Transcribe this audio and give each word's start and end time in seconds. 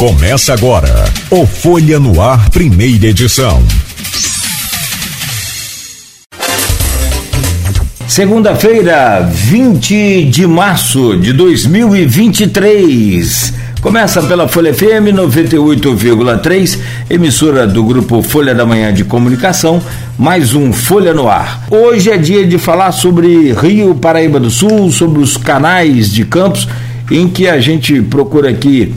Começa 0.00 0.52
agora 0.54 1.04
o 1.30 1.46
Folha 1.46 2.00
no 2.00 2.22
Ar, 2.22 2.48
primeira 2.48 3.08
edição. 3.08 3.62
Segunda-feira, 8.08 9.28
20 9.30 10.24
de 10.24 10.46
março 10.46 11.18
de 11.18 11.34
2023. 11.34 13.52
Começa 13.82 14.22
pela 14.22 14.48
Folha 14.48 14.72
FM 14.72 15.12
98,3, 15.12 16.78
emissora 17.10 17.66
do 17.66 17.84
grupo 17.84 18.22
Folha 18.22 18.54
da 18.54 18.64
Manhã 18.64 18.94
de 18.94 19.04
Comunicação, 19.04 19.82
mais 20.18 20.54
um 20.54 20.72
Folha 20.72 21.12
no 21.12 21.28
Ar. 21.28 21.66
Hoje 21.70 22.10
é 22.10 22.16
dia 22.16 22.46
de 22.46 22.56
falar 22.56 22.92
sobre 22.92 23.52
Rio 23.52 23.94
Paraíba 23.94 24.40
do 24.40 24.48
Sul, 24.48 24.90
sobre 24.90 25.20
os 25.20 25.36
canais 25.36 26.10
de 26.10 26.24
campos, 26.24 26.66
em 27.10 27.28
que 27.28 27.46
a 27.46 27.60
gente 27.60 28.00
procura 28.00 28.48
aqui 28.48 28.94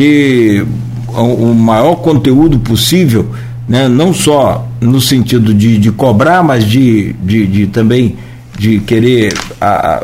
ter 0.00 0.66
o 1.14 1.52
maior 1.52 1.96
conteúdo 1.96 2.58
possível, 2.58 3.28
né? 3.68 3.86
não 3.86 4.14
só 4.14 4.66
no 4.80 4.98
sentido 4.98 5.52
de, 5.52 5.76
de 5.76 5.92
cobrar, 5.92 6.42
mas 6.42 6.64
de, 6.64 7.12
de, 7.22 7.46
de 7.46 7.66
também 7.66 8.16
de 8.58 8.80
querer 8.80 9.34
a, 9.60 10.02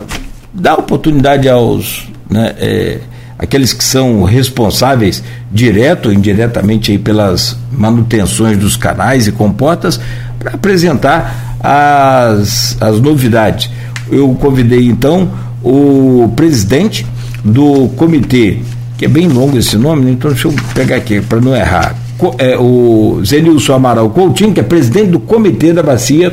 dar 0.52 0.74
oportunidade 0.74 1.48
aos 1.48 2.08
né, 2.28 2.54
é, 2.58 3.00
aqueles 3.38 3.72
que 3.72 3.82
são 3.82 4.22
responsáveis 4.24 5.24
direto 5.50 6.06
ou 6.06 6.12
indiretamente 6.12 6.92
aí 6.92 6.98
pelas 6.98 7.56
manutenções 7.72 8.58
dos 8.58 8.76
canais 8.76 9.26
e 9.26 9.32
comportas 9.32 9.98
para 10.38 10.52
apresentar 10.52 11.56
as, 11.60 12.76
as 12.82 13.00
novidades. 13.00 13.70
Eu 14.10 14.34
convidei 14.34 14.86
então 14.88 15.30
o 15.62 16.30
presidente 16.36 17.06
do 17.42 17.88
comitê 17.96 18.60
que 18.96 19.04
é 19.04 19.08
bem 19.08 19.28
longo 19.28 19.58
esse 19.58 19.76
nome, 19.76 20.04
né? 20.04 20.10
então 20.12 20.30
deixa 20.30 20.48
eu 20.48 20.54
pegar 20.74 20.96
aqui 20.96 21.20
para 21.20 21.40
não 21.40 21.54
errar. 21.54 21.94
É, 22.38 22.56
o 22.56 23.20
Zenilson 23.24 23.74
Amaral 23.74 24.08
Coutinho, 24.08 24.54
que 24.54 24.60
é 24.60 24.62
presidente 24.62 25.10
do 25.10 25.20
Comitê 25.20 25.72
da 25.72 25.82
Bacia 25.82 26.32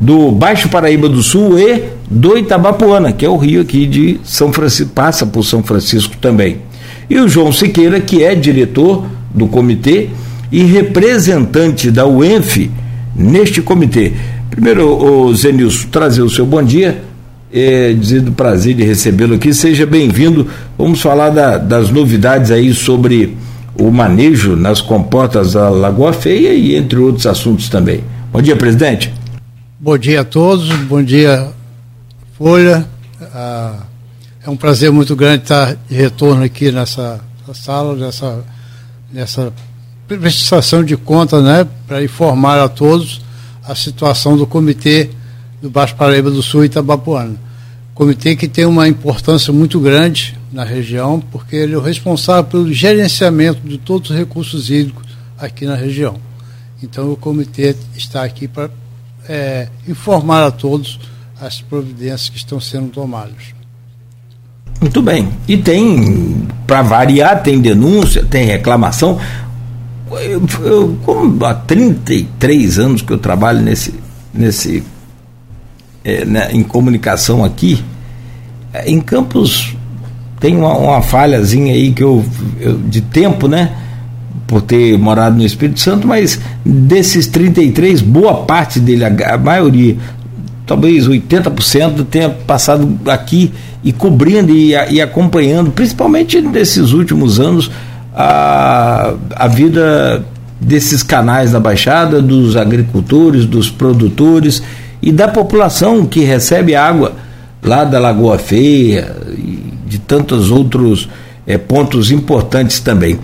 do 0.00 0.30
Baixo 0.30 0.68
Paraíba 0.68 1.08
do 1.08 1.22
Sul 1.22 1.58
e 1.58 1.82
do 2.10 2.36
Itabapuana, 2.36 3.12
que 3.12 3.24
é 3.24 3.28
o 3.28 3.36
rio 3.36 3.62
aqui 3.62 3.86
de 3.86 4.20
São 4.22 4.52
Francisco, 4.52 4.92
passa 4.94 5.24
por 5.26 5.42
São 5.44 5.62
Francisco 5.62 6.16
também. 6.20 6.58
E 7.08 7.18
o 7.18 7.28
João 7.28 7.52
Siqueira, 7.52 8.00
que 8.00 8.22
é 8.22 8.34
diretor 8.34 9.06
do 9.32 9.46
comitê 9.46 10.08
e 10.52 10.62
representante 10.62 11.90
da 11.90 12.06
UENF 12.06 12.70
neste 13.16 13.60
comitê. 13.60 14.12
Primeiro, 14.50 14.86
o 14.86 15.34
Zenilson, 15.34 15.88
trazer 15.90 16.22
o 16.22 16.30
seu 16.30 16.46
bom 16.46 16.62
dia 16.62 17.02
é, 17.54 17.92
dizer 17.92 18.20
do 18.20 18.32
prazer 18.32 18.74
de 18.74 18.82
recebê-lo 18.82 19.36
aqui. 19.36 19.54
Seja 19.54 19.86
bem-vindo. 19.86 20.48
Vamos 20.76 21.00
falar 21.00 21.30
da, 21.30 21.56
das 21.56 21.88
novidades 21.88 22.50
aí 22.50 22.74
sobre 22.74 23.36
o 23.78 23.92
manejo 23.92 24.56
nas 24.56 24.80
comportas 24.80 25.52
da 25.52 25.68
Lagoa 25.68 26.12
Feia 26.12 26.52
e 26.52 26.74
entre 26.74 26.98
outros 26.98 27.26
assuntos 27.26 27.68
também. 27.68 28.02
Bom 28.32 28.42
dia, 28.42 28.56
presidente. 28.56 29.14
Bom 29.78 29.96
dia 29.96 30.22
a 30.22 30.24
todos, 30.24 30.68
bom 30.84 31.02
dia, 31.02 31.48
Folha. 32.36 32.84
Ah, 33.32 33.76
é 34.44 34.50
um 34.50 34.56
prazer 34.56 34.90
muito 34.90 35.14
grande 35.14 35.44
estar 35.44 35.76
de 35.88 35.94
retorno 35.94 36.42
aqui 36.42 36.72
nessa, 36.72 37.20
sala, 37.52 37.94
nessa, 37.94 38.44
nessa 39.12 39.52
prestação 40.08 40.82
de 40.82 40.96
contas, 40.96 41.44
né, 41.44 41.66
para 41.86 42.02
informar 42.02 42.58
a 42.58 42.68
todos 42.68 43.22
a 43.64 43.74
situação 43.74 44.36
do 44.36 44.46
Comitê 44.46 45.10
do 45.62 45.70
Baixo 45.70 45.94
Paraíba 45.96 46.30
do 46.30 46.42
Sul 46.42 46.64
e 46.64 46.66
Itabapuana. 46.66 47.43
Comitê 47.94 48.34
que 48.34 48.48
tem 48.48 48.66
uma 48.66 48.88
importância 48.88 49.52
muito 49.52 49.78
grande 49.78 50.36
na 50.52 50.64
região, 50.64 51.22
porque 51.30 51.54
ele 51.54 51.74
é 51.74 51.78
o 51.78 51.80
responsável 51.80 52.44
pelo 52.44 52.72
gerenciamento 52.72 53.60
de 53.66 53.78
todos 53.78 54.10
os 54.10 54.16
recursos 54.16 54.68
hídricos 54.68 55.04
aqui 55.38 55.64
na 55.64 55.76
região. 55.76 56.16
Então, 56.82 57.12
o 57.12 57.16
comitê 57.16 57.76
está 57.96 58.24
aqui 58.24 58.48
para 58.48 58.68
é, 59.28 59.68
informar 59.86 60.44
a 60.44 60.50
todos 60.50 60.98
as 61.40 61.60
providências 61.60 62.28
que 62.28 62.36
estão 62.36 62.60
sendo 62.60 62.88
tomadas. 62.88 63.54
Muito 64.80 65.00
bem. 65.00 65.28
E 65.46 65.56
tem, 65.56 66.46
para 66.66 66.82
variar, 66.82 67.42
tem 67.42 67.60
denúncia, 67.60 68.24
tem 68.24 68.44
reclamação. 68.44 69.20
Eu, 70.10 70.42
eu, 70.62 70.98
como 71.04 71.44
há 71.44 71.54
33 71.54 72.78
anos 72.78 73.02
que 73.02 73.12
eu 73.12 73.18
trabalho 73.18 73.60
nesse, 73.60 73.94
nesse 74.32 74.82
é, 76.04 76.24
né, 76.24 76.50
em 76.52 76.62
comunicação 76.62 77.42
aqui, 77.42 77.82
é, 78.72 78.90
em 78.90 79.00
Campos 79.00 79.74
tem 80.38 80.54
uma, 80.56 80.76
uma 80.76 81.00
falhazinha 81.00 81.72
aí 81.72 81.90
que 81.92 82.02
eu, 82.02 82.22
eu, 82.60 82.76
de 82.76 83.00
tempo, 83.00 83.48
né? 83.48 83.72
Por 84.46 84.60
ter 84.60 84.98
morado 84.98 85.36
no 85.36 85.42
Espírito 85.42 85.80
Santo, 85.80 86.06
mas 86.06 86.38
desses 86.62 87.26
33, 87.28 88.02
boa 88.02 88.44
parte 88.44 88.78
dele, 88.78 89.04
a, 89.04 89.38
maioria, 89.38 89.96
talvez 90.66 91.08
80% 91.08 92.04
tenha 92.10 92.28
passado 92.28 92.98
aqui 93.06 93.54
e 93.82 93.90
cobrindo 93.90 94.52
e, 94.52 94.72
e, 94.90 95.00
acompanhando, 95.00 95.70
principalmente 95.70 96.42
nesses 96.42 96.92
últimos 96.92 97.40
anos, 97.40 97.70
a, 98.14 99.14
a 99.34 99.48
vida 99.48 100.22
desses 100.60 101.02
canais 101.02 101.52
da 101.52 101.60
Baixada, 101.60 102.20
dos 102.20 102.54
agricultores, 102.54 103.46
dos 103.46 103.70
produtores 103.70 104.62
e 105.04 105.12
da 105.12 105.28
população 105.28 106.06
que 106.06 106.20
recebe 106.20 106.74
água 106.74 107.12
lá 107.62 107.84
da 107.84 107.98
Lagoa 107.98 108.38
Feia 108.38 109.14
e 109.36 109.62
de 109.86 109.98
tantos 109.98 110.50
outros 110.50 111.10
é, 111.46 111.58
pontos 111.58 112.10
importantes 112.10 112.80
também. 112.80 113.18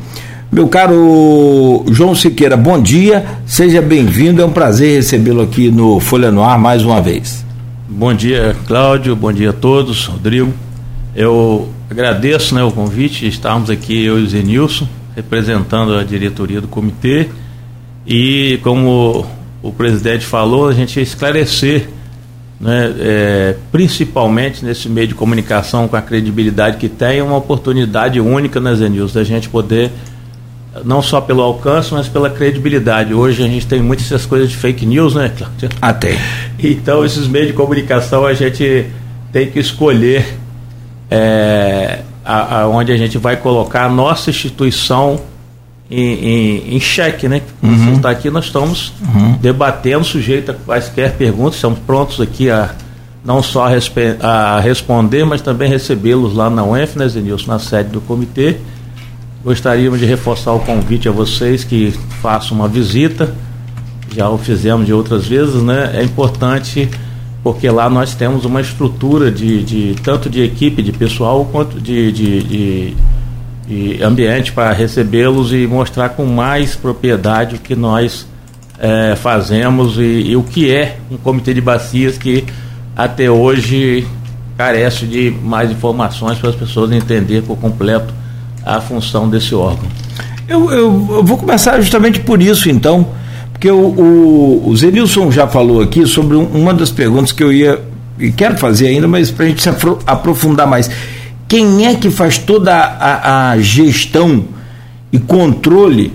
Meu 0.53 0.69
caro 0.69 1.83
João 1.91 2.15
Siqueira, 2.15 2.55
bom 2.55 2.79
dia, 2.79 3.25
seja 3.47 3.81
bem-vindo, 3.81 4.43
é 4.43 4.45
um 4.45 4.53
prazer 4.53 4.97
recebê-lo 4.97 5.41
aqui 5.41 5.71
no 5.71 5.99
Folha 6.01 6.31
no 6.31 6.45
Ar 6.45 6.59
mais 6.59 6.85
uma 6.85 7.01
vez. 7.01 7.47
Bom 7.89 8.13
dia, 8.13 8.55
Cláudio, 8.67 9.17
bom 9.17 9.33
dia 9.33 9.51
a 9.51 9.55
todos, 9.55 10.05
Rodrigo. 10.05 10.53
Eu 11.17 11.67
agradeço 11.89 12.55
né, 12.55 12.63
o 12.63 12.71
convite, 12.71 13.27
estarmos 13.27 13.71
aqui, 13.71 14.05
eu 14.05 14.19
e 14.19 14.25
o 14.25 14.29
Zenilson, 14.29 14.87
representando 15.17 15.97
a 15.97 16.05
diretoria 16.05 16.61
do 16.61 16.69
comitê. 16.69 17.29
E 18.07 18.59
como 18.63 19.25
o 19.63 19.73
presidente 19.73 20.25
falou, 20.25 20.69
a 20.69 20.73
gente 20.73 21.01
esclarecer, 21.01 21.89
né, 22.61 22.95
é, 22.99 23.57
principalmente 23.71 24.65
nesse 24.65 24.89
meio 24.89 25.09
de 25.09 25.15
comunicação 25.15 25.89
com 25.89 25.97
a 25.97 26.03
credibilidade 26.03 26.77
que 26.77 26.89
tem, 26.89 27.19
é 27.19 27.23
uma 27.23 27.37
oportunidade 27.37 28.21
única 28.21 28.61
na 28.61 28.75
Zenilson, 28.75 29.19
da 29.19 29.25
gente 29.25 29.49
poder, 29.49 29.91
não 30.85 31.03
só 31.03 31.21
pelo 31.21 31.43
alcance, 31.43 31.93
mas 31.93 32.09
pela 32.09 32.31
credibilidade. 32.31 33.13
Hoje 33.13 33.43
a 33.43 33.47
gente 33.47 33.67
tem 33.67 33.83
muitas 33.83 34.07
essas 34.07 34.25
coisas 34.25 34.51
de 34.51 34.57
fake 34.57 34.87
news, 34.87 35.15
né, 35.15 35.33
Cláudio? 35.37 35.69
Até. 35.81 36.17
Então, 36.59 37.05
esses 37.05 37.27
meios 37.27 37.49
de 37.49 37.55
comunicação 37.55 38.25
a 38.25 38.35
gente 38.35 38.87
tem 39.33 39.51
que 39.51 39.59
escolher 39.59 40.39
é, 41.11 42.01
a, 42.25 42.61
a, 42.61 42.69
onde 42.69 42.93
a 42.93 42.97
gente 42.97 43.19
vai 43.19 43.37
colocar 43.37 43.85
a 43.85 43.89
nossa 43.89 44.31
instituição 44.31 45.21
em, 45.91 46.01
em, 46.01 46.77
em 46.77 46.81
xeque, 46.81 47.29
né? 47.29 47.43
Uhum. 47.63 47.77
Você 47.77 47.91
está 47.97 48.11
aqui, 48.11 48.31
nós 48.31 48.47
estamos 48.47 48.93
uhum. 49.03 49.33
debatendo, 49.41 50.05
sujeito 50.05 50.53
a 50.53 50.55
quaisquer 50.55 51.17
perguntas, 51.17 51.57
estamos 51.57 51.81
prontos 51.81 52.21
aqui 52.21 52.49
a 52.49 52.71
não 53.25 53.43
só 53.43 53.67
a, 53.67 54.27
a 54.27 54.61
responder, 54.61 55.25
mas 55.25 55.43
também 55.43 55.69
recebê-los 55.69 56.35
lá 56.35 56.49
na 56.49 56.65
UENF, 56.65 56.97
né, 56.97 57.07
Zenilson, 57.07 57.51
na 57.51 57.59
sede 57.59 57.91
do 57.91 58.01
comitê. 58.01 58.57
Gostaríamos 59.45 59.99
de 59.99 60.07
reforçar 60.07 60.53
o 60.53 60.61
convite 60.61 61.09
a 61.09 61.13
vocês 61.13 61.65
que 61.65 61.93
façam 62.23 62.57
uma 62.57 62.69
visita, 62.69 63.35
já 64.15 64.29
o 64.29 64.39
fizemos 64.39 64.87
de 64.87 64.93
outras 64.93 65.27
vezes, 65.27 65.63
né? 65.63 65.93
É 65.95 66.03
importante 66.03 66.89
porque 67.43 67.71
lá 67.71 67.89
nós 67.89 68.15
temos 68.15 68.45
uma 68.45 68.61
estrutura 68.61 69.31
de, 69.31 69.63
de 69.63 69.97
tanto 70.03 70.29
de 70.29 70.43
equipe, 70.43 70.83
de 70.83 70.93
pessoal, 70.93 71.47
quanto 71.51 71.81
de, 71.81 72.13
de, 72.13 72.43
de 72.43 72.97
e 73.71 74.03
ambiente 74.03 74.53
para 74.53 74.73
recebê-los 74.73 75.53
e 75.53 75.67
mostrar 75.67 76.11
com 76.11 76.27
mais 76.27 76.75
propriedade 76.75 77.55
o 77.55 77.59
que 77.59 77.77
nós 77.77 78.27
é, 78.79 79.15
fazemos 79.15 79.97
e, 79.97 80.31
e, 80.31 80.37
o 80.37 80.43
que 80.43 80.71
é 80.75 80.97
um 81.11 81.17
comitê 81.17 81.55
de 81.55 81.61
bacias 81.61 82.19
que 82.19 82.45
até 82.97 83.31
hoje 83.31 84.07
carece 84.59 85.07
de 85.07 85.31
mais 85.31 85.71
informações 85.71 86.39
para 86.39 86.51
as 86.51 86.57
pessoas 86.57 86.91
entenderem 86.91 87.43
por 87.43 87.57
completo 87.57 88.13
a 88.65 88.81
função 88.81 89.29
desse 89.29 89.55
órgão. 89.55 89.89
Eu, 90.49 90.71
eu, 90.71 91.09
eu 91.11 91.25
vou 91.25 91.39
começar 91.39 91.81
justamente 91.81 92.21
por 92.21 92.43
isso 92.43 92.69
então, 92.69 93.07
porque 93.53 93.71
o, 93.71 93.77
o, 93.79 94.69
o 94.69 94.77
Zenilson 94.77 95.31
já 95.31 95.47
falou 95.47 95.81
aqui 95.81 96.07
sobre 96.07 96.37
uma 96.37 96.75
das 96.75 96.91
perguntas 96.91 97.31
que 97.31 97.43
eu 97.43 97.53
ia 97.53 97.81
e 98.19 98.33
quero 98.33 98.59
fazer 98.59 98.89
ainda, 98.89 99.07
mas 99.07 99.31
para 99.31 99.47
a 99.47 99.49
gente 99.49 99.63
se 99.63 99.69
aprofundar 100.07 100.67
mais 100.67 100.91
quem 101.51 101.85
é 101.85 101.97
que 101.97 102.13
faz 102.13 102.39
toda 102.39 102.73
a, 102.73 103.51
a 103.51 103.59
gestão 103.59 104.45
e 105.11 105.19
controle 105.19 106.13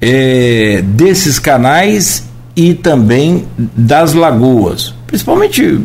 é, 0.00 0.82
desses 0.82 1.38
canais 1.38 2.26
e 2.56 2.72
também 2.72 3.44
das 3.58 4.14
lagoas, 4.14 4.94
principalmente 5.06 5.78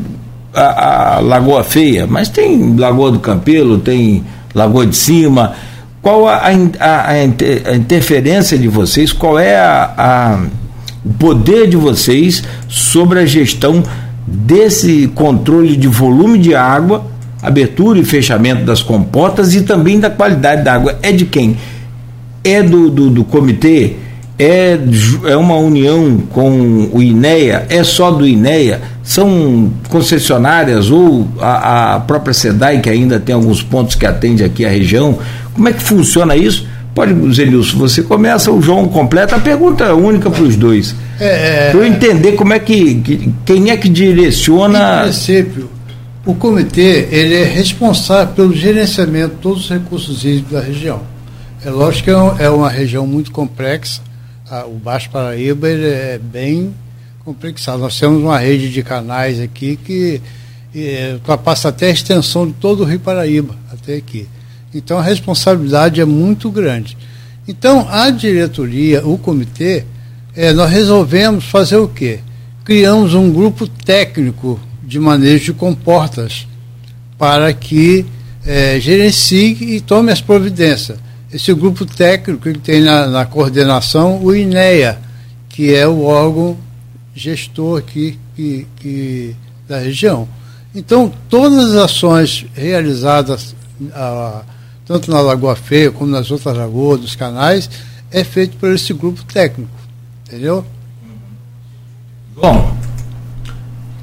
a, 0.53 1.17
a, 1.17 1.19
Lagoa 1.19 1.65
Feia, 1.65 2.07
mas 2.07 2.29
tem 2.29 2.77
Lagoa 2.77 3.11
do 3.11 3.19
Campelo, 3.19 3.77
tem 3.77 4.23
Lagoa 4.55 4.87
de 4.87 4.95
Cima. 4.95 5.53
qual 6.01 6.25
a, 6.25 6.43
a, 6.79 7.09
a, 7.09 7.75
interferência 7.75 8.57
de 8.57 8.69
vocês, 8.69 9.11
qual 9.11 9.37
é 9.37 9.59
o 11.03 11.13
poder 11.15 11.67
de 11.67 11.75
vocês 11.75 12.41
sobre 12.69 13.19
a 13.19 13.25
gestão 13.25 13.83
desse 14.25 15.11
controle 15.13 15.75
de 15.75 15.89
volume 15.89 16.39
de 16.39 16.55
água, 16.55 17.16
abertura 17.41 17.99
e 17.99 18.05
fechamento 18.05 18.63
das 18.65 18.81
comportas 18.81 19.53
e 19.53 19.61
também 19.61 19.99
da 19.99 20.09
qualidade 20.09 20.63
da 20.63 20.73
água. 20.73 20.97
É 21.01 21.11
de 21.11 21.25
quem? 21.25 21.57
É 22.43 22.63
do, 22.63 22.89
do, 22.89 23.09
do 23.09 23.23
comitê? 23.23 23.93
É, 24.39 24.77
é 25.25 25.35
uma 25.35 25.55
união 25.55 26.19
com 26.31 26.89
o 26.93 27.01
INEA? 27.01 27.65
É 27.69 27.83
só 27.83 28.11
do 28.11 28.27
INEA? 28.27 28.81
São 29.03 29.71
concessionárias 29.89 30.91
ou 30.91 31.27
a, 31.39 31.95
a 31.95 31.99
própria 32.01 32.33
SEDAI, 32.33 32.79
que 32.79 32.89
ainda 32.89 33.19
tem 33.19 33.33
alguns 33.33 33.63
pontos 33.63 33.95
que 33.95 34.05
atende 34.05 34.43
aqui 34.43 34.63
a 34.63 34.69
região? 34.69 35.17
Como 35.53 35.67
é 35.67 35.73
que 35.73 35.81
funciona 35.81 36.35
isso? 36.35 36.67
Pode, 36.93 37.13
Zelilson, 37.33 37.77
você 37.77 38.01
começa, 38.01 38.51
o 38.51 38.61
João 38.61 38.87
completa. 38.87 39.35
A 39.35 39.39
pergunta 39.39 39.83
é 39.83 39.93
única 39.93 40.29
para 40.29 40.43
os 40.43 40.55
dois. 40.55 40.95
É, 41.19 41.71
para 41.71 41.79
eu 41.79 41.85
entender 41.85 42.33
como 42.33 42.53
é 42.53 42.59
que, 42.59 42.95
que, 42.95 43.33
Quem 43.45 43.69
é 43.71 43.77
que 43.77 43.89
direciona. 43.89 44.99
Em 44.99 45.03
princípio, 45.03 45.69
o 46.27 46.35
comitê 46.35 47.07
ele 47.09 47.35
é 47.35 47.45
responsável 47.45 48.33
pelo 48.33 48.53
gerenciamento 48.53 49.35
de 49.35 49.41
todos 49.41 49.63
os 49.63 49.69
recursos 49.69 50.25
hídricos 50.25 50.51
da 50.51 50.59
região. 50.59 51.01
É 51.63 51.69
lógico 51.69 52.03
que 52.03 52.41
é, 52.41 52.45
é 52.45 52.49
uma 52.49 52.69
região 52.69 53.07
muito 53.07 53.31
complexa. 53.31 54.01
o 54.67 54.73
Baixo 54.73 55.09
Paraíba 55.09 55.69
é 55.69 56.19
bem 56.21 56.75
complexado. 57.23 57.79
Nós 57.79 57.97
temos 57.97 58.21
uma 58.21 58.37
rede 58.37 58.69
de 58.69 58.83
canais 58.83 59.39
aqui 59.39 59.77
que 59.77 60.21
é, 60.75 61.17
até 61.63 61.87
a 61.87 61.91
extensão 61.91 62.45
de 62.45 62.53
todo 62.53 62.83
o 62.83 62.85
Rio 62.85 62.99
Paraíba, 62.99 63.55
até 63.71 63.95
aqui. 63.95 64.27
Então 64.75 64.99
a 64.99 65.01
responsabilidade 65.01 66.01
é 66.01 66.05
muito 66.05 66.51
grande. 66.51 66.97
Então 67.47 67.87
a 67.89 68.09
diretoria, 68.09 69.07
o 69.07 69.17
comitê, 69.17 69.85
é, 70.35 70.51
nós 70.51 70.69
resolvemos 70.69 71.45
fazer 71.45 71.77
o 71.77 71.87
quê? 71.87 72.19
Criamos 72.65 73.13
um 73.13 73.31
grupo 73.31 73.65
técnico 73.65 74.59
de 74.87 74.99
manejo 74.99 75.51
de 75.51 75.53
comportas 75.53 76.47
para 77.17 77.51
que 77.51 78.05
é, 78.45 78.79
gerencie 78.79 79.57
e 79.75 79.81
tome 79.81 80.13
as 80.13 80.21
providências. 80.21 80.97
Esse 81.31 81.53
grupo 81.53 81.85
técnico 81.85 82.41
que 82.41 82.57
tem 82.57 82.81
na, 82.81 83.05
na 83.07 83.25
coordenação 83.25 84.23
o 84.23 84.33
INEA, 84.33 84.97
que 85.49 85.75
é 85.75 85.85
o 85.85 86.03
órgão 86.03 86.57
gestor 87.13 87.79
aqui 87.79 88.17
que, 88.33 88.65
que, 88.77 89.35
da 89.67 89.79
região. 89.79 90.25
Então, 90.73 91.11
todas 91.27 91.75
as 91.75 91.75
ações 91.75 92.45
realizadas 92.53 93.53
a, 93.93 94.43
tanto 94.85 95.11
na 95.11 95.19
Lagoa 95.19 95.55
Feia 95.55 95.91
como 95.91 96.09
nas 96.09 96.31
outras 96.31 96.55
lagoas, 96.55 97.01
dos 97.01 97.15
canais, 97.15 97.69
é 98.09 98.23
feito 98.23 98.55
por 98.55 98.71
esse 98.71 98.93
grupo 98.93 99.21
técnico. 99.25 99.69
Entendeu? 100.25 100.65
Bom, 102.33 102.77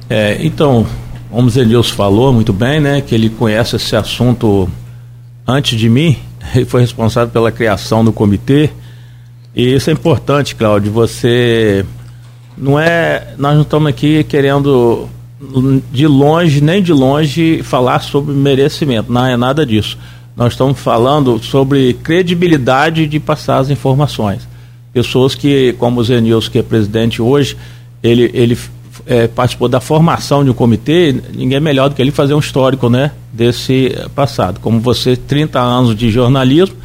é, 0.09 0.37
então, 0.41 0.85
o 1.31 1.49
Zenilson 1.49 1.95
falou 1.95 2.33
muito 2.33 2.53
bem, 2.53 2.79
né, 2.79 3.01
que 3.01 3.13
ele 3.13 3.29
conhece 3.29 3.75
esse 3.75 3.95
assunto 3.95 4.69
antes 5.47 5.79
de 5.79 5.89
mim, 5.89 6.17
ele 6.55 6.65
foi 6.65 6.81
responsável 6.81 7.31
pela 7.31 7.51
criação 7.51 8.03
do 8.03 8.13
comitê, 8.13 8.69
e 9.55 9.73
isso 9.73 9.89
é 9.89 9.93
importante, 9.93 10.55
Cláudio, 10.55 10.91
você 10.91 11.85
não 12.57 12.79
é, 12.79 13.35
nós 13.37 13.55
não 13.55 13.61
estamos 13.61 13.89
aqui 13.89 14.23
querendo 14.23 15.07
de 15.91 16.07
longe, 16.07 16.61
nem 16.61 16.81
de 16.81 16.93
longe, 16.93 17.61
falar 17.63 17.99
sobre 17.99 18.33
merecimento, 18.33 19.11
não 19.11 19.25
é 19.25 19.35
nada 19.37 19.65
disso 19.65 19.97
nós 20.35 20.53
estamos 20.53 20.79
falando 20.79 21.41
sobre 21.41 21.93
credibilidade 21.93 23.07
de 23.07 23.19
passar 23.19 23.59
as 23.59 23.69
informações. 23.69 24.47
Pessoas 24.91 25.33
que, 25.33 25.73
como 25.79 26.01
o 26.01 26.03
Zenilson, 26.03 26.51
que 26.51 26.59
é 26.59 26.63
presidente 26.63 27.21
hoje, 27.21 27.55
ele, 28.03 28.29
ele 28.33 28.57
é, 29.05 29.27
participou 29.27 29.67
da 29.67 29.79
formação 29.79 30.43
de 30.43 30.49
um 30.49 30.53
comitê, 30.53 31.13
ninguém 31.33 31.57
é 31.57 31.59
melhor 31.59 31.89
do 31.89 31.95
que 31.95 32.01
ele 32.01 32.11
fazer 32.11 32.33
um 32.33 32.39
histórico 32.39 32.89
né, 32.89 33.11
desse 33.31 33.95
passado. 34.15 34.59
Como 34.59 34.79
você, 34.79 35.15
30 35.15 35.59
anos 35.59 35.95
de 35.95 36.09
jornalismo, 36.09 36.75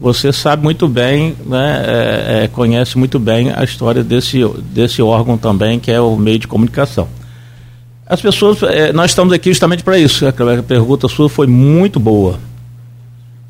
você 0.00 0.32
sabe 0.32 0.62
muito 0.62 0.86
bem, 0.86 1.34
né, 1.44 1.84
é, 1.86 2.44
é, 2.44 2.48
conhece 2.48 2.96
muito 2.96 3.18
bem 3.18 3.52
a 3.52 3.64
história 3.64 4.04
desse, 4.04 4.44
desse 4.72 5.02
órgão 5.02 5.36
também, 5.36 5.80
que 5.80 5.90
é 5.90 6.00
o 6.00 6.16
meio 6.16 6.38
de 6.38 6.46
comunicação. 6.46 7.08
As 8.06 8.20
pessoas, 8.20 8.62
é, 8.62 8.92
nós 8.92 9.10
estamos 9.10 9.34
aqui 9.34 9.50
justamente 9.50 9.82
para 9.82 9.98
isso. 9.98 10.26
A 10.26 10.32
pergunta 10.62 11.08
sua 11.08 11.28
foi 11.28 11.46
muito 11.46 12.00
boa. 12.00 12.38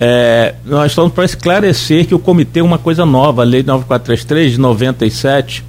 É, 0.01 0.55
nós 0.65 0.93
estamos 0.93 1.13
para 1.13 1.25
esclarecer 1.25 2.07
que 2.07 2.15
o 2.15 2.19
comitê 2.19 2.61
é 2.61 2.63
uma 2.63 2.79
coisa 2.79 3.07
nova, 3.07 3.43
a 3.43 3.45
Lei 3.45 3.63
9433 3.63 4.53
de 4.53 4.59
97. 4.59 5.65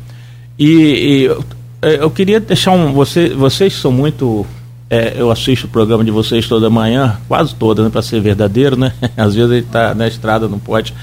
E, 0.58 0.66
e 0.66 1.38
eu, 1.82 1.90
eu 1.90 2.12
queria 2.12 2.40
deixar 2.40 2.72
um. 2.72 2.94
Você, 2.94 3.30
vocês 3.30 3.74
são 3.74 3.92
muito. 3.92 4.46
É, 4.90 5.14
eu 5.18 5.30
assisto 5.30 5.68
o 5.68 5.70
programa 5.70 6.04
de 6.04 6.10
vocês 6.10 6.48
toda 6.48 6.68
manhã, 6.70 7.18
quase 7.28 7.54
toda, 7.54 7.84
né, 7.84 7.90
para 7.90 8.02
ser 8.02 8.20
verdadeiro, 8.22 8.76
né? 8.76 8.92
Às 9.16 9.36
vezes 9.36 9.52
ele 9.52 9.60
está 9.62 9.94
na 9.94 10.08
estrada, 10.08 10.48
não 10.48 10.58
pode. 10.58 10.94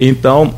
Então, 0.00 0.52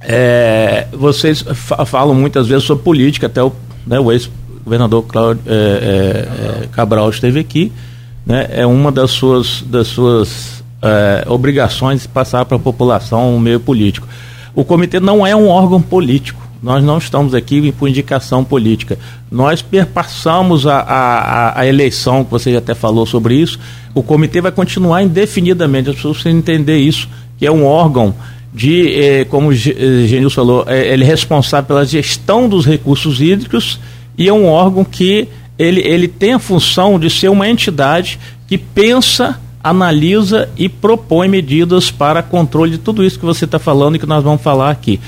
é, 0.00 0.86
vocês 0.92 1.44
falam 1.86 2.14
muitas 2.14 2.46
vezes 2.46 2.64
sobre 2.64 2.84
política, 2.84 3.26
até 3.26 3.42
o, 3.42 3.52
né, 3.86 3.98
o 3.98 4.12
ex-governador 4.12 5.02
Cláudio 5.02 5.42
é, 5.46 5.52
é, 5.52 6.64
é, 6.64 6.66
Cabral 6.68 7.10
esteve 7.10 7.40
aqui. 7.40 7.72
Né, 8.24 8.48
é 8.50 8.66
uma 8.66 8.92
das 8.92 9.10
suas, 9.10 9.62
das 9.62 9.88
suas 9.88 10.62
é, 10.80 11.24
obrigações 11.26 12.06
passar 12.06 12.44
para 12.44 12.56
a 12.56 12.60
população 12.60 13.34
o 13.34 13.40
meio 13.40 13.58
político. 13.58 14.06
O 14.54 14.64
comitê 14.64 15.00
não 15.00 15.26
é 15.26 15.34
um 15.34 15.48
órgão 15.48 15.80
político. 15.82 16.49
Nós 16.62 16.84
não 16.84 16.98
estamos 16.98 17.34
aqui 17.34 17.72
por 17.72 17.88
indicação 17.88 18.44
política. 18.44 18.98
Nós 19.30 19.62
perpassamos 19.62 20.66
a, 20.66 20.80
a, 20.80 21.60
a, 21.60 21.66
eleição, 21.66 22.24
que 22.24 22.30
você 22.30 22.54
até 22.56 22.74
falou 22.74 23.06
sobre 23.06 23.34
isso. 23.34 23.58
O 23.94 24.02
comitê 24.02 24.40
vai 24.40 24.52
continuar 24.52 25.02
indefinidamente. 25.02 25.88
As 25.88 25.96
pessoas 25.96 26.18
precisam 26.18 26.38
entender 26.38 26.78
isso, 26.78 27.08
que 27.38 27.46
é 27.46 27.50
um 27.50 27.64
órgão 27.64 28.14
de, 28.52 29.00
eh, 29.00 29.24
como 29.24 29.48
o 29.48 29.54
Genilson 29.54 30.34
falou, 30.34 30.64
eh, 30.66 30.92
ele 30.92 31.04
é 31.04 31.06
responsável 31.06 31.66
pela 31.66 31.84
gestão 31.84 32.48
dos 32.48 32.66
recursos 32.66 33.20
hídricos 33.20 33.78
e 34.18 34.28
é 34.28 34.32
um 34.32 34.46
órgão 34.46 34.84
que 34.84 35.28
ele, 35.58 35.80
ele 35.80 36.08
tem 36.08 36.32
a 36.32 36.38
função 36.38 36.98
de 36.98 37.08
ser 37.08 37.28
uma 37.28 37.48
entidade 37.48 38.18
que 38.48 38.58
pensa 38.58 39.38
analisa 39.62 40.48
e 40.56 40.68
propõe 40.68 41.28
medidas 41.28 41.90
para 41.90 42.22
controle 42.22 42.72
de 42.72 42.78
tudo 42.78 43.04
isso 43.04 43.18
que 43.18 43.24
você 43.24 43.44
está 43.44 43.58
falando 43.58 43.96
e 43.96 43.98
que 43.98 44.06
nós 44.06 44.24
vamos 44.24 44.42
falar 44.42 44.70
aqui. 44.70 44.98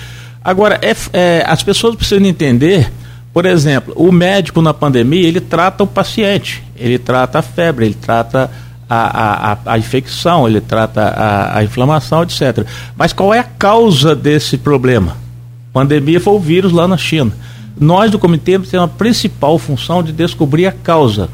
Agora, 0.44 0.78
é, 0.82 0.94
é, 1.12 1.44
as 1.46 1.62
pessoas 1.62 1.94
precisam 1.94 2.24
entender, 2.26 2.92
por 3.32 3.46
exemplo, 3.46 3.94
o 3.96 4.10
médico 4.10 4.60
na 4.60 4.74
pandemia, 4.74 5.26
ele 5.26 5.40
trata 5.40 5.84
o 5.84 5.86
paciente, 5.86 6.62
ele 6.76 6.98
trata 6.98 7.38
a 7.38 7.42
febre, 7.42 7.86
ele 7.86 7.94
trata 7.94 8.50
a, 8.88 9.52
a, 9.52 9.58
a 9.66 9.78
infecção, 9.78 10.48
ele 10.48 10.60
trata 10.60 11.02
a, 11.02 11.58
a 11.58 11.64
inflamação, 11.64 12.22
etc. 12.22 12.66
Mas 12.96 13.12
qual 13.12 13.32
é 13.32 13.38
a 13.38 13.44
causa 13.44 14.14
desse 14.14 14.58
problema? 14.58 15.16
Pandemia 15.72 16.20
foi 16.20 16.34
o 16.34 16.40
vírus 16.40 16.72
lá 16.72 16.86
na 16.86 16.96
China. 16.96 17.32
Nós 17.78 18.10
do 18.10 18.18
comitê 18.18 18.58
temos 18.58 18.74
a 18.74 18.88
principal 18.88 19.58
função 19.58 20.02
de 20.02 20.12
descobrir 20.12 20.66
a 20.66 20.72
causa 20.72 21.30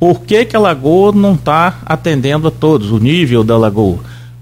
por 0.00 0.22
que, 0.22 0.46
que 0.46 0.56
a 0.56 0.58
lagoa 0.58 1.12
não 1.12 1.34
está 1.34 1.80
atendendo 1.84 2.48
a 2.48 2.50
todos, 2.50 2.90
o 2.90 2.98
nível 2.98 3.44
da 3.44 3.58
lagoa? 3.58 3.98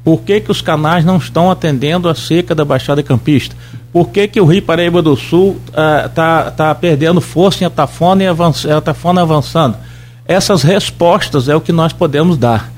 Por 0.08 0.22
que, 0.22 0.40
que 0.40 0.50
os 0.50 0.62
canais 0.62 1.04
não 1.04 1.18
estão 1.18 1.50
atendendo 1.50 2.08
a 2.08 2.14
seca 2.14 2.54
da 2.54 2.64
Baixada 2.64 3.02
Campista? 3.02 3.54
Por 3.92 4.08
que, 4.08 4.26
que 4.26 4.40
o 4.40 4.46
Rio 4.46 4.62
Paraíba 4.62 5.02
do 5.02 5.14
Sul 5.14 5.60
está 5.66 6.48
uh, 6.48 6.56
tá 6.56 6.74
perdendo 6.74 7.20
força 7.20 7.62
em 7.62 7.66
Atafona 7.66 8.22
e 8.22 8.26
avanç, 8.26 8.64
Atafona 8.64 9.20
avançando? 9.20 9.76
Essas 10.24 10.62
respostas 10.62 11.46
é 11.46 11.54
o 11.54 11.60
que 11.60 11.72
nós 11.72 11.92
podemos 11.92 12.38
dar. 12.38 12.72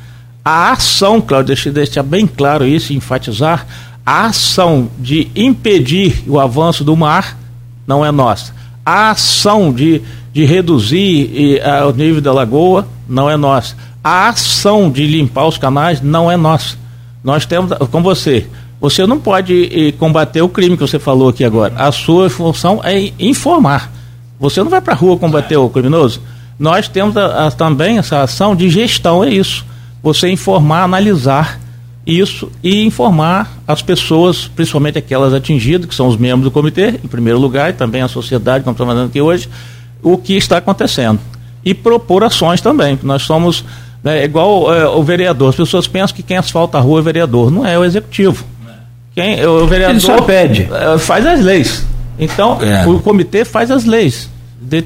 A 0.45 0.73
ação, 0.73 1.21
Cláudio, 1.21 1.55
deixa 1.55 1.71
deixar 1.71 2.03
bem 2.03 2.27
claro 2.27 2.67
isso 2.67 2.93
enfatizar, 2.93 3.65
a 4.05 4.27
ação 4.27 4.91
de 4.99 5.31
impedir 5.37 6.25
o 6.27 6.41
avanço 6.41 6.83
do 6.83 6.97
mar 6.97 7.39
não 7.87 8.05
é 8.05 8.11
nossa. 8.11 8.53
A 8.85 9.13
ação 9.13 9.73
de 9.73 10.03
de 10.33 10.45
reduzir 10.45 11.31
e, 11.33 11.61
a, 11.61 11.87
o 11.87 11.93
nível 11.93 12.21
da 12.21 12.33
lagoa 12.33 12.89
não 13.09 13.31
é 13.31 13.37
nossa. 13.37 13.77
A 14.03 14.31
ação 14.31 14.91
de 14.91 15.07
limpar 15.07 15.47
os 15.47 15.59
canais 15.59 16.01
não 16.01 16.29
é 16.29 16.37
nossa. 16.37 16.81
Nós 17.23 17.45
temos, 17.45 17.73
com 17.91 18.03
você, 18.03 18.47
você 18.81 19.07
não 19.07 19.19
pode 19.19 19.53
e, 19.53 19.93
combater 19.93 20.41
o 20.41 20.49
crime 20.49 20.77
que 20.77 20.83
você 20.83 20.99
falou 20.99 21.29
aqui 21.29 21.45
agora. 21.45 21.75
A 21.77 21.93
sua 21.93 22.31
função 22.31 22.81
é 22.83 23.13
informar. 23.19 23.93
Você 24.39 24.63
não 24.63 24.71
vai 24.71 24.81
para 24.81 24.95
a 24.95 24.97
rua 24.97 25.19
combater 25.19 25.57
o 25.57 25.69
criminoso. 25.69 26.23
Nós 26.59 26.89
temos 26.89 27.17
a, 27.17 27.47
a, 27.47 27.51
também 27.51 27.99
essa 27.99 28.23
ação 28.23 28.57
de 28.57 28.71
gestão, 28.71 29.23
é 29.23 29.29
isso. 29.29 29.67
Você 30.03 30.31
informar, 30.31 30.85
analisar 30.85 31.61
isso 32.07 32.51
e 32.63 32.85
informar 32.85 33.51
as 33.69 33.83
pessoas, 33.83 34.49
principalmente 34.49 34.99
aquelas 34.99 35.35
atingidas, 35.35 35.87
que 35.87 35.95
são 35.95 36.09
os 36.09 36.17
membros 36.17 36.45
do 36.45 36.51
comitê, 36.51 36.99
em 37.05 37.09
primeiro 37.09 37.39
lugar, 37.39 37.71
e 37.71 37.75
também 37.75 38.01
a 38.01 38.09
sociedade, 38.09 38.65
como 38.65 38.73
estamos 38.73 38.95
fazendo 38.95 39.09
aqui 39.11 39.21
hoje, 39.21 39.49
o 40.03 40.17
que 40.17 40.35
está 40.35 40.57
acontecendo. 40.57 41.21
E 41.63 41.75
propor 41.75 42.25
ações 42.25 42.63
também. 42.63 42.99
Nós 43.03 43.23
somos 43.23 43.63
É 44.05 44.25
igual 44.25 44.75
é, 44.75 44.89
o 44.89 45.03
vereador. 45.03 45.51
As 45.51 45.57
pessoas 45.57 45.87
pensam 45.87 46.17
que 46.17 46.23
quem 46.23 46.37
asfalta 46.37 46.79
a 46.79 46.81
rua 46.81 46.99
é 46.99 47.01
o 47.01 47.05
vereador. 47.05 47.51
Não 47.51 47.67
é, 47.67 47.75
é 47.75 47.79
o 47.79 47.85
executivo. 47.85 48.45
Quem, 49.15 49.45
o 49.45 49.67
vereador 49.67 49.97
Ele 49.97 50.01
só 50.01 50.23
pede. 50.23 50.69
É, 50.73 50.99
faz 50.99 51.27
as 51.27 51.41
leis. 51.41 51.85
Então, 52.19 52.59
é. 52.63 52.87
o 52.87 53.01
comitê 53.01 53.45
faz 53.45 53.71
as 53.71 53.85
leis. 53.85 54.31
De, 54.61 54.83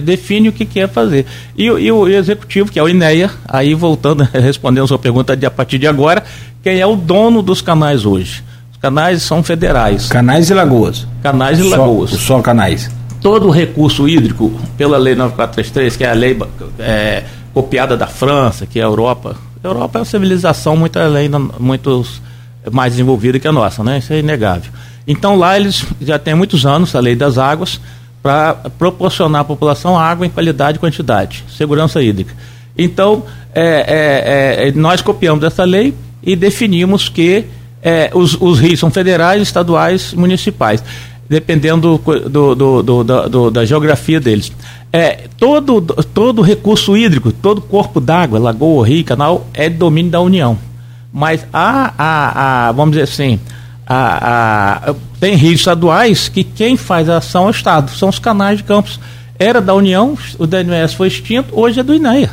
define 0.00 0.48
o 0.48 0.52
que 0.52 0.64
quer 0.64 0.88
fazer. 0.88 1.26
E, 1.56 1.64
e, 1.64 1.92
o 1.92 2.08
executivo, 2.08 2.72
que 2.72 2.78
é 2.78 2.82
o 2.82 2.88
INEA, 2.88 3.30
aí 3.46 3.74
voltando, 3.74 4.26
respondendo 4.32 4.84
a 4.84 4.88
sua 4.88 4.98
pergunta 4.98 5.36
de 5.36 5.44
a 5.44 5.50
partir 5.50 5.78
de 5.78 5.86
agora, 5.86 6.24
quem 6.62 6.80
é 6.80 6.86
o 6.86 6.96
dono 6.96 7.42
dos 7.42 7.60
canais 7.60 8.04
hoje? 8.06 8.42
Os 8.72 8.78
canais 8.78 9.22
são 9.22 9.42
federais. 9.42 10.08
Canais 10.08 10.50
e 10.50 10.54
lagoas. 10.54 11.06
Canais 11.22 11.58
e 11.58 11.62
só, 11.68 11.76
lagoas. 11.76 12.10
Só 12.10 12.40
canais. 12.40 12.90
Todo 13.20 13.48
o 13.48 13.50
recurso 13.50 14.08
hídrico, 14.08 14.52
pela 14.76 14.96
Lei 14.96 15.14
9433, 15.14 15.96
que 15.96 16.04
é 16.04 16.10
a 16.10 16.14
lei 16.14 16.38
é, 16.78 17.24
copiada 17.58 17.96
da 17.96 18.06
França, 18.06 18.66
que 18.66 18.78
é 18.78 18.82
a 18.84 18.86
Europa. 18.86 19.34
A 19.64 19.66
Europa 19.66 19.98
é 19.98 20.00
uma 20.00 20.04
civilização 20.04 20.76
muito 20.76 20.96
além, 20.96 21.28
muito 21.58 22.06
mais 22.70 22.92
desenvolvida 22.92 23.40
que 23.40 23.48
a 23.48 23.52
nossa, 23.52 23.82
né? 23.82 23.98
Isso 23.98 24.12
é 24.12 24.20
inegável. 24.20 24.70
Então 25.08 25.34
lá 25.34 25.56
eles 25.58 25.84
já 26.00 26.20
têm 26.20 26.36
muitos 26.36 26.64
anos 26.64 26.94
a 26.94 27.00
lei 27.00 27.16
das 27.16 27.36
águas 27.36 27.80
para 28.22 28.54
proporcionar 28.78 29.40
à 29.40 29.44
população 29.44 29.98
água 29.98 30.24
em 30.24 30.30
qualidade 30.30 30.76
e 30.76 30.78
quantidade, 30.78 31.44
segurança 31.48 32.00
hídrica. 32.00 32.32
Então 32.76 33.24
é, 33.52 33.64
é, 34.62 34.68
é, 34.68 34.72
nós 34.72 35.02
copiamos 35.02 35.42
essa 35.42 35.64
lei 35.64 35.92
e 36.22 36.36
definimos 36.36 37.08
que 37.08 37.44
é, 37.82 38.12
os, 38.14 38.40
os 38.40 38.60
rios 38.60 38.78
são 38.78 38.88
federais, 38.88 39.42
estaduais, 39.42 40.14
municipais 40.14 40.80
dependendo 41.28 41.98
do, 41.98 42.28
do, 42.28 42.82
do, 42.82 43.04
do, 43.28 43.50
da 43.50 43.64
geografia 43.64 44.18
deles. 44.18 44.50
É, 44.92 45.28
todo, 45.36 45.82
todo 46.14 46.40
recurso 46.40 46.96
hídrico, 46.96 47.30
todo 47.30 47.60
corpo 47.60 48.00
d'água, 48.00 48.38
lagoa, 48.38 48.86
rio, 48.86 49.04
canal, 49.04 49.46
é 49.52 49.68
domínio 49.68 50.10
da 50.10 50.20
União. 50.20 50.58
Mas 51.12 51.46
há, 51.52 51.92
há, 51.98 52.68
há 52.68 52.72
vamos 52.72 52.92
dizer 52.92 53.04
assim, 53.04 53.38
há, 53.86 54.94
tem 55.20 55.34
rios 55.34 55.60
estaduais 55.60 56.28
que 56.28 56.42
quem 56.42 56.76
faz 56.76 57.08
a 57.08 57.18
ação 57.18 57.44
é 57.44 57.48
o 57.48 57.50
Estado, 57.50 57.90
são 57.90 58.08
os 58.08 58.18
canais 58.18 58.58
de 58.58 58.64
campos. 58.64 58.98
Era 59.38 59.60
da 59.60 59.74
União, 59.74 60.16
o 60.38 60.46
DNS 60.46 60.94
foi 60.94 61.08
extinto, 61.08 61.48
hoje 61.52 61.80
é 61.80 61.82
do 61.82 61.94
INEA. 61.94 62.30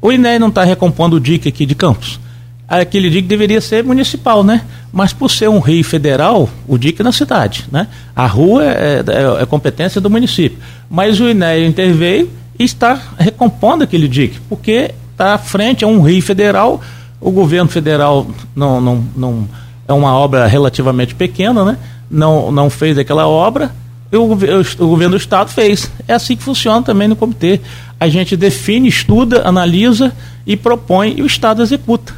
O 0.00 0.12
INEA 0.12 0.38
não 0.38 0.48
está 0.48 0.62
recompondo 0.64 1.16
o 1.16 1.20
dique 1.20 1.48
aqui 1.48 1.64
de 1.64 1.74
Campos 1.74 2.20
aquele 2.68 3.10
DIC 3.10 3.26
deveria 3.26 3.60
ser 3.60 3.84
municipal, 3.84 4.42
né? 4.42 4.62
Mas 4.92 5.12
por 5.12 5.30
ser 5.30 5.48
um 5.48 5.58
rio 5.58 5.84
federal, 5.84 6.48
o 6.66 6.78
DIC 6.78 7.00
é 7.00 7.02
na 7.02 7.12
cidade, 7.12 7.66
né? 7.70 7.88
A 8.14 8.26
rua 8.26 8.64
é, 8.64 9.04
é, 9.06 9.42
é 9.42 9.46
competência 9.46 10.00
do 10.00 10.08
município. 10.08 10.58
Mas 10.88 11.20
o 11.20 11.28
INEA 11.28 11.66
interveio 11.66 12.30
e 12.58 12.64
está 12.64 13.00
recompondo 13.18 13.84
aquele 13.84 14.08
DIC, 14.08 14.40
porque 14.48 14.94
está 15.12 15.34
à 15.34 15.38
frente 15.38 15.84
a 15.84 15.88
um 15.88 16.00
rio 16.00 16.22
federal, 16.22 16.80
o 17.20 17.30
governo 17.30 17.68
federal 17.68 18.26
não, 18.54 18.80
não, 18.80 19.04
não 19.16 19.48
é 19.86 19.92
uma 19.92 20.14
obra 20.14 20.46
relativamente 20.46 21.14
pequena, 21.14 21.64
né? 21.64 21.78
Não, 22.10 22.52
não 22.52 22.70
fez 22.70 22.96
aquela 22.98 23.26
obra, 23.26 23.72
e 24.12 24.16
o, 24.16 24.24
o 24.24 24.88
governo 24.88 25.16
do 25.16 25.16
estado 25.16 25.50
fez. 25.50 25.90
É 26.06 26.14
assim 26.14 26.36
que 26.36 26.42
funciona 26.42 26.82
também 26.82 27.08
no 27.08 27.16
comitê. 27.16 27.60
A 27.98 28.08
gente 28.08 28.36
define, 28.36 28.88
estuda, 28.88 29.46
analisa 29.46 30.12
e 30.46 30.56
propõe 30.56 31.14
e 31.16 31.22
o 31.22 31.26
estado 31.26 31.62
executa. 31.62 32.14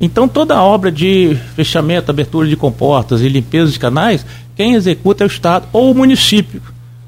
Então, 0.00 0.26
toda 0.26 0.56
a 0.56 0.62
obra 0.62 0.90
de 0.90 1.36
fechamento, 1.54 2.10
abertura 2.10 2.48
de 2.48 2.56
comportas 2.56 3.20
e 3.20 3.28
limpeza 3.28 3.70
de 3.70 3.78
canais, 3.78 4.24
quem 4.56 4.72
executa 4.72 5.22
é 5.22 5.26
o 5.26 5.28
Estado 5.28 5.68
ou 5.72 5.90
o 5.90 5.94
município, 5.94 6.62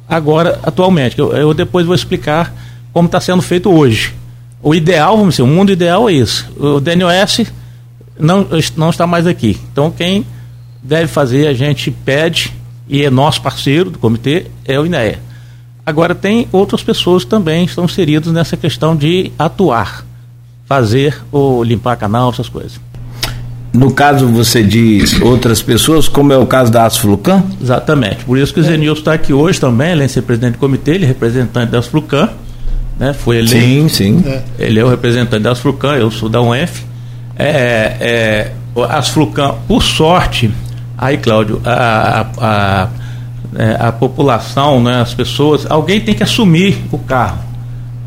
agora, 0.06 0.61
atualmente. 0.62 1.18
Eu, 1.18 1.32
eu 1.32 1.54
depois 1.54 1.87
vou 1.87 1.94
explicar 1.94 2.52
como 2.92 3.06
está 3.06 3.18
sendo 3.18 3.40
feito 3.40 3.70
hoje. 3.70 4.14
O 4.62 4.75
ideal, 4.75 5.16
vamos 5.16 5.34
dizer, 5.34 5.42
o 5.42 5.46
mundo 5.46 5.72
ideal 5.72 6.08
é 6.08 6.12
esse. 6.12 6.44
O 6.58 6.80
DNOS 6.80 7.50
não, 8.18 8.46
não 8.76 8.90
está 8.90 9.06
mais 9.06 9.26
aqui. 9.26 9.58
Então, 9.72 9.90
quem 9.90 10.26
deve 10.82 11.08
fazer, 11.08 11.46
a 11.46 11.54
gente 11.54 11.90
pede, 11.90 12.52
e 12.87 13.02
é 13.02 13.08
nosso 13.08 13.40
parceiro 13.40 13.88
do 13.88 13.99
comitê, 13.99 14.49
é 14.66 14.78
o 14.78 14.84
INEA. 14.84 15.18
Agora, 15.84 16.14
tem 16.14 16.46
outras 16.52 16.82
pessoas 16.82 17.25
que 17.25 17.30
também 17.30 17.64
estão 17.64 17.87
inseridas 17.87 18.32
nessa 18.32 18.56
questão 18.56 18.94
de 18.94 19.32
atuar 19.38 20.04
fazer 20.73 21.14
ou 21.31 21.62
limpar 21.62 21.97
canal, 21.97 22.31
essas 22.31 22.49
coisas. 22.49 22.81
No 23.75 23.91
caso, 23.91 24.26
você 24.26 24.62
diz 24.62 25.21
outras 25.21 25.61
pessoas, 25.61 26.09
como 26.09 26.33
é 26.33 26.38
o 26.38 26.47
caso 26.47 26.73
da 26.73 26.87
Asflucan? 26.87 27.43
Exatamente. 27.61 28.25
Por 28.25 28.38
isso 28.38 28.55
que 28.55 28.61
o 28.61 28.62
Zenilson 28.62 29.00
está 29.00 29.12
aqui 29.12 29.35
hoje 29.35 29.61
também, 29.61 29.93
além 29.93 30.07
de 30.07 30.12
ser 30.14 30.23
presidente 30.23 30.55
do 30.55 30.59
comitê, 30.59 30.93
ele 30.93 31.05
é 31.05 31.09
representante 31.09 31.73
da 31.73 31.79
Asflucan. 31.79 32.31
Né? 32.99 33.12
Foi 33.12 33.37
ele. 33.37 33.49
Sim, 33.49 33.87
sim. 33.88 34.25
É. 34.26 34.43
Ele 34.59 34.81
é 34.81 34.85
o 34.85 34.88
representante 34.88 35.43
da 35.43 35.52
Asflucan, 35.52 35.95
eu 35.97 36.11
sou 36.11 36.31
da 36.31 36.41
UF. 36.41 36.85
É, 37.38 37.97
é, 38.00 38.52
Asflucan, 38.88 39.57
por 39.69 39.83
sorte, 39.83 40.50
aí, 40.97 41.19
Cláudio, 41.19 41.61
a, 41.67 41.73
a, 41.73 42.26
a, 42.41 42.88
é, 43.57 43.76
a 43.79 43.93
população, 43.93 44.83
né, 44.83 45.02
as 45.02 45.12
pessoas, 45.12 45.71
alguém 45.71 46.00
tem 46.00 46.14
que 46.14 46.23
assumir 46.23 46.79
o 46.91 46.99
carro 46.99 47.51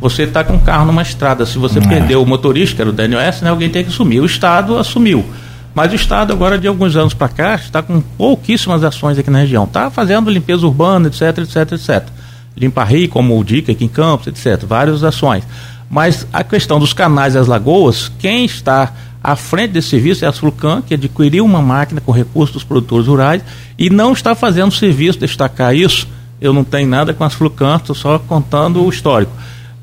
você 0.09 0.21
está 0.21 0.43
com 0.43 0.53
um 0.53 0.59
carro 0.59 0.85
numa 0.85 1.01
estrada, 1.01 1.47
se 1.47 1.57
você 1.57 1.79
é. 1.79 1.81
perdeu 1.81 2.21
o 2.21 2.27
motorista, 2.27 2.75
que 2.75 2.81
era 2.81 2.91
o 2.91 2.93
Daniel 2.93 3.19
S, 3.19 3.43
né, 3.43 3.49
alguém 3.49 3.71
tem 3.71 3.83
que 3.83 3.89
assumir. 3.89 4.19
O 4.19 4.25
Estado 4.25 4.77
assumiu. 4.77 5.25
Mas 5.73 5.91
o 5.91 5.95
Estado, 5.95 6.31
agora, 6.31 6.59
de 6.59 6.67
alguns 6.67 6.95
anos 6.95 7.15
para 7.15 7.27
cá, 7.27 7.55
está 7.55 7.81
com 7.81 7.99
pouquíssimas 7.99 8.83
ações 8.83 9.17
aqui 9.17 9.31
na 9.31 9.39
região. 9.39 9.63
Está 9.63 9.89
fazendo 9.89 10.29
limpeza 10.29 10.63
urbana, 10.63 11.07
etc, 11.07 11.39
etc, 11.39 11.71
etc. 11.71 12.07
Limpa 12.55 12.83
Rio, 12.83 13.09
como 13.09 13.37
o 13.37 13.43
Dica 13.43 13.71
aqui 13.71 13.83
em 13.83 13.87
Campos, 13.87 14.27
etc. 14.27 14.63
Várias 14.63 15.03
ações. 15.03 15.43
Mas 15.89 16.27
a 16.31 16.43
questão 16.43 16.79
dos 16.79 16.93
canais 16.93 17.33
e 17.33 17.39
as 17.39 17.47
lagoas, 17.47 18.11
quem 18.19 18.45
está 18.45 18.93
à 19.23 19.35
frente 19.35 19.71
desse 19.71 19.89
serviço 19.89 20.23
é 20.23 20.27
a 20.27 20.31
Sulcan, 20.31 20.83
que 20.83 20.93
adquiriu 20.93 21.43
uma 21.43 21.63
máquina 21.63 21.99
com 21.99 22.11
recursos 22.11 22.53
dos 22.53 22.63
produtores 22.63 23.07
rurais 23.07 23.41
e 23.75 23.89
não 23.89 24.13
está 24.13 24.35
fazendo 24.35 24.71
serviço, 24.71 25.17
destacar 25.17 25.75
isso. 25.75 26.07
Eu 26.39 26.53
não 26.53 26.63
tenho 26.63 26.87
nada 26.87 27.11
com 27.11 27.23
as 27.23 27.33
Flucan, 27.33 27.77
estou 27.77 27.95
só 27.95 28.19
contando 28.19 28.83
o 28.83 28.89
histórico 28.89 29.31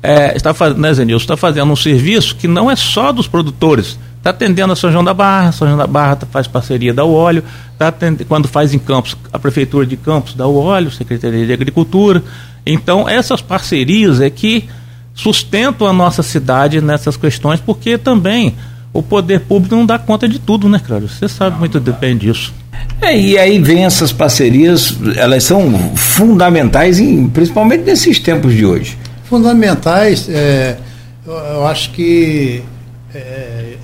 é, 0.03 0.35
está 0.35 0.53
fazendo, 0.53 0.81
né, 0.81 0.93
Zenilson, 0.93 1.23
está 1.23 1.37
fazendo 1.37 1.71
um 1.71 1.77
serviço 1.77 2.35
que 2.35 2.45
não 2.45 2.69
é 2.69 2.75
só 2.75 3.13
dos 3.13 3.25
produtores. 3.25 3.97
Está 4.17 4.31
atendendo 4.31 4.73
a 4.73 4.75
São 4.75 4.91
João 4.91 5.03
da 5.03 5.13
Barra, 5.13 5.53
São 5.53 5.65
João 5.65 5.77
da 5.77 5.87
Barra 5.87 6.17
tá, 6.17 6.25
faz 6.25 6.45
parceria 6.45 6.93
da 6.93 7.05
óleo, 7.05 7.41
tá 7.77 7.87
atendendo, 7.87 8.25
quando 8.25 8.47
faz 8.47 8.73
em 8.73 8.79
Campos, 8.79 9.15
a 9.31 9.39
Prefeitura 9.39 9.85
de 9.85 9.95
Campos 9.95 10.33
dá 10.33 10.45
o 10.45 10.57
óleo, 10.57 10.91
Secretaria 10.91 11.45
de 11.45 11.53
Agricultura. 11.53 12.21
Então, 12.65 13.07
essas 13.07 13.41
parcerias 13.41 14.19
é 14.19 14.29
que 14.29 14.65
sustentam 15.13 15.87
a 15.87 15.93
nossa 15.93 16.21
cidade 16.21 16.81
nessas 16.81 17.15
questões, 17.15 17.61
porque 17.61 17.97
também 17.97 18.55
o 18.91 19.01
poder 19.01 19.41
público 19.41 19.75
não 19.75 19.85
dá 19.85 19.97
conta 19.97 20.27
de 20.27 20.37
tudo, 20.37 20.67
né, 20.67 20.81
Cláudio? 20.85 21.07
Você 21.07 21.29
sabe 21.29 21.57
muito 21.57 21.79
bem 21.79 22.17
disso. 22.17 22.53
É, 23.01 23.17
e 23.17 23.37
aí 23.37 23.59
vem 23.59 23.85
essas 23.85 24.11
parcerias, 24.11 24.97
elas 25.15 25.43
são 25.43 25.95
fundamentais, 25.95 26.99
em, 26.99 27.27
principalmente 27.27 27.83
nesses 27.83 28.19
tempos 28.19 28.53
de 28.53 28.65
hoje 28.65 28.97
fundamentais, 29.33 30.29
é, 30.29 30.77
eu, 31.25 31.33
eu, 31.33 31.65
acho 31.65 31.89
que 31.89 32.61
é, 33.15 33.17
é, 33.17 33.75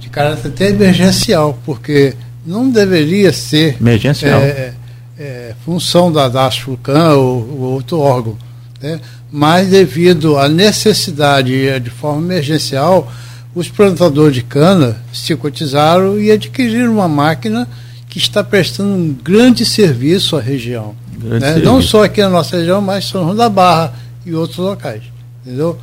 de 0.00 0.08
caráter 0.08 0.48
até 0.48 0.70
emergencial, 0.70 1.58
porque 1.66 2.14
não 2.46 2.70
deveria 2.70 3.34
ser 3.34 3.76
emergencial. 3.78 4.40
É, 4.40 4.72
é, 5.18 5.54
função 5.62 6.10
da 6.10 6.26
DASFUCAN 6.26 7.16
ou, 7.16 7.60
ou 7.60 7.72
outro 7.74 7.98
órgão, 7.98 8.38
né? 8.80 8.98
mas 9.30 9.68
devido 9.68 10.38
à 10.38 10.48
necessidade 10.48 11.78
de 11.78 11.90
forma 11.90 12.22
emergencial, 12.22 13.12
os 13.54 13.68
plantadores 13.68 14.34
de 14.36 14.42
cana 14.42 14.96
se 15.12 15.36
cotizaram 15.36 16.18
e 16.18 16.30
adquiriram 16.30 16.94
uma 16.94 17.08
máquina 17.08 17.68
que 18.08 18.16
está 18.16 18.42
prestando 18.42 18.94
um 18.94 19.12
grande 19.22 19.66
serviço 19.66 20.34
à 20.34 20.40
região. 20.40 20.94
Né? 21.22 21.40
Serviço. 21.40 21.66
Não 21.66 21.82
só 21.82 22.04
aqui 22.04 22.22
na 22.22 22.30
nossa 22.30 22.56
região, 22.56 22.80
mas 22.80 23.04
São 23.04 23.22
João 23.24 23.36
da 23.36 23.50
Barra, 23.50 23.92
e 24.24 24.34
outros 24.34 24.58
locais. 24.58 25.02
Entendeu? 25.44 25.78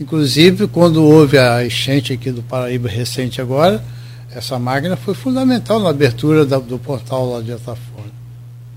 Inclusive, 0.00 0.66
quando 0.66 1.04
houve 1.04 1.38
a 1.38 1.64
enchente 1.64 2.12
aqui 2.12 2.30
do 2.30 2.42
Paraíba 2.42 2.88
recente 2.88 3.40
agora, 3.40 3.82
essa 4.34 4.58
máquina 4.58 4.96
foi 4.96 5.14
fundamental 5.14 5.78
na 5.78 5.90
abertura 5.90 6.44
da, 6.44 6.58
do 6.58 6.78
portal 6.78 7.34
lá 7.34 7.42
de 7.42 7.52
Atafona. 7.52 8.10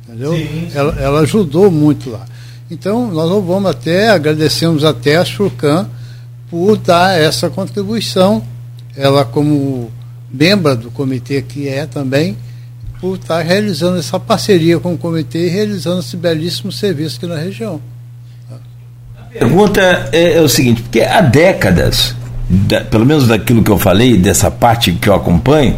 Entendeu? 0.03 0.34
Sim, 0.34 0.48
sim. 0.48 0.69
Ela, 0.75 1.00
ela, 1.00 1.19
ajudou 1.22 1.72
muito 1.72 2.12
lá. 2.12 2.25
Então, 2.69 3.12
nós 3.12 3.29
vamos 3.29 3.69
até, 3.69 4.10
agradecemos 4.10 4.84
até 4.84 5.15
a 5.15 5.25
Surcan 5.25 5.88
por 6.50 6.77
dar 6.77 7.19
essa 7.19 7.50
contribuição, 7.50 8.43
ela 8.95 9.25
como 9.25 9.91
membro 10.31 10.75
do 10.75 10.91
comitê 10.91 11.41
que 11.41 11.67
é 11.67 11.86
também, 11.86 12.38
por 13.00 13.15
estar 13.15 13.41
realizando 13.41 13.98
essa 13.98 14.19
parceria 14.19 14.79
com 14.79 14.93
o 14.93 14.98
comitê 14.98 15.48
e 15.48 15.50
realizando 15.50 16.01
esse 16.01 16.17
belíssimo 16.17 16.72
serviço 16.72 17.17
aqui 17.17 17.27
na 17.27 17.38
região 17.38 17.81
pergunta 19.37 20.09
é, 20.13 20.37
é, 20.37 20.41
o 20.41 20.47
seguinte, 20.47 20.81
porque 20.81 21.01
há 21.01 21.19
décadas, 21.19 22.15
da, 22.49 22.81
pelo 22.81 23.05
menos 23.05 23.27
daquilo 23.27 23.61
que 23.61 23.69
eu 23.69 23.77
falei, 23.77 24.17
dessa 24.17 24.49
parte 24.49 24.93
que 24.93 25.09
eu 25.09 25.13
acompanho, 25.13 25.75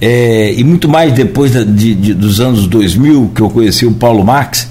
é, 0.00 0.52
e 0.52 0.64
muito 0.64 0.88
mais 0.88 1.12
depois 1.12 1.52
da, 1.52 1.62
de, 1.62 1.94
de, 1.94 2.14
dos 2.14 2.40
anos 2.40 2.66
2000, 2.66 3.30
que 3.34 3.40
eu 3.40 3.50
conheci 3.50 3.86
o 3.86 3.92
Paulo 3.92 4.24
Marx, 4.24 4.68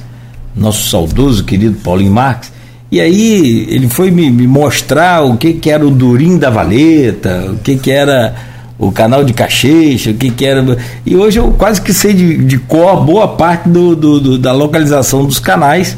nosso 0.54 0.90
saudoso 0.90 1.44
querido 1.46 1.78
Paulinho 1.84 2.12
Marx, 2.12 2.52
E 2.92 3.00
aí 3.00 3.68
ele 3.70 3.88
foi 3.88 4.12
me, 4.12 4.30
me, 4.30 4.48
mostrar 4.48 5.24
o 5.24 5.38
que, 5.38 5.54
que 5.54 5.70
era 5.70 5.86
o 5.86 5.92
Durim 5.92 6.38
da 6.38 6.50
Valeta, 6.50 7.52
o 7.52 7.58
que, 7.58 7.78
que 7.78 7.92
era 7.92 8.34
o 8.80 8.92
canal 8.92 9.24
de 9.24 9.34
Cachecha, 9.34 10.12
o 10.12 10.14
que, 10.14 10.32
que 10.32 10.46
era. 10.46 10.78
E 11.06 11.16
hoje 11.16 11.40
eu 11.40 11.52
quase 11.52 11.82
que 11.82 11.94
sei 11.94 12.14
de, 12.14 12.38
de 12.38 12.58
cor 12.58 13.04
boa 13.04 13.28
parte 13.30 13.70
do, 13.70 13.96
do, 13.96 14.20
do, 14.20 14.38
da 14.38 14.54
localização 14.54 15.26
dos 15.26 15.40
canais. 15.40 15.98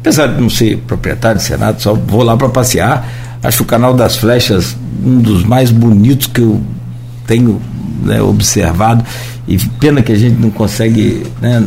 Apesar 0.00 0.28
de 0.28 0.40
não 0.40 0.48
ser 0.48 0.78
proprietário 0.78 1.38
do 1.38 1.42
Senado, 1.42 1.80
só 1.80 1.94
vou 1.94 2.22
lá 2.22 2.36
para 2.36 2.48
passear. 2.48 3.06
Acho 3.42 3.62
o 3.62 3.66
canal 3.66 3.94
das 3.94 4.16
flechas 4.16 4.76
um 5.04 5.18
dos 5.18 5.44
mais 5.44 5.70
bonitos 5.70 6.26
que 6.26 6.40
eu 6.40 6.60
tenho 7.26 7.60
né, 8.02 8.20
observado. 8.20 9.04
E 9.46 9.58
pena 9.58 10.02
que 10.02 10.12
a 10.12 10.16
gente 10.16 10.40
não 10.40 10.50
consegue 10.50 11.26
né, 11.40 11.62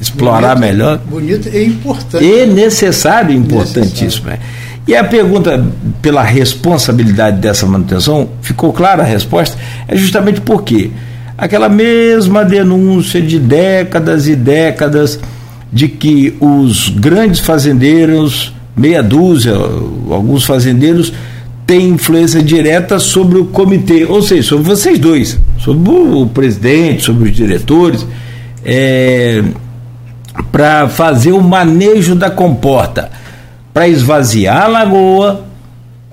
explorar 0.00 0.54
bonito, 0.54 0.60
melhor. 0.60 0.98
Bonito 0.98 1.48
e 1.48 1.66
importante. 1.66 2.24
E 2.24 2.46
necessário, 2.46 3.34
importantíssimo. 3.34 4.30
Necessário. 4.30 4.40
E 4.86 4.96
a 4.96 5.04
pergunta 5.04 5.64
pela 6.00 6.22
responsabilidade 6.22 7.38
dessa 7.38 7.66
manutenção, 7.66 8.28
ficou 8.42 8.72
clara 8.72 9.02
a 9.02 9.06
resposta? 9.06 9.56
É 9.86 9.96
justamente 9.96 10.40
porque 10.40 10.90
aquela 11.36 11.68
mesma 11.68 12.44
denúncia 12.44 13.20
de 13.20 13.38
décadas 13.38 14.26
e 14.26 14.34
décadas 14.34 15.18
de 15.72 15.88
que 15.88 16.34
os 16.40 16.88
grandes 16.88 17.40
fazendeiros, 17.40 18.52
meia 18.76 19.02
dúzia, 19.02 19.54
alguns 20.10 20.44
fazendeiros, 20.44 21.12
têm 21.66 21.90
influência 21.90 22.42
direta 22.42 22.98
sobre 22.98 23.38
o 23.38 23.46
comitê, 23.46 24.04
ou 24.04 24.20
seja, 24.22 24.42
sobre 24.48 24.64
vocês 24.64 24.98
dois, 24.98 25.38
sobre 25.58 25.90
o 25.90 26.26
presidente, 26.26 27.04
sobre 27.04 27.30
os 27.30 27.36
diretores, 27.36 28.04
é, 28.64 29.44
para 30.50 30.88
fazer 30.88 31.32
o 31.32 31.40
manejo 31.40 32.14
da 32.14 32.30
comporta 32.30 33.10
para 33.72 33.88
esvaziar 33.88 34.64
a 34.64 34.66
lagoa. 34.66 35.44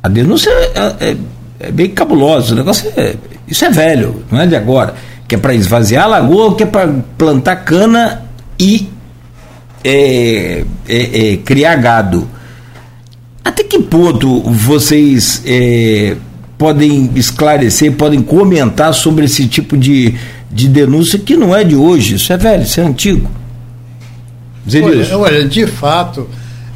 A 0.01 0.07
denúncia 0.07 0.49
é, 0.49 0.95
é, 0.99 1.17
é 1.59 1.71
bem 1.71 1.89
cabulosa, 1.89 2.53
o 2.53 2.57
negócio 2.57 2.91
é, 2.95 3.15
isso 3.47 3.65
é 3.65 3.69
velho, 3.69 4.23
não 4.31 4.39
é 4.39 4.47
de 4.47 4.55
agora. 4.55 4.93
Que 5.27 5.35
é 5.35 5.37
para 5.37 5.53
esvaziar 5.53 6.05
a 6.05 6.07
lagoa, 6.07 6.55
que 6.55 6.63
é 6.63 6.65
para 6.65 6.87
plantar 7.17 7.57
cana 7.57 8.21
e 8.59 8.89
é, 9.89 10.65
é, 10.87 11.31
é, 11.33 11.37
criar 11.37 11.75
gado. 11.77 12.27
Até 13.43 13.63
que 13.63 13.79
ponto 13.79 14.41
vocês 14.43 15.41
é, 15.45 16.17
podem 16.57 17.11
esclarecer, 17.15 17.93
podem 17.93 18.21
comentar 18.21 18.93
sobre 18.93 19.25
esse 19.25 19.47
tipo 19.47 19.77
de, 19.77 20.15
de 20.51 20.67
denúncia 20.67 21.17
que 21.17 21.37
não 21.37 21.55
é 21.55 21.63
de 21.63 21.75
hoje, 21.75 22.15
isso 22.15 22.33
é 22.33 22.37
velho, 22.37 22.63
isso 22.63 22.81
é 22.81 22.83
antigo? 22.83 23.31
Olha, 24.83 25.17
olha, 25.17 25.47
de 25.47 25.65
fato, 25.65 26.27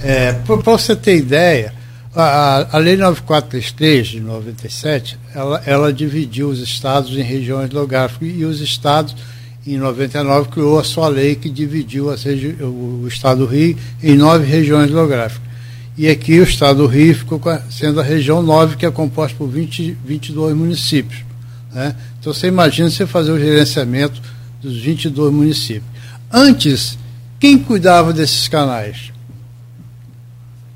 é, 0.03 0.33
Para 0.33 0.55
você 0.55 0.95
ter 0.95 1.17
ideia, 1.17 1.73
a, 2.15 2.75
a 2.75 2.77
Lei 2.77 2.97
9433 2.97 4.07
de 4.07 4.19
97, 4.19 5.19
ela, 5.35 5.61
ela 5.65 5.93
dividiu 5.93 6.49
os 6.49 6.59
estados 6.59 7.15
em 7.17 7.21
regiões 7.21 7.69
geográficas 7.69 8.29
e 8.33 8.43
os 8.43 8.61
estados, 8.61 9.15
em 9.65 9.77
99, 9.77 10.49
criou 10.49 10.79
a 10.79 10.83
sua 10.83 11.07
lei 11.07 11.35
que 11.35 11.49
dividiu 11.49 12.07
o, 12.07 13.07
estado 13.07 13.45
do 13.45 13.45
Rio 13.45 13.77
em 14.01 14.15
nove 14.15 14.45
regiões 14.45 14.89
geográficas. 14.89 15.49
E 15.97 16.07
aqui 16.07 16.39
o 16.39 16.43
estado 16.43 16.77
do 16.77 16.87
Rio 16.87 17.13
ficou 17.15 17.39
sendo 17.69 17.99
a 17.99 18.03
região 18.03 18.41
9, 18.41 18.75
que 18.75 18.85
é 18.85 18.91
composta 18.91 19.37
por 19.37 19.47
20, 19.47 19.97
22 20.03 20.55
municípios. 20.55 21.23
Né? 21.71 21.95
Então 22.19 22.33
você 22.33 22.47
imagina 22.47 22.89
você 22.89 23.05
fazer 23.05 23.31
o 23.31 23.39
gerenciamento 23.39 24.21
dos 24.61 24.77
22 24.77 25.31
municípios. 25.31 25.91
Antes, 26.31 26.97
quem 27.39 27.57
cuidava 27.57 28.13
desses 28.13 28.47
canais? 28.47 29.11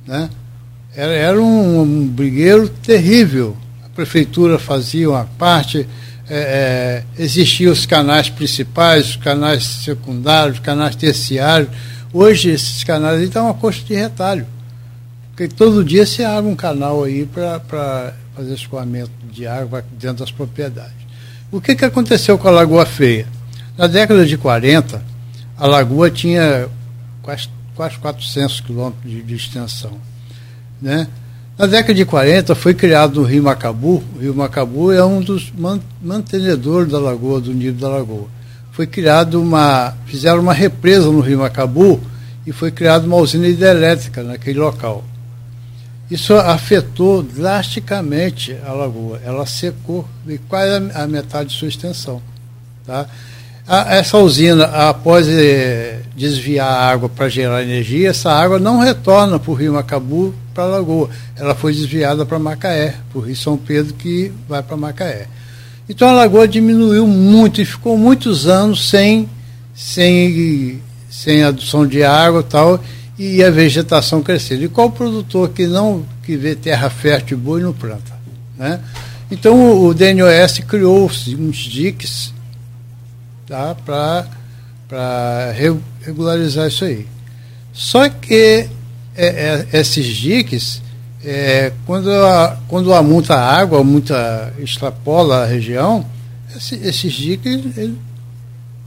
Né? 0.05 0.29
Era, 0.95 1.13
era 1.13 1.41
um, 1.41 1.81
um 1.81 2.07
brigueiro 2.07 2.69
terrível. 2.69 3.57
A 3.85 3.89
prefeitura 3.89 4.59
fazia 4.59 5.09
uma 5.09 5.25
parte, 5.37 5.87
é, 6.29 7.03
é, 7.17 7.23
existiam 7.23 7.71
os 7.71 7.85
canais 7.85 8.29
principais, 8.29 9.09
os 9.09 9.15
canais 9.15 9.63
secundários, 9.63 10.57
os 10.57 10.63
canais 10.63 10.95
terciários. 10.95 11.69
Hoje 12.11 12.49
esses 12.49 12.83
canais 12.83 13.21
estão 13.21 13.49
a 13.49 13.53
custo 13.53 13.85
de 13.85 13.95
retalho. 13.95 14.45
Porque 15.29 15.47
todo 15.47 15.83
dia 15.83 16.05
se 16.05 16.23
abre 16.23 16.49
um 16.49 16.55
canal 16.55 17.03
aí 17.03 17.25
para 17.25 18.13
fazer 18.35 18.53
escoamento 18.53 19.11
de 19.31 19.45
água 19.45 19.83
dentro 19.99 20.17
das 20.17 20.31
propriedades. 20.31 20.95
O 21.51 21.59
que, 21.59 21.75
que 21.75 21.85
aconteceu 21.85 22.37
com 22.37 22.47
a 22.47 22.51
Lagoa 22.51 22.85
Feia? 22.85 23.27
Na 23.77 23.87
década 23.87 24.25
de 24.25 24.37
40, 24.37 25.03
a 25.57 25.67
lagoa 25.67 26.09
tinha 26.09 26.67
quase 27.21 27.49
quase 27.75 27.97
400 27.99 28.61
quilômetros 28.61 29.11
de, 29.11 29.21
de, 29.21 29.35
extensão. 29.35 29.99
Né? 30.81 31.07
Na 31.57 31.67
década 31.67 31.93
de 31.93 32.03
40 32.03 32.53
foi 32.53 32.73
criado 32.73 33.21
o 33.21 33.23
Rio 33.23 33.43
Macabu. 33.43 34.03
O 34.15 34.19
Rio 34.19 34.35
Macabu 34.35 34.91
é 34.91 35.03
um 35.05 35.21
dos 35.21 35.53
mantenedores 36.01 36.91
da 36.91 36.99
lagoa, 36.99 37.39
do 37.39 37.53
nível 37.53 37.79
da 37.79 37.87
lagoa. 37.87 38.27
Foi 38.73 38.85
criado 38.85 39.41
uma. 39.41 39.93
fizeram 40.05 40.41
uma 40.41 40.53
represa 40.53 41.09
no 41.09 41.21
Rio 41.21 41.39
Macabu 41.39 42.01
e 42.45 42.51
foi 42.51 42.71
criada 42.71 43.07
uma 43.07 43.15
usina 43.15 43.47
hidrelétrica 43.47 44.21
naquele 44.21 44.59
local. 44.59 45.01
Isso 46.11 46.35
afetou 46.35 47.23
drasticamente 47.23 48.55
a 48.65 48.73
lagoa. 48.73 49.21
Ela 49.23 49.45
secou 49.45 50.05
quase 50.49 50.91
a 50.93 51.07
metade 51.07 51.49
de 51.51 51.55
sua 51.55 51.69
extensão. 51.69 52.21
Tá? 52.85 53.07
A, 53.65 53.95
essa 53.95 54.17
usina, 54.17 54.65
após 54.65 55.25
eh, 55.27 56.01
desviar 56.15 56.67
a 56.67 56.89
água 56.89 57.09
para 57.09 57.27
gerar 57.27 57.61
energia, 57.61 58.09
essa 58.09 58.31
água 58.31 58.57
não 58.57 58.79
retorna 58.79 59.37
para 59.37 59.51
o 59.51 59.53
rio 59.53 59.73
Macabu, 59.73 60.33
para 60.53 60.63
a 60.63 60.67
lagoa. 60.67 61.09
Ela 61.35 61.53
foi 61.53 61.73
desviada 61.73 62.25
para 62.25 62.39
Macaé, 62.39 62.95
para 63.11 63.19
o 63.19 63.21
rio 63.21 63.35
São 63.35 63.57
Pedro, 63.57 63.93
que 63.93 64.31
vai 64.47 64.63
para 64.63 64.77
Macaé. 64.77 65.27
Então 65.87 66.07
a 66.07 66.13
lagoa 66.13 66.47
diminuiu 66.47 67.05
muito 67.05 67.61
e 67.61 67.65
ficou 67.65 67.97
muitos 67.97 68.47
anos 68.47 68.89
sem, 68.89 69.29
sem, 69.75 70.81
sem 71.09 71.43
adução 71.43 71.85
de 71.85 72.03
água 72.03 72.39
e 72.39 72.43
tal, 72.43 72.83
e 73.19 73.43
a 73.43 73.51
vegetação 73.51 74.23
crescendo. 74.23 74.63
E 74.63 74.69
qual 74.69 74.89
produtor 74.89 75.49
que 75.49 75.67
não 75.67 76.05
que 76.23 76.37
vê 76.37 76.55
terra 76.55 76.89
fértil 76.89 77.37
e 77.37 77.41
boa 77.41 77.59
e 77.59 77.63
não 77.63 77.73
planta? 77.73 78.15
Né? 78.57 78.79
Então 79.29 79.59
o, 79.59 79.87
o 79.87 79.93
DNOS 79.93 80.59
criou 80.67 81.05
uns 81.05 81.57
diques 81.57 82.33
tá? 83.45 83.75
para 83.75 85.51
regularizar 86.05 86.67
isso 86.67 86.85
aí. 86.85 87.07
Só 87.73 88.07
que 88.07 88.67
é, 89.15 89.65
é, 89.73 89.79
esses 89.79 90.05
diques, 90.05 90.81
é, 91.23 91.71
quando, 91.85 92.09
a, 92.09 92.57
quando 92.67 92.93
aumenta 92.93 93.35
a 93.35 93.57
água, 93.57 93.83
muita 93.83 94.53
extrapola 94.59 95.43
a 95.43 95.45
região, 95.45 96.05
esse, 96.55 96.75
esses 96.75 97.13
diques, 97.13 97.77
ele, 97.77 97.97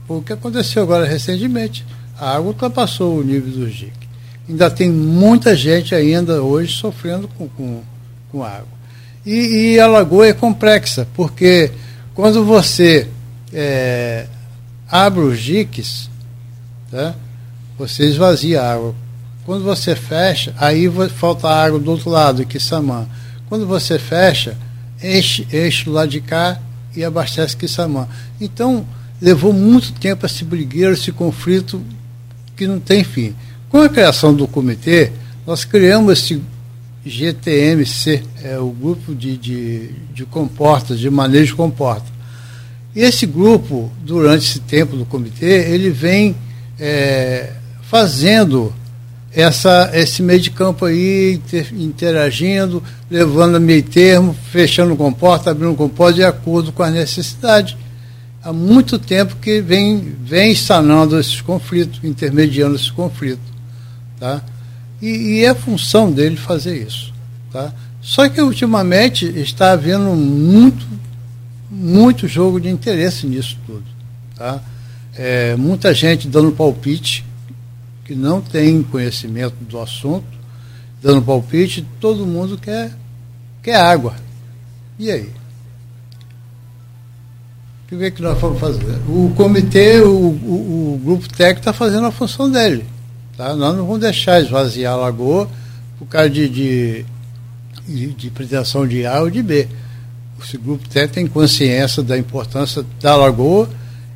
o 0.07 0.21
que 0.21 0.33
aconteceu 0.33 0.83
agora 0.83 1.05
recentemente, 1.05 1.85
a 2.17 2.35
água 2.35 2.47
ultrapassou 2.47 3.19
o 3.19 3.23
nível 3.23 3.51
dos 3.51 3.73
diques. 3.73 4.09
Ainda 4.47 4.71
tem 4.71 4.89
muita 4.89 5.55
gente 5.55 5.93
ainda 5.93 6.41
hoje 6.41 6.73
sofrendo 6.75 7.27
com, 7.27 7.47
com, 7.49 7.81
com 8.31 8.43
água. 8.43 8.79
E, 9.25 9.73
e, 9.73 9.79
a 9.79 9.85
lagoa 9.85 10.27
é 10.27 10.33
complexa, 10.33 11.07
porque 11.13 11.71
quando 12.15 12.43
você 12.43 13.07
é, 13.53 14.25
abre 14.89 15.21
os 15.21 15.39
diques, 15.39 16.08
tá? 16.91 17.15
você 17.77 18.05
esvazia 18.05 18.61
a 18.61 18.73
água. 18.73 18.95
Quando 19.45 19.63
você 19.63 19.95
fecha, 19.95 20.53
aí 20.57 20.87
falta 21.15 21.47
água 21.47 21.79
do 21.79 21.89
outro 21.91 22.09
lado, 22.09 22.45
que 22.45 22.59
Samã. 22.59 23.07
Quando 23.47 23.65
você 23.65 23.97
fecha, 23.97 24.55
enche, 25.01 25.47
enche 25.51 25.85
do 25.85 25.91
lado 25.91 26.09
de 26.09 26.21
cá 26.21 26.59
e 26.95 27.03
abastece 27.03 27.55
Quissamã. 27.55 28.07
Então, 28.39 28.85
levou 29.21 29.53
muito 29.53 29.93
tempo 29.93 30.25
esse 30.25 30.43
brigueiro, 30.43 30.93
esse 30.93 31.11
conflito 31.11 31.81
que 32.55 32.67
não 32.67 32.79
tem 32.79 33.03
fim. 33.03 33.33
Com 33.69 33.79
a 33.79 33.89
criação 33.89 34.33
do 34.33 34.47
comitê, 34.47 35.11
nós 35.47 35.63
criamos 35.63 36.13
esse 36.13 36.41
GTMC, 37.05 38.23
é 38.43 38.59
o 38.59 38.69
grupo 38.69 39.15
de, 39.15 39.37
de, 39.37 39.89
de 40.13 40.25
comportas, 40.25 40.99
de 40.99 41.09
manejo 41.09 41.55
comporta. 41.55 42.05
E 42.95 43.01
esse 43.01 43.25
grupo, 43.25 43.91
durante 44.03 44.45
esse 44.45 44.59
tempo 44.59 44.95
do 44.95 45.05
comitê, 45.05 45.71
ele 45.71 45.89
vem 45.89 46.35
é, 46.79 47.51
fazendo 47.83 48.73
essa, 49.31 49.91
esse 49.93 50.21
meio 50.21 50.39
de 50.39 50.51
campo 50.51 50.85
aí, 50.85 51.35
inter, 51.35 51.73
interagindo, 51.73 52.83
levando 53.09 53.55
a 53.55 53.59
meio 53.59 53.83
termo, 53.83 54.35
fechando 54.51 54.95
comporta, 54.95 55.51
abrindo 55.51 55.75
comporta 55.75 56.15
de 56.15 56.23
acordo 56.23 56.71
com 56.71 56.83
a 56.83 56.89
necessidade. 56.89 57.77
Há 58.41 58.53
muito 58.53 58.97
tempo 58.97 59.35
que 59.35 59.61
vem, 59.61 60.15
vem 60.23 60.55
sanando 60.55 61.19
esses 61.19 61.41
conflitos, 61.41 61.99
intermediando 62.03 62.75
esses 62.75 62.89
conflitos. 62.89 63.43
Tá? 64.19 64.41
E, 65.01 65.39
e 65.39 65.45
é 65.45 65.53
função 65.53 66.11
dele 66.11 66.37
fazer 66.37 66.81
isso. 66.87 67.13
Tá? 67.51 67.73
Só 68.01 68.27
que 68.29 68.41
ultimamente 68.41 69.25
está 69.25 69.73
havendo 69.73 70.15
muito 70.15 70.85
muito 71.69 72.27
jogo 72.27 72.59
de 72.59 72.69
interesse 72.69 73.27
nisso 73.27 73.57
tudo. 73.65 73.83
Tá? 74.35 74.59
É, 75.21 75.53
muita 75.57 75.93
gente 75.93 76.29
dando 76.29 76.49
palpite 76.53 77.25
que 78.05 78.15
não 78.15 78.39
tem 78.39 78.81
conhecimento 78.81 79.55
do 79.59 79.77
assunto 79.77 80.23
dando 81.01 81.21
palpite, 81.21 81.85
todo 81.99 82.25
mundo 82.25 82.57
quer, 82.57 82.93
quer 83.61 83.75
água. 83.75 84.15
E 84.97 85.11
aí? 85.11 85.29
O 87.91 87.97
que 87.97 88.01
é 88.05 88.11
que 88.11 88.21
nós 88.21 88.39
vamos 88.39 88.61
fazer? 88.61 88.85
O 89.09 89.33
comitê, 89.35 89.99
o, 89.99 90.09
o, 90.09 90.93
o 90.93 91.01
grupo 91.03 91.27
técnico 91.27 91.59
está 91.59 91.73
fazendo 91.73 92.05
a 92.05 92.11
função 92.11 92.49
dele. 92.49 92.85
Tá? 93.35 93.53
Nós 93.57 93.75
não 93.75 93.85
vamos 93.85 93.99
deixar 93.99 94.41
esvaziar 94.41 94.93
a 94.93 94.97
lagoa 94.97 95.49
por 95.97 96.07
causa 96.07 96.29
de, 96.29 96.47
de, 96.47 98.13
de, 98.13 98.29
pretensão 98.29 98.87
de 98.87 99.05
A 99.05 99.19
ou 99.19 99.29
de 99.29 99.43
B. 99.43 99.67
Esse 100.41 100.57
grupo 100.57 100.87
técnico 100.87 101.13
tem 101.13 101.27
consciência 101.27 102.01
da 102.01 102.17
importância 102.17 102.85
da 103.01 103.17
lagoa 103.17 103.69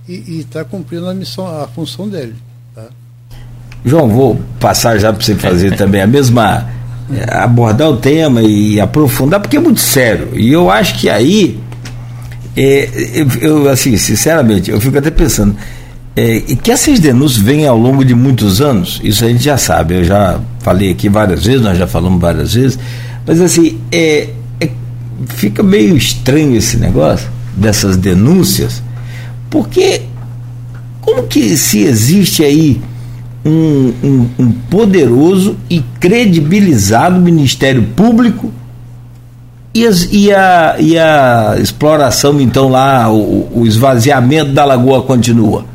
e 0.07 0.39
está 0.39 0.63
cumprindo 0.63 1.07
a 1.07 1.13
missão, 1.13 1.45
a 1.45 1.67
função 1.67 2.07
dele. 2.09 2.35
Tá? 2.75 2.85
João, 3.85 4.09
vou 4.09 4.41
passar 4.59 4.97
já 4.97 5.13
para 5.13 5.23
você 5.23 5.35
fazer 5.35 5.75
também 5.77 6.01
a 6.01 6.07
mesma 6.07 6.69
é, 7.11 7.37
abordar 7.37 7.89
o 7.89 7.97
tema 7.97 8.41
e 8.41 8.79
aprofundar, 8.79 9.39
porque 9.39 9.57
é 9.57 9.59
muito 9.59 9.79
sério. 9.79 10.29
E 10.33 10.51
eu 10.51 10.69
acho 10.69 10.99
que 10.99 11.09
aí 11.09 11.59
é, 12.55 12.89
eu, 13.13 13.27
eu, 13.41 13.69
assim, 13.69 13.97
sinceramente, 13.97 14.69
eu 14.69 14.79
fico 14.79 14.97
até 14.97 15.09
pensando 15.09 15.55
é, 16.15 16.39
que 16.39 16.71
essas 16.71 16.99
denúncias 16.99 17.41
vêm 17.41 17.65
ao 17.65 17.77
longo 17.77 18.05
de 18.05 18.13
muitos 18.13 18.61
anos, 18.61 19.01
isso 19.03 19.25
a 19.25 19.27
gente 19.27 19.43
já 19.43 19.57
sabe, 19.57 19.95
eu 19.95 20.03
já 20.03 20.39
falei 20.59 20.91
aqui 20.91 21.09
várias 21.09 21.43
vezes, 21.43 21.61
nós 21.61 21.77
já 21.77 21.87
falamos 21.87 22.21
várias 22.21 22.53
vezes, 22.53 22.77
mas 23.25 23.41
assim, 23.41 23.79
é, 23.91 24.29
é 24.61 24.69
fica 25.29 25.63
meio 25.63 25.97
estranho 25.97 26.55
esse 26.55 26.77
negócio 26.77 27.27
dessas 27.57 27.97
denúncias, 27.97 28.83
porque 29.53 30.01
como 30.99 31.27
que 31.27 31.55
se 31.55 31.83
existe 31.83 32.43
aí 32.43 32.81
um, 33.45 33.93
um, 34.03 34.29
um 34.39 34.51
poderoso 34.51 35.55
e 35.69 35.79
credibilizado 35.99 37.21
Ministério 37.21 37.83
Público 37.95 38.51
e, 39.75 39.85
as, 39.85 40.07
e, 40.11 40.33
a, 40.33 40.75
e 40.79 40.97
a 40.97 41.55
exploração, 41.59 42.41
então, 42.41 42.67
lá, 42.67 43.11
o, 43.11 43.47
o 43.53 43.67
esvaziamento 43.67 44.53
da 44.53 44.65
lagoa 44.65 45.03
continua? 45.03 45.65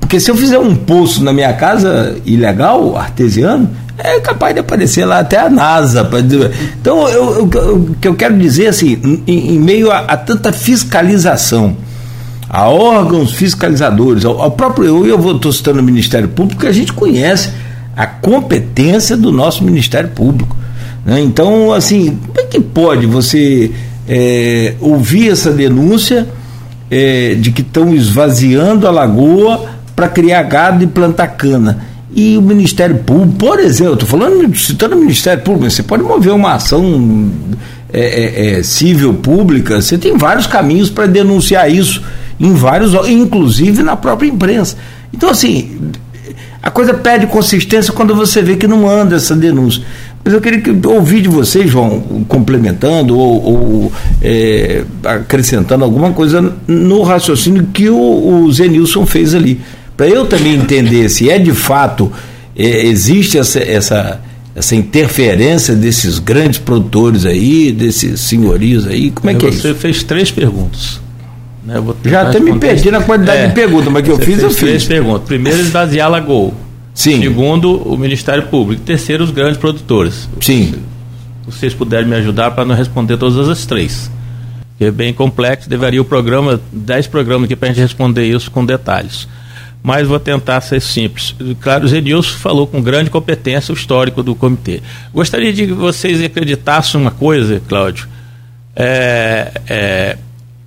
Porque 0.00 0.18
se 0.18 0.30
eu 0.30 0.36
fizer 0.36 0.58
um 0.58 0.74
poço 0.74 1.22
na 1.22 1.34
minha 1.34 1.52
casa 1.52 2.16
ilegal, 2.24 2.96
artesiano, 2.96 3.68
é 3.98 4.18
capaz 4.20 4.54
de 4.54 4.60
aparecer 4.60 5.04
lá 5.04 5.18
até 5.18 5.38
a 5.38 5.50
NASA. 5.50 6.08
Então, 6.80 7.06
eu, 7.08 7.44
o 7.44 7.94
que 8.00 8.08
eu 8.08 8.14
quero 8.14 8.38
dizer, 8.38 8.68
assim, 8.68 9.22
em, 9.26 9.54
em 9.54 9.58
meio 9.58 9.90
a, 9.90 9.98
a, 9.98 10.16
tanta 10.16 10.52
fiscalização, 10.52 11.76
a 12.50 12.68
órgãos 12.68 13.32
fiscalizadores, 13.32 14.24
ao, 14.24 14.42
ao 14.42 14.50
próprio 14.50 14.84
eu, 14.84 15.06
eu 15.06 15.16
vou 15.16 15.36
estou 15.36 15.52
citando 15.52 15.78
o 15.78 15.82
Ministério 15.84 16.28
Público, 16.28 16.60
que 16.60 16.66
a 16.66 16.72
gente 16.72 16.92
conhece 16.92 17.50
a 17.96 18.08
competência 18.08 19.16
do 19.16 19.30
nosso 19.30 19.62
Ministério 19.62 20.10
Público. 20.10 20.56
Né? 21.06 21.20
Então, 21.20 21.72
assim, 21.72 22.18
como 22.26 22.40
é 22.40 22.44
que 22.44 22.60
pode 22.60 23.06
você 23.06 23.70
é, 24.08 24.74
ouvir 24.80 25.30
essa 25.30 25.52
denúncia 25.52 26.26
é, 26.90 27.36
de 27.36 27.52
que 27.52 27.60
estão 27.60 27.94
esvaziando 27.94 28.88
a 28.88 28.90
lagoa 28.90 29.66
para 29.94 30.08
criar 30.08 30.42
gado 30.42 30.82
e 30.82 30.88
plantar 30.88 31.28
cana? 31.28 31.86
E 32.12 32.36
o 32.36 32.42
Ministério 32.42 32.96
Público, 32.96 33.34
por 33.34 33.60
exemplo, 33.60 33.92
estou 33.92 34.08
falando, 34.08 34.52
citando 34.56 34.96
o 34.96 34.98
Ministério 34.98 35.44
Público, 35.44 35.70
você 35.70 35.84
pode 35.84 36.02
mover 36.02 36.32
uma 36.32 36.54
ação 36.54 37.30
é, 37.92 38.00
é, 38.00 38.58
é 38.58 38.62
civil 38.64 39.14
pública, 39.14 39.80
você 39.80 39.96
tem 39.96 40.16
vários 40.16 40.48
caminhos 40.48 40.90
para 40.90 41.06
denunciar 41.06 41.70
isso, 41.70 42.02
em 42.40 42.54
vários, 42.54 42.94
inclusive 43.06 43.82
na 43.82 43.94
própria 43.94 44.26
imprensa. 44.28 44.76
Então, 45.12 45.28
assim, 45.28 45.78
a 46.62 46.70
coisa 46.70 46.94
perde 46.94 47.26
consistência 47.26 47.92
quando 47.92 48.14
você 48.14 48.40
vê 48.40 48.56
que 48.56 48.66
não 48.66 48.88
anda 48.88 49.16
essa 49.16 49.36
denúncia. 49.36 49.82
Mas 50.24 50.34
eu 50.34 50.40
queria 50.40 50.60
que, 50.60 50.86
ouvir 50.86 51.22
de 51.22 51.28
vocês, 51.28 51.70
João, 51.70 52.24
complementando 52.28 53.16
ou, 53.16 53.44
ou 53.44 53.92
é, 54.22 54.84
acrescentando 55.04 55.84
alguma 55.84 56.12
coisa 56.12 56.54
no 56.66 57.02
raciocínio 57.02 57.68
que 57.72 57.88
o, 57.88 58.44
o 58.44 58.52
Zenilson 58.52 59.06
fez 59.06 59.34
ali. 59.34 59.60
Para 59.96 60.08
eu 60.08 60.26
também 60.26 60.54
entender 60.54 61.08
se 61.08 61.30
é 61.30 61.38
de 61.38 61.52
fato 61.52 62.10
é, 62.56 62.86
existe 62.86 63.38
essa, 63.38 63.60
essa, 63.60 64.20
essa 64.54 64.76
interferência 64.76 65.74
desses 65.74 66.18
grandes 66.18 66.58
produtores 66.58 67.24
aí, 67.24 67.72
desses 67.72 68.20
senhorios 68.20 68.86
aí, 68.86 69.10
como 69.10 69.30
é 69.30 69.34
que 69.34 69.46
é 69.46 69.50
Você 69.50 69.74
fez 69.74 70.02
três 70.02 70.30
perguntas. 70.30 71.00
Né? 71.64 71.74
Já 72.04 72.22
até 72.22 72.40
me 72.40 72.58
perdi 72.58 72.90
na 72.90 73.02
quantidade 73.02 73.42
é, 73.42 73.46
de 73.48 73.54
perguntas, 73.54 73.92
mas 73.92 74.02
que 74.02 74.10
eu 74.10 74.18
fiz, 74.18 74.42
eu 74.42 74.50
fiz. 74.50 74.58
Três 74.58 74.84
perguntas. 74.84 75.26
Primeiro, 75.26 75.60
esvaziar 75.60 76.06
a 76.06 76.10
Lagoa. 76.10 76.52
Sim. 76.94 77.20
Segundo, 77.20 77.76
o 77.76 77.96
Ministério 77.96 78.44
Público. 78.44 78.82
Terceiro, 78.82 79.24
os 79.24 79.30
grandes 79.30 79.58
produtores. 79.58 80.28
Sim. 80.40 80.74
Se 81.44 81.58
vocês 81.58 81.74
puderem 81.74 82.08
me 82.08 82.16
ajudar 82.16 82.50
para 82.52 82.64
não 82.64 82.74
responder 82.74 83.16
todas 83.16 83.48
as 83.48 83.66
três. 83.66 84.10
Que 84.78 84.86
é 84.86 84.90
bem 84.90 85.12
complexo, 85.12 85.68
deveria 85.68 86.00
o 86.00 86.04
programa, 86.04 86.60
dez 86.72 87.06
programas 87.06 87.44
aqui 87.44 87.56
para 87.56 87.68
a 87.68 87.72
gente 87.72 87.82
responder 87.82 88.24
isso 88.24 88.50
com 88.50 88.64
detalhes. 88.64 89.28
Mas 89.82 90.06
vou 90.06 90.18
tentar 90.18 90.60
ser 90.60 90.80
simples. 90.80 91.34
Claro, 91.60 91.84
o 91.84 91.88
Zenilson 91.88 92.38
falou 92.38 92.66
com 92.66 92.82
grande 92.82 93.10
competência 93.10 93.72
o 93.72 93.76
histórico 93.76 94.22
do 94.22 94.34
comitê. 94.34 94.82
Gostaria 95.12 95.52
de 95.52 95.66
que 95.66 95.72
vocês 95.72 96.22
acreditassem 96.22 97.00
uma 97.00 97.10
coisa, 97.10 97.60
Cláudio. 97.66 98.08
É, 98.76 99.52
é, 99.68 100.18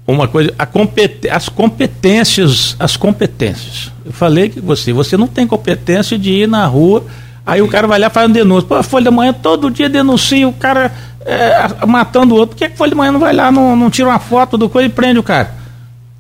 uma 0.06 0.28
coisa, 0.28 0.52
compet, 0.72 1.30
as 1.30 1.48
competências, 1.48 2.76
as 2.78 2.98
competências. 2.98 3.92
Eu 4.06 4.12
falei 4.12 4.50
que 4.50 4.60
você, 4.60 4.92
você 4.92 5.16
não 5.16 5.28
tem 5.28 5.48
competência 5.48 6.18
de 6.18 6.32
ir 6.32 6.48
na 6.48 6.66
rua, 6.66 7.06
aí 7.46 7.62
o 7.62 7.68
cara 7.68 7.88
vai 7.88 8.00
lá 8.00 8.10
faz 8.10 8.30
um 8.30 8.34
denúncio. 8.34 8.68
Pô, 8.68 8.76
a 8.76 8.84
Folha 8.84 9.06
da 9.06 9.12
Manhã 9.12 9.34
todo 9.34 9.72
dia 9.72 9.88
denuncia 9.88 10.48
o 10.48 10.54
cara 10.54 10.92
é, 11.26 11.86
matando 11.86 12.36
o 12.36 12.38
outro. 12.38 12.56
Por 12.56 12.60
que 12.60 12.74
a 12.74 12.76
Folha 12.76 12.92
da 12.92 12.98
Manhã 12.98 13.12
não 13.14 13.20
vai 13.20 13.34
lá, 13.34 13.52
não, 13.52 13.76
não 13.76 13.90
tira 13.90 14.10
uma 14.10 14.20
foto 14.20 14.58
do 14.58 14.68
coisa 14.68 14.88
e 14.88 14.92
prende 14.92 15.20
o 15.20 15.24
cara? 15.24 15.54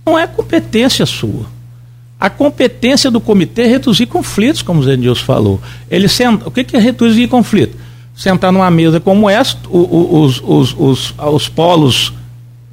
Não 0.05 0.17
é 0.17 0.25
competência 0.27 1.05
sua. 1.05 1.45
A 2.19 2.29
competência 2.29 3.11
do 3.11 3.19
comitê 3.19 3.63
é 3.63 3.67
reduzir 3.67 4.05
conflitos, 4.05 4.61
como 4.61 4.79
o 4.79 4.83
Zé 4.83 4.95
Nilson 4.95 5.25
falou. 5.25 5.61
Ele 5.91 6.07
senta, 6.07 6.47
o 6.47 6.51
que 6.51 6.65
é 6.77 6.79
reduzir 6.79 7.27
conflito? 7.27 7.77
Sentar 8.15 8.49
numa 8.53 8.71
mesa 8.71 9.01
como 9.01 9.29
essa, 9.29 9.57
os, 9.69 10.41
os, 10.41 10.75
os, 10.77 11.13
os 11.17 11.49
polos 11.49 12.13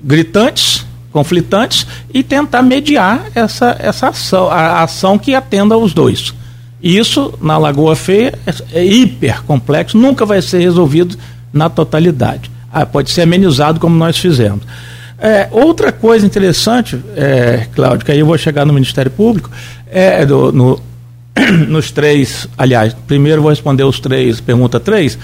gritantes, 0.03 0.87
conflitantes 1.13 1.87
e 2.13 2.23
tentar 2.23 2.63
mediar 2.63 3.27
essa, 3.35 3.77
essa 3.79 4.09
ação, 4.09 4.49
a 4.49 4.83
ação 4.83 5.19
que 5.19 5.35
atenda 5.35 5.75
aos 5.75 5.93
dois. 5.93 6.35
Isso, 6.83 7.35
na 7.41 7.59
Lagoa 7.59 7.95
Feia, 7.95 8.39
é, 8.47 8.81
é 8.81 8.85
hiper 8.85 9.43
complexo, 9.43 9.99
nunca 9.99 10.25
vai 10.25 10.41
ser 10.41 10.61
resolvido 10.61 11.17
na 11.53 11.69
totalidade. 11.69 12.51
Ah, 12.73 12.87
pode 12.87 13.11
ser 13.11 13.23
amenizado 13.23 13.81
como 13.81 13.97
nós 13.97 14.17
fizemos. 14.17 14.65
É, 15.19 15.49
outra 15.51 15.93
coisa 15.93 16.25
interessante, 16.25 16.99
é, 17.15 17.67
Cláudio, 17.75 18.07
que 18.07 18.13
aí 18.13 18.21
eu 18.21 18.27
vou 18.27 18.39
chegar 18.39 18.65
no 18.65 18.73
Ministério 18.73 19.11
Público, 19.11 19.51
é 19.91 20.25
do, 20.25 20.51
no, 20.51 20.81
nos 21.69 21.91
três, 21.91 22.49
aliás, 22.57 22.95
primeiro 23.07 23.43
vou 23.43 23.51
responder 23.51 23.85
os 23.85 24.01
três, 24.01 24.41
pergunta 24.41 24.81
três, 24.81 25.19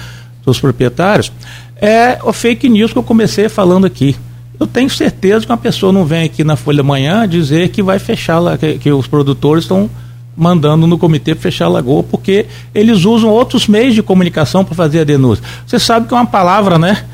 dos 0.44 0.60
proprietários, 0.60 1.32
é 1.80 2.18
o 2.22 2.32
fake 2.32 2.68
news 2.68 2.92
que 2.92 2.98
eu 2.98 3.02
comecei 3.02 3.48
falando 3.48 3.86
aqui. 3.86 4.16
Eu 4.58 4.66
tenho 4.66 4.88
certeza 4.88 5.44
que 5.44 5.52
uma 5.52 5.58
pessoa 5.58 5.92
não 5.92 6.04
vem 6.04 6.24
aqui 6.24 6.42
na 6.42 6.56
Folha 6.56 6.82
Manhã 6.82 7.28
dizer 7.28 7.68
que 7.68 7.82
vai 7.82 7.98
fechar, 7.98 8.56
que, 8.58 8.78
que 8.78 8.90
os 8.90 9.06
produtores 9.06 9.64
estão 9.64 9.90
mandando 10.36 10.86
no 10.86 10.98
comitê 10.98 11.34
fechar 11.34 11.66
a 11.66 11.68
lagoa, 11.68 12.02
porque 12.02 12.46
eles 12.74 13.04
usam 13.04 13.30
outros 13.30 13.66
meios 13.66 13.94
de 13.94 14.02
comunicação 14.02 14.64
para 14.64 14.74
fazer 14.74 15.00
a 15.00 15.04
denúncia. 15.04 15.44
Você 15.66 15.78
sabe 15.78 16.06
que 16.06 16.14
uma 16.14 16.26
palavra, 16.26 16.78
né? 16.78 17.04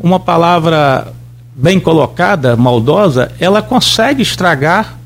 Uma 0.00 0.20
palavra 0.20 1.12
bem 1.54 1.80
colocada, 1.80 2.56
maldosa, 2.56 3.32
ela 3.40 3.60
consegue 3.60 4.22
estragar 4.22 4.96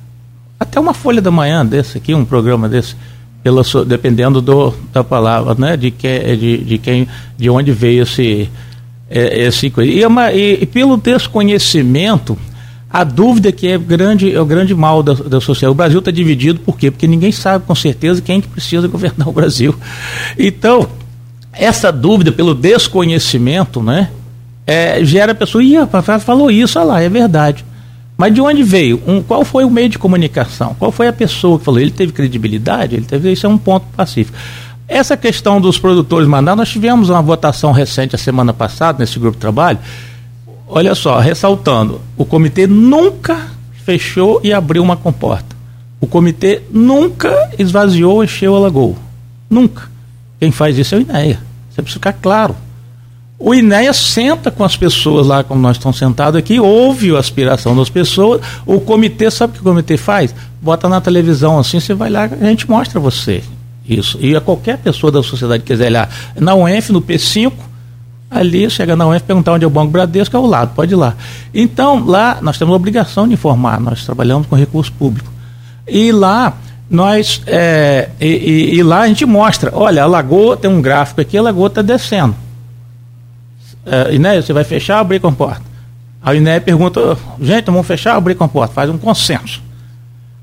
até 0.61 0.79
uma 0.79 0.93
folha 0.93 1.21
da 1.21 1.31
manhã 1.31 1.65
desse 1.65 1.97
aqui, 1.99 2.15
um 2.15 2.25
programa 2.25 2.69
desse, 2.69 2.95
pela, 3.43 3.63
dependendo 3.87 4.41
do, 4.43 4.75
da 4.93 5.03
palavra, 5.03 5.55
né? 5.59 5.77
De, 5.77 5.91
que, 5.91 6.37
de, 6.37 6.59
de 6.59 6.79
quem, 6.79 7.09
de 7.39 7.49
onde 7.49 7.73
veio 7.73 8.03
esse 8.03 8.51
é, 9.13 9.43
esse, 9.43 9.71
e, 9.79 10.03
é 10.03 10.09
uma, 10.09 10.33
e, 10.33 10.63
e, 10.63 10.67
pelo 10.67 10.97
desconhecimento, 10.97 12.39
a 12.91 13.05
dúvida 13.05 13.53
que 13.53 13.69
é 13.69 13.77
grande 13.77 14.35
é 14.35 14.41
o 14.41 14.47
grande 14.47 14.75
mal 14.75 15.03
da, 15.03 15.13
da 15.13 15.41
sociedade. 15.41 15.73
O 15.73 15.75
Brasil 15.75 15.99
está 15.99 16.11
dividido 16.11 16.61
por 16.61 16.79
quê? 16.79 16.91
Porque 16.91 17.07
ninguém 17.07 17.31
sabe 17.31 17.67
com 17.67 17.75
certeza 17.75 18.23
quem 18.23 18.41
que 18.41 18.49
precisa 18.49 18.89
governar 18.89 19.29
o 19.29 19.33
Brasil. 19.33 19.75
Então, 20.39 20.89
essa 21.53 21.93
dúvida 21.93 22.33
pelo 22.33 22.55
desconhecimento, 22.55 23.83
né, 23.83 24.11
é, 24.67 25.05
gera 25.05 25.33
a 25.33 25.35
pessoa, 25.35 25.63
ih, 25.63 25.77
falou 26.21 26.51
isso, 26.51 26.79
olha 26.79 26.89
lá, 26.89 27.03
é 27.03 27.09
verdade. 27.09 27.65
Mas 28.17 28.33
de 28.33 28.41
onde 28.41 28.63
veio? 28.63 29.03
Um, 29.07 29.23
qual 29.23 29.45
foi 29.45 29.65
o 29.65 29.71
meio 29.71 29.89
de 29.89 29.99
comunicação? 29.99 30.75
Qual 30.79 30.93
foi 30.93 31.09
a 31.09 31.13
pessoa 31.13 31.59
que 31.59 31.65
falou? 31.65 31.81
Ele 31.81 31.91
teve 31.91 32.13
credibilidade? 32.13 32.95
Ele 32.95 33.05
teve, 33.05 33.33
isso 33.33 33.47
é 33.47 33.49
um 33.49 33.59
ponto 33.59 33.87
pacífico. 33.97 34.39
Essa 34.93 35.17
questão 35.17 35.59
dos 35.59 35.79
produtores 35.79 36.29
mandar, 36.29 36.55
nós 36.55 36.69
tivemos 36.69 37.09
uma 37.09 37.23
votação 37.23 37.73
recente 37.73 38.15
a 38.15 38.19
semana 38.19 38.53
passada 38.53 38.99
nesse 38.99 39.19
grupo 39.19 39.39
de 39.39 39.41
trabalho. 39.41 39.79
Olha 40.69 40.95
só, 40.95 41.19
ressaltando, 41.19 42.03
o 42.15 42.27
comitê 42.27 42.67
nunca 42.67 43.49
fechou 43.87 44.39
e 44.45 44.53
abriu 44.53 44.83
uma 44.83 44.95
comporta. 44.95 45.57
O 45.99 46.07
comitê 46.07 46.61
nunca 46.71 47.33
esvaziou 47.59 48.17
ou 48.17 48.25
encheu 48.25 48.55
a 48.55 48.59
lagoa. 48.59 48.97
Nunca. 49.49 49.91
Quem 50.39 50.53
faz 50.53 50.77
isso 50.77 50.95
é 50.95 50.99
o 50.99 51.01
INEA. 51.01 51.41
Você 51.71 51.81
precisa 51.81 51.99
ficar 51.99 52.13
claro. 52.13 52.55
O 53.39 53.55
INEA 53.55 53.95
senta 53.95 54.51
com 54.51 54.63
as 54.63 54.77
pessoas 54.77 55.27
lá, 55.27 55.43
como 55.43 55.59
nós 55.59 55.79
estamos 55.79 55.97
sentados 55.97 56.39
aqui, 56.39 56.61
ouve 56.61 57.17
a 57.17 57.19
aspiração 57.19 57.75
das 57.75 57.89
pessoas. 57.89 58.43
O 58.67 58.79
comitê, 58.79 59.31
sabe 59.31 59.53
o 59.53 59.55
que 59.55 59.61
o 59.63 59.65
comitê 59.65 59.97
faz? 59.97 60.35
Bota 60.61 60.87
na 60.87 61.01
televisão 61.01 61.59
assim, 61.59 61.81
você 61.81 61.95
vai 61.95 62.11
lá, 62.11 62.25
a 62.25 62.45
gente 62.45 62.69
mostra 62.69 63.01
você 63.01 63.43
isso. 63.89 64.19
E 64.21 64.35
a 64.37 64.41
qualquer 64.41 64.79
pessoa 64.79 65.11
da 65.11 65.23
sociedade 65.23 65.63
que 65.63 65.73
quiser 65.73 65.87
olhar 65.87 66.09
na 66.37 66.55
UENF, 66.55 66.91
no 66.91 67.03
P5, 67.03 67.53
ali 68.31 68.69
chega 68.71 68.97
na 68.97 69.07
UENF, 69.07 69.25
perguntar 69.25 69.53
onde 69.53 69.65
é 69.65 69.67
o 69.67 69.71
Banco 69.71 69.91
Bradesco, 69.91 70.37
é 70.37 70.39
ao 70.39 70.47
lado, 70.47 70.75
pode 70.75 70.93
ir 70.93 70.97
lá. 70.97 71.15
Então, 71.53 72.05
lá 72.05 72.39
nós 72.41 72.59
temos 72.59 72.73
a 72.73 72.77
obrigação 72.77 73.27
de 73.27 73.35
informar, 73.35 73.81
nós 73.81 74.05
trabalhamos 74.05 74.47
com 74.47 74.57
recurso 74.57 74.93
público. 74.93 75.31
E 75.87 76.13
lá 76.13 76.57
nós 76.89 77.43
é, 77.47 78.11
e, 78.21 78.27
e, 78.27 78.75
e, 78.77 78.83
lá 78.83 79.01
a 79.01 79.09
gente 79.09 79.25
mostra, 79.25 79.71
olha, 79.75 80.03
a 80.03 80.07
lagoa 80.07 80.57
tem 80.57 80.71
um 80.71 80.81
gráfico 80.81 81.21
aqui, 81.21 81.37
a 81.37 81.43
lagoa 81.43 81.69
está 81.69 81.83
descendo. 81.83 82.35
É, 83.85 84.15
Iné, 84.15 84.41
você 84.41 84.53
vai 84.53 84.63
fechar 84.63 85.01
abrir 85.01 85.19
com 85.21 85.33
porta? 85.33 85.63
A 86.23 86.35
Iné 86.35 86.61
pergunta, 86.61 87.17
gente, 87.41 87.67
vamos 87.67 87.87
fechar 87.87 88.15
abrir 88.15 88.37
com 88.37 88.47
porta? 88.47 88.75
Faz 88.75 88.89
um 88.89 88.99
consenso. 88.99 89.61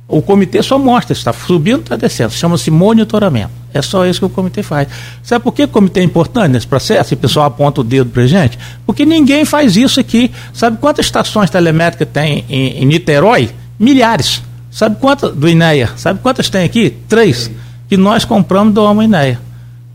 O 0.10 0.24
comitê 0.24 0.64
só 0.64 0.80
mostra 0.80 1.14
se 1.14 1.22
está 1.22 1.32
subindo 1.32 1.76
ou 1.76 1.82
está 1.82 1.96
descendo. 1.96 2.32
Chama-se 2.32 2.72
monitoramento. 2.72 3.52
É 3.72 3.80
só 3.80 4.08
isso 4.08 4.20
que 4.20 4.26
o 4.26 4.30
comitê 4.30 4.64
faz. 4.64 4.88
Sabe 5.22 5.44
por 5.44 5.54
que 5.54 5.64
o 5.64 5.68
comitê 5.68 6.00
é 6.00 6.04
importante 6.04 6.52
nesse 6.52 6.66
processo? 6.66 7.14
E 7.14 7.16
o 7.16 7.18
pessoal 7.18 7.46
aponta 7.46 7.82
o 7.82 7.84
dedo 7.84 8.10
para 8.10 8.26
gente? 8.26 8.58
Porque 8.88 9.06
ninguém 9.06 9.46
faz 9.46 9.78
isso 9.78 10.00
aqui. 10.00 10.32
Sabe 10.52 10.80
quantas 10.80 11.06
estações 11.06 11.52
telemétricas 11.52 12.08
tem 12.12 12.44
em, 12.50 12.82
em 12.82 12.86
Niterói? 12.88 13.52
Milhares. 13.78 14.42
Sabe 14.72 14.98
quantas 15.00 15.32
do 15.36 15.48
INEA? 15.48 15.92
Sabe 15.96 16.20
quantas 16.22 16.50
tem 16.50 16.64
aqui? 16.64 16.90
Três. 17.08 17.52
Que 17.88 17.96
nós 17.96 18.26
compramos 18.26 18.74
do 18.74 18.84
Homo 18.84 19.04
INEA. 19.04 19.40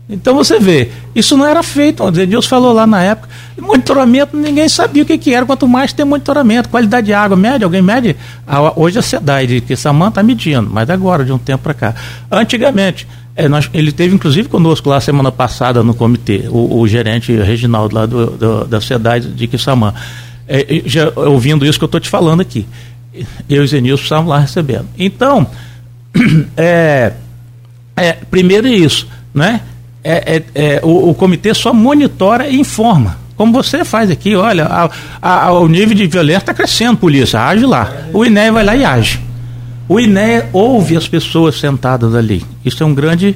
Então 0.07 0.35
você 0.35 0.59
vê, 0.59 0.91
isso 1.15 1.35
não 1.35 1.47
era 1.47 1.63
feito. 1.63 2.03
O 2.03 2.11
Deus 2.11 2.45
falou 2.45 2.71
lá 2.71 2.85
na 2.85 3.01
época. 3.01 3.27
Monitoramento, 3.59 4.37
ninguém 4.37 4.69
sabia 4.69 5.01
o 5.01 5.05
que, 5.05 5.17
que 5.17 5.33
era, 5.33 5.45
quanto 5.45 5.67
mais 5.67 5.91
tem 5.91 6.05
monitoramento, 6.05 6.69
qualidade 6.69 7.07
de 7.07 7.13
água, 7.13 7.35
mede, 7.35 7.63
alguém 7.63 7.81
mede. 7.81 8.15
Hoje 8.75 8.99
a 8.99 9.01
SEDAI 9.01 9.47
de 9.47 9.75
Samanta 9.75 10.11
está 10.11 10.23
medindo, 10.23 10.69
mas 10.71 10.89
agora, 10.89 11.25
de 11.25 11.31
um 11.31 11.39
tempo 11.39 11.63
para 11.63 11.73
cá. 11.73 11.95
Antigamente, 12.29 13.07
é, 13.35 13.47
nós, 13.47 13.69
ele 13.73 13.91
teve 13.91 14.13
inclusive 14.13 14.47
conosco 14.47 14.89
lá 14.89 15.01
semana 15.01 15.31
passada 15.31 15.81
no 15.83 15.93
comitê, 15.95 16.45
o, 16.49 16.79
o 16.79 16.87
gerente 16.87 17.33
Reginaldo 17.33 17.95
lá 17.95 18.05
do, 18.05 18.27
do, 18.27 18.65
da 18.65 18.79
SEDAI 18.79 19.21
de 19.21 19.47
Quissamã. 19.47 19.93
É, 20.47 20.83
já, 20.85 21.11
ouvindo 21.15 21.65
isso 21.65 21.79
que 21.79 21.83
eu 21.83 21.87
estou 21.87 21.99
te 21.99 22.09
falando 22.09 22.41
aqui. 22.41 22.67
Eu 23.49 23.63
e 23.63 23.67
Zenilson 23.67 24.03
estávamos 24.03 24.29
lá 24.29 24.39
recebendo. 24.39 24.85
Então, 24.99 25.47
é, 26.55 27.13
é, 27.95 28.13
primeiro 28.29 28.67
isso, 28.67 29.07
né? 29.33 29.61
É, 30.05 30.35
é, 30.35 30.43
é, 30.53 30.79
o, 30.83 31.09
o, 31.09 31.15
comitê 31.15 31.51
só 31.55 31.73
monitora 31.73 32.47
e 32.47 32.59
informa. 32.59 33.17
Como 33.35 33.51
você 33.51 33.83
faz 33.83 34.11
aqui, 34.11 34.35
olha, 34.35 34.65
a, 34.65 34.89
a, 35.19 35.51
o 35.51 35.67
nível 35.67 35.95
de 35.95 36.05
violência 36.05 36.37
está 36.37 36.53
crescendo, 36.53 36.97
polícia, 36.97 37.41
age 37.41 37.65
lá. 37.65 37.91
O 38.13 38.23
INEA 38.23 38.53
vai 38.53 38.63
lá 38.63 38.75
e 38.75 38.85
age. 38.85 39.19
O 39.89 39.99
INEA 39.99 40.47
ouve 40.53 40.95
as 40.95 41.07
pessoas 41.07 41.59
sentadas 41.59 42.13
ali. 42.13 42.45
Isso 42.63 42.83
é 42.83 42.85
um 42.85 42.93
grande 42.93 43.35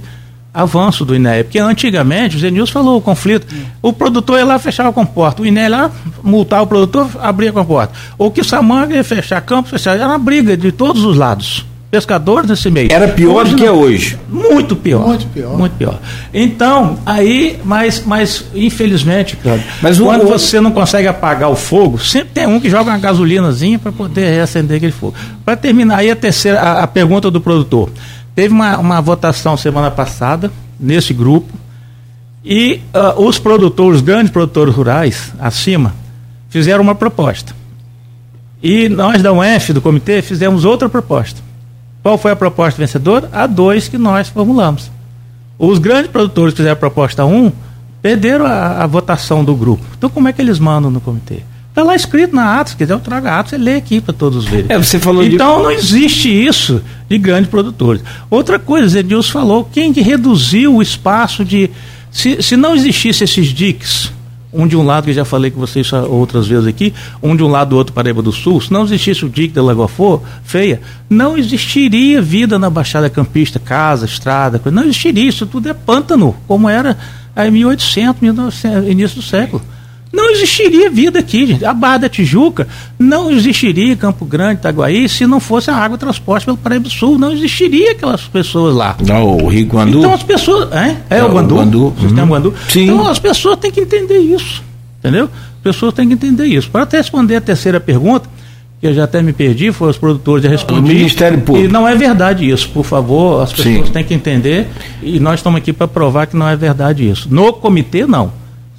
avanço 0.53 1.03
do 1.03 1.15
INEA, 1.15 1.43
porque 1.43 1.57
antigamente, 1.57 2.37
o 2.37 2.39
Zenilson 2.39 2.71
falou 2.71 2.97
o 2.97 3.01
conflito, 3.01 3.47
o 3.81 3.91
produtor 3.91 4.37
ia 4.37 4.45
lá 4.45 4.59
fechar 4.59 4.87
a 4.87 4.93
comporta, 4.93 5.41
o 5.41 5.45
INEA 5.45 5.63
ia 5.63 5.69
lá 5.69 5.91
multar 6.23 6.61
o 6.61 6.67
produtor, 6.67 7.09
abrir 7.19 7.47
a 7.49 7.51
comporta. 7.51 7.93
Ou 8.15 8.29
que 8.29 8.43
Samanga 8.43 8.95
ia 8.95 9.03
fechar 9.03 9.41
campos, 9.41 9.71
fechar, 9.71 9.95
era 9.95 10.07
uma 10.07 10.19
briga 10.19 10.55
de 10.55 10.71
todos 10.71 11.03
os 11.03 11.17
lados 11.17 11.65
pescadores 11.89 12.49
nesse 12.49 12.69
meio. 12.69 12.91
Era 12.91 13.07
pior 13.07 13.41
hoje, 13.43 13.51
do 13.51 13.57
que 13.57 13.65
é 13.65 13.71
hoje. 13.71 14.19
Muito 14.29 14.75
pior. 14.75 15.07
Muito 15.07 15.25
pior. 15.27 15.57
Muito 15.57 15.75
pior. 15.75 15.99
Então, 16.33 16.99
aí, 17.05 17.59
mas, 17.63 18.03
mas 18.05 18.45
infelizmente, 18.53 19.37
mas 19.81 19.99
quando 19.99 20.23
o... 20.23 20.27
você 20.27 20.61
não 20.61 20.71
consegue 20.71 21.07
apagar 21.07 21.49
o 21.49 21.55
fogo, 21.55 21.97
sempre 21.97 22.29
tem 22.33 22.47
um 22.47 22.59
que 22.59 22.69
joga 22.69 22.91
uma 22.91 22.97
gasolinazinha 22.97 23.79
para 23.79 23.91
poder 23.91 24.29
reacender 24.29 24.77
aquele 24.77 24.91
fogo. 24.91 25.15
Para 25.43 25.55
terminar 25.55 25.97
aí 25.97 26.11
a 26.11 26.15
terceira, 26.15 26.59
a, 26.59 26.83
a, 26.83 26.87
pergunta 26.87 27.31
do 27.31 27.41
produtor. 27.41 27.89
Teve 28.35 28.53
uma, 28.53 28.77
uma 28.77 29.01
votação 29.01 29.57
semana 29.57 29.89
passada 29.89 30.51
nesse 30.79 31.13
grupo 31.13 31.51
e 32.45 32.81
uh, 32.93 33.21
os 33.21 33.39
produtores, 33.39 33.97
os 33.97 34.01
grandes 34.01 34.31
produtores 34.31 34.73
rurais, 34.73 35.33
acima, 35.39 35.93
fizeram 36.49 36.83
uma 36.83 36.95
proposta. 36.95 37.57
E 38.61 38.87
nós 38.87 39.21
da 39.23 39.33
UF, 39.33 39.73
do 39.73 39.81
comitê, 39.81 40.21
fizemos 40.21 40.65
outra 40.65 40.87
proposta 40.87 41.48
qual 42.01 42.17
foi 42.17 42.31
a 42.31 42.35
proposta 42.35 42.79
vencedora? 42.79 43.29
A 43.31 43.45
2 43.45 43.87
que 43.87 43.97
nós 43.97 44.29
formulamos. 44.29 44.91
Os 45.57 45.79
grandes 45.79 46.09
produtores 46.09 46.53
que 46.53 46.57
fizeram 46.57 46.73
a 46.73 46.77
proposta 46.77 47.25
1 47.25 47.35
um, 47.35 47.51
perderam 48.01 48.45
a, 48.45 48.83
a, 48.83 48.87
votação 48.87 49.43
do 49.43 49.53
grupo. 49.55 49.83
Então, 49.97 50.09
como 50.09 50.27
é 50.27 50.33
que 50.33 50.41
eles 50.41 50.57
mandam 50.57 50.89
no 50.89 51.01
comitê? 51.01 51.41
Está 51.69 51.83
lá 51.83 51.95
escrito 51.95 52.35
na 52.35 52.59
ata, 52.59 52.71
se 52.71 52.75
quiser 52.75 52.93
eu 52.93 52.99
trago 52.99 53.27
a 53.27 53.39
ata, 53.39 53.49
você 53.49 53.57
lê 53.57 53.75
aqui 53.75 54.01
para 54.01 54.13
todos 54.13 54.45
verem. 54.45 54.65
É, 54.69 54.77
você 54.77 54.97
falou 54.99 55.23
então 55.23 55.57
de... 55.57 55.63
não 55.63 55.71
existe 55.71 56.29
isso 56.29 56.81
de 57.09 57.17
grandes 57.17 57.49
produtores. 57.49 58.01
Outra 58.29 58.57
coisa, 58.57 58.99
Edilson 58.99 59.31
falou, 59.31 59.69
quem 59.71 59.93
que 59.93 60.01
reduziu 60.01 60.75
o 60.75 60.81
espaço 60.81 61.43
de. 61.43 61.69
Se, 62.11 62.41
se 62.41 62.57
não 62.57 62.75
existisse 62.75 63.23
esses 63.23 63.47
diques, 63.47 64.11
um 64.51 64.67
de 64.67 64.75
um 64.75 64.83
lado, 64.83 65.05
que 65.05 65.13
já 65.13 65.23
falei 65.23 65.51
com 65.51 65.59
vocês 65.59 65.91
outras 65.93 66.47
vezes 66.47 66.67
aqui, 66.67 66.93
um 67.21 67.35
de 67.35 67.43
um 67.43 67.47
lado 67.47 67.69
do 67.69 67.77
outro 67.77 67.93
Paraíba 67.93 68.21
do 68.21 68.31
Sul, 68.31 68.59
se 68.59 68.71
não 68.71 68.83
existisse 68.83 69.25
o 69.25 69.29
dique 69.29 69.53
da 69.53 69.61
Lagoa 69.61 69.87
For, 69.87 70.21
Feia, 70.43 70.81
não 71.09 71.37
existiria 71.37 72.21
vida 72.21 72.57
na 72.57 72.69
Baixada 72.69 73.09
Campista, 73.09 73.59
casa, 73.59 74.05
estrada, 74.05 74.59
não 74.71 74.83
existiria, 74.83 75.29
isso 75.29 75.45
tudo 75.45 75.69
é 75.69 75.73
pântano, 75.73 76.35
como 76.47 76.67
era 76.67 76.97
em 77.37 77.51
1800, 77.51 78.21
1900, 78.21 78.89
início 78.89 79.17
do 79.17 79.21
século. 79.21 79.61
Não 80.11 80.31
existiria 80.31 80.89
vida 80.89 81.19
aqui, 81.19 81.45
gente. 81.45 81.63
A 81.63 81.73
Barra 81.73 81.99
da 81.99 82.09
Tijuca 82.09 82.67
não 82.97 83.29
existiria 83.29 83.95
Campo 83.95 84.25
Grande, 84.25 84.59
Itaguaí, 84.59 85.07
se 85.07 85.27
não 85.27 85.39
fosse 85.39 85.69
a 85.69 85.75
água 85.75 85.97
transporte 85.97 86.45
pelo 86.45 86.57
Paraíba 86.57 86.83
do 86.83 86.89
Sul. 86.89 87.17
Não 87.19 87.31
existiria 87.31 87.91
aquelas 87.91 88.21
pessoas 88.21 88.75
lá. 88.75 88.97
Não, 89.05 89.37
o 89.37 89.47
Rio 89.47 89.67
Guandu. 89.67 89.99
Então 89.99 90.13
as 90.13 90.23
pessoas. 90.23 90.71
É, 90.73 90.97
é 91.09 91.23
o 91.23 91.29
Guandu. 91.29 91.55
O 91.55 91.57
Guandu. 91.59 91.93
Sistema 91.99 92.21
uhum. 92.23 92.29
Guandu. 92.29 92.53
Sim. 92.69 92.83
Então 92.85 93.07
as 93.07 93.19
pessoas 93.19 93.57
têm 93.57 93.71
que 93.71 93.81
entender 93.81 94.17
isso. 94.17 94.63
Entendeu? 94.99 95.25
As 95.25 95.63
pessoas 95.63 95.93
têm 95.93 96.07
que 96.07 96.13
entender 96.13 96.45
isso. 96.45 96.69
Para 96.69 96.87
responder 96.91 97.35
a 97.35 97.41
terceira 97.41 97.79
pergunta, 97.79 98.27
que 98.81 98.87
eu 98.87 98.93
já 98.93 99.03
até 99.03 99.21
me 99.21 99.33
perdi, 99.33 99.71
foi 99.71 99.89
os 99.89 99.97
produtores 99.97 100.43
já 100.43 100.49
responderam. 100.49 100.85
O 100.85 100.87
Ministério 100.87 101.39
Público. 101.41 101.67
E 101.67 101.71
não 101.71 101.87
é 101.87 101.95
verdade 101.95 102.49
isso, 102.49 102.69
por 102.69 102.85
favor, 102.85 103.43
as 103.43 103.51
pessoas 103.51 103.87
Sim. 103.87 103.93
têm 103.93 104.03
que 104.03 104.13
entender. 104.13 104.67
E 105.03 105.19
nós 105.19 105.39
estamos 105.39 105.57
aqui 105.57 105.73
para 105.73 105.87
provar 105.87 106.27
que 106.27 106.35
não 106.35 106.47
é 106.47 106.55
verdade 106.55 107.07
isso. 107.07 107.27
No 107.29 107.51
comitê, 107.53 108.05
não. 108.05 108.31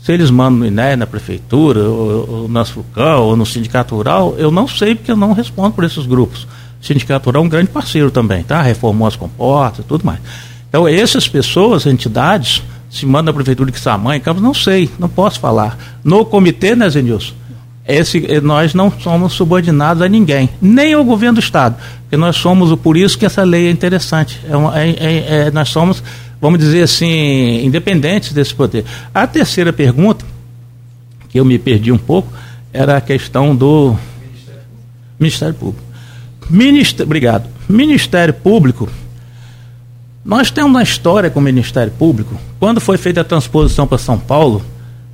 Se 0.02 0.12
eles 0.12 0.30
mandam 0.30 0.60
no 0.60 0.66
INE, 0.66 0.96
na 0.96 1.06
prefeitura, 1.06 1.80
ou, 1.80 2.30
ou 2.30 2.48
na 2.48 2.64
SUCAL, 2.64 3.26
ou 3.26 3.36
no 3.36 3.44
sindicato 3.44 3.94
rural, 3.94 4.34
eu 4.38 4.50
não 4.50 4.66
sei 4.66 4.94
porque 4.94 5.12
eu 5.12 5.16
não 5.16 5.32
respondo 5.32 5.72
por 5.72 5.84
esses 5.84 6.06
grupos. 6.06 6.46
O 6.80 6.84
sindicato 6.84 7.26
rural 7.26 7.42
é 7.42 7.46
um 7.46 7.48
grande 7.48 7.68
parceiro 7.68 8.10
também, 8.10 8.42
tá? 8.42 8.62
Reformou 8.62 9.06
as 9.06 9.16
comportas 9.16 9.84
e 9.84 9.88
tudo 9.88 10.04
mais. 10.04 10.20
Então, 10.68 10.88
essas 10.88 11.28
pessoas, 11.28 11.84
entidades, 11.84 12.62
se 12.88 13.04
manda 13.04 13.30
a 13.30 13.34
prefeitura 13.34 13.70
de 13.70 13.78
Samanha, 13.78 14.20
Campos, 14.20 14.42
não 14.42 14.54
sei, 14.54 14.90
não 14.98 15.08
posso 15.08 15.38
falar. 15.38 15.76
No 16.02 16.24
comitê, 16.24 16.74
né, 16.74 16.88
Zenilson? 16.88 17.34
Esse, 17.86 18.40
nós 18.40 18.72
não 18.72 18.90
somos 19.00 19.32
subordinados 19.32 20.02
a 20.02 20.08
ninguém, 20.08 20.48
nem 20.62 20.94
ao 20.94 21.04
governo 21.04 21.34
do 21.34 21.40
Estado, 21.40 21.76
porque 22.02 22.16
nós 22.16 22.36
somos, 22.36 22.72
por 22.78 22.96
isso 22.96 23.18
que 23.18 23.26
essa 23.26 23.42
lei 23.42 23.66
é 23.66 23.70
interessante. 23.70 24.40
É, 24.48 24.56
uma, 24.56 24.80
é, 24.80 24.90
é, 24.90 25.26
é 25.28 25.50
nós 25.50 25.70
somos 25.70 26.02
vamos 26.40 26.58
dizer 26.58 26.82
assim, 26.82 27.64
independentes 27.64 28.32
desse 28.32 28.54
poder. 28.54 28.84
A 29.14 29.26
terceira 29.26 29.72
pergunta, 29.72 30.24
que 31.28 31.38
eu 31.38 31.44
me 31.44 31.58
perdi 31.58 31.92
um 31.92 31.98
pouco, 31.98 32.32
era 32.72 32.96
a 32.96 33.00
questão 33.00 33.54
do 33.54 33.96
Ministério 35.18 35.54
Público. 35.54 35.84
Ministério, 36.48 37.04
obrigado. 37.04 37.48
Ministério 37.68 38.34
Público, 38.34 38.88
nós 40.24 40.50
temos 40.50 40.70
uma 40.70 40.82
história 40.82 41.30
com 41.30 41.40
o 41.40 41.42
Ministério 41.42 41.92
Público. 41.92 42.38
Quando 42.58 42.80
foi 42.80 42.98
feita 42.98 43.20
a 43.20 43.24
transposição 43.24 43.86
para 43.86 43.98
São 43.98 44.18
Paulo, 44.18 44.62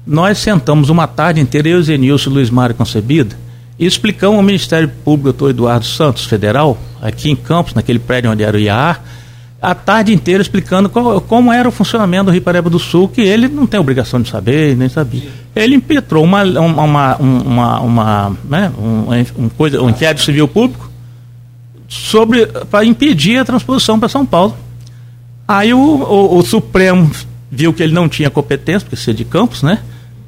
nós 0.06 0.38
sentamos 0.38 0.88
uma 0.88 1.06
tarde 1.06 1.40
inteira, 1.40 1.68
eu, 1.68 1.82
Zenilson 1.82 2.30
e 2.30 2.32
Luiz 2.32 2.50
Mário 2.50 2.74
Concebida, 2.74 3.36
e 3.78 3.84
explicamos 3.84 4.36
ao 4.36 4.42
Ministério 4.42 4.88
Público, 4.88 5.24
doutor 5.24 5.50
Eduardo 5.50 5.84
Santos, 5.84 6.24
federal, 6.24 6.78
aqui 7.00 7.30
em 7.30 7.36
Campos, 7.36 7.74
naquele 7.74 7.98
prédio 7.98 8.30
onde 8.30 8.42
era 8.42 8.56
o 8.56 8.60
IAR, 8.60 9.02
a 9.60 9.74
tarde 9.74 10.12
inteira 10.12 10.42
explicando 10.42 10.88
qual, 10.88 11.20
como 11.20 11.52
era 11.52 11.68
o 11.68 11.72
funcionamento 11.72 12.26
do 12.26 12.30
Rio 12.30 12.42
Paraíba 12.42 12.68
do 12.68 12.78
Sul, 12.78 13.08
que 13.08 13.20
ele 13.20 13.48
não 13.48 13.66
tem 13.66 13.80
obrigação 13.80 14.20
de 14.20 14.28
saber, 14.28 14.76
nem 14.76 14.88
sabia. 14.88 15.30
Ele 15.54 15.74
impetrou 15.74 16.22
uma, 16.22 16.42
uma, 16.44 17.16
uma, 17.16 17.80
uma, 17.80 18.36
né, 18.44 18.72
um, 18.78 19.44
um, 19.44 19.48
coisa, 19.48 19.82
um 19.82 19.88
inquérito 19.88 20.22
civil 20.22 20.46
público 20.46 20.90
sobre 21.88 22.46
para 22.70 22.84
impedir 22.84 23.38
a 23.38 23.44
transposição 23.44 23.98
para 23.98 24.08
São 24.08 24.26
Paulo. 24.26 24.56
Aí 25.48 25.72
o, 25.72 25.78
o, 25.78 26.38
o, 26.38 26.42
Supremo 26.42 27.10
viu 27.50 27.72
que 27.72 27.82
ele 27.82 27.94
não 27.94 28.08
tinha 28.08 28.28
competência, 28.28 28.80
porque 28.80 28.96
ser 28.96 29.14
de 29.14 29.24
Campos, 29.24 29.62
né? 29.62 29.78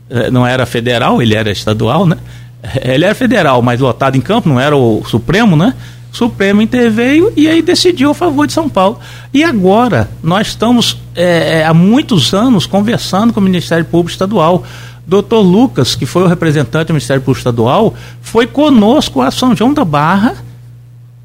É, 0.09 0.31
não 0.31 0.47
era 0.47 0.65
federal, 0.65 1.21
ele 1.21 1.35
era 1.35 1.51
estadual, 1.51 2.07
né? 2.07 2.17
Ele 2.83 3.05
era 3.05 3.15
federal, 3.15 3.61
mas 3.63 3.81
lotado 3.81 4.17
em 4.17 4.21
campo, 4.21 4.49
não 4.49 4.59
era 4.59 4.77
o 4.77 5.05
Supremo, 5.05 5.57
né? 5.57 5.75
Supremo 6.19 6.61
interveio 6.61 7.33
e 7.37 7.47
aí 7.49 7.63
decidiu 7.63 8.11
a 8.11 8.15
favor 8.15 8.47
de 8.47 8.53
São 8.53 8.69
Paulo. 8.69 8.99
E 9.33 9.45
agora, 9.45 10.11
nós 10.23 10.49
estamos 10.49 11.01
é, 11.15 11.61
é 11.61 11.65
há 11.65 11.73
muitos 11.73 12.35
anos 12.35 12.67
conversando 12.67 13.33
com 13.33 13.39
o 13.39 13.43
Ministério 13.43 13.85
Público 13.85 14.11
Estadual. 14.11 14.65
Doutor 15.07 15.41
Lucas, 15.41 15.95
que 15.95 16.05
foi 16.05 16.25
o 16.25 16.27
representante 16.27 16.89
do 16.89 16.93
Ministério 16.93 17.23
Público 17.23 17.39
Estadual, 17.39 17.95
foi 18.21 18.47
conosco 18.47 19.23
a 19.23 19.31
São 19.31 19.55
João 19.55 19.73
da 19.73 19.85
Barra 19.85 20.49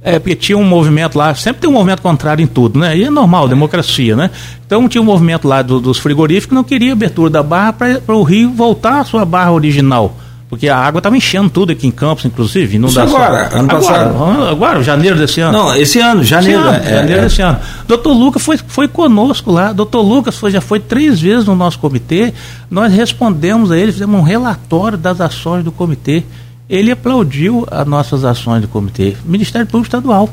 é, 0.04 0.20
porque 0.20 0.36
tinha 0.36 0.58
um 0.58 0.66
movimento 0.66 1.18
lá, 1.18 1.34
sempre 1.34 1.62
tem 1.62 1.70
um 1.70 1.74
movimento 1.74 2.02
contrário 2.02 2.44
em 2.44 2.48
tudo, 2.48 2.78
né? 2.78 2.96
E 2.98 3.06
é 3.06 3.10
normal, 3.10 3.48
democracia, 3.48 4.18
né? 4.18 4.30
Então 4.66 4.88
tinha 4.90 5.02
um 5.02 5.06
movimento 5.06 5.48
lá 5.48 5.62
do, 5.62 5.80
dos 5.80 5.98
frigoríficos 5.98 6.50
que 6.50 6.56
não 6.56 6.64
queria 6.64 6.92
abertura 6.92 7.30
da 7.30 7.42
barra 7.42 7.72
para 7.74 8.16
o 8.16 8.22
rio 8.22 8.52
voltar 8.52 9.00
à 9.00 9.04
sua 9.06 9.24
barra 9.24 9.54
original. 9.54 10.18
Porque 10.54 10.70
a 10.70 10.78
água 10.78 11.00
estava 11.00 11.18
enchendo 11.18 11.50
tudo 11.50 11.72
aqui 11.72 11.88
em 11.88 11.92
Campos, 11.92 12.26
inclusive. 12.26 12.78
Não 12.78 12.88
Isso 12.88 12.98
dá 12.98 13.04
agora, 13.04 13.50
só... 13.50 13.58
ano 13.58 13.72
agora, 13.72 13.80
passado. 13.80 14.50
Agora, 14.50 14.84
janeiro 14.84 15.18
desse 15.18 15.42
ano. 15.42 15.58
Não, 15.58 15.76
esse 15.76 16.00
ano, 16.00 16.24
janeiro. 16.24 16.62
Esse 16.62 16.70
ano, 16.70 16.78
é, 16.78 16.96
janeiro 16.96 17.20
é. 17.20 17.24
desse 17.24 17.42
ano. 17.42 17.60
Doutor 17.88 18.14
Lucas 18.14 18.42
foi, 18.44 18.58
foi 18.58 18.88
conosco 18.88 19.52
lá. 19.52 19.74
Doutor 19.74 20.02
Lucas 20.02 20.38
foi, 20.38 20.52
já 20.52 20.62
foi 20.62 20.80
três 20.80 21.20
vezes 21.20 21.46
no 21.46 21.56
nosso 21.56 21.80
comitê. 21.80 22.34
Nós 22.70 22.94
respondemos 22.94 23.72
a 23.72 23.78
ele, 23.78 23.92
fizemos 23.92 24.20
um 24.20 24.24
relatório 24.24 24.98
das 24.98 25.20
ações 25.20 25.64
do 25.64 25.72
comitê 25.72 26.24
ele 26.70 26.92
aplaudiu 26.92 27.68
as 27.70 27.86
nossas 27.86 28.24
ações 28.24 28.62
do 28.62 28.68
comitê, 28.68 29.16
Ministério 29.26 29.68
Público 29.68 29.88
Estadual. 29.88 30.30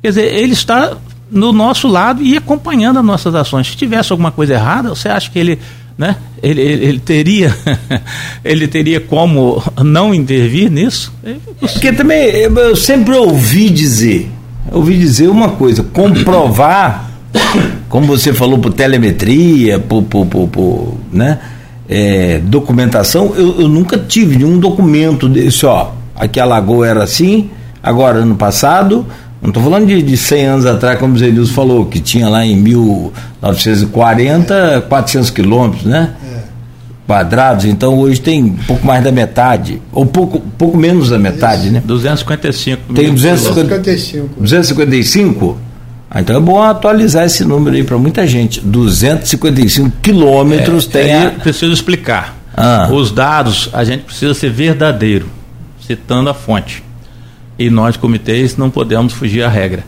Quer 0.00 0.08
dizer, 0.08 0.34
ele 0.34 0.52
está 0.52 0.96
no 1.30 1.52
nosso 1.52 1.86
lado 1.86 2.22
e 2.22 2.36
acompanhando 2.36 2.98
as 2.98 3.04
nossas 3.04 3.34
ações. 3.34 3.66
Se 3.66 3.76
tivesse 3.76 4.12
alguma 4.12 4.30
coisa 4.30 4.54
errada, 4.54 4.88
você 4.88 5.08
acha 5.08 5.30
que 5.30 5.38
ele, 5.38 5.58
né, 5.96 6.16
ele, 6.42 6.60
ele, 6.60 6.84
ele 6.84 6.98
teria, 6.98 7.54
ele 8.44 8.66
teria 8.68 9.00
como 9.00 9.62
não 9.84 10.14
intervir 10.14 10.70
nisso? 10.70 11.12
Porque 11.58 11.92
também 11.92 12.26
eu 12.26 12.76
sempre 12.76 13.14
ouvi 13.14 13.68
dizer, 13.70 14.30
ouvi 14.72 14.96
dizer 14.96 15.28
uma 15.28 15.50
coisa, 15.50 15.82
comprovar, 15.82 17.10
como 17.88 18.06
você 18.06 18.32
falou 18.32 18.58
por 18.58 18.72
telemetria, 18.72 19.78
por, 19.78 20.02
por, 20.02 20.26
por, 20.26 20.48
por 20.48 20.98
né? 21.12 21.38
é, 21.90 22.38
documentação, 22.38 23.34
eu, 23.36 23.62
eu, 23.62 23.68
nunca 23.68 23.98
tive 23.98 24.36
nenhum 24.36 24.60
documento 24.60 25.28
desse, 25.28 25.66
ó, 25.66 25.90
aqui 26.14 26.38
a 26.38 26.44
lagoa 26.44 26.86
era 26.86 27.02
assim, 27.02 27.50
agora 27.82 28.18
ano 28.18 28.36
passado, 28.36 29.04
não 29.42 29.48
estou 29.48 29.62
falando 29.62 29.86
de, 29.86 30.02
de 30.02 30.16
100 30.16 30.46
anos 30.46 30.66
atrás, 30.66 30.98
como 30.98 31.14
o 31.14 31.18
Zé 31.18 31.32
falou, 31.46 31.86
que 31.86 31.98
tinha 31.98 32.28
lá 32.28 32.44
em 32.44 32.54
1940 32.56 34.84
400 34.88 35.30
quilômetros, 35.30 35.84
né? 35.84 36.10
É. 36.22 36.40
Quadrados, 37.06 37.64
então 37.64 37.98
hoje 37.98 38.20
tem 38.20 38.44
um 38.44 38.54
pouco 38.54 38.86
mais 38.86 39.02
da 39.02 39.10
metade, 39.10 39.80
ou 39.92 40.04
pouco, 40.06 40.38
pouco 40.56 40.76
menos 40.76 41.10
da 41.10 41.18
metade, 41.18 41.64
Isso. 41.64 41.72
né? 41.72 41.82
255 41.84 42.94
Tem 42.94 43.12
255. 43.12 44.40
255? 44.40 45.58
Ah, 46.08 46.20
então 46.20 46.36
é 46.36 46.40
bom 46.40 46.62
atualizar 46.62 47.24
esse 47.24 47.44
número 47.44 47.74
aí 47.74 47.82
para 47.82 47.96
muita 47.96 48.26
gente. 48.26 48.60
255 48.60 49.90
quilômetros 50.02 50.86
é, 50.86 50.90
tem. 50.90 51.14
A... 51.14 51.30
Preciso 51.30 51.72
explicar. 51.72 52.36
Ah. 52.56 52.88
Os 52.92 53.10
dados, 53.10 53.70
a 53.72 53.82
gente 53.84 54.02
precisa 54.02 54.34
ser 54.34 54.50
verdadeiro, 54.50 55.28
citando 55.86 56.28
a 56.28 56.34
fonte. 56.34 56.82
E 57.60 57.68
nós, 57.68 57.94
comitês, 57.94 58.56
não 58.56 58.70
podemos 58.70 59.12
fugir 59.12 59.42
à 59.42 59.48
regra. 59.50 59.84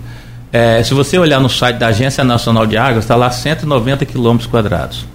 É, 0.53 0.83
se 0.83 0.93
você 0.93 1.17
olhar 1.17 1.41
no 1.41 1.49
site 1.49 1.79
da 1.79 1.87
Agência 1.87 2.23
Nacional 2.23 2.67
de 2.67 2.77
Águas, 2.77 3.05
está 3.05 3.17
lá 3.17 3.31
190 3.31 4.05
quilômetros 4.05 4.47
quadrados. 4.47 5.07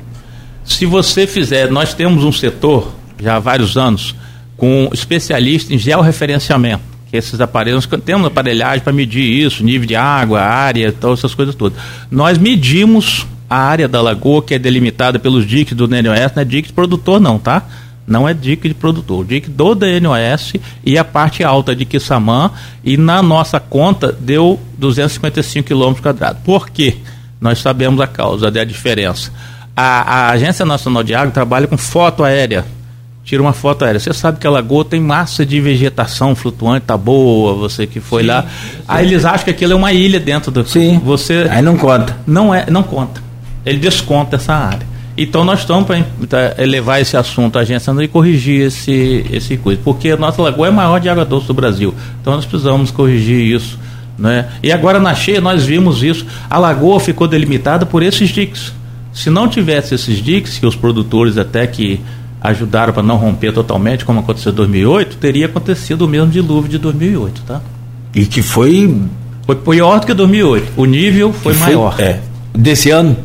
Se 0.66 0.84
você 0.84 1.28
fizer, 1.28 1.70
nós 1.70 1.94
temos 1.94 2.24
um 2.24 2.32
setor, 2.32 2.92
já 3.22 3.36
há 3.36 3.40
vários 3.40 3.78
anos, 3.78 4.16
com 4.58 4.90
especialista 4.92 5.72
em 5.72 5.78
georreferenciamento 5.78 6.98
que 7.12 7.16
esses 7.16 7.40
aparelhos, 7.40 7.88
temos 8.04 8.28
aparelhagem 8.28 8.82
para 8.82 8.92
medir 8.92 9.24
isso, 9.24 9.64
nível 9.64 9.88
de 9.88 9.96
água, 9.96 10.42
área, 10.42 10.92
todas 10.92 11.20
essas 11.20 11.36
coisas 11.36 11.54
todas. 11.54 11.78
Nós 12.10 12.40
medimos 12.40 13.26
a 13.48 13.56
área 13.56 13.88
da 13.88 14.02
lagoa 14.02 14.42
que 14.42 14.56
é 14.56 14.60
delimitada 14.60 15.18
pelos 15.20 15.46
DIC 15.46 15.74
do 15.74 15.88
DNOS, 15.88 16.36
não 16.36 16.42
é 16.42 16.46
DIC 16.46 16.68
de 16.68 16.74
produtor 16.74 17.22
não, 17.22 17.40
tá? 17.40 17.64
Não 18.08 18.28
é 18.28 18.34
DIC 18.34 18.70
de 18.70 18.74
produtor, 18.74 19.26
DIC 19.26 19.50
do 19.50 19.76
DNOS 19.76 20.54
e 20.86 20.98
a 20.98 21.04
parte 21.04 21.44
alta 21.44 21.76
de 21.76 21.84
Quissamã 21.84 22.52
e 22.84 22.96
na 22.96 23.22
nossa 23.22 23.60
conta 23.60 24.12
deu 24.12 24.58
255 24.78 25.68
km 25.68 26.02
quadrados. 26.02 26.42
Por 26.44 26.70
quê? 26.70 26.98
Nós 27.40 27.60
sabemos 27.60 28.00
a 28.00 28.08
causa 28.08 28.50
da 28.50 28.64
diferença. 28.64 29.32
A, 29.76 30.28
a 30.28 30.30
Agência 30.32 30.66
Nacional 30.66 31.04
de 31.04 31.14
Água 31.14 31.32
trabalha 31.32 31.68
com 31.68 31.78
foto 31.78 32.24
aérea 32.24 32.66
tira 33.28 33.42
uma 33.42 33.52
foto 33.52 33.84
aérea. 33.84 34.00
Você 34.00 34.14
sabe 34.14 34.40
que 34.40 34.48
a 34.48 34.50
lagoa 34.50 34.86
tem 34.86 35.02
massa 35.02 35.46
de 35.46 35.60
vegetação 35.60 36.34
flutuante, 36.34 36.86
tá 36.86 36.96
boa, 36.98 37.54
você 37.56 37.86
que 37.86 38.00
foi 38.00 38.22
sim, 38.22 38.30
lá. 38.30 38.44
Sim. 38.44 38.48
Aí 38.88 39.06
eles 39.06 39.26
acham 39.26 39.44
que 39.44 39.52
aquilo 39.52 39.74
é 39.74 39.76
uma 39.76 39.92
ilha 39.92 40.18
dentro 40.18 40.50
do. 40.50 40.66
Sim. 40.66 40.98
Você. 41.04 41.46
Aí 41.52 41.62
não 41.62 41.78
conta. 41.78 42.18
Não 42.26 42.56
é, 42.56 42.66
não 42.72 42.84
conta. 42.84 43.22
Ele 43.66 43.80
desconta 43.80 44.38
essa 44.38 44.54
área. 44.54 44.88
Então 45.18 45.44
nós 45.44 45.62
estamos 45.62 45.88
para 45.88 46.56
levar 46.66 47.00
esse 47.00 47.18
assunto 47.18 47.58
à 47.58 47.62
agência 47.62 47.92
e 48.04 48.08
corrigir 48.08 48.68
esse, 48.68 49.26
esse 49.32 49.58
coisa. 49.58 49.82
Porque 49.84 50.12
a 50.12 50.18
nossa 50.18 50.42
lagoa 50.42 50.68
é 50.68 50.70
a 50.70 50.74
maior 50.74 51.00
de 51.00 51.10
água 51.10 51.26
doce 51.26 51.48
do 51.48 51.54
Brasil. 51.56 51.94
Então 52.22 52.36
nós 52.36 52.46
precisamos 52.46 52.92
corrigir 52.92 53.56
isso. 53.56 53.80
Né? 54.18 54.48
E 54.62 54.72
agora 54.72 55.00
na 55.00 55.16
cheia 55.16 55.42
nós 55.42 55.66
vimos 55.66 56.04
isso. 56.04 56.26
A 56.48 56.60
lagoa 56.60 57.00
ficou 57.00 57.28
delimitada 57.28 57.86
por 57.86 58.04
esses 58.04 58.30
diques. 58.30 58.72
Se 59.12 59.32
não 59.32 59.48
tivesse 59.48 59.96
esses 59.96 60.24
diques, 60.24 60.60
que 60.60 60.66
os 60.68 60.76
produtores 60.76 61.38
até 61.40 61.66
que 61.66 62.00
ajudaram 62.40 62.94
para 62.94 63.02
não 63.02 63.18
romper 63.18 63.52
totalmente, 63.52 64.06
como 64.06 64.20
aconteceu 64.20 64.52
em 64.52 64.56
2008, 64.56 65.18
teria 65.18 65.48
acontecido 65.48 66.04
o 66.04 66.08
mesmo 66.08 66.30
dilúvio 66.30 66.70
de 66.70 66.78
2008, 66.78 67.42
tá? 67.42 67.62
E 68.14 68.28
que 68.28 68.44
foi 68.44 68.96
foi 69.48 69.56
pior 69.56 70.00
do 70.00 70.06
que 70.06 70.14
2008. 70.14 70.74
O 70.76 70.86
nível 70.86 71.34
foi, 71.34 71.54
foi 71.54 71.66
maior. 71.66 71.96
É. 72.00 72.20
Desse 72.54 72.92
ano? 72.92 73.16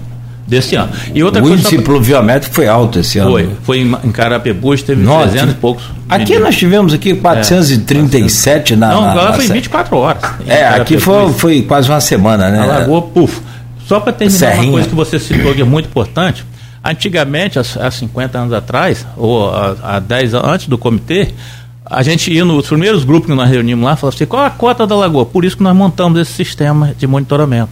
Desse 0.46 0.74
ano. 0.74 0.92
E 1.14 1.22
outra 1.22 1.40
o 1.40 1.46
coisa 1.46 1.60
índice 1.60 1.78
pluviométrico 1.78 2.54
foi 2.54 2.66
alto 2.66 2.98
esse 2.98 3.18
ano. 3.18 3.30
Foi. 3.30 3.50
Foi 3.62 3.78
em 3.80 4.12
Carapebus, 4.12 4.82
teve 4.82 5.02
Nossa, 5.02 5.28
300 5.28 5.54
e 5.54 5.58
poucos. 5.58 5.84
Aqui 6.08 6.38
nós 6.38 6.56
tivemos 6.56 6.92
aqui 6.92 7.14
437 7.14 8.72
é, 8.72 8.76
na. 8.76 8.88
Não, 8.88 9.08
agora 9.08 9.34
foi 9.34 9.48
24 9.48 9.96
horas. 9.96 10.22
É, 10.46 10.66
aqui 10.66 10.98
foi, 10.98 11.32
foi 11.32 11.62
quase 11.62 11.88
uma 11.88 12.00
semana, 12.00 12.50
né? 12.50 12.58
A 12.60 12.66
lagoa, 12.66 13.02
puf. 13.02 13.40
Só 13.86 14.00
para 14.00 14.12
terminar 14.12 14.38
Serrinha. 14.38 14.62
uma 14.64 14.72
coisa 14.72 14.88
que 14.88 14.94
você 14.94 15.18
citou 15.18 15.54
que 15.54 15.62
é 15.62 15.64
muito 15.64 15.86
importante, 15.86 16.44
Antigamente, 16.84 17.60
há 17.60 17.90
50 17.90 18.38
anos 18.38 18.52
atrás, 18.52 19.06
ou 19.16 19.48
há 19.54 20.00
10 20.00 20.34
anos 20.34 20.48
antes 20.48 20.66
do 20.66 20.76
comitê, 20.76 21.32
a 21.86 22.02
gente 22.02 22.32
ia 22.32 22.44
nos 22.44 22.66
primeiros 22.66 23.04
grupos 23.04 23.30
que 23.30 23.36
nós 23.36 23.48
reunimos 23.48 23.84
lá, 23.84 23.94
falava 23.94 24.16
assim, 24.16 24.26
qual 24.26 24.44
a 24.44 24.50
cota 24.50 24.84
da 24.84 24.96
lagoa? 24.96 25.24
Por 25.24 25.44
isso 25.44 25.56
que 25.56 25.62
nós 25.62 25.76
montamos 25.76 26.20
esse 26.20 26.32
sistema 26.32 26.92
de 26.98 27.06
monitoramento. 27.06 27.70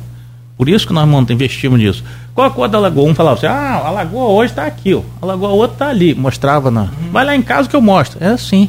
Por 0.60 0.68
isso 0.68 0.86
que 0.86 0.92
nós 0.92 1.08
montamos, 1.08 1.30
investimos 1.30 1.78
nisso. 1.78 2.04
Qual 2.34 2.46
a 2.46 2.50
cota 2.50 2.72
da 2.72 2.78
lagoa? 2.78 3.10
Um 3.10 3.14
falava 3.14 3.38
assim, 3.38 3.46
ah, 3.46 3.80
a 3.82 3.90
lagoa 3.90 4.28
hoje 4.28 4.52
está 4.52 4.66
aqui, 4.66 4.92
ó. 4.92 5.00
a 5.22 5.24
lagoa 5.24 5.48
outra 5.48 5.74
está 5.74 5.88
ali. 5.88 6.14
Mostrava 6.14 6.70
na. 6.70 6.82
Uhum. 6.82 6.88
Vai 7.10 7.24
lá 7.24 7.34
em 7.34 7.40
casa 7.40 7.66
que 7.66 7.74
eu 7.74 7.80
mostro. 7.80 8.22
É 8.22 8.28
assim. 8.28 8.68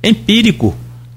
Empírico. 0.00 0.72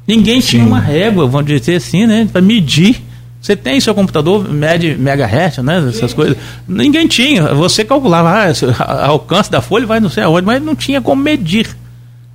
Ninguém 0.07 0.41
Sim. 0.41 0.47
tinha 0.47 0.65
uma 0.65 0.79
régua, 0.79 1.27
vamos 1.27 1.45
dizer 1.45 1.75
assim, 1.75 2.07
né? 2.07 2.27
Para 2.31 2.41
medir 2.41 2.99
você 3.39 3.55
tem 3.55 3.79
seu 3.79 3.93
computador 3.93 4.51
mede 4.51 4.95
megahertz, 4.95 5.59
né? 5.59 5.87
Essas 5.87 6.09
sim, 6.09 6.15
coisas. 6.15 6.35
Ninguém 6.67 7.05
tinha. 7.07 7.53
Você 7.53 7.85
calculava, 7.85 8.51
ah, 8.79 9.05
alcance 9.05 9.51
da 9.51 9.61
folha 9.61 9.85
vai 9.85 9.99
não 9.99 10.09
sei 10.09 10.23
aonde, 10.23 10.47
mas 10.47 10.59
não 10.59 10.75
tinha 10.75 10.99
como 10.99 11.21
medir. 11.21 11.77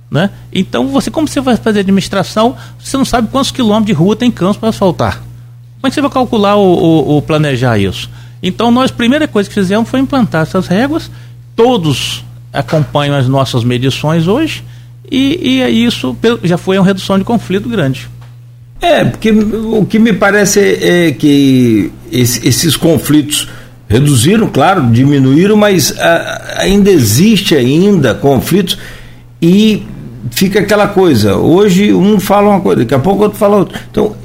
Né? 0.09 0.29
Então, 0.53 0.87
você, 0.87 1.11
como 1.11 1.27
você 1.27 1.41
vai 1.41 1.57
fazer 1.57 1.81
administração, 1.81 2.55
você 2.79 2.95
não 2.95 3.03
sabe 3.03 3.27
quantos 3.29 3.51
quilômetros 3.51 3.87
de 3.87 3.91
rua 3.91 4.15
tem 4.15 4.31
campos 4.31 4.55
para 4.55 4.69
asfaltar. 4.69 5.32
Como 5.83 5.89
é 5.89 5.91
que 5.91 5.95
você 5.95 6.01
vai 6.01 6.11
calcular 6.11 6.55
ou, 6.55 7.21
planejar 7.23 7.77
isso? 7.77 8.09
Então, 8.41 8.71
nós, 8.71 8.89
a 8.89 8.93
primeira 8.93 9.27
coisa 9.27 9.49
que 9.49 9.53
fizemos 9.53 9.89
foi 9.89 9.99
implantar 9.99 10.43
essas 10.43 10.65
réguas. 10.65 11.11
Todos 11.57 12.23
acompanham 12.53 13.17
as 13.17 13.27
nossas 13.27 13.65
medições 13.65 14.25
hoje. 14.25 14.63
E, 15.11 15.59
e 15.59 15.85
isso 15.85 16.15
já 16.41 16.57
foi 16.57 16.77
uma 16.77 16.85
redução 16.85 17.19
de 17.19 17.25
conflito 17.25 17.67
grande. 17.67 18.09
É, 18.79 19.03
porque 19.03 19.31
o 19.31 19.85
que 19.85 19.99
me 19.99 20.13
parece 20.13 20.61
é, 20.61 21.07
é 21.07 21.11
que 21.11 21.91
esse, 22.09 22.47
esses 22.47 22.77
conflitos 22.77 23.49
reduziram, 23.85 24.47
claro, 24.47 24.89
diminuíram, 24.89 25.57
mas 25.57 25.99
a, 25.99 26.59
ainda 26.59 26.89
existe 26.89 27.55
ainda 27.55 28.13
conflitos 28.13 28.77
e 29.41 29.83
fica 30.31 30.61
aquela 30.61 30.87
coisa. 30.87 31.35
Hoje 31.35 31.93
um 31.93 32.21
fala 32.21 32.51
uma 32.51 32.61
coisa, 32.61 32.83
daqui 32.83 32.93
a 32.93 32.99
pouco 32.99 33.23
outro 33.23 33.37
fala 33.37 33.57
outra. 33.57 33.81
Então, 33.91 34.15
é, 34.15 34.22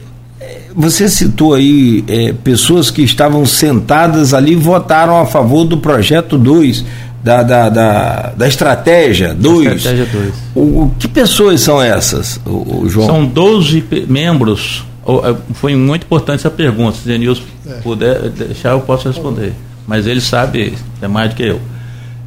você 0.79 1.09
citou 1.09 1.55
aí 1.55 2.05
é, 2.07 2.33
pessoas 2.33 2.89
que 2.89 3.03
estavam 3.03 3.45
sentadas 3.45 4.33
ali 4.33 4.53
e 4.53 4.57
votaram 4.57 5.21
a 5.21 5.27
favor 5.27 5.65
do 5.65 5.79
projeto 5.79 6.39
2 6.39 6.85
da, 7.21 7.43
da, 7.43 7.69
da, 7.69 8.33
da 8.37 8.47
estratégia 8.47 9.35
2. 9.35 9.75
Estratégia 9.75 10.07
2. 10.07 10.35
O, 10.55 10.61
o, 10.61 10.95
que 10.97 11.09
pessoas 11.09 11.61
são 11.63 11.83
essas, 11.83 12.41
o, 12.47 12.83
o 12.83 12.89
João? 12.89 13.09
São 13.09 13.27
12 13.27 13.85
membros. 14.07 14.85
É, 15.25 15.35
foi 15.55 15.75
muito 15.75 16.05
importante 16.05 16.41
essa 16.41 16.51
pergunta. 16.51 16.97
Se 16.97 17.09
Denilson 17.09 17.43
é. 17.69 17.75
puder 17.81 18.31
deixar, 18.31 18.71
eu 18.71 18.81
posso 18.81 19.09
responder. 19.09 19.55
Mas 19.85 20.07
ele 20.07 20.21
sabe, 20.21 20.75
é 21.03 21.09
mais 21.09 21.31
do 21.31 21.35
que 21.35 21.43
eu. 21.43 21.61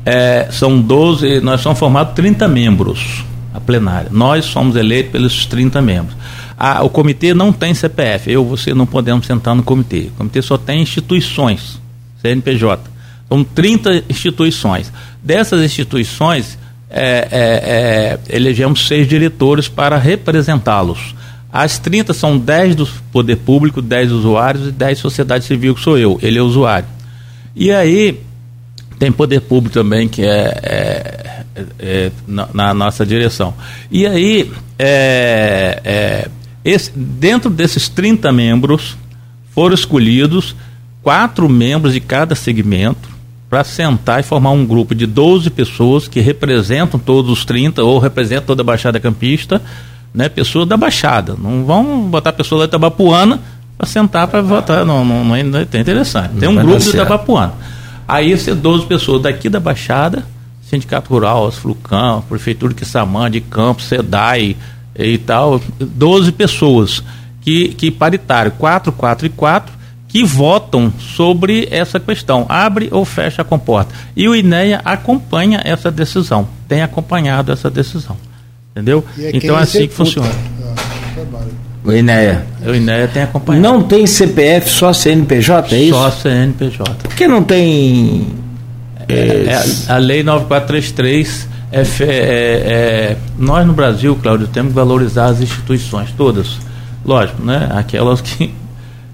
É, 0.06 0.50
são 0.52 0.82
12, 0.82 1.40
nós 1.40 1.62
somos 1.62 1.80
formados 1.80 2.14
30 2.16 2.50
membros, 2.50 3.24
a 3.54 3.60
plenária. 3.60 4.10
Nós 4.12 4.46
somos 4.46 4.76
eleitos 4.76 5.12
pelos 5.12 5.46
30 5.46 5.82
membros. 5.82 6.16
A, 6.58 6.84
o 6.84 6.90
comitê 6.90 7.34
não 7.34 7.52
tem 7.52 7.74
CPF. 7.74 8.32
Eu 8.32 8.46
você 8.46 8.74
não 8.74 8.86
podemos 8.86 9.26
sentar 9.26 9.56
no 9.56 9.64
comitê. 9.64 10.10
O 10.14 10.18
comitê 10.18 10.42
só 10.42 10.58
tem 10.58 10.82
instituições, 10.82 11.80
CNPJ. 12.22 12.90
São 13.28 13.44
30 13.44 14.04
instituições. 14.10 14.92
Dessas 15.24 15.64
instituições, 15.64 16.58
é, 16.90 17.28
é, 17.32 18.30
é, 18.32 18.36
elegemos 18.36 18.88
seis 18.88 19.08
diretores 19.08 19.68
para 19.68 19.98
representá-los. 19.98 21.16
As 21.52 21.80
30 21.80 22.14
são 22.14 22.38
10 22.38 22.76
do 22.76 22.88
poder 23.12 23.38
público, 23.38 23.82
10 23.82 24.12
usuários 24.12 24.68
e 24.68 24.72
10 24.72 25.00
sociedade 25.00 25.46
civil, 25.46 25.76
que 25.76 25.82
sou 25.82 25.98
eu, 25.98 26.20
ele 26.22 26.38
é 26.38 26.42
usuário. 26.42 26.88
E 27.56 27.72
aí, 27.72 28.22
tem 28.98 29.12
poder 29.12 29.42
público 29.42 29.74
também, 29.74 30.08
que 30.08 30.24
é, 30.24 31.41
é, 31.80 32.12
na, 32.28 32.50
na, 32.54 32.74
nossa 32.74 33.06
direção. 33.06 33.54
E 33.90 34.06
aí, 34.06 34.52
é, 34.78 35.82
é, 35.84 36.30
esse, 36.64 36.92
dentro 36.96 37.50
desses 37.50 37.90
30 37.90 38.32
membros, 38.32 38.98
foram 39.52 39.76
escolhidos 39.76 40.56
quatro 41.04 41.50
membros 41.50 41.94
de 41.94 42.00
cada 42.00 42.36
segmento 42.36 43.10
para 43.50 43.64
sentar 43.64 44.20
e 44.20 44.24
formar 44.24 44.52
um 44.52 44.66
grupo 44.66 44.96
de 44.96 45.06
12 45.06 45.50
pessoas 45.50 46.08
que 46.08 46.22
representam 46.22 47.00
todos 47.00 47.30
os 47.32 47.44
30 47.44 47.84
ou 47.84 48.00
representam 48.00 48.46
toda 48.46 48.62
a 48.62 48.66
Baixada 48.66 49.00
Campista 49.00 49.62
né, 50.14 50.30
pessoas 50.30 50.68
da 50.68 50.78
Baixada. 50.78 51.36
Não 51.38 51.66
vão 51.66 52.02
botar 52.10 52.34
pessoa 52.34 52.60
da 52.60 52.66
Itabapuana 52.66 53.40
para 53.78 53.88
sentar 53.88 54.28
para 54.28 54.42
votar. 54.42 54.86
Não, 54.86 55.04
não, 55.04 55.26
não, 55.26 55.36
é, 55.36 55.44
não 55.44 55.60
é 55.60 55.64
interessante. 55.80 56.36
Tem 56.36 56.50
um 56.50 56.56
grupo 56.56 56.80
de 56.80 56.90
Itabapuana. 56.90 57.54
Aí 58.08 58.38
ser 58.38 58.56
12 58.56 58.86
pessoas 58.86 59.22
daqui 59.22 59.48
da 59.48 59.60
Baixada, 59.60 60.26
Sindicato 60.72 61.10
Rural, 61.10 61.48
Asflucão, 61.48 62.22
Prefeitura 62.22 62.74
de 62.74 62.80
Quissamã, 62.80 63.30
de 63.30 63.42
Campos, 63.42 63.86
SEDAI 63.86 64.56
e 64.98 65.18
tal, 65.18 65.62
12 65.80 66.32
pessoas 66.32 67.04
que, 67.42 67.70
que 67.70 67.92
paritário, 67.92 68.54
4, 68.58 68.92
4 68.94 69.26
e 69.26 69.30
4, 69.30 69.74
que 70.08 70.24
votam 70.24 70.92
sobre 70.98 71.68
essa 71.70 72.00
questão, 72.00 72.46
abre 72.48 72.88
ou 72.92 73.04
fecha 73.04 73.42
a 73.42 73.46
comporta. 73.46 73.94
E 74.16 74.30
o 74.30 74.36
INEA 74.36 74.82
acompanha 74.86 75.62
essa 75.66 75.92
decisão, 75.92 76.48
tem 76.70 76.82
acompanhado 76.82 77.52
essa 77.52 77.70
decisão. 77.70 78.16
Entendeu? 78.72 79.04
É 79.20 79.32
então 79.34 79.60
é 79.60 79.62
assim 79.62 79.88
que 79.88 79.94
funciona. 79.94 80.32
Ah, 80.64 81.62
o 81.84 81.92
INEA. 81.92 82.46
O 82.66 82.74
INEA 82.74 83.08
tem 83.10 83.24
acompanhado. 83.24 83.62
Não 83.62 83.84
tem 83.84 84.08
CPF, 84.08 84.70
só 84.70 84.94
CNPJ, 84.94 85.76
é 85.76 85.80
isso? 85.82 85.94
Só 85.94 86.12
CNPJ. 86.12 86.94
Por 87.04 87.16
que 87.16 87.28
não 87.28 87.44
tem. 87.44 88.28
É, 89.12 89.94
a 89.94 89.98
Lei 89.98 90.24
9433 90.24 91.48
é, 91.72 91.82
é, 91.82 92.06
é, 92.06 93.18
nós 93.38 93.66
no 93.66 93.74
Brasil, 93.74 94.18
Cláudio, 94.22 94.48
temos 94.48 94.72
que 94.72 94.76
valorizar 94.76 95.28
as 95.28 95.42
instituições 95.42 96.12
todas. 96.12 96.58
Lógico, 97.06 97.42
né? 97.44 97.70
Aquelas 97.72 98.22
que. 98.22 98.54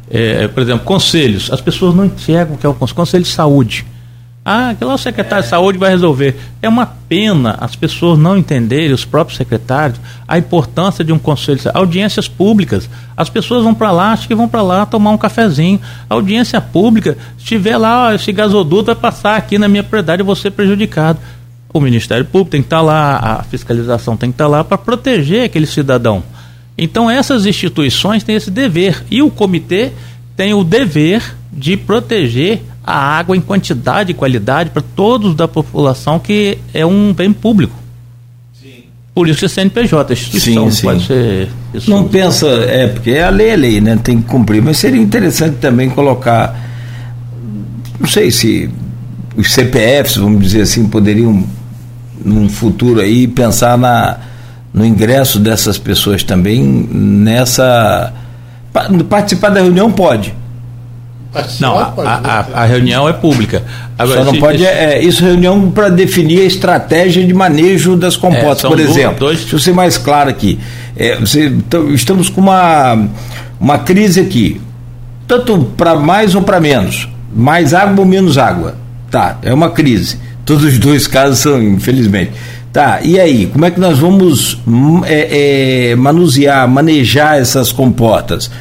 É, 0.09 0.47
por 0.47 0.63
exemplo, 0.63 0.85
conselhos. 0.85 1.51
As 1.51 1.59
pessoas 1.59 1.93
não 1.93 2.05
enxergam 2.05 2.55
o 2.55 2.57
que 2.57 2.65
é 2.65 2.69
o 2.69 2.73
conselho. 2.73 2.95
Conselho 2.95 3.23
de 3.25 3.29
saúde. 3.29 3.85
Ah, 4.49 4.69
aquele 4.69 4.89
o 4.89 4.97
secretário 4.97 5.43
de 5.43 5.49
saúde 5.49 5.77
vai 5.77 5.89
resolver. 5.89 6.39
É 6.61 6.69
uma 6.69 6.85
pena 6.85 7.57
as 7.59 7.75
pessoas 7.75 8.17
não 8.17 8.37
entenderem, 8.37 8.93
os 8.93 9.03
próprios 9.03 9.35
secretários, 9.35 9.99
a 10.25 10.37
importância 10.37 11.03
de 11.03 11.11
um 11.11 11.19
conselho, 11.19 11.59
audiências 11.73 12.29
públicas. 12.29 12.89
As 13.17 13.29
pessoas 13.29 13.65
vão 13.65 13.73
para 13.73 13.91
lá, 13.91 14.13
acho 14.13 14.25
que 14.25 14.33
vão 14.33 14.47
para 14.47 14.61
lá 14.61 14.85
tomar 14.85 15.09
um 15.09 15.17
cafezinho. 15.17 15.81
audiência 16.09 16.61
pública, 16.61 17.17
se 17.37 17.43
tiver 17.43 17.75
lá, 17.75 18.07
ó, 18.07 18.13
esse 18.13 18.31
gasoduto 18.31 18.85
vai 18.85 18.95
passar 18.95 19.35
aqui 19.35 19.57
na 19.57 19.67
minha 19.67 19.83
propriedade, 19.83 20.21
eu 20.21 20.25
vou 20.25 20.33
ser 20.33 20.51
prejudicado. 20.51 21.19
O 21.73 21.81
Ministério 21.81 22.23
Público 22.23 22.51
tem 22.51 22.61
que 22.61 22.67
estar 22.67 22.77
tá 22.77 22.83
lá, 22.83 23.17
a 23.17 23.43
fiscalização 23.43 24.15
tem 24.15 24.31
que 24.31 24.35
estar 24.35 24.45
tá 24.45 24.49
lá 24.49 24.63
para 24.63 24.77
proteger 24.77 25.43
aquele 25.43 25.65
cidadão. 25.65 26.23
Então 26.77 27.11
essas 27.11 27.45
instituições 27.45 28.23
têm 28.23 28.37
esse 28.37 28.49
dever 28.49 29.03
e 29.11 29.21
o 29.21 29.29
comitê 29.29 29.91
tem 30.37 30.53
o 30.53 30.63
dever 30.63 31.35
de 31.51 31.75
proteger 31.75 32.61
a 32.87 32.97
água 32.97 33.35
em 33.35 33.41
quantidade 33.41 34.11
e 34.11 34.13
qualidade 34.13 34.69
para 34.69 34.81
todos 34.81 35.35
da 35.35 35.45
população, 35.45 36.17
que 36.17 36.57
é 36.73 36.85
um 36.85 37.13
bem 37.13 37.33
público. 37.33 37.75
Sim. 38.53 38.85
Por 39.13 39.27
isso 39.27 39.39
que 39.39 39.45
é 39.45 39.49
CNPJ, 39.49 40.13
a 40.13 40.13
instituição 40.13 40.71
sim, 40.71 40.77
sim. 40.77 40.87
pode 40.87 41.05
ser. 41.05 41.49
Isso. 41.73 41.89
Não 41.89 42.07
pensa, 42.07 42.47
é, 42.47 42.87
porque 42.87 43.11
a 43.17 43.29
lei 43.29 43.49
é 43.49 43.55
lei, 43.57 43.81
né? 43.81 43.99
Tem 44.01 44.21
que 44.21 44.27
cumprir, 44.29 44.61
mas 44.61 44.77
seria 44.77 45.01
interessante 45.01 45.57
também 45.57 45.89
colocar. 45.89 46.57
Não 47.99 48.07
sei 48.07 48.31
se 48.31 48.69
os 49.35 49.51
CPFs, 49.51 50.15
vamos 50.15 50.41
dizer 50.41 50.61
assim, 50.61 50.87
poderiam, 50.87 51.43
num 52.23 52.47
futuro 52.47 53.01
aí, 53.01 53.27
pensar 53.27 53.77
na, 53.77 54.17
no 54.73 54.85
ingresso 54.85 55.41
dessas 55.41 55.77
pessoas 55.77 56.23
também 56.23 56.63
nessa. 56.63 58.13
Participar 59.09 59.49
da 59.49 59.59
reunião 59.59 59.91
pode 59.91 60.33
não, 61.59 61.77
a, 61.77 61.93
a, 62.03 62.63
a, 62.63 62.65
reunião 62.65 63.07
é 63.07 63.13
pública. 63.13 63.63
Agora, 63.97 64.19
Só 64.19 64.25
não 64.25 64.33
se, 64.33 64.39
pode. 64.39 64.65
É, 64.65 65.01
isso 65.01 65.23
é 65.23 65.27
reunião 65.27 65.71
para 65.71 65.89
definir 65.89 66.41
a 66.41 66.45
estratégia 66.45 67.25
de 67.25 67.33
manejo 67.33 67.95
das 67.95 68.15
compotas, 68.15 68.63
é, 68.63 68.67
por 68.67 68.79
exemplo. 68.79 69.19
Dois... 69.19 69.39
Deixa 69.39 69.55
eu 69.55 69.59
ser 69.59 69.73
mais 69.73 69.97
claro 69.97 70.29
aqui. 70.29 70.59
É, 70.95 71.17
você, 71.17 71.51
estamos 71.93 72.29
com 72.29 72.41
uma, 72.41 73.07
uma 73.59 73.79
crise 73.79 74.19
aqui. 74.19 74.61
Tanto 75.27 75.59
para 75.77 75.95
mais 75.95 76.35
ou 76.35 76.41
para 76.41 76.59
menos. 76.59 77.09
Mais 77.35 77.73
água 77.73 77.99
ou 77.99 78.05
menos 78.05 78.37
água. 78.37 78.75
Tá, 79.11 79.37
é 79.41 79.53
uma 79.53 79.69
crise. 79.69 80.17
Todos 80.45 80.63
os 80.63 80.77
dois 80.77 81.07
casos 81.07 81.39
são, 81.39 81.61
infelizmente. 81.61 82.31
Tá, 82.71 82.99
e 83.01 83.19
aí, 83.19 83.47
como 83.47 83.65
é 83.65 83.71
que 83.71 83.79
nós 83.79 83.97
vamos 83.97 84.61
hum, 84.67 85.01
é, 85.05 85.89
é, 85.91 85.95
manusear, 85.95 86.67
manejar 86.67 87.39
essas 87.39 87.71
compotas? 87.71 88.51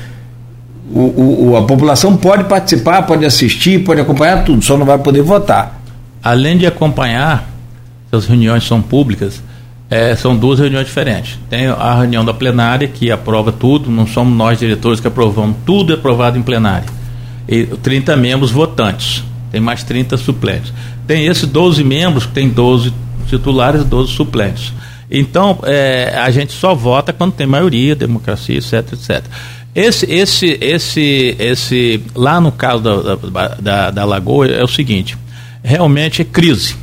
O, 0.92 1.50
o, 1.50 1.56
a 1.56 1.62
população 1.62 2.16
pode 2.16 2.44
participar, 2.44 3.02
pode 3.02 3.24
assistir, 3.24 3.82
pode 3.84 4.00
acompanhar 4.00 4.44
tudo, 4.44 4.64
só 4.64 4.76
não 4.76 4.86
vai 4.86 4.98
poder 4.98 5.22
votar. 5.22 5.80
Além 6.22 6.56
de 6.56 6.66
acompanhar, 6.66 7.48
as 8.12 8.26
reuniões 8.26 8.66
são 8.66 8.80
públicas, 8.80 9.42
é, 9.90 10.14
são 10.14 10.36
duas 10.36 10.58
reuniões 10.58 10.86
diferentes. 10.86 11.38
Tem 11.48 11.66
a 11.66 11.94
reunião 11.94 12.24
da 12.24 12.34
plenária, 12.34 12.88
que 12.88 13.10
aprova 13.10 13.52
tudo, 13.52 13.90
não 13.90 14.06
somos 14.06 14.36
nós 14.36 14.58
diretores 14.58 15.00
que 15.00 15.08
aprovamos, 15.08 15.56
tudo 15.64 15.92
é 15.92 15.96
aprovado 15.96 16.38
em 16.38 16.42
plenária. 16.42 16.86
E 17.48 17.64
30 17.64 18.16
membros 18.16 18.50
votantes, 18.50 19.24
tem 19.50 19.60
mais 19.60 19.84
30 19.84 20.16
suplentes. 20.16 20.72
Tem 21.06 21.26
esses 21.26 21.48
12 21.48 21.82
membros, 21.84 22.26
que 22.26 22.32
tem 22.32 22.48
12 22.48 22.92
titulares 23.28 23.82
e 23.82 23.84
12 23.84 24.12
suplentes. 24.12 24.72
Então, 25.10 25.58
é, 25.62 26.12
a 26.16 26.30
gente 26.30 26.52
só 26.52 26.74
vota 26.74 27.12
quando 27.12 27.32
tem 27.32 27.46
maioria, 27.46 27.94
democracia, 27.94 28.58
etc, 28.58 28.92
etc. 28.92 29.24
Esse, 29.76 30.10
esse, 30.10 30.56
esse, 30.58 31.36
esse, 31.38 32.00
lá 32.14 32.40
no 32.40 32.50
caso 32.50 32.82
da, 32.82 33.50
da, 33.60 33.90
da, 33.90 34.04
Lagoa 34.06 34.46
é 34.46 34.64
o 34.64 34.66
seguinte, 34.66 35.18
realmente 35.62 36.22
é 36.22 36.24
crise. 36.24 36.74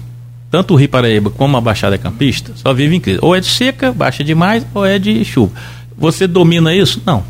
Tanto 0.51 0.75
o 0.75 0.77
Rio 0.77 0.87
Paraíba 0.87 1.31
como 1.31 1.57
a 1.57 1.61
Baixada 1.61 1.97
Campista 1.97 2.51
só 2.55 2.71
vivem 2.71 2.99
em 2.99 3.01
crise. 3.01 3.17
Ou 3.19 3.35
é 3.35 3.39
de 3.39 3.47
seca, 3.47 3.91
baixa 3.91 4.23
demais, 4.23 4.63
ou 4.75 4.85
é 4.85 4.99
de 4.99 5.25
chuva. 5.25 5.51
Você 5.97 6.27
domina 6.27 6.71
isso? 6.75 7.01
Não. 7.03 7.23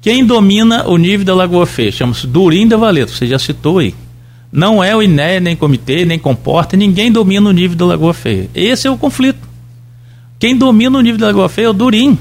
Quem 0.00 0.26
domina 0.26 0.88
o 0.88 0.96
nível 0.96 1.24
da 1.24 1.36
Lagoa 1.36 1.64
Feia? 1.64 1.92
Chama-se 1.92 2.26
Durim 2.26 2.66
da 2.66 2.76
Valeta, 2.76 3.12
você 3.12 3.28
já 3.28 3.38
citou 3.38 3.78
aí. 3.78 3.94
Não 4.50 4.82
é 4.82 4.96
o 4.96 5.00
INEA, 5.00 5.38
nem 5.38 5.54
comitê, 5.54 6.04
nem 6.04 6.18
comporta, 6.18 6.76
ninguém 6.76 7.12
domina 7.12 7.48
o 7.48 7.52
nível 7.52 7.76
da 7.76 7.86
Lagoa 7.86 8.12
Feia. 8.12 8.50
Esse 8.52 8.88
é 8.88 8.90
o 8.90 8.98
conflito. 8.98 9.48
Quem 10.40 10.56
domina 10.56 10.98
o 10.98 11.00
nível 11.00 11.20
da 11.20 11.26
Lagoa 11.28 11.48
Feia 11.48 11.66
é 11.66 11.70
o 11.70 11.72
Durim. 11.72 12.18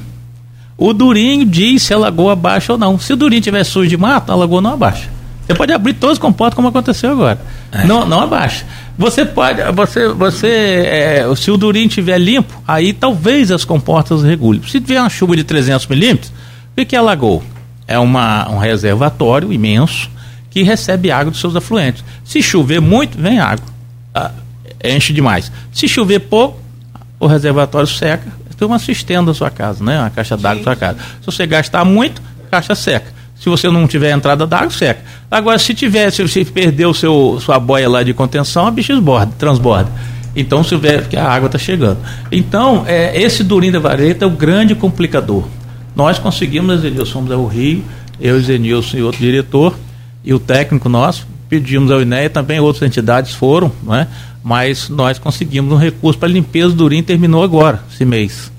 O 0.81 0.93
Durinho 0.93 1.45
diz 1.45 1.83
se 1.83 1.93
a 1.93 1.97
lagoa 1.97 2.33
abaixa 2.33 2.73
ou 2.73 2.79
não. 2.79 2.97
Se 2.97 3.13
o 3.13 3.15
Durinho 3.15 3.39
tiver 3.39 3.63
sujo 3.63 3.87
de 3.87 3.95
mato, 3.95 4.31
a 4.31 4.35
lagoa 4.35 4.59
não 4.59 4.73
abaixa. 4.73 5.11
Você 5.45 5.53
pode 5.53 5.71
abrir 5.71 5.93
todos 5.93 6.13
os 6.13 6.19
comportas 6.19 6.55
como 6.55 6.69
aconteceu 6.69 7.11
agora. 7.11 7.39
É. 7.71 7.85
Não, 7.85 8.03
não 8.03 8.19
abaixa. 8.19 8.65
Você 8.97 9.23
pode, 9.23 9.61
você, 9.73 10.07
você, 10.07 10.47
é, 10.47 11.35
se 11.35 11.51
o 11.51 11.57
Durinho 11.57 11.85
estiver 11.85 12.17
limpo, 12.17 12.59
aí 12.67 12.93
talvez 12.93 13.51
as 13.51 13.63
comportas 13.63 14.23
regulem. 14.23 14.59
Se 14.63 14.81
tiver 14.81 14.99
uma 14.99 15.07
chuva 15.07 15.35
de 15.35 15.43
300 15.43 15.85
milímetros, 15.85 16.33
o 16.75 16.83
que 16.83 16.95
é 16.95 16.97
a 16.97 17.03
lagoa? 17.03 17.43
É 17.87 17.99
uma, 17.99 18.49
um 18.49 18.57
reservatório 18.57 19.53
imenso 19.53 20.09
que 20.49 20.63
recebe 20.63 21.11
água 21.11 21.29
dos 21.29 21.39
seus 21.39 21.55
afluentes. 21.55 22.03
Se 22.25 22.41
chover 22.41 22.81
muito, 22.81 23.19
vem 23.19 23.37
água. 23.37 23.65
Ah, 24.15 24.31
enche 24.83 25.13
demais. 25.13 25.51
Se 25.71 25.87
chover 25.87 26.21
pouco, 26.21 26.59
o 27.19 27.27
reservatório 27.27 27.87
seca, 27.87 28.40
turma 28.61 28.75
assistendo 28.75 29.31
a 29.31 29.33
sua 29.33 29.49
casa, 29.49 29.83
né? 29.83 29.99
Uma 29.99 30.11
caixa 30.11 30.37
d'água 30.37 30.57
na 30.57 30.63
sua 30.63 30.75
casa. 30.75 30.99
Se 31.19 31.25
você 31.25 31.47
gastar 31.47 31.83
muito, 31.83 32.21
caixa 32.51 32.75
seca. 32.75 33.11
Se 33.35 33.49
você 33.49 33.67
não 33.71 33.87
tiver 33.87 34.11
entrada 34.11 34.45
d'água, 34.45 34.69
seca. 34.69 35.01
Agora, 35.31 35.57
se 35.57 35.73
tiver, 35.73 36.11
se 36.11 36.21
você 36.21 36.45
perdeu 36.45 36.93
seu, 36.93 37.39
sua 37.41 37.59
boia 37.59 37.89
lá 37.89 38.03
de 38.03 38.13
contenção, 38.13 38.67
a 38.67 38.71
bicha 38.71 38.93
esborda, 38.93 39.33
transborda. 39.39 39.91
Então, 40.35 40.63
se 40.63 40.69
tiver, 40.69 41.01
porque 41.01 41.17
a 41.17 41.27
água 41.27 41.47
está 41.47 41.57
chegando. 41.57 41.97
Então, 42.31 42.83
é, 42.85 43.19
esse 43.19 43.43
Durim 43.43 43.71
da 43.71 43.79
Vareta 43.79 44.25
é 44.25 44.27
o 44.27 44.31
grande 44.31 44.75
complicador. 44.75 45.43
Nós 45.95 46.19
conseguimos, 46.19 46.81
Zenilson, 46.81 47.11
fomos 47.11 47.31
ao 47.31 47.47
Rio, 47.47 47.83
eu, 48.19 48.39
Zenilson 48.39 48.97
e 48.97 49.01
outro 49.01 49.19
diretor, 49.19 49.75
e 50.23 50.35
o 50.35 50.39
técnico 50.39 50.87
nosso, 50.87 51.27
pedimos 51.49 51.89
ao 51.89 51.99
INEA, 51.99 52.29
também 52.29 52.59
outras 52.59 52.87
entidades 52.87 53.33
foram, 53.33 53.71
não 53.83 53.95
é? 53.95 54.07
mas 54.43 54.89
nós 54.89 55.19
conseguimos 55.19 55.71
um 55.71 55.77
recurso 55.77 56.19
para 56.19 56.29
limpeza 56.29 56.69
do 56.69 56.75
Durim, 56.75 57.03
terminou 57.03 57.43
agora, 57.43 57.83
esse 57.91 58.05
mês. 58.05 58.50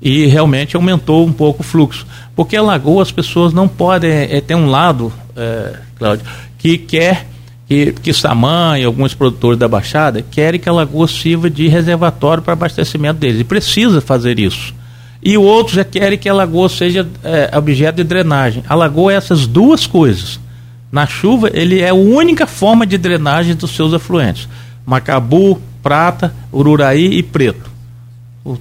E 0.00 0.26
realmente 0.26 0.76
aumentou 0.76 1.26
um 1.26 1.32
pouco 1.32 1.62
o 1.62 1.64
fluxo. 1.64 2.06
Porque 2.36 2.56
a 2.56 2.62
lagoa 2.62 3.02
as 3.02 3.10
pessoas 3.10 3.52
não 3.52 3.66
podem. 3.66 4.10
É, 4.10 4.40
tem 4.40 4.56
um 4.56 4.70
lado, 4.70 5.12
é, 5.36 5.76
Cláudio, 5.96 6.24
que 6.56 6.78
quer 6.78 7.26
que, 7.68 7.92
que 7.92 8.12
Saman 8.14 8.78
e 8.78 8.84
alguns 8.84 9.12
produtores 9.12 9.58
da 9.58 9.68
Baixada 9.68 10.22
querem 10.22 10.58
que 10.58 10.68
a 10.68 10.72
lagoa 10.72 11.06
sirva 11.06 11.50
de 11.50 11.68
reservatório 11.68 12.42
para 12.42 12.54
abastecimento 12.54 13.20
deles. 13.20 13.40
E 13.40 13.44
precisa 13.44 14.00
fazer 14.00 14.38
isso. 14.38 14.74
E 15.22 15.36
outros 15.36 15.76
já 15.76 15.84
querem 15.84 16.16
que 16.16 16.28
a 16.28 16.34
lagoa 16.34 16.68
seja 16.68 17.06
é, 17.22 17.50
objeto 17.56 17.96
de 17.96 18.04
drenagem. 18.04 18.62
A 18.68 18.74
lagoa 18.74 19.12
é 19.12 19.16
essas 19.16 19.46
duas 19.46 19.86
coisas. 19.86 20.40
Na 20.90 21.06
chuva, 21.06 21.50
ele 21.52 21.80
é 21.80 21.90
a 21.90 21.94
única 21.94 22.46
forma 22.46 22.86
de 22.86 22.96
drenagem 22.96 23.54
dos 23.54 23.72
seus 23.72 23.92
afluentes. 23.92 24.48
Macabu, 24.86 25.60
Prata, 25.82 26.32
Ururaí 26.50 27.18
e 27.18 27.22
Preto. 27.22 27.67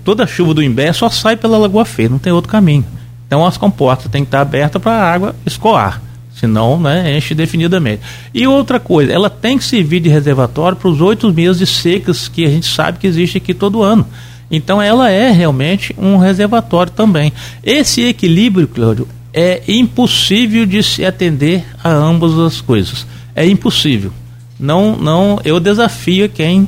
Toda 0.03 0.23
a 0.23 0.28
chuva 0.28 0.53
do 0.53 0.63
Imbé 0.63 0.91
só 0.91 1.09
sai 1.09 1.38
pela 1.38 1.57
Lagoa 1.57 1.86
Feia, 1.86 2.09
não 2.09 2.19
tem 2.19 2.34
outro 2.34 2.51
caminho. 2.51 2.86
Então 3.25 3.45
as 3.45 3.57
comportas 3.57 4.11
têm 4.11 4.23
que 4.23 4.28
estar 4.28 4.41
abertas 4.41 4.82
para 4.82 4.93
a 4.93 5.13
água 5.13 5.36
escoar 5.45 6.01
senão 6.39 6.80
né, 6.80 7.17
enche 7.17 7.34
definidamente. 7.34 8.01
E 8.34 8.45
outra 8.47 8.80
coisa, 8.80 9.11
ela 9.11 9.30
tem 9.30 9.57
que 9.57 9.63
servir 9.63 9.99
de 9.99 10.09
reservatório 10.09 10.78
para 10.78 10.89
os 10.89 11.01
oito 11.01 11.34
meses 11.34 11.57
de 11.57 11.65
secas 11.65 12.28
que 12.28 12.45
a 12.45 12.49
gente 12.49 12.67
sabe 12.67 12.99
que 12.99 13.07
existe 13.07 13.38
aqui 13.38 13.53
todo 13.53 13.82
ano. 13.82 14.07
Então 14.49 14.82
ela 14.82 15.09
é 15.09 15.32
realmente 15.32 15.95
um 15.97 16.17
reservatório 16.17 16.91
também. 16.91 17.34
Esse 17.63 18.03
equilíbrio, 18.03 18.67
Cláudio, 18.67 19.07
é 19.34 19.61
impossível 19.67 20.65
de 20.65 20.82
se 20.84 21.03
atender 21.03 21.65
a 21.84 21.89
ambas 21.89 22.38
as 22.38 22.61
coisas. 22.61 23.05
É 23.36 23.45
impossível. 23.45 24.11
Não, 24.59 24.95
não, 24.95 25.39
eu 25.43 25.59
desafio 25.59 26.30
quem 26.30 26.67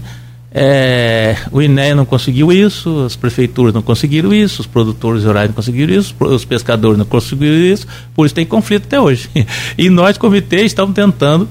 é, 0.51 1.37
o 1.51 1.61
INEA 1.61 1.93
não 1.93 2.05
conseguiu 2.05 2.51
isso, 2.51 3.05
as 3.05 3.15
prefeituras 3.15 3.73
não 3.73 3.81
conseguiram 3.81 4.33
isso, 4.33 4.61
os 4.61 4.67
produtores 4.67 5.23
rurais 5.23 5.47
não 5.47 5.55
conseguiram 5.55 5.93
isso, 5.93 6.15
os 6.19 6.43
pescadores 6.43 6.97
não 6.97 7.05
conseguiram 7.05 7.55
isso, 7.55 7.85
por 8.15 8.25
isso 8.25 8.33
tem 8.33 8.45
conflito 8.45 8.85
até 8.85 8.99
hoje. 8.99 9.29
E 9.77 9.89
nós, 9.89 10.17
comitê, 10.17 10.63
estamos 10.63 10.95
tentando, 10.95 11.47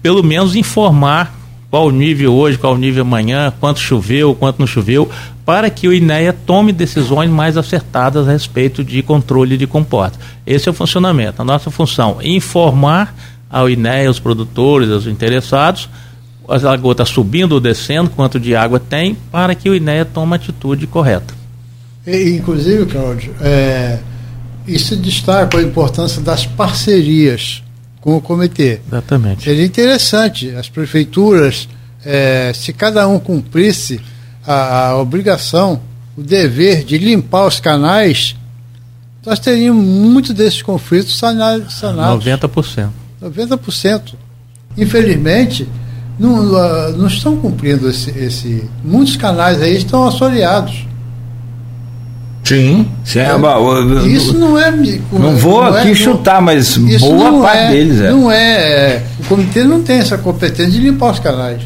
pelo 0.00 0.22
menos, 0.22 0.54
informar 0.54 1.34
qual 1.70 1.88
o 1.88 1.90
nível 1.90 2.32
hoje, 2.34 2.56
qual 2.56 2.74
o 2.74 2.78
nível 2.78 3.02
amanhã, 3.02 3.52
quanto 3.58 3.80
choveu, 3.80 4.34
quanto 4.34 4.60
não 4.60 4.66
choveu, 4.66 5.10
para 5.44 5.68
que 5.68 5.88
o 5.88 5.92
INEA 5.92 6.32
tome 6.32 6.72
decisões 6.72 7.28
mais 7.28 7.56
acertadas 7.56 8.28
a 8.28 8.32
respeito 8.32 8.84
de 8.84 9.02
controle 9.02 9.56
de 9.56 9.66
comporta. 9.66 10.18
Esse 10.46 10.68
é 10.68 10.70
o 10.70 10.74
funcionamento. 10.74 11.42
A 11.42 11.44
nossa 11.44 11.70
função 11.70 12.18
é 12.20 12.28
informar 12.28 13.14
ao 13.50 13.68
INEA, 13.68 14.08
os 14.08 14.20
produtores, 14.20 14.88
aos 14.88 15.06
interessados, 15.06 15.88
a 16.48 16.56
lagoa 16.56 16.92
está 16.92 17.04
subindo 17.04 17.52
ou 17.52 17.60
descendo, 17.60 18.10
quanto 18.10 18.38
de 18.38 18.54
água 18.54 18.78
tem, 18.78 19.16
para 19.30 19.54
que 19.54 19.68
o 19.68 19.74
INEA 19.74 20.04
tome 20.04 20.32
a 20.32 20.36
atitude 20.36 20.86
correta. 20.86 21.34
E, 22.06 22.30
inclusive, 22.30 22.86
Cláudio, 22.86 23.34
é, 23.40 23.98
isso 24.66 24.96
destaca 24.96 25.58
a 25.58 25.62
importância 25.62 26.20
das 26.20 26.46
parcerias 26.46 27.62
com 28.00 28.16
o 28.16 28.20
comitê. 28.20 28.80
Exatamente. 28.86 29.44
Seria 29.44 29.64
interessante 29.64 30.50
as 30.50 30.68
prefeituras, 30.68 31.68
é, 32.04 32.52
se 32.54 32.72
cada 32.72 33.08
um 33.08 33.18
cumprisse 33.18 34.00
a, 34.46 34.88
a, 34.88 34.98
obrigação, 34.98 35.80
o 36.16 36.22
dever 36.22 36.84
de 36.84 36.98
limpar 36.98 37.46
os 37.46 37.58
canais, 37.58 38.36
nós 39.24 39.38
teríamos 39.38 39.82
muitos 39.82 40.34
desses 40.34 40.60
conflitos 40.60 41.16
sanados. 41.16 41.80
90%. 41.80 42.90
90%. 43.22 44.14
Infelizmente, 44.76 45.66
não, 46.18 46.42
não 46.92 47.06
estão 47.06 47.36
cumprindo 47.36 47.88
esse, 47.88 48.10
esse. 48.10 48.68
Muitos 48.84 49.16
canais 49.16 49.60
aí 49.60 49.76
estão 49.76 50.06
assoreados. 50.06 50.86
Sim, 52.44 52.86
sim 53.04 53.20
é, 53.20 53.24
é, 53.24 54.06
isso 54.06 54.36
não 54.36 54.58
é. 54.58 54.70
Não 54.70 55.34
vou 55.34 55.64
não 55.64 55.76
é 55.76 55.80
aqui 55.80 55.92
é, 55.92 55.94
chutar, 55.94 56.42
mas 56.42 56.76
boa 56.76 57.40
parte 57.42 57.58
é, 57.58 57.70
deles 57.70 58.00
é. 58.00 58.10
Não 58.10 58.30
é, 58.30 58.54
é. 58.56 59.02
O 59.18 59.24
comitê 59.24 59.64
não 59.64 59.82
tem 59.82 59.98
essa 59.98 60.18
competência 60.18 60.70
de 60.70 60.78
limpar 60.78 61.12
os 61.12 61.18
canais. 61.18 61.62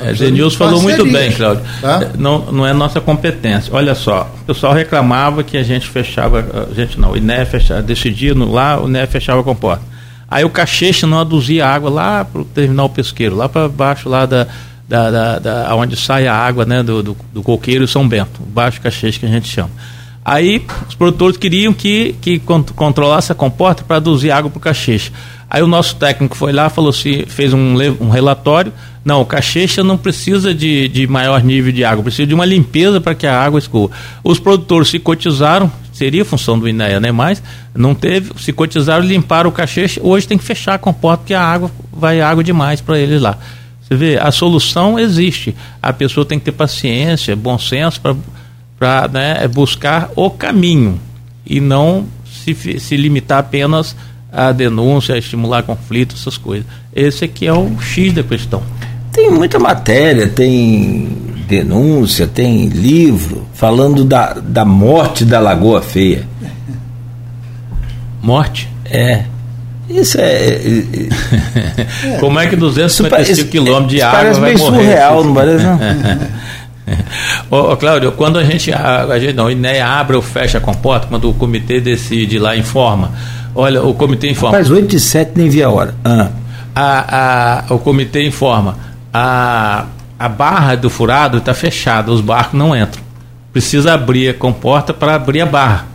É, 0.00 0.12
Zenilson 0.12 0.56
falou 0.58 0.82
muito 0.82 1.04
bem, 1.04 1.30
Cláudio. 1.30 1.62
Tá? 1.80 2.10
Não, 2.18 2.50
não 2.50 2.66
é 2.66 2.72
nossa 2.72 3.00
competência. 3.00 3.72
Olha 3.72 3.94
só, 3.94 4.28
o 4.42 4.44
pessoal 4.46 4.72
reclamava 4.72 5.44
que 5.44 5.56
a 5.56 5.62
gente 5.62 5.88
fechava, 5.88 6.68
a 6.70 6.74
gente 6.74 6.98
não, 6.98 7.12
o 7.12 7.16
INE 7.16 7.44
fechava, 7.44 7.82
decidia 7.82 8.34
no, 8.34 8.50
lá, 8.50 8.82
o 8.82 8.88
INE 8.88 9.06
fechava 9.06 9.40
a 9.40 9.44
comporta. 9.44 9.93
Aí 10.34 10.44
o 10.44 10.50
cacheche 10.50 11.06
não 11.06 11.20
aduzia 11.20 11.64
água 11.64 11.88
lá 11.88 12.24
para 12.24 12.40
o 12.40 12.44
terminal 12.44 12.88
pesqueiro, 12.88 13.36
lá 13.36 13.48
para 13.48 13.68
baixo 13.68 14.08
lá 14.08 14.26
da, 14.26 14.48
da, 14.88 15.08
da, 15.08 15.38
da, 15.38 15.76
onde 15.76 15.94
sai 15.94 16.26
a 16.26 16.34
água 16.34 16.64
né, 16.64 16.82
do, 16.82 17.04
do, 17.04 17.16
do 17.32 17.40
coqueiro 17.40 17.86
São 17.86 18.08
Bento, 18.08 18.42
baixo 18.42 18.80
cacheche 18.80 19.20
que 19.20 19.26
a 19.26 19.28
gente 19.28 19.46
chama. 19.46 19.70
Aí 20.24 20.66
os 20.88 20.96
produtores 20.96 21.36
queriam 21.36 21.72
que, 21.72 22.16
que 22.20 22.40
controlasse 22.40 23.30
a 23.30 23.34
comporta 23.36 23.84
para 23.84 23.98
aduzir 23.98 24.32
água 24.32 24.50
para 24.50 24.58
o 24.58 24.60
cacheche. 24.60 25.12
Aí 25.48 25.62
o 25.62 25.68
nosso 25.68 25.94
técnico 25.94 26.36
foi 26.36 26.52
lá, 26.52 26.68
falou 26.68 26.90
assim, 26.90 27.24
fez 27.28 27.54
um, 27.54 27.76
um 28.00 28.10
relatório. 28.10 28.72
Não, 29.04 29.20
o 29.20 29.24
cachecha 29.24 29.84
não 29.84 29.96
precisa 29.96 30.52
de, 30.52 30.88
de 30.88 31.06
maior 31.06 31.44
nível 31.44 31.70
de 31.70 31.84
água, 31.84 32.02
precisa 32.02 32.26
de 32.26 32.34
uma 32.34 32.44
limpeza 32.44 33.00
para 33.00 33.14
que 33.14 33.24
a 33.24 33.40
água 33.40 33.60
escoa. 33.60 33.88
Os 34.24 34.40
produtores 34.40 34.88
se 34.88 34.98
cotizaram, 34.98 35.70
seria 35.94 36.24
função 36.24 36.58
do 36.58 36.68
INEA, 36.68 37.00
né? 37.00 37.10
Mas 37.10 37.42
não 37.74 37.94
teve, 37.94 38.32
se 38.38 38.52
cotizaram, 38.52 39.04
limparam 39.04 39.48
o 39.48 39.52
cacheche, 39.52 40.00
hoje 40.02 40.28
tem 40.28 40.36
que 40.36 40.44
fechar 40.44 40.74
a 40.74 40.78
comporta 40.78 41.22
porque 41.22 41.34
a 41.34 41.42
água 41.42 41.70
vai 41.92 42.20
água 42.20 42.44
demais 42.44 42.80
para 42.80 42.98
eles 42.98 43.22
lá. 43.22 43.38
Você 43.80 43.94
vê, 43.94 44.18
a 44.18 44.30
solução 44.30 44.98
existe. 44.98 45.54
A 45.80 45.92
pessoa 45.92 46.26
tem 46.26 46.38
que 46.38 46.46
ter 46.46 46.52
paciência, 46.52 47.36
bom 47.36 47.58
senso 47.58 48.00
para 48.78 49.08
né, 49.08 49.46
buscar 49.46 50.10
o 50.16 50.30
caminho 50.30 51.00
e 51.46 51.60
não 51.60 52.06
se, 52.26 52.80
se 52.80 52.96
limitar 52.96 53.38
apenas 53.38 53.94
a 54.32 54.50
denúncia, 54.50 55.14
a 55.14 55.18
estimular 55.18 55.62
conflito, 55.62 56.14
essas 56.14 56.36
coisas. 56.36 56.66
Esse 56.94 57.24
aqui 57.24 57.46
é 57.46 57.52
o 57.52 57.80
X 57.80 58.12
da 58.12 58.22
questão. 58.22 58.62
Tem 59.14 59.30
muita 59.30 59.60
matéria, 59.60 60.26
tem 60.26 61.08
denúncia, 61.46 62.26
tem 62.26 62.66
livro 62.66 63.46
falando 63.54 64.04
da, 64.04 64.34
da 64.34 64.64
morte 64.64 65.24
da 65.24 65.38
Lagoa 65.38 65.80
Feia. 65.80 66.26
Morte? 68.20 68.68
É. 68.90 69.22
Isso 69.88 70.18
é. 70.18 70.32
é, 70.32 70.84
é. 72.10 72.16
Como 72.18 72.40
é 72.40 72.48
que 72.48 72.56
255 72.56 73.50
quilômetros 73.50 73.92
de 73.92 74.02
água 74.02 74.18
parece 74.18 74.40
vai 74.40 74.54
meio 74.54 74.64
morrer? 74.64 74.82
surreal, 74.82 75.24
não 75.24 75.34
parece? 75.34 75.64
Não? 75.64 75.78
ô, 77.56 77.72
ô, 77.72 77.76
Cláudio, 77.76 78.10
quando 78.12 78.38
a 78.38 78.44
gente, 78.44 78.72
a, 78.72 79.04
a 79.04 79.18
gente 79.20 79.34
não, 79.34 79.44
o 79.44 79.50
INEA 79.50 79.86
abre 79.86 80.16
ou 80.16 80.22
fecha 80.22 80.58
a 80.58 80.60
comporta, 80.60 81.06
quando 81.06 81.30
o 81.30 81.34
comitê 81.34 81.80
decide 81.80 82.36
lá 82.36 82.56
informa, 82.56 83.12
olha, 83.54 83.80
o 83.80 83.94
comitê 83.94 84.28
informa. 84.28 84.56
Faz 84.56 84.70
8 84.70 84.96
e 84.96 84.98
7 85.00 85.32
nem 85.36 85.48
via 85.48 85.70
hora. 85.70 85.94
Ah. 86.04 86.30
A, 86.74 87.60
a, 87.70 87.74
o 87.74 87.78
comitê 87.78 88.26
informa. 88.26 88.76
A, 89.16 89.86
a 90.18 90.28
barra 90.28 90.74
do 90.74 90.90
furado 90.90 91.38
está 91.38 91.54
fechada, 91.54 92.10
os 92.10 92.20
barcos 92.20 92.58
não 92.58 92.76
entram. 92.76 93.00
Precisa 93.52 93.94
abrir 93.94 94.30
a 94.30 94.34
comporta 94.34 94.92
para 94.92 95.14
abrir 95.14 95.40
a 95.40 95.46
barra. 95.46 95.86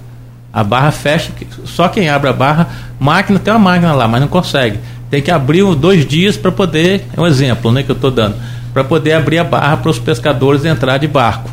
A 0.53 0.63
barra 0.63 0.89
fecha, 0.91 1.33
só 1.65 1.89
quem 1.89 2.07
abre 2.07 2.29
a 2.29 2.33
barra, 2.33 2.69
máquina 2.97 3.37
tem 3.37 3.53
uma 3.53 3.59
máquina 3.59 3.93
lá, 3.93 4.07
mas 4.07 4.21
não 4.21 4.29
consegue. 4.29 4.79
Tem 5.09 5.21
que 5.21 5.29
abrir 5.29 5.63
dois 5.75 6.05
dias 6.05 6.37
para 6.37 6.51
poder, 6.51 7.05
é 7.15 7.19
um 7.19 7.27
exemplo 7.27 7.69
né, 7.73 7.83
que 7.83 7.91
eu 7.91 7.95
estou 7.95 8.09
dando, 8.09 8.35
para 8.73 8.85
poder 8.85 9.11
abrir 9.11 9.39
a 9.39 9.43
barra 9.43 9.75
para 9.75 9.91
os 9.91 9.99
pescadores 9.99 10.63
entrar 10.63 10.97
de 10.97 11.07
barco. 11.07 11.49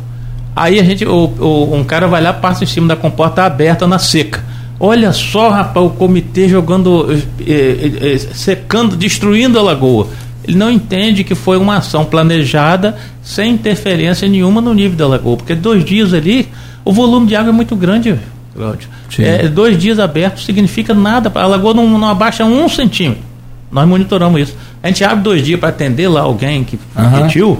Aí 0.55 0.79
a 0.79 0.83
gente, 0.83 1.05
o, 1.05 1.33
o, 1.39 1.75
um 1.75 1.83
cara 1.83 2.07
vai 2.07 2.21
lá, 2.21 2.31
passa 2.31 2.63
em 2.63 2.67
cima 2.67 2.87
da 2.87 2.95
comporta 2.95 3.43
aberta 3.43 3.85
na 3.85 3.99
seca. 3.99 4.43
Olha 4.79 5.11
só, 5.11 5.49
rapaz, 5.49 5.85
o 5.85 5.89
comitê 5.89 6.47
jogando, 6.47 7.11
eh, 7.11 7.21
eh, 7.45 8.13
eh, 8.13 8.17
secando, 8.17 8.95
destruindo 8.95 9.59
a 9.59 9.61
lagoa. 9.61 10.07
Ele 10.47 10.57
não 10.57 10.71
entende 10.71 11.23
que 11.23 11.35
foi 11.35 11.57
uma 11.57 11.77
ação 11.77 12.05
planejada 12.05 12.97
sem 13.21 13.51
interferência 13.53 14.27
nenhuma 14.27 14.61
no 14.61 14.73
nível 14.73 14.97
da 14.97 15.07
lagoa, 15.07 15.37
porque 15.37 15.53
dois 15.53 15.83
dias 15.83 16.13
ali, 16.13 16.47
o 16.85 16.93
volume 16.93 17.27
de 17.27 17.35
água 17.35 17.49
é 17.49 17.53
muito 17.53 17.75
grande, 17.75 18.17
Cláudio. 18.55 18.87
É, 19.19 19.47
dois 19.49 19.77
dias 19.77 19.99
abertos 19.99 20.45
significa 20.45 20.93
nada, 20.93 21.31
a 21.35 21.45
lagoa 21.45 21.73
não, 21.73 21.99
não 21.99 22.07
abaixa 22.07 22.45
um 22.45 22.69
centímetro. 22.69 23.23
Nós 23.69 23.87
monitoramos 23.87 24.39
isso. 24.39 24.55
A 24.81 24.87
gente 24.87 25.03
abre 25.03 25.23
dois 25.23 25.43
dias 25.43 25.59
para 25.59 25.69
atender 25.69 26.07
lá 26.07 26.21
alguém 26.21 26.63
que 26.63 26.79
uhum. 26.95 27.57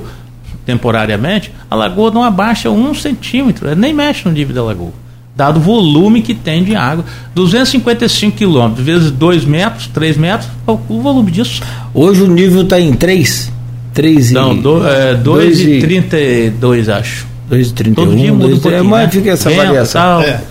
temporariamente, 0.65 1.51
a 1.69 1.75
lagoa 1.75 2.09
não 2.11 2.23
abaixa 2.23 2.69
um 2.69 2.93
centímetro, 2.93 3.75
nem 3.75 3.93
mexe 3.93 4.25
no 4.25 4.31
nível 4.31 4.55
da 4.55 4.63
lagoa 4.63 5.06
dado 5.37 5.59
o 5.59 5.61
volume 5.61 6.23
que 6.23 6.33
tem 6.33 6.63
de 6.63 6.75
água. 6.75 7.05
255 7.35 8.35
quilômetros 8.35 8.83
vezes 8.83 9.11
2 9.11 9.45
metros, 9.45 9.85
3 9.93 10.17
metros, 10.17 10.49
o 10.65 10.99
volume 10.99 11.29
disso. 11.31 11.61
Hoje 11.93 12.23
o 12.23 12.27
nível 12.27 12.63
está 12.63 12.79
em 12.79 12.93
3? 12.93 13.53
3 13.93 14.31
Não, 14.31 14.57
2,32 14.57 16.87
é, 16.87 16.93
acho. 16.93 17.27
2,31. 17.51 17.95
Todo 17.95 18.15
dia 18.15 18.33
muda 18.33 18.47
2, 18.47 18.57
um 18.57 18.61
pouquinho. 18.61 18.85
Mas 18.85 19.05
né? 19.05 19.11
fica 19.11 19.31
essa 19.31 19.49
Vento, 19.49 19.65
variação. 19.65 20.21
É. 20.21 20.41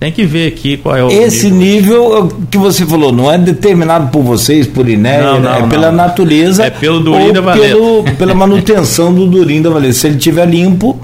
Tem 0.00 0.12
que 0.12 0.24
ver 0.24 0.46
aqui 0.46 0.76
qual 0.76 0.96
é 0.96 1.04
o. 1.04 1.08
Esse 1.08 1.50
nível. 1.50 2.24
nível 2.24 2.46
que 2.48 2.56
você 2.56 2.86
falou 2.86 3.12
não 3.12 3.30
é 3.30 3.36
determinado 3.36 4.08
por 4.08 4.22
vocês, 4.22 4.66
por 4.66 4.88
INE, 4.88 5.02
não, 5.02 5.40
não, 5.40 5.54
é 5.54 5.60
não. 5.60 5.68
pela 5.68 5.90
natureza. 5.90 6.64
É 6.64 6.70
pelo 6.70 7.00
Durim 7.00 7.32
da 7.32 7.40
Valeta. 7.40 7.74
Pelo, 7.74 8.04
pela 8.16 8.34
manutenção 8.34 9.12
do 9.12 9.26
Durim 9.26 9.60
da 9.60 9.70
Valeta. 9.70 9.94
Se 9.94 10.06
ele 10.06 10.16
estiver 10.16 10.46
limpo, 10.46 11.00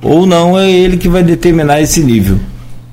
ou 0.00 0.26
não 0.26 0.56
é 0.56 0.70
ele 0.70 0.96
que 0.96 1.08
vai 1.08 1.24
determinar 1.24 1.80
esse 1.80 2.00
nível. 2.00 2.38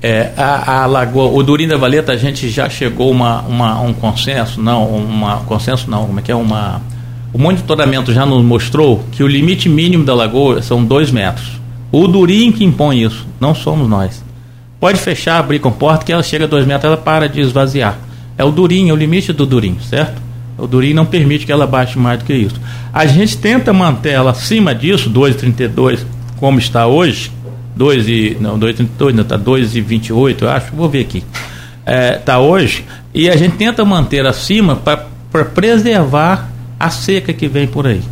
É, 0.06 0.32
a, 0.36 0.82
a 0.82 0.86
lagoa, 0.86 1.30
o 1.30 1.42
Durim 1.42 1.66
da 1.66 1.78
Valeta, 1.78 2.12
a 2.12 2.16
gente 2.18 2.50
já 2.50 2.68
chegou 2.68 3.10
uma, 3.10 3.40
uma 3.40 3.80
um 3.80 3.94
consenso, 3.94 4.60
não, 4.60 4.86
uma 4.86 5.38
consenso 5.46 5.88
não, 5.88 6.04
como 6.04 6.20
é 6.20 6.22
que 6.22 6.30
é 6.30 6.34
uma 6.34 6.82
o 7.32 7.38
monitoramento 7.38 8.12
já 8.12 8.26
nos 8.26 8.44
mostrou 8.44 9.02
que 9.12 9.22
o 9.22 9.26
limite 9.26 9.66
mínimo 9.66 10.04
da 10.04 10.14
lagoa 10.14 10.60
são 10.60 10.84
dois 10.84 11.10
metros. 11.10 11.58
O 11.90 12.06
Durim 12.06 12.52
que 12.52 12.62
impõe 12.62 13.02
isso, 13.02 13.26
não 13.40 13.54
somos 13.54 13.88
nós. 13.88 14.22
Pode 14.78 14.98
fechar, 14.98 15.38
abrir 15.38 15.58
com 15.58 15.72
porta, 15.72 16.04
que 16.04 16.12
ela 16.12 16.22
chega 16.22 16.44
a 16.44 16.48
dois 16.48 16.66
metros, 16.66 16.84
ela 16.84 16.98
para 16.98 17.26
de 17.26 17.40
esvaziar. 17.40 17.98
É 18.36 18.44
o 18.44 18.52
Durim, 18.52 18.90
é 18.90 18.92
o 18.92 18.96
limite 18.96 19.32
do 19.32 19.46
Durim, 19.46 19.78
certo? 19.88 20.20
O 20.58 20.66
Durim 20.66 20.92
não 20.92 21.06
permite 21.06 21.46
que 21.46 21.50
ela 21.50 21.66
baixe 21.66 21.98
mais 21.98 22.18
do 22.18 22.26
que 22.26 22.34
isso. 22.34 22.60
A 22.92 23.06
gente 23.06 23.38
tenta 23.38 23.72
manter 23.72 24.10
ela 24.10 24.32
acima 24.32 24.74
disso, 24.74 25.08
2,32, 25.08 26.04
como 26.36 26.58
está 26.58 26.86
hoje, 26.86 27.32
2 27.76 28.08
e, 28.08 28.36
não, 28.40 28.58
2,32, 28.58 29.12
não, 29.12 29.22
está 29.22 29.38
2,28, 29.38 30.42
eu 30.42 30.50
acho, 30.50 30.74
vou 30.74 30.88
ver 30.88 31.00
aqui. 31.00 31.18
Está 31.80 31.92
é, 31.92 32.12
tá 32.12 32.38
hoje, 32.38 32.84
e 33.12 33.28
a 33.28 33.36
gente 33.36 33.56
tenta 33.56 33.84
manter 33.84 34.26
acima 34.26 34.76
para 34.76 35.44
preservar 35.44 36.50
a 36.78 36.90
seca 36.90 37.32
que 37.32 37.48
vem 37.48 37.66
por 37.66 37.86
aí. 37.86 38.02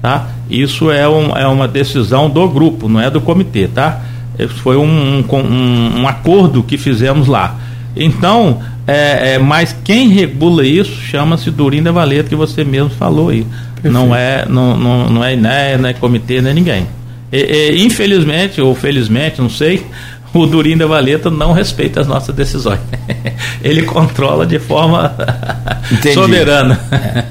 Tá? 0.00 0.28
Isso 0.50 0.90
é, 0.90 1.08
um, 1.08 1.36
é 1.36 1.46
uma 1.46 1.68
decisão 1.68 2.28
do 2.28 2.48
grupo, 2.48 2.88
não 2.88 3.00
é 3.00 3.08
do 3.08 3.20
comitê, 3.20 3.68
tá? 3.68 4.00
Isso 4.38 4.54
foi 4.54 4.76
um, 4.76 5.24
um, 5.30 6.00
um 6.00 6.08
acordo 6.08 6.62
que 6.62 6.76
fizemos 6.76 7.28
lá. 7.28 7.56
Então, 7.94 8.60
é, 8.86 9.34
é, 9.34 9.38
mas 9.38 9.76
quem 9.84 10.08
regula 10.08 10.66
isso 10.66 11.00
chama-se 11.02 11.50
Durinda 11.50 11.92
Valeta, 11.92 12.28
que 12.28 12.34
você 12.34 12.64
mesmo 12.64 12.90
falou 12.90 13.28
aí. 13.28 13.46
Não 13.84 14.14
é, 14.14 14.44
não, 14.48 14.76
não, 14.76 15.10
não 15.10 15.24
é 15.24 15.34
INE, 15.34 15.78
não 15.80 15.88
é 15.88 15.92
comitê, 15.92 16.40
não 16.40 16.50
é 16.50 16.54
ninguém. 16.54 16.86
E, 17.32 17.38
e, 17.38 17.84
infelizmente, 17.84 18.60
ou 18.60 18.74
felizmente, 18.74 19.40
não 19.40 19.48
sei, 19.48 19.86
o 20.34 20.46
Durinda 20.46 20.86
Valeta 20.86 21.30
não 21.30 21.52
respeita 21.52 22.00
as 22.00 22.06
nossas 22.06 22.34
decisões. 22.34 22.80
Ele 23.64 23.82
controla 23.82 24.46
de 24.46 24.58
forma 24.58 25.14
soberana. 26.12 26.78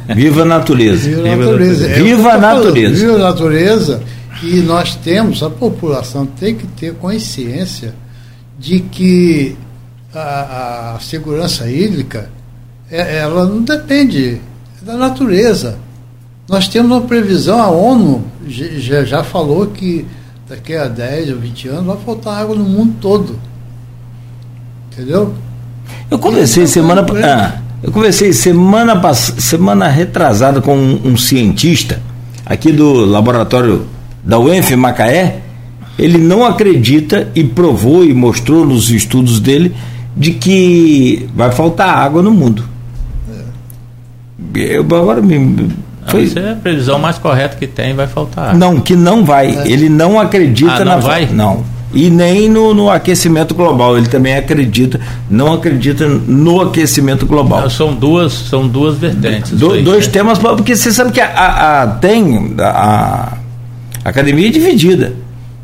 É. 0.08 0.14
Viva 0.16 0.42
a 0.42 0.46
natureza. 0.46 1.10
Viva 1.10 1.30
a 1.30 1.36
natureza. 1.36 1.88
É 1.88 2.02
Viva 2.02 2.30
a 2.34 2.38
natureza. 2.38 2.96
Viva 2.96 3.16
a 3.16 3.20
natureza. 3.20 4.04
E 4.44 4.56
nós 4.62 4.96
temos, 4.96 5.44
a 5.44 5.50
população 5.50 6.26
tem 6.26 6.56
que 6.56 6.66
ter 6.66 6.96
consciência 6.96 7.94
de 8.58 8.80
que 8.80 9.56
a, 10.14 10.96
a 10.96 11.00
segurança 11.00 11.70
hídrica, 11.70 12.30
é, 12.90 13.20
ela 13.20 13.46
não 13.46 13.62
depende 13.62 14.42
da 14.82 14.96
natureza. 14.96 15.78
Nós 16.48 16.68
temos 16.68 16.92
uma 16.92 17.02
previsão, 17.02 17.62
a 17.62 17.70
ONU 17.70 18.24
já, 18.48 19.04
já 19.04 19.24
falou 19.24 19.68
que 19.68 20.06
daqui 20.50 20.76
a 20.76 20.88
10 20.88 21.32
ou 21.32 21.38
20 21.38 21.68
anos 21.70 21.86
vai 21.86 21.98
faltar 21.98 22.42
água 22.42 22.56
no 22.56 22.66
mundo 22.66 22.96
todo. 23.00 23.40
Entendeu? 24.92 25.34
Eu 26.10 26.20
conversei 26.20 26.68
semana 26.68 27.06
ah, 27.24 27.62
eu 27.82 27.92
conversei 27.92 28.34
semana 28.34 29.14
semana 29.14 29.88
retrasada 29.88 30.62
com 30.62 30.76
um, 30.76 31.02
um, 31.06 31.18
cientista 31.18 32.02
aqui 32.46 32.72
do 32.72 33.06
laboratório 33.06 33.88
da 34.24 34.38
UENF 34.38 34.76
Macaé. 34.76 35.40
Ele 35.98 36.18
não 36.18 36.46
acredita 36.46 37.30
e 37.34 37.44
provou 37.44 38.04
e 38.04 38.14
mostrou 38.14 38.66
nos 38.66 38.90
estudos 38.90 39.40
dele 39.40 39.74
de 40.16 40.32
que 40.32 41.30
vai 41.34 41.52
faltar 41.52 41.98
água 41.98 42.22
no 42.22 42.32
mundo. 42.32 42.66
Eu 44.54 44.82
agora 44.82 45.22
me 45.22 45.70
foi... 46.08 46.24
Essa 46.24 46.40
é 46.40 46.52
a 46.52 46.56
previsão 46.56 47.00
mais 47.00 47.18
correta 47.18 47.56
que 47.58 47.68
tem, 47.68 47.94
vai 47.94 48.08
faltar 48.08 48.50
água. 48.50 48.60
Não, 48.60 48.80
que 48.80 48.96
não 48.96 49.24
vai. 49.24 49.56
É. 49.56 49.68
Ele 49.68 49.90
não 49.90 50.20
acredita 50.20 50.74
ah, 50.74 50.80
não 50.80 50.86
na 50.86 50.98
vai? 50.98 51.28
Não. 51.28 51.64
E 51.94 52.10
nem 52.10 52.48
no, 52.50 52.74
no, 52.74 52.90
aquecimento 52.90 53.54
global. 53.54 53.98
Ele 53.98 54.08
também 54.08 54.36
acredita, 54.36 55.00
não 55.30 55.54
acredita 55.54 56.08
no 56.08 56.62
aquecimento 56.62 57.26
global. 57.26 57.62
Não, 57.62 57.70
são 57.70 57.94
duas, 57.94 58.32
são 58.32 58.68
duas 58.68 58.98
vertentes. 58.98 59.52
Do, 59.52 59.74
aí, 59.74 59.84
dois 59.84 60.08
né? 60.08 60.14
temas, 60.14 60.40
porque 60.40 60.76
você 60.76 60.92
sabe 60.92 61.12
que 61.12 61.20
a, 61.20 61.28
a, 61.28 61.84
a 61.84 61.88
tem 61.88 62.56
a, 62.60 63.34
a 64.04 64.10
academia 64.10 64.48
é 64.48 64.52
dividida. 64.52 65.14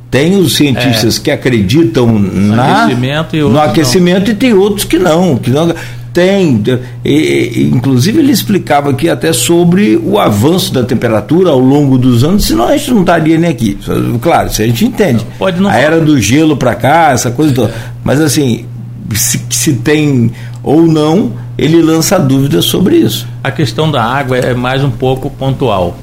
Tem 0.10 0.38
os 0.38 0.56
cientistas 0.56 1.18
é. 1.18 1.22
que 1.22 1.32
acreditam 1.32 2.08
na, 2.18 2.84
aquecimento 2.86 3.50
no 3.50 3.60
aquecimento 3.60 4.28
não. 4.28 4.32
e 4.32 4.36
tem 4.36 4.54
outros 4.54 4.86
que 4.86 4.98
não, 4.98 5.38
que 5.38 5.50
não. 5.50 5.74
Tem, 6.18 6.64
e, 7.06 7.70
inclusive 7.72 8.18
ele 8.18 8.32
explicava 8.32 8.90
aqui 8.90 9.08
até 9.08 9.32
sobre 9.32 10.02
o 10.04 10.18
avanço 10.18 10.74
da 10.74 10.84
temperatura 10.84 11.52
ao 11.52 11.60
longo 11.60 11.96
dos 11.96 12.24
anos, 12.24 12.46
senão 12.46 12.68
a 12.68 12.76
gente 12.76 12.90
não 12.90 13.02
estaria 13.02 13.38
nem 13.38 13.52
aqui. 13.52 13.78
Claro, 14.20 14.48
isso 14.48 14.64
a 14.64 14.66
gente 14.66 14.84
entende. 14.84 15.24
Pode 15.38 15.62
não 15.62 15.70
a 15.70 15.76
era 15.76 16.02
do 16.02 16.20
gelo 16.20 16.58
para 16.58 16.74
cá, 16.74 17.12
essa 17.12 17.30
coisa 17.30 17.54
toda. 17.54 17.72
Mas 18.04 18.20
assim, 18.20 18.66
se, 19.14 19.40
se 19.48 19.74
tem 19.74 20.32
ou 20.64 20.88
não, 20.88 21.34
ele 21.56 21.84
lança 21.84 22.18
dúvidas 22.18 22.66
sobre 22.66 22.96
isso. 22.96 23.28
A 23.44 23.52
questão 23.52 23.92
da 23.92 24.04
água 24.04 24.40
é 24.40 24.56
mais 24.56 24.84
um 24.84 24.90
pouco 24.90 25.30
pontual. 25.30 26.00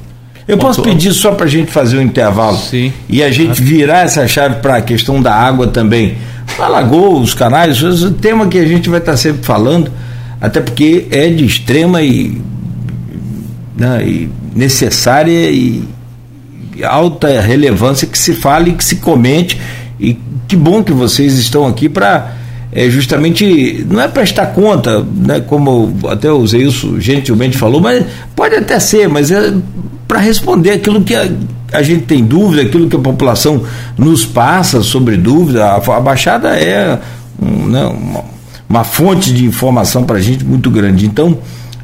Eu 0.46 0.58
posso 0.58 0.80
pedir 0.80 1.12
só 1.12 1.32
para 1.32 1.46
a 1.46 1.48
gente 1.48 1.72
fazer 1.72 1.98
um 1.98 2.02
intervalo 2.02 2.58
Sim. 2.58 2.92
e 3.08 3.20
a 3.20 3.32
gente 3.32 3.60
virar 3.60 4.04
essa 4.04 4.28
chave 4.28 4.60
para 4.60 4.76
a 4.76 4.80
questão 4.80 5.20
da 5.20 5.34
água 5.34 5.66
também. 5.66 6.16
A 6.58 6.68
lagoa, 6.68 7.20
os 7.20 7.34
canais, 7.34 7.82
esse 7.82 8.10
tema 8.12 8.46
que 8.46 8.58
a 8.58 8.66
gente 8.66 8.88
vai 8.88 9.00
estar 9.00 9.12
tá 9.12 9.16
sempre 9.18 9.44
falando, 9.44 9.90
até 10.40 10.60
porque 10.60 11.06
é 11.10 11.28
de 11.28 11.44
extrema 11.44 12.00
e, 12.02 12.40
né, 13.76 14.06
e 14.06 14.30
necessária 14.54 15.50
e 15.50 15.84
alta 16.82 17.40
relevância 17.40 18.06
que 18.06 18.18
se 18.18 18.34
fale 18.34 18.70
e 18.70 18.74
que 18.74 18.84
se 18.84 18.96
comente. 18.96 19.60
E 19.98 20.18
que 20.46 20.56
bom 20.56 20.82
que 20.82 20.92
vocês 20.92 21.34
estão 21.34 21.66
aqui 21.66 21.88
para 21.88 22.32
é 22.72 22.90
justamente 22.90 23.86
não 23.88 24.00
é 24.00 24.08
prestar 24.08 24.46
conta, 24.46 25.06
né, 25.16 25.40
como 25.40 25.96
até 26.08 26.30
o 26.32 26.44
Zé 26.44 26.58
isso 26.58 27.00
gentilmente 27.00 27.56
falou, 27.56 27.80
mas 27.80 28.04
pode 28.34 28.56
até 28.56 28.80
ser, 28.80 29.08
mas 29.08 29.30
é 29.30 29.54
para 30.08 30.18
responder 30.18 30.72
aquilo 30.72 31.02
que 31.02 31.14
a, 31.14 31.28
a, 31.76 31.82
gente 31.82 32.04
tem 32.04 32.24
dúvida, 32.24 32.62
aquilo 32.62 32.88
que 32.88 32.96
a 32.96 33.00
população 33.00 33.62
nos 33.96 34.24
passa 34.24 34.82
sobre 34.82 35.16
dúvida. 35.16 35.64
A, 35.66 35.76
a 35.76 36.00
Baixada 36.00 36.56
é 36.56 36.98
um, 37.40 37.66
né, 37.66 37.84
uma, 37.84 38.24
uma, 38.68 38.84
fonte 38.84 39.32
de 39.32 39.44
informação 39.44 40.04
para 40.04 40.16
a 40.16 40.20
gente 40.20 40.44
muito 40.44 40.70
grande. 40.70 41.06
Então, 41.06 41.38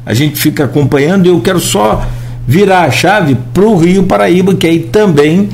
a 0.05 0.13
gente 0.13 0.39
fica 0.39 0.65
acompanhando 0.65 1.25
e 1.25 1.29
eu 1.29 1.39
quero 1.41 1.59
só 1.59 2.05
virar 2.47 2.81
a 2.81 2.91
chave 2.91 3.37
para 3.53 3.63
o 3.63 3.77
Rio 3.77 4.03
Paraíba, 4.03 4.55
que 4.55 4.67
aí 4.67 4.79
também 4.79 5.49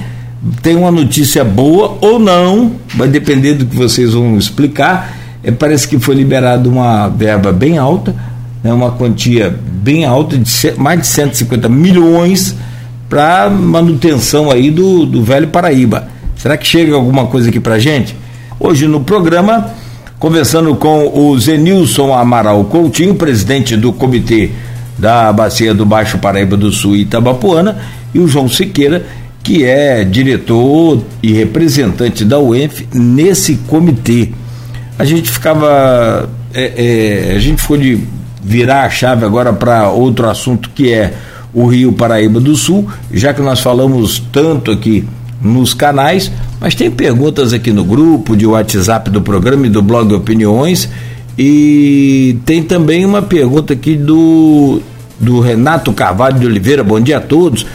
tem 0.61 0.75
uma 0.75 0.91
notícia 0.91 1.43
boa 1.43 1.97
ou 1.99 2.19
não, 2.19 2.73
vai 2.95 3.07
depender 3.07 3.55
do 3.55 3.65
que 3.65 3.75
vocês 3.75 4.13
vão 4.13 4.37
explicar. 4.37 5.17
É, 5.43 5.51
parece 5.51 5.87
que 5.87 5.99
foi 5.99 6.15
liberada 6.15 6.67
uma 6.69 7.07
verba 7.07 7.51
bem 7.51 7.77
alta 7.77 8.15
né, 8.63 8.73
uma 8.73 8.91
quantia 8.91 9.55
bem 9.81 10.05
alta, 10.05 10.37
de 10.37 10.51
mais 10.77 10.99
de 11.01 11.07
150 11.07 11.69
milhões 11.69 12.55
para 13.09 13.49
manutenção 13.49 14.51
aí 14.51 14.69
do, 14.69 15.05
do 15.05 15.23
Velho 15.23 15.47
Paraíba. 15.47 16.07
Será 16.35 16.57
que 16.57 16.67
chega 16.67 16.95
alguma 16.95 17.25
coisa 17.27 17.49
aqui 17.49 17.59
para 17.59 17.79
gente? 17.79 18.15
Hoje 18.59 18.87
no 18.87 19.01
programa, 19.01 19.71
conversando 20.19 20.75
com 20.75 21.11
o 21.13 21.39
Zenilson 21.39 22.13
Amaral 22.13 22.65
Coutinho, 22.65 23.15
presidente 23.15 23.75
do 23.75 23.93
comitê 23.93 24.51
da 24.97 25.31
Bacia 25.31 25.73
do 25.73 25.85
Baixo 25.85 26.17
Paraíba 26.17 26.57
do 26.57 26.71
Sul 26.71 26.95
e 26.95 27.01
Itabapuana, 27.01 27.77
e 28.13 28.19
o 28.19 28.27
João 28.27 28.49
Siqueira, 28.49 29.05
que 29.43 29.63
é 29.63 30.03
diretor 30.03 31.01
e 31.21 31.31
representante 31.31 32.25
da 32.25 32.39
UENF 32.39 32.87
nesse 32.93 33.55
comitê. 33.67 34.29
A 34.97 35.05
gente 35.05 35.31
ficava. 35.31 36.29
É, 36.53 37.29
é, 37.31 37.35
a 37.35 37.39
gente 37.39 37.61
ficou 37.61 37.77
de 37.77 37.99
virar 38.43 38.83
a 38.83 38.89
chave 38.89 39.23
agora 39.23 39.53
para 39.53 39.89
outro 39.89 40.29
assunto 40.29 40.69
que 40.73 40.91
é 40.91 41.13
o 41.53 41.67
Rio 41.67 41.93
Paraíba 41.93 42.39
do 42.39 42.55
Sul, 42.55 42.87
já 43.11 43.33
que 43.33 43.41
nós 43.41 43.59
falamos 43.59 44.21
tanto 44.31 44.71
aqui 44.71 45.07
nos 45.41 45.73
canais, 45.73 46.31
mas 46.59 46.75
tem 46.75 46.89
perguntas 46.89 47.53
aqui 47.53 47.71
no 47.71 47.83
grupo 47.83 48.35
de 48.35 48.45
WhatsApp 48.45 49.09
do 49.09 49.21
programa 49.21 49.67
e 49.67 49.69
do 49.69 49.81
blog 49.81 50.13
Opiniões 50.13 50.89
e 51.37 52.37
tem 52.45 52.63
também 52.63 53.05
uma 53.05 53.21
pergunta 53.21 53.73
aqui 53.73 53.95
do 53.95 54.81
do 55.19 55.39
Renato 55.39 55.91
Carvalho 55.93 56.39
de 56.39 56.45
Oliveira. 56.45 56.83
Bom 56.83 56.99
dia 56.99 57.17
a 57.17 57.21
todos. 57.21 57.65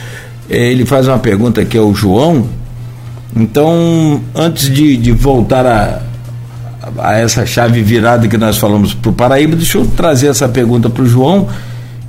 É, 0.48 0.70
ele 0.70 0.84
faz 0.84 1.08
uma 1.08 1.18
pergunta 1.18 1.60
aqui 1.60 1.76
ao 1.76 1.92
João. 1.94 2.46
Então, 3.34 4.20
antes 4.34 4.70
de, 4.72 4.96
de 4.96 5.12
voltar 5.12 5.66
a, 5.66 6.02
a 6.98 7.18
essa 7.18 7.46
chave 7.46 7.82
virada 7.82 8.28
que 8.28 8.36
nós 8.36 8.58
falamos 8.58 8.94
para 8.94 9.10
o 9.10 9.14
Paraíba, 9.14 9.56
deixa 9.56 9.78
eu 9.78 9.86
trazer 9.86 10.28
essa 10.28 10.48
pergunta 10.48 10.90
para 10.90 11.02
o 11.02 11.06
João. 11.06 11.48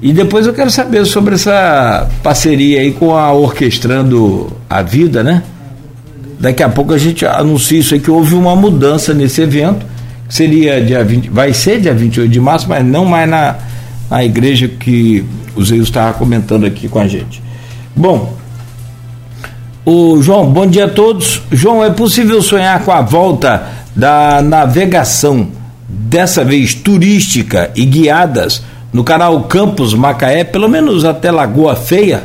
E 0.04 0.12
depois 0.12 0.46
eu 0.46 0.54
quero 0.54 0.70
saber 0.70 1.06
sobre 1.06 1.36
essa 1.36 2.10
parceria 2.22 2.82
aí 2.82 2.92
com 2.92 3.16
a 3.16 3.32
Orquestrando 3.32 4.52
a 4.70 4.82
Vida, 4.82 5.24
né? 5.24 5.42
Daqui 6.38 6.62
a 6.62 6.68
pouco 6.68 6.92
a 6.92 6.98
gente 6.98 7.26
anuncia 7.26 7.80
isso 7.80 7.94
aí, 7.94 8.02
que 8.02 8.12
houve 8.12 8.36
uma 8.36 8.54
mudança 8.54 9.14
nesse 9.14 9.42
evento, 9.42 9.86
que 10.28 10.36
seria 10.36 10.84
dia 10.84 11.02
20, 11.06 11.30
vai 11.30 11.54
ser 11.54 11.80
dia 11.80 11.94
28 11.94 12.30
de 12.30 12.40
março, 12.42 12.68
mas 12.68 12.86
não 12.86 13.06
mais 13.06 13.30
na, 13.30 13.56
na 14.10 14.26
igreja 14.26 14.68
que 14.68 15.24
o 15.56 15.64
Zeus 15.64 15.88
estava 15.88 16.12
comentando 16.12 16.66
aqui 16.66 16.90
com 16.90 17.00
a 17.00 17.08
gente. 17.08 17.42
Bom, 17.96 18.36
O 19.86 20.22
João, 20.22 20.52
bom 20.52 20.68
dia 20.68 20.84
a 20.86 20.90
todos. 20.90 21.42
João, 21.50 21.82
é 21.82 21.90
possível 21.90 22.42
sonhar 22.42 22.84
com 22.84 22.92
a 22.92 23.02
volta 23.02 23.70
da 23.96 24.42
navegação, 24.42 25.48
dessa 25.88 26.44
vez 26.44 26.74
turística 26.74 27.72
e 27.74 27.86
guiadas, 27.86 28.64
no 28.94 29.04
canal 29.04 29.42
Campos 29.44 29.94
Macaé, 29.94 30.44
pelo 30.44 30.70
menos 30.70 31.04
até 31.04 31.32
Lagoa 31.32 31.76
Feia? 31.76 32.24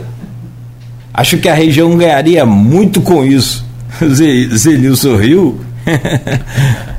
Acho 1.12 1.38
que 1.38 1.48
a 1.48 1.54
região 1.54 1.96
ganharia 1.96 2.46
muito 2.46 3.00
com 3.00 3.24
isso. 3.24 3.66
Zenil 4.54 4.94
sorriu. 4.94 5.60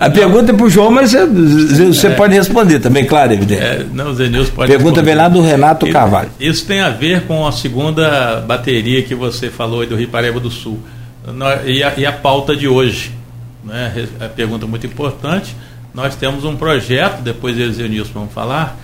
A 0.00 0.08
pergunta 0.08 0.50
é 0.50 0.54
para 0.54 0.64
o 0.64 0.70
João, 0.70 0.90
mas 0.90 1.12
você, 1.12 2.06
é, 2.06 2.10
pode 2.14 2.32
responder 2.32 2.80
também, 2.80 3.04
claro, 3.04 3.34
evidente. 3.34 3.60
É, 3.62 3.84
não, 3.92 4.14
Zenilson 4.14 4.50
pode 4.52 4.72
Pergunta 4.72 5.02
vem 5.02 5.14
lá 5.14 5.28
do 5.28 5.42
Renato 5.42 5.86
Carvalho. 5.88 6.30
Isso 6.40 6.64
tem 6.64 6.80
a 6.80 6.88
ver 6.88 7.26
com 7.26 7.46
a 7.46 7.52
segunda 7.52 8.40
bateria 8.40 9.02
que 9.02 9.14
você 9.14 9.50
falou 9.50 9.82
aí 9.82 9.86
do 9.86 9.94
Rio 9.94 10.08
Pareba 10.08 10.40
do 10.40 10.50
Sul. 10.50 10.80
E 11.66 11.82
a, 11.82 11.92
e 11.98 12.06
a 12.06 12.12
pauta 12.12 12.56
de 12.56 12.66
hoje. 12.66 13.12
Né? 13.62 14.08
A 14.18 14.24
pergunta 14.24 14.66
muito 14.66 14.86
importante. 14.86 15.54
Nós 15.92 16.16
temos 16.16 16.46
um 16.46 16.56
projeto, 16.56 17.20
depois 17.20 17.58
eu 17.58 17.66
e 17.66 17.68
o 17.68 17.72
Zenilson 17.74 18.12
vamos 18.14 18.32
falar, 18.32 18.78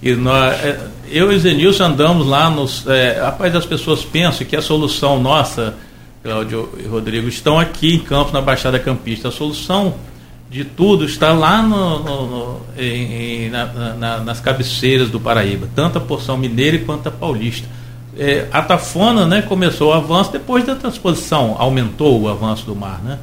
que 0.00 0.14
nós, 0.14 0.54
é, 0.64 0.80
eu 1.10 1.32
e 1.32 1.38
Zenilson 1.38 1.84
andamos 1.84 2.26
lá 2.26 2.48
nos. 2.48 2.86
É, 2.86 3.20
rapaz, 3.20 3.54
as 3.54 3.66
pessoas 3.66 4.04
pensam 4.04 4.46
que 4.46 4.56
a 4.56 4.62
solução 4.62 5.20
nossa, 5.20 5.74
Cláudio 6.22 6.68
e 6.82 6.86
Rodrigo, 6.86 7.28
estão 7.28 7.58
aqui 7.58 7.94
em 7.94 7.98
Campos, 7.98 8.32
na 8.32 8.40
Baixada 8.40 8.78
Campista. 8.78 9.28
A 9.28 9.32
solução 9.32 9.94
de 10.50 10.64
tudo 10.64 11.04
está 11.04 11.32
lá 11.32 11.62
no, 11.62 12.02
no, 12.02 12.26
no 12.26 12.60
em, 12.76 13.50
na, 13.50 13.66
na, 13.94 14.18
nas 14.18 14.40
cabeceiras 14.40 15.08
do 15.08 15.20
Paraíba, 15.20 15.68
tanto 15.74 15.98
a 15.98 16.00
porção 16.00 16.36
mineira 16.36 16.78
quanto 16.78 17.08
a 17.08 17.12
paulista. 17.12 17.68
É, 18.18 18.48
a 18.50 18.60
Tafona 18.60 19.24
né, 19.26 19.42
começou 19.42 19.90
o 19.90 19.92
avanço 19.92 20.32
depois 20.32 20.64
da 20.64 20.74
transposição, 20.74 21.54
aumentou 21.58 22.20
o 22.20 22.28
avanço 22.28 22.66
do 22.66 22.74
mar, 22.74 23.00
né, 23.02 23.18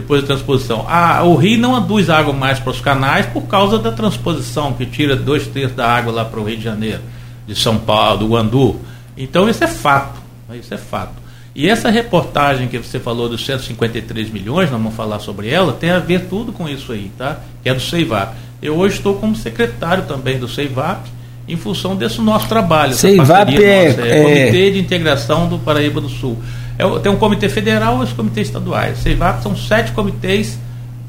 depois 0.00 0.22
da 0.22 0.28
transposição. 0.28 0.86
Ah, 0.88 1.22
o 1.24 1.34
rio 1.34 1.58
não 1.58 1.74
aduz 1.74 2.08
água 2.08 2.32
mais 2.32 2.58
para 2.58 2.70
os 2.70 2.80
canais 2.80 3.26
por 3.26 3.42
causa 3.42 3.78
da 3.78 3.90
transposição, 3.90 4.72
que 4.72 4.86
tira 4.86 5.16
dois 5.16 5.46
terços 5.46 5.76
da 5.76 5.86
água 5.86 6.12
lá 6.12 6.24
para 6.24 6.38
o 6.38 6.44
Rio 6.44 6.56
de 6.56 6.64
Janeiro, 6.64 7.00
de 7.46 7.54
São 7.54 7.78
Paulo, 7.78 8.18
do 8.18 8.28
Guandu. 8.28 8.76
Então 9.16 9.48
isso 9.48 9.62
é 9.64 9.66
fato, 9.66 10.20
né, 10.48 10.56
isso 10.56 10.72
é 10.72 10.76
fato. 10.76 11.14
E 11.54 11.68
essa 11.68 11.90
reportagem 11.90 12.68
que 12.68 12.78
você 12.78 13.00
falou 13.00 13.28
dos 13.28 13.44
153 13.44 14.30
milhões, 14.30 14.70
nós 14.70 14.80
vamos 14.80 14.94
falar 14.94 15.18
sobre 15.18 15.48
ela, 15.48 15.72
tem 15.72 15.90
a 15.90 15.98
ver 15.98 16.26
tudo 16.26 16.52
com 16.52 16.68
isso 16.68 16.92
aí, 16.92 17.10
tá? 17.18 17.40
Que 17.62 17.68
é 17.68 17.74
do 17.74 17.80
Seivap. 17.80 18.36
Eu 18.62 18.76
hoje 18.76 18.96
estou 18.96 19.16
como 19.16 19.34
secretário 19.34 20.04
também 20.04 20.38
do 20.38 20.46
Seivap, 20.46 21.10
em 21.48 21.56
função 21.56 21.96
desse 21.96 22.20
nosso 22.20 22.46
trabalho. 22.46 22.94
Seivap 22.94 23.52
é, 23.52 23.88
nossa, 23.88 24.02
é, 24.02 24.20
é, 24.20 24.22
Comitê 24.22 24.70
de 24.70 24.78
Integração 24.78 25.48
do 25.48 25.58
Paraíba 25.58 26.00
do 26.00 26.08
Sul. 26.08 26.38
É, 26.78 26.98
tem 27.00 27.10
um 27.10 27.16
comitê 27.16 27.48
federal 27.48 28.00
e 28.00 28.04
os 28.04 28.12
comitês 28.12 28.46
estaduais. 28.46 28.98
Seivap 28.98 29.42
são 29.42 29.56
sete 29.56 29.92
comitês, 29.92 30.58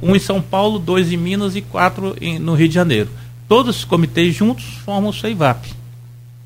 um 0.01 0.15
em 0.15 0.19
São 0.19 0.41
Paulo, 0.41 0.79
dois 0.79 1.11
em 1.11 1.17
Minas 1.17 1.55
e 1.55 1.61
quatro 1.61 2.15
em, 2.19 2.39
no 2.39 2.55
Rio 2.55 2.67
de 2.67 2.75
Janeiro. 2.75 3.09
Todos 3.47 3.77
os 3.77 3.85
comitês 3.85 4.35
juntos 4.35 4.65
formam 4.83 5.11
o 5.11 5.13
Seivap 5.13 5.79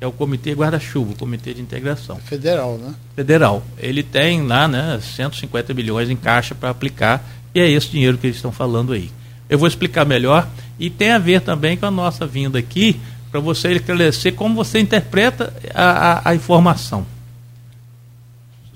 é 0.04 0.06
o 0.06 0.12
Comitê 0.12 0.52
Guarda-Chuva, 0.52 1.12
o 1.12 1.16
Comitê 1.16 1.54
de 1.54 1.62
Integração. 1.62 2.16
Federal, 2.16 2.76
né? 2.76 2.94
Federal. 3.16 3.62
Ele 3.78 4.02
tem 4.02 4.46
lá 4.46 4.68
né, 4.68 5.00
150 5.00 5.72
milhões 5.72 6.10
em 6.10 6.16
caixa 6.16 6.54
para 6.54 6.70
aplicar 6.70 7.24
e 7.54 7.60
é 7.60 7.68
esse 7.68 7.88
dinheiro 7.88 8.18
que 8.18 8.26
eles 8.26 8.36
estão 8.36 8.52
falando 8.52 8.92
aí. 8.92 9.10
Eu 9.48 9.58
vou 9.58 9.66
explicar 9.66 10.04
melhor 10.04 10.46
e 10.78 10.90
tem 10.90 11.10
a 11.10 11.18
ver 11.18 11.40
também 11.40 11.76
com 11.76 11.86
a 11.86 11.90
nossa 11.90 12.26
vinda 12.26 12.58
aqui 12.58 13.00
para 13.30 13.40
você 13.40 13.72
esclarecer 13.72 14.34
como 14.34 14.54
você 14.54 14.78
interpreta 14.78 15.52
a, 15.74 15.84
a, 15.84 16.30
a 16.30 16.34
informação. 16.34 17.06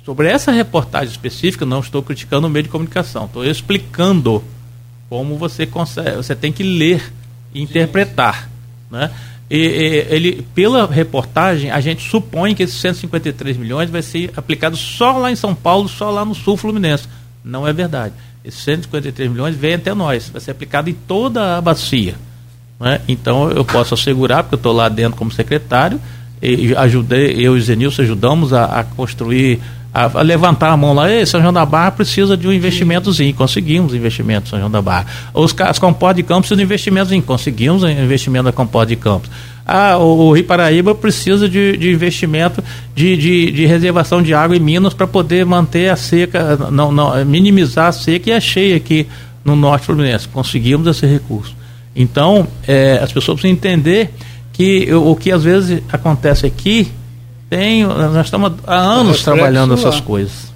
Sobre 0.09 0.27
essa 0.27 0.51
reportagem 0.51 1.11
específica, 1.11 1.67
não 1.67 1.81
estou 1.81 2.03
criticando 2.03 2.47
o 2.47 2.51
meio 2.51 2.63
de 2.63 2.71
comunicação, 2.71 3.27
estou 3.27 3.45
explicando 3.45 4.43
como 5.07 5.37
você 5.37 5.67
consegue, 5.67 6.17
você 6.17 6.35
tem 6.35 6.51
que 6.51 6.63
ler 6.63 7.13
e 7.53 7.61
interpretar. 7.61 8.49
Né? 8.91 9.11
E, 9.51 9.59
e, 9.59 10.07
ele, 10.09 10.47
pela 10.55 10.87
reportagem, 10.87 11.71
a 11.71 11.79
gente 11.83 12.09
supõe 12.09 12.55
que 12.55 12.63
esses 12.63 12.81
153 12.81 13.59
milhões 13.59 13.91
vai 13.91 14.01
ser 14.01 14.33
aplicado 14.35 14.79
só 14.79 15.19
lá 15.19 15.31
em 15.31 15.37
São 15.37 15.55
Paulo, 15.55 15.87
só 15.91 16.11
lá 16.11 16.25
no 16.25 16.35
sul 16.35 16.57
fluminense. 16.57 17.07
Não 17.45 17.69
é 17.69 17.73
verdade. 17.75 18.15
Esses 18.43 18.63
153 18.63 19.31
milhões 19.31 19.55
vêm 19.57 19.75
até 19.75 19.93
nós, 19.93 20.31
vai 20.31 20.41
ser 20.41 20.53
aplicado 20.53 20.89
em 20.89 20.95
toda 20.95 21.59
a 21.59 21.61
bacia. 21.61 22.15
Né? 22.81 22.99
Então 23.07 23.51
eu 23.51 23.63
posso 23.63 23.93
assegurar, 23.93 24.43
porque 24.43 24.55
eu 24.55 24.59
estou 24.59 24.73
lá 24.73 24.89
dentro 24.89 25.19
como 25.19 25.31
secretário, 25.31 26.01
e 26.41 26.75
ajudei, 26.75 27.33
eu 27.33 27.59
e 27.59 27.61
Zenilson 27.61 28.01
ajudamos 28.01 28.55
a, 28.55 28.65
a 28.65 28.85
construir 28.85 29.61
a, 29.99 30.21
a, 30.21 30.23
levantar 30.23 30.71
a 30.71 30.77
mão 30.77 30.95
lá, 30.95 31.11
Ei, 31.11 31.27
São 31.27 31.41
João 31.41 31.53
da 31.53 31.67
Barra 31.67 31.91
precisa 31.91 32.37
de 32.37 32.47
um 32.47 32.53
investimentozinho, 32.53 33.35
conseguimos 33.35 33.95
investimento 33.95 34.49
São 34.49 34.59
João 34.59 34.71
da 34.71 34.81
Barra. 34.81 35.07
Os, 35.35 35.55
as 35.61 35.79
comportas 35.79 36.17
de 36.17 36.23
campos 36.23 36.49
precisam 36.49 36.59
de 36.59 36.63
investimentozinho, 36.65 37.23
conseguimos 37.23 37.83
investimento 37.83 38.45
da 38.45 38.53
comporta 38.53 38.89
de 38.89 38.97
campos. 38.97 39.31
Ah, 39.67 39.99
o, 39.99 40.29
o 40.29 40.33
Rio 40.33 40.45
Paraíba 40.45 40.95
precisa 40.95 41.49
de, 41.49 41.77
de 41.77 41.93
investimento 41.93 42.63
de, 42.95 43.17
de, 43.17 43.51
de, 43.51 43.67
reservação 43.67 44.23
de 44.23 44.33
água 44.33 44.57
em 44.57 44.61
Minas 44.61 44.95
para 44.95 45.07
poder 45.07 45.45
manter 45.45 45.91
a 45.91 45.97
seca, 45.97 46.57
não, 46.71 46.91
não, 46.91 47.25
minimizar 47.25 47.89
a 47.89 47.93
seca 47.93 48.31
e 48.31 48.33
a 48.33 48.41
cheia 48.41 48.77
aqui 48.77 49.07
no 49.45 49.55
norte 49.55 49.87
fluminense. 49.87 50.27
Conseguimos 50.29 50.87
esse 50.87 51.07
recurso. 51.07 51.55
Então, 51.95 52.47
é, 52.67 53.01
as 53.03 53.13
pessoas 53.13 53.41
precisam 53.41 53.57
entender 53.57 54.11
que 54.53 54.91
o, 54.93 55.11
o 55.11 55.17
que 55.17 55.31
às 55.31 55.45
vezes 55.45 55.83
acontece 55.93 56.47
aqui 56.47 56.91
tem, 57.49 57.85
nós 57.85 58.27
estamos 58.27 58.53
há 58.67 58.77
anos 58.77 59.23
trabalhando 59.23 59.75
essas 59.75 60.01
coisas. 60.01 60.53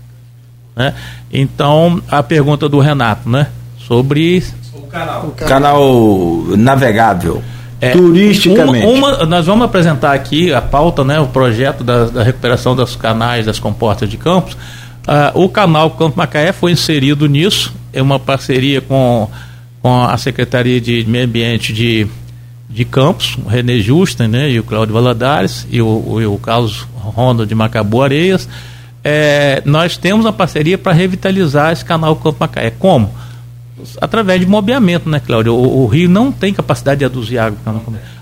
Né? 0.76 0.94
Então, 1.32 2.02
a 2.08 2.22
pergunta 2.22 2.68
do 2.68 2.78
Renato, 2.78 3.28
né? 3.28 3.48
Sobre 3.78 4.42
o 4.74 4.82
canal, 4.82 5.26
o 5.26 5.30
canal 5.32 6.44
navegável. 6.56 7.42
É, 7.80 7.90
turisticamente. 7.90 8.86
Uma, 8.86 9.16
uma, 9.16 9.26
nós 9.26 9.44
vamos 9.44 9.64
apresentar 9.64 10.12
aqui 10.12 10.54
a 10.54 10.62
pauta, 10.62 11.02
né, 11.02 11.18
o 11.18 11.26
projeto 11.26 11.82
da, 11.82 12.04
da 12.04 12.22
recuperação 12.22 12.76
dos 12.76 12.94
canais 12.94 13.44
das 13.44 13.58
comportas 13.58 14.08
de 14.08 14.16
campos. 14.16 14.54
Uh, 14.54 15.42
o 15.42 15.48
canal 15.48 15.90
Campo 15.90 16.16
Macaé 16.16 16.52
foi 16.52 16.70
inserido 16.70 17.26
nisso, 17.26 17.74
é 17.92 18.00
uma 18.00 18.20
parceria 18.20 18.80
com, 18.80 19.28
com 19.82 20.04
a 20.04 20.16
Secretaria 20.16 20.80
de 20.80 21.04
Meio 21.08 21.24
Ambiente 21.24 21.72
de 21.72 22.06
de 22.72 22.84
Campos, 22.84 23.36
o 23.44 23.48
René 23.48 23.78
Justa 23.78 24.26
né, 24.26 24.50
e 24.50 24.58
o 24.58 24.62
Cláudio 24.62 24.94
Valadares 24.94 25.66
e 25.70 25.82
o, 25.82 25.86
o, 25.86 26.34
o 26.34 26.38
Carlos 26.38 26.86
Ronda 26.94 27.44
de 27.44 27.54
Macabu 27.54 28.02
Areias, 28.02 28.48
é, 29.04 29.62
nós 29.64 29.96
temos 29.96 30.24
uma 30.24 30.32
parceria 30.32 30.78
para 30.78 30.92
revitalizar 30.92 31.72
esse 31.72 31.84
canal 31.84 32.16
Campo 32.16 32.38
Macaé. 32.40 32.70
Como? 32.70 33.10
Através 34.00 34.40
de 34.40 34.46
mobiamento, 34.46 35.08
né, 35.08 35.20
Cláudio? 35.24 35.54
O, 35.54 35.82
o, 35.82 35.86
rio 35.86 36.08
não 36.08 36.30
tem 36.30 36.54
capacidade 36.54 37.00
de 37.00 37.04
aduzir 37.04 37.38
água. 37.38 37.58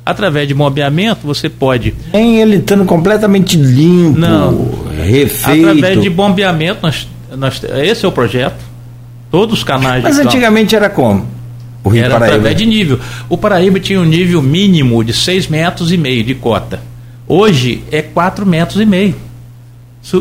Através 0.05 0.49
de 0.49 0.55
mobiamento, 0.55 1.21
você 1.27 1.49
pode. 1.49 1.93
Tem 2.11 2.41
ele 2.41 2.57
estando 2.57 2.85
completamente 2.87 3.57
limpo, 3.57 4.19
não, 4.19 4.87
refeito. 5.07 5.69
Através 5.69 6.01
de 6.01 6.09
bombeamento, 6.09 6.81
nós, 6.83 7.07
nós, 7.37 7.63
esse 7.63 8.05
é 8.05 8.09
o 8.09 8.13
projeto. 8.13 8.71
Todos 9.31 9.59
os 9.59 9.65
canais. 9.65 10.03
Mas 10.03 10.19
antigamente 10.19 10.75
era 10.75 10.89
como? 10.89 11.27
O 11.83 11.89
Rio 11.89 12.05
Era 12.05 12.15
Paraíba. 12.15 12.37
através 12.37 12.57
de 12.57 12.67
nível. 12.67 13.01
O 13.29 13.39
Paraíba 13.39 13.81
tinha 13.81 14.01
um 14.01 14.05
nível 14.05 14.43
mínimo 14.43 15.03
de 15.03 15.13
6 15.13 15.49
metros 15.49 15.93
e 15.93 15.97
meio 15.97 16.23
de 16.23 16.35
cota. 16.35 16.81
Hoje 17.27 17.83
é 17.91 18.03
4 18.03 18.45
metros 18.45 18.81
e 18.81 18.87
meio. 18.87 19.15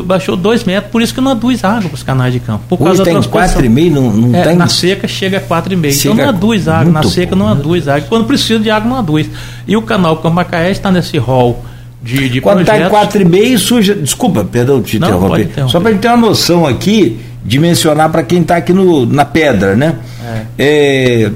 Baixou 0.04 0.36
2 0.36 0.64
metros, 0.64 0.92
por 0.92 1.00
isso 1.00 1.14
que 1.14 1.20
não 1.20 1.30
aduz 1.30 1.64
água 1.64 1.88
para 1.88 1.94
os 1.94 2.02
canais 2.02 2.32
de 2.32 2.38
campo. 2.38 2.64
Por 2.68 2.86
Hoje 2.86 3.02
tem 3.02 3.14
4,5, 3.14 3.90
não, 3.90 4.12
não 4.12 4.38
é, 4.38 4.42
tem? 4.42 4.56
Na 4.56 4.68
seca 4.68 5.08
chega 5.08 5.38
a 5.38 5.40
4,5. 5.40 5.98
Então 5.98 6.14
não 6.14 6.28
aduz 6.28 6.68
água, 6.68 6.92
na 6.92 7.02
seca 7.02 7.34
não 7.34 7.48
aduz 7.48 7.88
água. 7.88 8.06
Quando 8.08 8.26
precisa 8.26 8.60
de 8.60 8.70
água, 8.70 8.88
não 8.88 8.98
aduz. 8.98 9.28
E 9.66 9.76
o 9.76 9.82
canal 9.82 10.18
Cambacaé 10.18 10.70
está 10.70 10.90
nesse 10.90 11.16
rol 11.16 11.64
de, 12.02 12.28
de 12.28 12.40
Quando 12.40 12.60
está 12.60 12.78
em 12.78 12.88
4,5 12.90 13.58
suja. 13.58 13.94
Desculpa, 13.94 14.44
perdão 14.44 14.82
te 14.82 14.98
interromper. 14.98 15.48
Só 15.68 15.80
para 15.80 15.88
a 15.88 15.92
gente 15.92 16.02
ter 16.02 16.08
uma 16.08 16.28
noção 16.28 16.66
aqui, 16.66 17.18
dimensionar 17.44 18.10
para 18.10 18.22
quem 18.22 18.42
está 18.42 18.56
aqui 18.56 18.72
no, 18.72 19.06
na 19.06 19.24
pedra, 19.24 19.74
né? 19.74 19.96
É. 20.22 20.44
é 20.58 21.30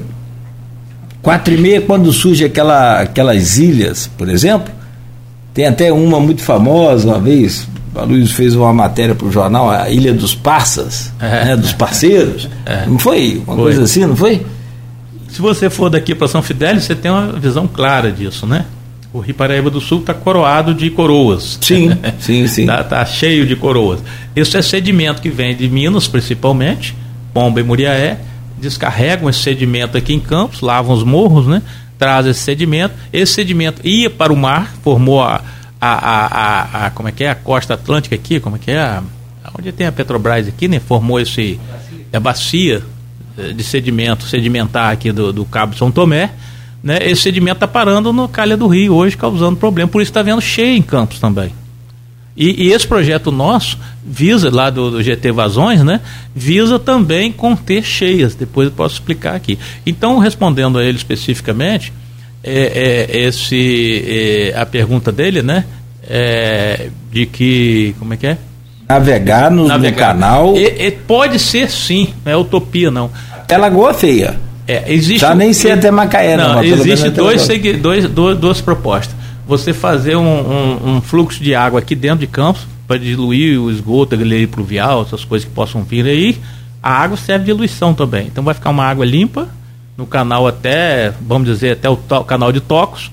Quatro 1.25 1.55
e 1.55 1.57
meia, 1.57 1.81
quando 1.81 2.13
surge 2.13 2.45
aquela, 2.45 3.01
aquelas 3.01 3.57
ilhas, 3.57 4.11
por 4.19 4.29
exemplo, 4.29 4.71
tem 5.55 5.65
até 5.67 5.91
uma 5.91 6.21
muito 6.21 6.43
famosa, 6.43 7.09
uma 7.09 7.19
vez, 7.19 7.67
a 7.95 8.03
Luiz 8.03 8.31
fez 8.33 8.55
uma 8.55 8.75
matéria 8.75 9.15
para 9.15 9.27
o 9.27 9.33
jornal, 9.33 9.71
a 9.71 9.89
Ilha 9.89 10.13
dos 10.13 10.35
Passas, 10.35 11.11
é, 11.19 11.47
né, 11.47 11.57
dos 11.57 11.73
parceiros. 11.73 12.47
É, 12.67 12.85
não 12.85 12.99
foi? 12.99 13.43
Uma 13.47 13.57
foi. 13.57 13.65
coisa 13.65 13.85
assim, 13.85 14.05
não 14.05 14.15
foi? 14.15 14.45
Se 15.31 15.41
você 15.41 15.71
for 15.71 15.89
daqui 15.89 16.15
para 16.15 16.29
São 16.29 16.43
Fidélis, 16.43 16.85
você 16.85 16.95
tem 16.95 17.11
uma 17.11 17.33
visão 17.33 17.67
clara 17.67 18.13
disso, 18.13 18.47
né? 18.47 18.67
O 19.11 19.19
Rio 19.19 19.35
Paraíba 19.35 19.71
do 19.71 19.81
Sul 19.81 20.01
está 20.01 20.13
coroado 20.13 20.75
de 20.75 20.91
coroas. 20.91 21.59
Sim, 21.63 21.89
sim, 22.21 22.47
sim. 22.47 22.63
Está 22.63 22.85
tá 22.85 23.07
cheio 23.07 23.47
de 23.47 23.57
coroas. 23.57 24.01
Isso 24.37 24.59
é 24.59 24.61
sedimento 24.61 25.23
que 25.23 25.31
vem 25.31 25.57
de 25.57 25.71
Minas, 25.71 26.07
principalmente, 26.07 26.95
Pomba 27.33 27.61
e 27.61 27.63
Muriaé, 27.63 28.19
descarregam 28.65 29.31
esse 29.31 29.41
sedimento 29.41 29.97
aqui 29.97 30.13
em 30.13 30.21
Campos, 30.21 30.61
lavam 30.61 30.95
os 30.95 31.05
morros, 31.05 31.47
né? 31.47 31.63
Traz 31.99 32.27
esse 32.27 32.41
sedimento. 32.41 32.95
Esse 33.13 33.35
sedimento 33.35 33.87
ia 33.87 34.11
para 34.11 34.33
o 34.33 34.37
mar, 34.37 34.75
formou 34.83 35.23
a, 35.23 35.41
a, 35.81 35.89
a, 35.89 36.87
a, 36.87 36.91
como 36.91 37.09
é 37.09 37.13
que 37.13 37.25
é? 37.25 37.31
A 37.31 37.35
costa 37.35 37.75
atlântica 37.75 38.15
aqui, 38.15 38.41
como 38.41 38.57
é 38.57 38.59
que 38.59 38.71
é? 38.71 38.81
A, 38.81 39.03
onde 39.59 39.73
tem 39.73 39.87
a 39.87 39.93
Petrobras 39.93 40.49
aqui, 40.49 40.67
né, 40.69 40.81
formou 40.81 41.21
esse 41.21 41.61
a 42.13 42.21
bacia 42.21 42.83
eh, 43.37 43.53
de 43.53 43.65
sedimento, 43.65 44.25
sedimentar 44.25 44.93
aqui 44.93 45.11
do, 45.11 45.33
do 45.33 45.45
Cabo 45.45 45.77
São 45.77 45.91
Tomé, 45.91 46.31
né, 46.83 46.99
esse 47.03 47.23
sedimento 47.23 47.57
está 47.57 47.69
parando 47.69 48.13
no 48.13 48.29
calha 48.29 48.57
do 48.57 48.67
rio 48.67 48.95
hoje, 48.95 49.17
causando 49.17 49.57
problema. 49.57 49.91
Por 49.91 50.01
isso 50.01 50.11
está 50.11 50.23
vendo 50.23 50.41
cheio 50.41 50.77
em 50.77 50.83
Campos 50.83 51.19
também. 51.19 51.53
E, 52.37 52.67
e, 52.67 52.73
esse 52.73 52.87
projeto 52.87 53.31
nosso 53.31 53.79
visa, 54.05 54.51
lá 54.53 54.69
do, 54.69 54.91
do, 54.91 55.03
GT 55.03 55.31
Vazões, 55.31 55.85
né, 55.85 56.01
visa 56.35 56.79
também 56.79 57.31
conter 57.31 57.85
cheias, 57.85 58.35
depois 58.35 58.69
eu 58.69 58.75
posso 58.75 58.95
explicar 58.95 59.37
aqui. 59.37 59.59
Então, 59.87 60.19
respondendo 60.19 60.79
a 60.79 60.85
ele 60.85 60.97
especificamente, 60.97 61.93
é, 62.43 63.09
é, 63.11 63.19
esse, 63.27 64.05
é, 64.53 64.59
a 64.59 64.67
pergunta 64.67 65.13
dele, 65.13 65.43
né, 65.43 65.65
é, 66.09 66.89
de 67.11 67.25
que, 67.25 67.95
como 68.01 68.15
é 68.15 68.17
que 68.17 68.27
é? 68.27 68.39
Navegar 68.89 69.51
no, 69.51 69.69
Navegar. 69.69 70.15
no 70.15 70.21
canal. 70.21 70.57
E, 70.57 70.87
e 70.87 70.91
pode 70.91 71.39
ser 71.39 71.71
sim, 71.71 72.13
não 72.25 72.33
é 72.33 72.37
utopia 72.37 72.91
não. 72.91 73.11
É 73.49 73.57
Lagoa 73.57 73.95
Feia. 73.95 74.39
É, 74.67 74.93
existe, 74.93 75.21
Já 75.21 75.35
nem 75.35 75.53
sei 75.53 75.73
até 75.73 75.91
Macaé, 75.91 76.37
não. 76.37 76.55
não 76.55 76.65
existe 76.65 77.11
dois, 77.11 77.47
dois, 77.81 78.09
dois, 78.09 78.39
duas 78.39 78.61
propostas 78.61 79.24
você 79.47 79.73
fazer 79.73 80.17
um, 80.17 80.23
um, 80.23 80.97
um 80.97 81.01
fluxo 81.01 81.43
de 81.43 81.55
água 81.55 81.81
aqui 81.81 81.95
dentro 81.95 82.19
de 82.19 82.27
campos 82.27 82.67
para 82.87 82.99
diluir 82.99 83.61
o 83.61 83.71
esgoto, 83.71 84.15
a 84.15 84.49
pluvial, 84.49 85.03
essas 85.03 85.25
coisas 85.25 85.49
que 85.49 85.55
possam 85.55 85.83
vir 85.83 86.07
aí. 86.07 86.39
A 86.83 86.91
água 86.91 87.17
serve 87.17 87.47
de 87.47 87.53
diluição 87.53 87.95
também. 87.95 88.27
Então 88.27 88.45
vai 88.45 88.55
ficar 88.55 88.71
uma 88.71 88.85
água 88.85 89.05
limpa 89.05 89.49
no 89.97 90.07
canal 90.07 90.47
até, 90.47 91.13
vamos 91.21 91.49
dizer, 91.49 91.73
até 91.73 91.89
o, 91.89 91.95
o 91.95 92.25
canal 92.25 92.53
de 92.53 92.61
Tocos, 92.61 93.11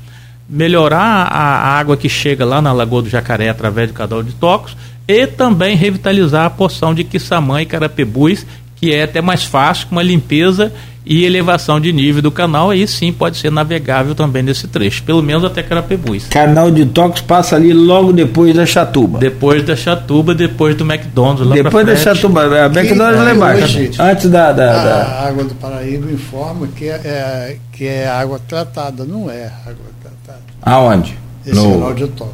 melhorar 0.49 1.27
a, 1.31 1.37
a, 1.37 1.79
água 1.79 1.95
que 1.95 2.09
chega 2.09 2.43
lá 2.43 2.61
na 2.61 2.73
Lagoa 2.73 3.03
do 3.03 3.09
Jacaré 3.09 3.49
através 3.49 3.87
do 3.87 3.93
canal 3.93 4.21
de 4.21 4.33
Tocos 4.33 4.75
e 5.07 5.25
também 5.27 5.75
revitalizar 5.75 6.45
a 6.45 6.49
porção 6.49 6.93
de 6.93 7.03
Quissamã 7.03 7.61
e 7.61 7.65
Carapebus, 7.65 8.45
que 8.81 8.91
é 8.91 9.03
até 9.03 9.21
mais 9.21 9.43
fácil 9.43 9.87
com 9.87 9.95
uma 9.95 10.01
limpeza 10.01 10.73
e 11.05 11.23
elevação 11.23 11.79
de 11.79 11.93
nível 11.93 12.21
do 12.21 12.31
canal, 12.31 12.71
aí 12.71 12.87
sim 12.87 13.13
pode 13.13 13.37
ser 13.37 13.51
navegável 13.51 14.15
também 14.15 14.41
nesse 14.41 14.67
trecho, 14.67 15.03
pelo 15.03 15.21
menos 15.21 15.43
até 15.43 15.61
Carapebus. 15.61 16.27
Canal 16.27 16.71
de 16.71 16.85
Tox 16.87 17.21
passa 17.21 17.55
ali 17.55 17.73
logo 17.73 18.11
depois 18.11 18.55
da 18.55 18.65
Chatuba. 18.65 19.19
Depois 19.19 19.63
da 19.63 19.75
Chatuba, 19.75 20.33
depois 20.33 20.75
do 20.75 20.83
McDonald's. 20.83 21.47
Lá 21.47 21.55
depois 21.55 21.85
da 21.85 21.95
Chatuba, 21.95 22.43
a 22.43 22.65
McDonald's 22.65 23.23
lá 23.23 23.33
embaixo. 23.33 23.79
Antes 23.99 24.29
da, 24.29 24.51
da, 24.51 24.71
a 24.71 24.83
da, 24.83 25.27
água 25.27 25.43
do 25.43 25.55
Paraíba 25.55 26.11
informa 26.11 26.67
que 26.75 26.85
é, 26.85 27.01
é, 27.03 27.57
que 27.71 27.85
é 27.85 28.07
água 28.07 28.39
tratada, 28.47 29.05
não 29.05 29.29
é 29.29 29.45
água 29.45 29.91
tratada. 30.01 30.43
Aonde? 30.63 31.17
Esse 31.45 31.55
no... 31.55 31.73
canal 31.73 31.93
de 31.93 32.07
Tox. 32.07 32.31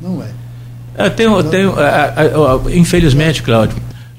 Não 0.00 0.22
é. 0.22 1.04
é 1.06 1.10
tem, 1.10 1.26
tem, 1.44 2.78
infelizmente, 2.78 3.42
Cláudio, 3.42 3.76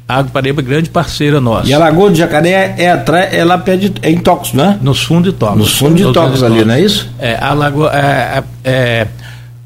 a 0.08 0.20
Água 0.20 0.32
Paraíba 0.32 0.62
é 0.62 0.64
grande 0.64 0.90
parceira 0.90 1.42
nossa. 1.42 1.68
E 1.68 1.74
a 1.74 1.78
Lagoa 1.78 2.10
do 2.10 2.16
Jacaré 2.16 2.76
é, 2.78 2.90
atrás, 2.90 3.34
é 3.34 3.44
lá 3.44 3.58
perto 3.58 3.90
de, 3.90 3.94
é 4.02 4.10
em 4.10 4.18
Tocos, 4.18 4.54
não 4.54 4.64
é? 4.64 4.78
Nos 4.82 5.04
fundos 5.04 5.34
de 5.34 5.38
Tocos. 5.38 5.58
Nos 5.58 5.78
fundos 5.78 5.98
de 5.98 6.14
Tocos 6.14 6.44
ali, 6.44 6.64
não 6.64 6.76
é 6.76 6.82
isso? 6.82 7.10
É, 7.20 7.38
a 7.42 7.54
Lagoa. 7.54 7.92
É, 7.94 8.00
é, 8.04 8.44
é, 8.64 9.08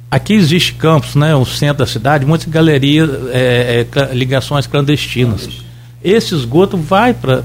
aqui 0.10 0.34
existe 0.34 0.74
campos, 0.74 1.14
né? 1.14 1.36
O 1.36 1.46
centro 1.46 1.86
da 1.86 1.86
cidade, 1.86 2.26
muitas 2.26 2.48
galerias, 2.48 3.08
é, 3.32 3.86
é 3.96 4.14
ligações 4.16 4.66
clandestinas. 4.66 5.48
Esse 6.04 6.34
esgoto 6.34 6.76
vai 6.76 7.14
para 7.14 7.44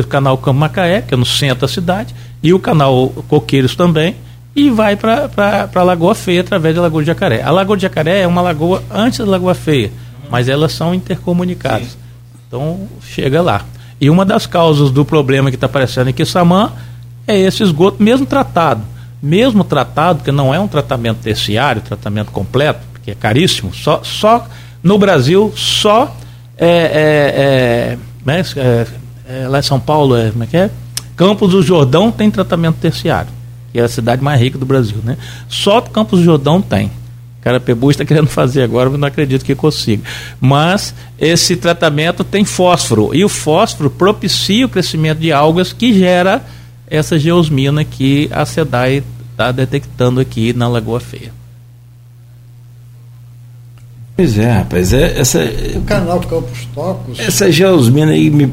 o 0.00 0.06
canal 0.08 0.36
Campo 0.36 0.58
Macaé, 0.58 1.02
que 1.02 1.14
é 1.14 1.16
no 1.16 1.24
centro 1.24 1.60
da 1.60 1.68
cidade, 1.68 2.12
e 2.42 2.52
o 2.52 2.58
canal 2.58 3.10
Coqueiros 3.28 3.76
também, 3.76 4.16
e 4.56 4.70
vai 4.70 4.96
para 4.96 5.70
a 5.72 5.82
Lagoa 5.84 6.16
Feia 6.16 6.40
através 6.40 6.74
da 6.74 6.82
Lagoa 6.82 7.02
de 7.02 7.06
Jacaré. 7.06 7.42
A 7.42 7.52
Lagoa 7.52 7.76
de 7.76 7.82
Jacaré 7.82 8.22
é 8.22 8.26
uma 8.26 8.42
lagoa 8.42 8.82
antes 8.90 9.20
da 9.20 9.24
Lagoa 9.24 9.54
Feia, 9.54 9.92
mas 10.28 10.48
elas 10.48 10.72
são 10.72 10.92
intercomunicadas. 10.92 11.90
Sim. 11.90 12.03
Então 12.54 12.86
chega 13.02 13.42
lá. 13.42 13.64
E 14.00 14.08
uma 14.08 14.24
das 14.24 14.46
causas 14.46 14.92
do 14.92 15.04
problema 15.04 15.50
que 15.50 15.56
está 15.56 15.66
aparecendo 15.66 16.10
em 16.10 16.12
Quissamã 16.12 16.70
é 17.26 17.36
esse 17.36 17.64
esgoto 17.64 18.00
mesmo 18.00 18.24
tratado. 18.24 18.82
Mesmo 19.20 19.64
tratado, 19.64 20.22
que 20.22 20.30
não 20.30 20.54
é 20.54 20.60
um 20.60 20.68
tratamento 20.68 21.18
terciário, 21.18 21.82
tratamento 21.82 22.30
completo, 22.30 22.80
que 23.02 23.10
é 23.10 23.14
caríssimo, 23.14 23.74
só, 23.74 24.02
só 24.04 24.46
no 24.82 24.96
Brasil, 24.98 25.52
só 25.56 26.16
é, 26.56 26.68
é, 26.68 27.34
é, 27.36 27.98
né, 28.24 28.42
é, 28.56 28.86
é 29.28 29.48
lá 29.48 29.58
em 29.58 29.62
São 29.62 29.80
Paulo, 29.80 30.16
é, 30.16 30.30
como 30.30 30.44
é 30.44 30.46
que 30.46 30.56
é? 30.56 30.70
Campos 31.16 31.50
do 31.50 31.62
Jordão 31.62 32.12
tem 32.12 32.30
tratamento 32.30 32.76
terciário, 32.76 33.30
que 33.72 33.80
é 33.80 33.82
a 33.82 33.88
cidade 33.88 34.22
mais 34.22 34.40
rica 34.40 34.58
do 34.58 34.66
Brasil. 34.66 34.98
Né? 35.02 35.16
Só 35.48 35.80
Campos 35.80 36.20
do 36.20 36.24
Jordão 36.24 36.62
tem. 36.62 36.90
Carapebu 37.44 37.90
está 37.90 38.06
querendo 38.06 38.28
fazer 38.28 38.62
agora, 38.62 38.88
mas 38.88 38.98
não 38.98 39.06
acredito 39.06 39.44
que 39.44 39.54
consiga. 39.54 40.02
Mas 40.40 40.94
esse 41.18 41.56
tratamento 41.56 42.24
tem 42.24 42.42
fósforo, 42.42 43.14
e 43.14 43.22
o 43.22 43.28
fósforo 43.28 43.90
propicia 43.90 44.64
o 44.64 44.68
crescimento 44.68 45.18
de 45.18 45.30
algas 45.30 45.70
que 45.70 45.92
gera 45.92 46.42
essa 46.88 47.18
geosmina 47.18 47.84
que 47.84 48.30
a 48.32 48.46
SEDAI 48.46 49.02
está 49.30 49.52
detectando 49.52 50.20
aqui 50.20 50.54
na 50.54 50.66
Lagoa 50.66 51.00
Feia. 51.00 51.32
Pois 54.16 54.38
é, 54.38 54.50
rapaz, 54.50 54.92
é, 54.94 55.18
essa, 55.18 55.40
o 55.76 55.82
canal 55.82 56.20
Campos 56.20 56.66
Tocos. 56.74 57.18
Essa 57.18 57.52
geosmina 57.52 58.12
aí 58.12 58.30
me 58.30 58.46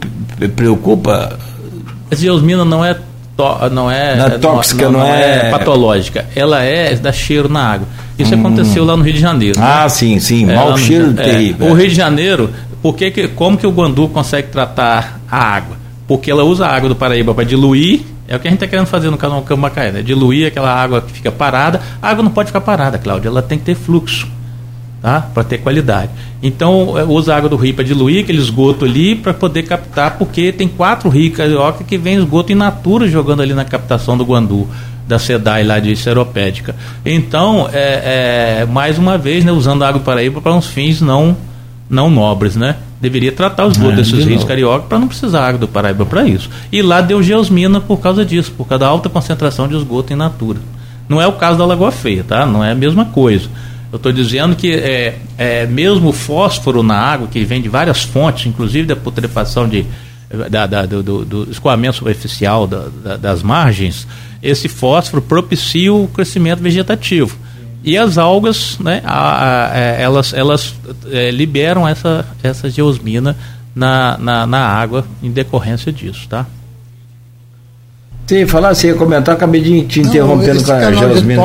preocupa. 0.55 1.39
Essa 2.09 2.23
geosmina 2.23 2.65
não 2.65 2.83
é 2.83 2.99
não 3.71 3.89
é, 3.89 4.15
não 4.15 4.25
é 4.25 4.29
tóxica, 4.37 4.85
não, 4.85 4.93
não, 4.93 4.99
não 4.99 5.07
é... 5.07 5.47
é... 5.47 5.49
patológica. 5.49 6.25
Ela 6.35 6.63
é 6.63 6.95
dá 6.95 7.11
cheiro 7.11 7.49
na 7.49 7.63
água. 7.63 7.87
Isso 8.17 8.33
hum. 8.35 8.39
aconteceu 8.39 8.85
lá 8.85 8.95
no 8.95 9.03
Rio 9.03 9.13
de 9.13 9.19
Janeiro. 9.19 9.59
Ah, 9.61 9.83
né? 9.83 9.89
sim, 9.89 10.19
sim. 10.19 10.49
É, 10.49 10.55
Mau 10.55 10.77
cheiro 10.77 11.11
no, 11.11 11.19
é, 11.19 11.23
terrível. 11.23 11.67
o 11.67 11.73
Rio 11.73 11.89
de 11.89 11.95
Janeiro, 11.95 12.49
por 12.81 12.95
que, 12.95 13.11
que, 13.11 13.27
como 13.29 13.57
que 13.57 13.65
o 13.65 13.71
Guandu 13.71 14.07
consegue 14.07 14.49
tratar 14.49 15.19
a 15.29 15.37
água? 15.37 15.77
Porque 16.07 16.29
ela 16.29 16.43
usa 16.43 16.65
a 16.65 16.75
água 16.75 16.89
do 16.89 16.95
Paraíba 16.95 17.33
para 17.33 17.43
diluir. 17.43 18.01
É 18.27 18.35
o 18.35 18.39
que 18.39 18.47
a 18.47 18.51
gente 18.51 18.59
está 18.59 18.67
querendo 18.67 18.87
fazer 18.87 19.09
no 19.09 19.17
canal 19.17 19.41
Cambacaé, 19.41 19.91
né? 19.91 20.01
Diluir 20.01 20.47
aquela 20.47 20.73
água 20.73 21.01
que 21.01 21.11
fica 21.11 21.31
parada. 21.31 21.81
A 22.01 22.09
água 22.09 22.23
não 22.23 22.31
pode 22.31 22.47
ficar 22.47 22.61
parada, 22.61 22.97
Cláudia. 22.97 23.27
Ela 23.27 23.41
tem 23.41 23.57
que 23.57 23.65
ter 23.65 23.75
fluxo 23.75 24.27
tá? 25.01 25.21
para 25.33 25.43
ter 25.43 25.57
qualidade. 25.57 26.11
Então, 26.43 26.97
é, 26.97 27.03
usa 27.03 27.33
a 27.33 27.37
água 27.37 27.49
do 27.49 27.55
rio 27.55 27.73
para 27.73 27.83
diluir 27.83 28.23
aquele 28.23 28.37
esgoto 28.37 28.85
ali 28.85 29.15
para 29.15 29.33
poder 29.33 29.63
captar, 29.63 30.17
porque 30.17 30.51
tem 30.51 30.67
quatro 30.67 31.09
rios 31.09 31.35
carioca 31.35 31.83
que 31.83 31.97
vem 31.97 32.17
esgoto 32.17 32.51
in 32.51 32.55
natura 32.55 33.07
jogando 33.07 33.41
ali 33.41 33.53
na 33.53 33.65
captação 33.65 34.17
do 34.17 34.23
Guandu, 34.23 34.67
da 35.07 35.17
SEDAI 35.17 35.63
lá 35.63 35.79
de 35.79 35.95
Seropédica. 35.95 36.75
Então, 37.05 37.67
é, 37.73 38.61
é, 38.61 38.65
mais 38.65 38.97
uma 38.97 39.17
vez, 39.17 39.43
né, 39.43 39.51
usando 39.51 39.83
a 39.83 39.89
água 39.89 39.99
do 39.99 40.05
Paraíba 40.05 40.39
para 40.39 40.53
uns 40.53 40.67
fins 40.67 41.01
não, 41.01 41.35
não 41.89 42.09
nobres, 42.09 42.55
né? 42.55 42.75
Deveria 43.01 43.31
tratar 43.31 43.65
os 43.65 43.75
esgotos 43.75 43.93
é, 43.93 43.97
desses 43.97 44.23
de 44.23 44.29
rios 44.29 44.43
carioca 44.43 44.85
para 44.87 44.99
não 44.99 45.07
precisar 45.07 45.47
água 45.47 45.59
do 45.59 45.67
Paraíba 45.67 46.05
para 46.05 46.23
isso. 46.23 46.49
E 46.71 46.83
lá 46.83 47.01
deu 47.01 47.21
geosmina 47.23 47.81
por 47.81 47.97
causa 47.99 48.23
disso, 48.23 48.53
por 48.55 48.67
causa 48.67 48.85
da 48.85 48.87
alta 48.87 49.09
concentração 49.09 49.67
de 49.67 49.75
esgoto 49.75 50.13
in 50.13 50.15
natura. 50.15 50.59
Não 51.09 51.19
é 51.19 51.25
o 51.27 51.33
caso 51.33 51.57
da 51.57 51.65
Lagoa 51.65 51.91
Feia, 51.91 52.23
tá? 52.23 52.45
Não 52.45 52.63
é 52.63 52.71
a 52.71 52.75
mesma 52.75 53.05
coisa. 53.05 53.49
Eu 53.91 53.97
estou 53.97 54.11
dizendo 54.11 54.55
que 54.55 54.73
é, 54.73 55.19
é, 55.37 55.65
mesmo 55.65 56.09
o 56.09 56.13
fósforo 56.13 56.81
na 56.81 56.95
água, 56.95 57.27
que 57.27 57.43
vem 57.43 57.61
de 57.61 57.67
várias 57.67 58.03
fontes, 58.03 58.45
inclusive 58.45 58.87
da 58.87 58.95
putrefação 58.95 59.67
de, 59.67 59.85
da, 60.49 60.65
da, 60.65 60.85
do, 60.85 61.25
do, 61.25 61.51
escoamento 61.51 61.97
superficial 61.97 62.65
da, 62.65 63.17
das 63.17 63.43
margens, 63.43 64.07
esse 64.41 64.69
fósforo 64.69 65.21
propicia 65.21 65.93
o 65.93 66.07
crescimento 66.07 66.61
vegetativo. 66.61 67.37
E 67.83 67.97
as 67.97 68.17
algas, 68.17 68.77
né, 68.79 69.01
a, 69.03 69.71
a, 69.71 69.77
é, 69.77 70.01
elas, 70.01 70.33
elas 70.33 70.73
é, 71.09 71.29
liberam 71.29 71.85
essa, 71.85 72.25
essa 72.41 72.69
geosmina 72.69 73.35
na, 73.75 74.17
na, 74.17 74.47
na 74.47 74.65
água 74.67 75.05
em 75.21 75.31
decorrência 75.31 75.91
disso, 75.91 76.27
tá? 76.29 76.45
Você 78.31 78.39
ia 78.39 78.47
falar, 78.47 78.73
você 78.73 78.87
ia 78.87 78.93
comentar, 78.93 79.35
acabei 79.35 79.59
de 79.59 79.81
te 79.83 79.99
interrompendo 79.99 80.63
com 80.63 80.71
a 80.71 80.91
Jasmine. 80.93 81.41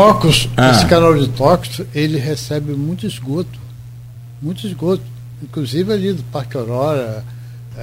ah. 0.57 0.71
Esse 0.71 0.87
canal 0.87 1.17
de 1.19 1.27
tóxicos, 1.31 1.85
ele 1.93 2.17
recebe 2.17 2.75
muito 2.75 3.05
esgoto. 3.05 3.59
Muito 4.41 4.65
esgoto. 4.65 5.03
Inclusive 5.43 5.93
ali 5.93 6.13
do 6.13 6.23
Parque 6.31 6.57
Aurora. 6.57 7.25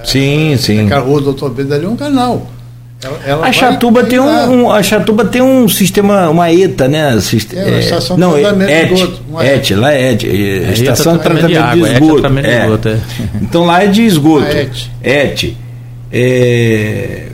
Sim, 0.04 0.54
é, 0.54 0.56
sim. 0.56 0.90
A 0.90 1.00
rua 1.00 1.20
Doutor 1.20 1.50
Beda 1.50 1.74
ali 1.74 1.84
é 1.84 1.88
um 1.88 1.96
canal. 1.96 2.46
Ela, 3.02 3.20
ela 3.26 3.46
a 3.46 3.52
Chatuba 3.52 4.04
tem 4.04 4.18
um, 4.18 4.24
um, 4.62 4.72
a 4.72 4.82
Chatuba 4.82 5.26
tem 5.26 5.42
um 5.42 5.68
sistema 5.68 6.30
uma 6.30 6.50
ETA 6.50 6.88
né 6.88 7.20
Sist 7.20 7.52
é, 7.52 7.80
estação 7.80 8.16
não, 8.16 8.34
de 8.34 8.40
tratamento 8.40 8.70
ET, 8.70 8.88
de 8.88 8.94
esgoto 8.94 9.42
ET, 9.42 9.70
lá 9.72 9.92
é 9.92 10.12
ET, 10.12 10.24
é, 10.24 10.72
estação 10.72 11.16
de 11.18 11.22
tratamento 11.22 11.48
de, 11.48 11.58
água, 11.58 11.88
de 11.88 11.94
esgoto, 11.94 12.26
é. 12.26 12.30
de 12.30 12.62
esgoto 12.62 12.88
é. 12.88 13.00
então 13.42 13.66
lá 13.66 13.84
é 13.84 13.88
de 13.88 14.06
esgoto 14.06 14.46
ET, 14.46 14.86
ET. 15.02 15.54
É, 16.10 17.26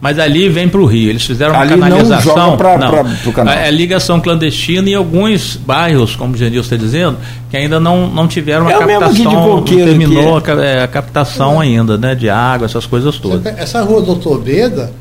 mas 0.00 0.18
ali 0.18 0.48
vem 0.48 0.68
para 0.68 0.80
o 0.80 0.86
Rio. 0.86 1.10
Eles 1.10 1.24
fizeram 1.24 1.54
uma 1.54 1.60
ali 1.60 1.70
canalização. 1.70 2.36
Não, 2.36 2.56
pra, 2.56 2.78
não. 2.78 2.90
Pra, 2.90 3.04
pro 3.04 3.32
canal. 3.32 3.54
É, 3.54 3.68
é 3.68 3.70
ligação 3.70 4.20
clandestina 4.20 4.88
e 4.88 4.94
alguns 4.94 5.56
bairros, 5.56 6.14
como 6.14 6.34
o 6.34 6.36
Genil 6.36 6.60
está 6.60 6.76
dizendo, 6.76 7.18
que 7.50 7.56
ainda 7.56 7.80
não, 7.80 8.08
não 8.08 8.28
tiveram 8.28 8.70
é 8.70 8.74
a 8.74 8.78
captação, 8.78 9.32
não 9.32 9.62
terminou 9.62 10.38
a, 10.38 10.62
é, 10.62 10.82
a, 10.82 10.88
captação 10.88 11.62
é. 11.62 11.66
ainda, 11.66 11.98
né? 11.98 12.14
De 12.14 12.30
água, 12.30 12.66
essas 12.66 12.86
coisas 12.86 13.18
todas. 13.18 13.44
Essa 13.58 13.82
rua 13.82 14.00
Doutor 14.02 14.40
Beda, 14.40 14.92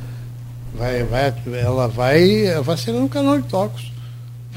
vai, 0.78 1.04
vai, 1.04 1.34
ela 1.62 1.88
vai, 1.88 2.62
vai 2.64 2.78
ser 2.78 2.92
no 2.92 3.08
canal 3.08 3.38
de 3.38 3.48
Tocos. 3.48 3.97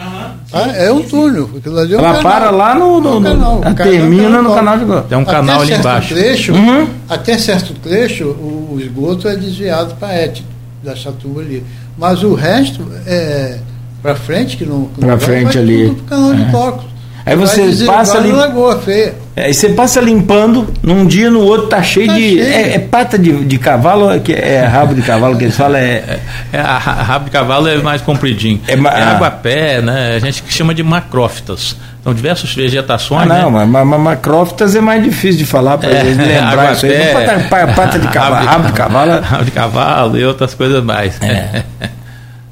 Ah, 0.02 0.34
é 0.74 0.90
um 0.90 1.02
túnel. 1.02 1.50
Aquilo 1.58 1.78
ali 1.78 1.94
é 1.94 1.96
um 1.96 2.00
Ela 2.00 2.14
canal. 2.16 2.22
para 2.32 2.50
lá 2.50 2.74
no. 2.74 3.00
no, 3.00 3.08
É 3.28 3.34
no- 3.34 3.60
canal. 3.60 3.60
termina 3.76 4.28
no 4.42 4.48
canal. 4.50 4.54
canal 4.54 4.78
de 4.78 4.84
Go- 4.86 5.02
Tem 5.02 5.18
um 5.18 5.22
Até 5.22 5.30
canal 5.32 5.58
ali 5.60 5.68
certo 5.68 5.80
embaixo. 5.80 6.14
Trecho, 6.14 6.52
Uhum. 6.54 6.88
Até 7.08 7.38
certo 7.38 7.74
trecho, 7.74 8.24
o, 8.24 8.70
o 8.74 8.80
esgoto 8.80 9.28
é 9.28 9.36
desviado 9.36 9.94
para 9.96 10.08
a 10.08 10.16
ET, 10.22 10.42
da 10.82 10.96
Chatuba 10.96 11.42
ali. 11.42 11.62
Mas 11.98 12.22
o 12.22 12.34
resto 12.34 12.86
é 13.06 13.58
para 14.02 14.14
frente, 14.14 14.56
que 14.56 14.64
não. 14.64 14.88
vai, 14.96 15.18
frente 15.18 15.52
vai 15.54 15.62
ali. 15.62 16.02
canal 16.08 16.34
de 16.34 16.44
Cocos. 16.50 16.84
Aí 17.26 17.36
você 17.36 17.84
passa 17.84 18.18
ali- 18.18 18.32
na 18.32 18.38
Lagoa 18.38 18.78
Feia. 18.80 19.14
É, 19.36 19.44
Aí 19.46 19.54
você 19.54 19.68
passa 19.70 20.00
limpando, 20.00 20.68
num 20.82 21.06
dia 21.06 21.30
no 21.30 21.40
outro 21.40 21.68
tá 21.68 21.82
cheio 21.82 22.06
Tá 22.08 22.14
de. 22.14 22.20
cheio. 22.20 22.42
É, 22.42 22.74
é 22.74 22.78
pata 22.78 23.18
de, 23.18 23.44
de 23.44 23.58
cavalo, 23.58 24.06
ou 24.06 24.12
é, 24.12 24.18
que- 24.18 24.32
é 24.34 24.64
rabo 24.64 24.94
de 24.94 25.02
cavalo 25.02 25.36
que 25.36 25.44
eles 25.44 25.56
falam? 25.56 25.78
É, 25.78 26.18
É, 26.52 26.60
a, 26.60 26.74
a 26.76 27.02
rabo 27.02 27.26
de 27.26 27.30
cavalo 27.30 27.68
é 27.68 27.76
mais 27.76 28.00
compridinho. 28.02 28.60
É 28.66 28.72
É, 28.72 28.76
ma- 28.76 28.90
ah. 28.90 29.10
água-pé, 29.12 29.80
né? 29.80 30.14
A 30.16 30.18
gente 30.18 30.42
chama 30.48 30.74
de 30.74 30.82
macrófitas. 30.82 31.76
São 32.02 32.14
diversas 32.14 32.50
ah, 32.50 32.56
vegetações. 32.56 33.28
não, 33.28 33.50
né? 33.50 33.66
mas, 33.66 33.86
mas, 33.86 34.00
macrófitas 34.00 34.74
é 34.74 34.80
mais 34.80 35.02
difícil 35.04 35.38
de 35.38 35.44
falar 35.46 35.76
para 35.78 35.90
É, 35.90 36.00
eles 36.00 36.16
lembrar 36.18 36.72
isso 36.72 36.86
aí. 36.86 36.94
água-pé, 36.96 37.26
Não 37.36 37.42
pata, 37.42 37.48
pa- 37.66 37.72
pata 37.74 37.98
de 37.98 38.08
cavalo, 38.12 38.46
rabo 38.46 38.66
de 38.66 38.72
cavalo. 38.72 39.12
é- 39.12 39.18
rabo 39.20 39.44
de 39.44 39.50
cavalo 39.50 40.18
e 40.18 40.24
outras 40.24 40.54
coisas 40.54 40.82
mais. 40.82 41.18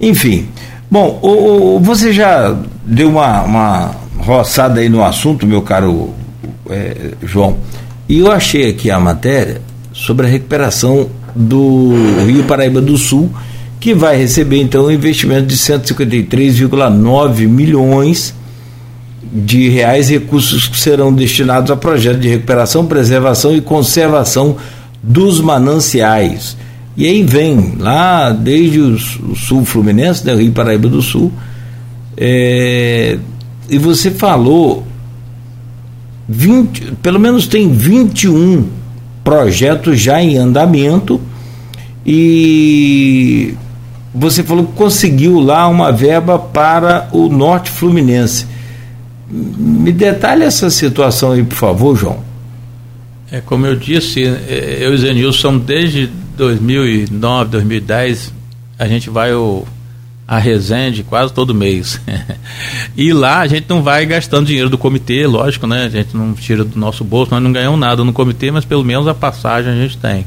Enfim. 0.01 0.49
Bom, 0.91 1.19
o, 1.23 1.77
o- 1.77 1.81
você 1.81 2.12
já 2.12 2.55
deu 2.85 3.09
uma, 3.11 3.43
uma 3.43 3.91
roçada 4.19 4.81
aí 4.81 4.89
no 4.89 5.05
assunto, 5.05 5.47
meu 5.47 5.62
caro 5.62 6.14
é, 6.69 7.12
João, 7.25 7.57
e 8.09 8.19
eu 8.19 8.31
achei 8.31 8.69
aqui 8.71 8.91
a 8.91 8.99
matéria 9.01 9.61
sobre 9.93 10.27
a 10.27 10.29
recuperação 10.29 11.09
do 11.35 11.93
Rio 12.27 12.45
Paraíba 12.45 12.81
do 12.81 12.97
Sul, 12.97 13.31
que 13.81 13.95
vai 13.95 14.16
receber 14.16 14.61
então 14.61 14.87
um 14.87 14.91
investimento 14.91 15.47
de 15.47 15.57
153,9 15.57 17.47
milhões 17.49 18.35
de 19.33 19.69
reais, 19.69 20.09
recursos 20.09 20.66
que 20.69 20.79
serão 20.79 21.12
destinados 21.12 21.71
a 21.71 21.77
projetos 21.77 22.21
de 22.21 22.29
recuperação, 22.29 22.87
preservação 22.87 23.55
e 23.55 23.61
conservação 23.61 24.57
dos 25.03 25.41
mananciais. 25.41 26.57
E 26.97 27.07
aí 27.07 27.23
vem 27.23 27.75
lá 27.79 28.31
desde 28.33 28.81
o, 28.81 28.99
su- 28.99 29.23
o 29.31 29.37
sul 29.37 29.64
fluminense, 29.64 30.27
né, 30.27 30.35
Rio 30.35 30.51
Paraíba 30.53 30.89
do 30.89 31.01
Sul, 31.03 31.33
é, 32.16 33.19
e 33.69 33.79
você 33.79 34.11
falou 34.11 34.87
20, 36.29 36.97
pelo 37.03 37.19
menos 37.19 37.47
tem 37.47 37.73
21 37.73 38.69
projetos 39.23 40.01
já 40.01 40.23
em 40.23 40.37
andamento 40.37 41.21
e 42.05 43.55
você 44.14 44.43
falou 44.43 44.66
que 44.66 44.73
conseguiu 44.73 45.39
lá 45.39 45.69
uma 45.69 45.93
verba 45.93 46.39
para 46.39 47.09
o 47.12 47.29
Norte 47.29 47.71
Fluminense. 47.71 48.47
Me 49.31 49.93
detalhe 49.93 50.45
essa 50.45 50.71
situação 50.71 51.33
aí, 51.33 51.45
por 51.45 51.57
favor, 51.57 51.95
João. 51.97 52.19
É, 53.31 53.43
como 53.43 53.66
eu 53.66 53.77
disse, 53.77 54.25
eh, 54.25 54.79
eu 54.81 54.95
e 54.95 54.99
Zenilson, 54.99 55.59
desde 55.59 56.11
2009, 56.39 57.51
2010, 57.51 58.33
a 58.79 58.89
gente 58.89 59.11
vai 59.11 59.33
ao, 59.33 59.66
a 60.29 60.39
Resende 60.39 61.03
quase 61.03 61.33
todo 61.33 61.55
mês. 61.55 61.99
e 62.95 63.14
lá 63.14 63.39
a 63.39 63.47
gente 63.47 63.64
não 63.66 63.83
vai 63.83 64.05
gastando 64.05 64.47
dinheiro 64.47 64.68
do 64.68 64.76
comitê, 64.76 65.26
lógico, 65.26 65.66
né? 65.66 65.87
A 65.87 65.89
gente 65.89 66.14
não 66.14 66.35
tira 66.35 66.62
do 66.62 66.79
nosso 66.79 67.03
bolso, 67.03 67.31
nós 67.33 67.43
não 67.43 67.51
ganhamos 67.51 67.81
nada 67.81 68.05
no 68.05 68.12
comitê, 68.12 68.51
mas 68.51 68.66
pelo 68.66 68.85
menos 68.85 69.09
a 69.09 69.14
passagem 69.14 69.72
a 69.72 69.74
gente 69.74 69.97
tem. 69.97 70.26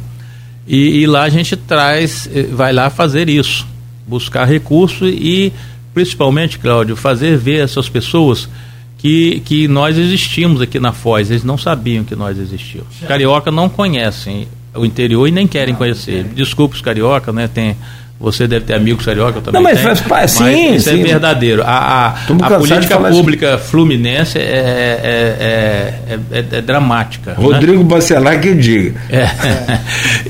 E, 0.67 1.01
e 1.01 1.05
lá 1.05 1.21
a 1.21 1.29
gente 1.29 1.55
traz, 1.55 2.27
eh, 2.33 2.47
vai 2.51 2.73
lá 2.73 2.89
fazer 2.89 3.29
isso, 3.29 3.67
buscar 4.07 4.45
recurso 4.45 5.05
e, 5.05 5.53
principalmente, 5.93 6.57
Cláudio, 6.57 6.95
fazer 6.95 7.37
ver 7.37 7.63
essas 7.63 7.87
pessoas 7.87 8.49
que, 8.97 9.41
que 9.45 9.67
nós 9.67 9.99
existimos 9.99 10.61
aqui 10.61 10.79
na 10.79 10.93
Foz. 10.93 11.29
Eles 11.29 11.43
não 11.43 11.59
sabiam 11.59 12.03
que 12.03 12.15
nós 12.15 12.39
existíamos. 12.39 12.89
Carioca 13.07 13.51
não 13.51 13.69
conhecem 13.69 14.47
o 14.73 14.83
interior 14.83 15.27
e 15.27 15.31
nem 15.31 15.45
querem 15.45 15.75
conhecer. 15.75 16.23
Desculpe 16.23 16.75
os 16.75 16.81
carioca, 16.81 17.31
né? 17.31 17.47
Tem, 17.47 17.75
você 18.21 18.47
deve 18.47 18.65
ter 18.65 18.75
amigos 18.75 19.03
carioca 19.03 19.39
eu 19.39 19.41
também. 19.41 19.61
Não, 19.61 19.69
mas 19.69 19.81
parte- 19.81 20.09
mas 20.09 20.31
sim, 20.31 20.75
isso 20.75 20.89
sim. 20.89 20.99
é 20.99 21.03
verdadeiro. 21.03 21.63
A, 21.63 21.67
a, 21.67 22.07
a 22.09 22.57
política 22.59 22.97
pública 22.99 23.57
fluminense 23.57 24.37
é, 24.37 24.41
é, 24.41 26.09
é, 26.11 26.13
é, 26.33 26.39
é- 26.39 26.57
é 26.57 26.61
dramática. 26.61 27.31
né? 27.31 27.37
Rodrigo 27.39 27.83
Bacelar 27.83 28.39
que 28.39 28.53
diga. 28.53 29.01
É. 29.09 29.27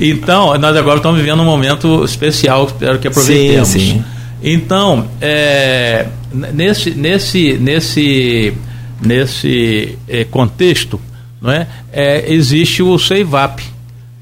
então, 0.00 0.56
nós 0.58 0.76
agora 0.76 0.96
estamos 0.96 1.20
vivendo 1.20 1.42
um 1.42 1.44
momento 1.44 2.02
especial, 2.04 2.64
espero 2.66 2.98
que 2.98 3.08
aproveitemos. 3.08 3.68
Sim, 3.68 3.78
sim. 3.78 4.04
Então, 4.42 5.06
é, 5.20 6.06
nesse, 6.32 6.90
nesse, 6.92 7.52
nesse, 7.58 8.52
nesse 9.00 9.98
eh, 10.08 10.24
contexto, 10.24 11.00
não 11.40 11.50
é, 11.52 11.66
É, 11.92 12.32
existe 12.32 12.82
o 12.82 12.98
CEIVAP. 12.98 13.60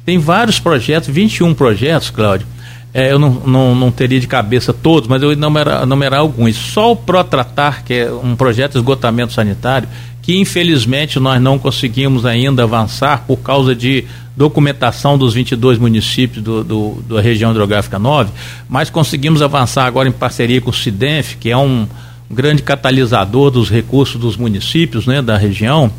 Tem 0.04 0.18
vários 0.18 0.58
projetos, 0.58 1.08
21 1.08 1.54
projetos, 1.54 2.10
Cláudio. 2.10 2.46
É, 2.92 3.12
eu 3.12 3.18
não, 3.18 3.30
não, 3.46 3.74
não 3.74 3.90
teria 3.90 4.18
de 4.18 4.26
cabeça 4.26 4.72
todos, 4.72 5.08
mas 5.08 5.22
eu 5.22 5.28
vou 5.28 5.32
enumerar, 5.32 6.20
alguns. 6.20 6.56
Só 6.56 6.92
o 6.92 6.96
Protratar, 6.96 7.84
que 7.84 7.94
é 7.94 8.12
um 8.12 8.34
projeto 8.34 8.72
de 8.72 8.78
esgotamento 8.78 9.32
sanitário, 9.32 9.88
que 10.22 10.36
infelizmente 10.38 11.18
nós 11.20 11.40
não 11.40 11.58
conseguimos 11.58 12.26
ainda 12.26 12.64
avançar 12.64 13.24
por 13.26 13.38
causa 13.38 13.74
de 13.74 14.04
documentação 14.36 15.16
dos 15.16 15.34
22 15.34 15.78
municípios 15.78 16.42
do, 16.42 16.64
do, 16.64 17.02
da 17.08 17.20
região 17.20 17.50
hidrográfica 17.50 17.98
9, 17.98 18.30
mas 18.68 18.90
conseguimos 18.90 19.42
avançar 19.42 19.84
agora 19.84 20.08
em 20.08 20.12
parceria 20.12 20.60
com 20.60 20.70
o 20.70 20.74
SIDENF, 20.74 21.36
que 21.36 21.50
é 21.50 21.56
um 21.56 21.86
grande 22.30 22.62
catalisador 22.62 23.50
dos 23.50 23.68
recursos 23.70 24.20
dos 24.20 24.36
municípios 24.36 25.06
né, 25.06 25.20
da 25.20 25.36
região. 25.36 25.90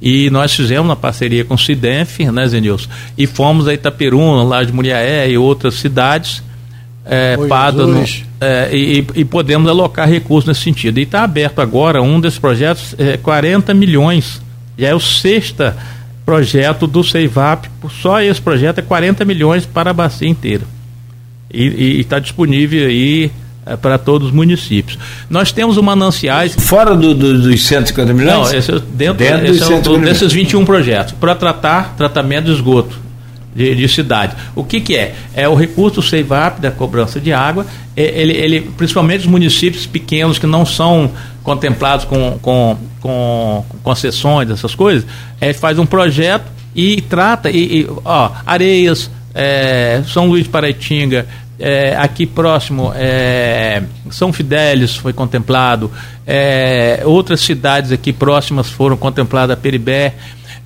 E 0.00 0.28
nós 0.30 0.54
fizemos 0.54 0.86
uma 0.86 0.96
parceria 0.96 1.44
com 1.44 1.54
o 1.54 1.58
Cidenf, 1.58 2.20
né, 2.20 2.46
Zenilson? 2.46 2.90
E 3.16 3.26
fomos 3.26 3.68
a 3.68 3.74
Itaperuna, 3.74 4.42
lá 4.42 4.62
de 4.62 4.72
Muriaé 4.72 5.30
e 5.30 5.38
outras 5.38 5.74
cidades, 5.74 6.42
é, 7.06 7.36
Jesus. 7.96 8.24
é, 8.40 8.70
e, 8.74 9.06
e 9.14 9.24
podemos 9.24 9.68
alocar 9.68 10.08
recursos 10.08 10.48
nesse 10.48 10.62
sentido. 10.62 10.98
E 10.98 11.02
está 11.02 11.22
aberto 11.22 11.60
agora 11.60 12.02
um 12.02 12.20
desses 12.20 12.38
projetos, 12.38 12.94
é, 12.98 13.16
40 13.16 13.72
milhões. 13.74 14.40
Já 14.76 14.88
é 14.88 14.94
o 14.94 15.00
sexto 15.00 15.72
projeto 16.24 16.86
do 16.86 17.04
Ceivap, 17.04 17.68
só 18.00 18.20
esse 18.20 18.40
projeto 18.40 18.78
é 18.78 18.82
40 18.82 19.24
milhões 19.24 19.66
para 19.66 19.90
a 19.90 19.94
bacia 19.94 20.28
inteira. 20.28 20.64
E 21.52 22.00
está 22.00 22.18
disponível 22.18 22.88
aí 22.88 23.30
é, 23.66 23.76
para 23.76 23.98
todos 23.98 24.28
os 24.28 24.34
municípios. 24.34 24.98
Nós 25.30 25.52
temos 25.52 25.76
o 25.76 25.82
mananciais 25.82 26.54
Fora 26.54 26.94
do, 26.94 27.14
do- 27.14 27.42
dos 27.42 27.66
150 27.66 28.12
milhões? 28.12 28.50
não, 28.50 28.58
esse 28.58 28.70
é 28.70 28.78
dentro, 28.92 29.14
Dentro 29.14 29.46
esse 29.46 29.62
é 29.62 29.66
150 29.66 29.98
desses 30.04 30.32
21 30.32 30.64
projetos, 30.64 31.14
para 31.18 31.34
tratar 31.34 31.94
tratamento 31.96 32.46
de 32.46 32.52
esgoto 32.52 33.04
de, 33.54 33.74
de 33.74 33.88
cidade. 33.88 34.34
O 34.56 34.64
que, 34.64 34.80
que 34.80 34.96
é? 34.96 35.14
É 35.32 35.48
o 35.48 35.54
recurso 35.54 36.02
CEIVAP 36.02 36.60
da 36.60 36.70
cobrança 36.72 37.20
de 37.20 37.32
água, 37.32 37.64
é, 37.96 38.02
ele, 38.20 38.32
ele, 38.32 38.60
principalmente 38.76 39.20
os 39.20 39.26
municípios 39.26 39.86
pequenos 39.86 40.38
que 40.38 40.46
não 40.46 40.66
são 40.66 41.10
contemplados 41.42 42.04
com, 42.04 42.36
com, 42.42 42.76
com 43.00 43.64
concessões, 43.82 44.50
essas 44.50 44.74
coisas, 44.74 45.06
é, 45.40 45.52
faz 45.52 45.78
um 45.78 45.86
projeto 45.86 46.44
e 46.74 47.00
trata, 47.02 47.48
e, 47.50 47.82
e, 47.82 47.88
ó, 48.04 48.30
Areias, 48.44 49.08
é, 49.32 50.02
São 50.12 50.26
Luís 50.28 50.44
de 50.44 50.48
Paraitinga, 50.50 51.26
é, 51.58 51.96
aqui 51.96 52.26
próximo, 52.26 52.92
é, 52.94 53.82
São 54.10 54.32
Fidélis 54.32 54.96
foi 54.96 55.12
contemplado, 55.12 55.90
é, 56.26 57.02
outras 57.04 57.40
cidades 57.40 57.92
aqui 57.92 58.12
próximas 58.12 58.68
foram 58.68 58.96
contempladas, 58.96 59.58
Peribé, 59.58 60.14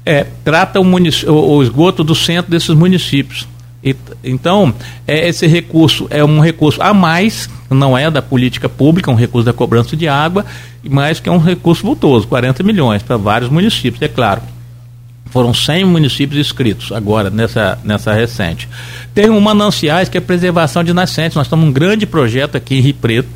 é, 0.04 0.26
trata 0.44 0.80
o, 0.80 0.84
o- 0.86 1.62
esgoto 1.62 2.02
do 2.02 2.14
centro 2.14 2.50
desses 2.50 2.70
municípios. 2.74 3.46
E- 3.84 3.94
então, 4.24 4.74
é, 5.06 5.28
esse 5.28 5.46
recurso 5.46 6.06
é 6.10 6.24
um 6.24 6.40
recurso 6.40 6.80
a 6.82 6.94
mais, 6.94 7.48
não 7.70 7.96
é 7.96 8.10
da 8.10 8.22
política 8.22 8.68
pública, 8.68 9.10
um 9.10 9.14
recurso 9.14 9.44
da 9.44 9.52
cobrança 9.52 9.94
de 9.96 10.08
água, 10.08 10.44
mas 10.82 11.20
que 11.20 11.28
é 11.28 11.32
um 11.32 11.38
recurso 11.38 11.82
vultoso, 11.84 12.26
40 12.26 12.62
milhões 12.62 13.02
para 13.02 13.16
vários 13.16 13.50
municípios, 13.50 14.00
é 14.02 14.08
claro. 14.08 14.40
Foram 15.30 15.52
100 15.52 15.84
municípios 15.84 16.40
inscritos 16.40 16.90
agora 16.92 17.30
nessa, 17.30 17.78
nessa 17.84 18.12
recente. 18.12 18.68
Tem 19.14 19.28
um 19.28 19.40
mananciais 19.40 20.08
que 20.08 20.16
é 20.16 20.20
preservação 20.20 20.82
de 20.82 20.92
nascentes. 20.92 21.36
Nós 21.36 21.46
estamos 21.46 21.68
um 21.68 21.72
grande 21.72 22.06
projeto 22.06 22.56
aqui 22.56 22.76
em 22.76 22.80
Rio 22.80 22.94
Preto. 22.94 23.28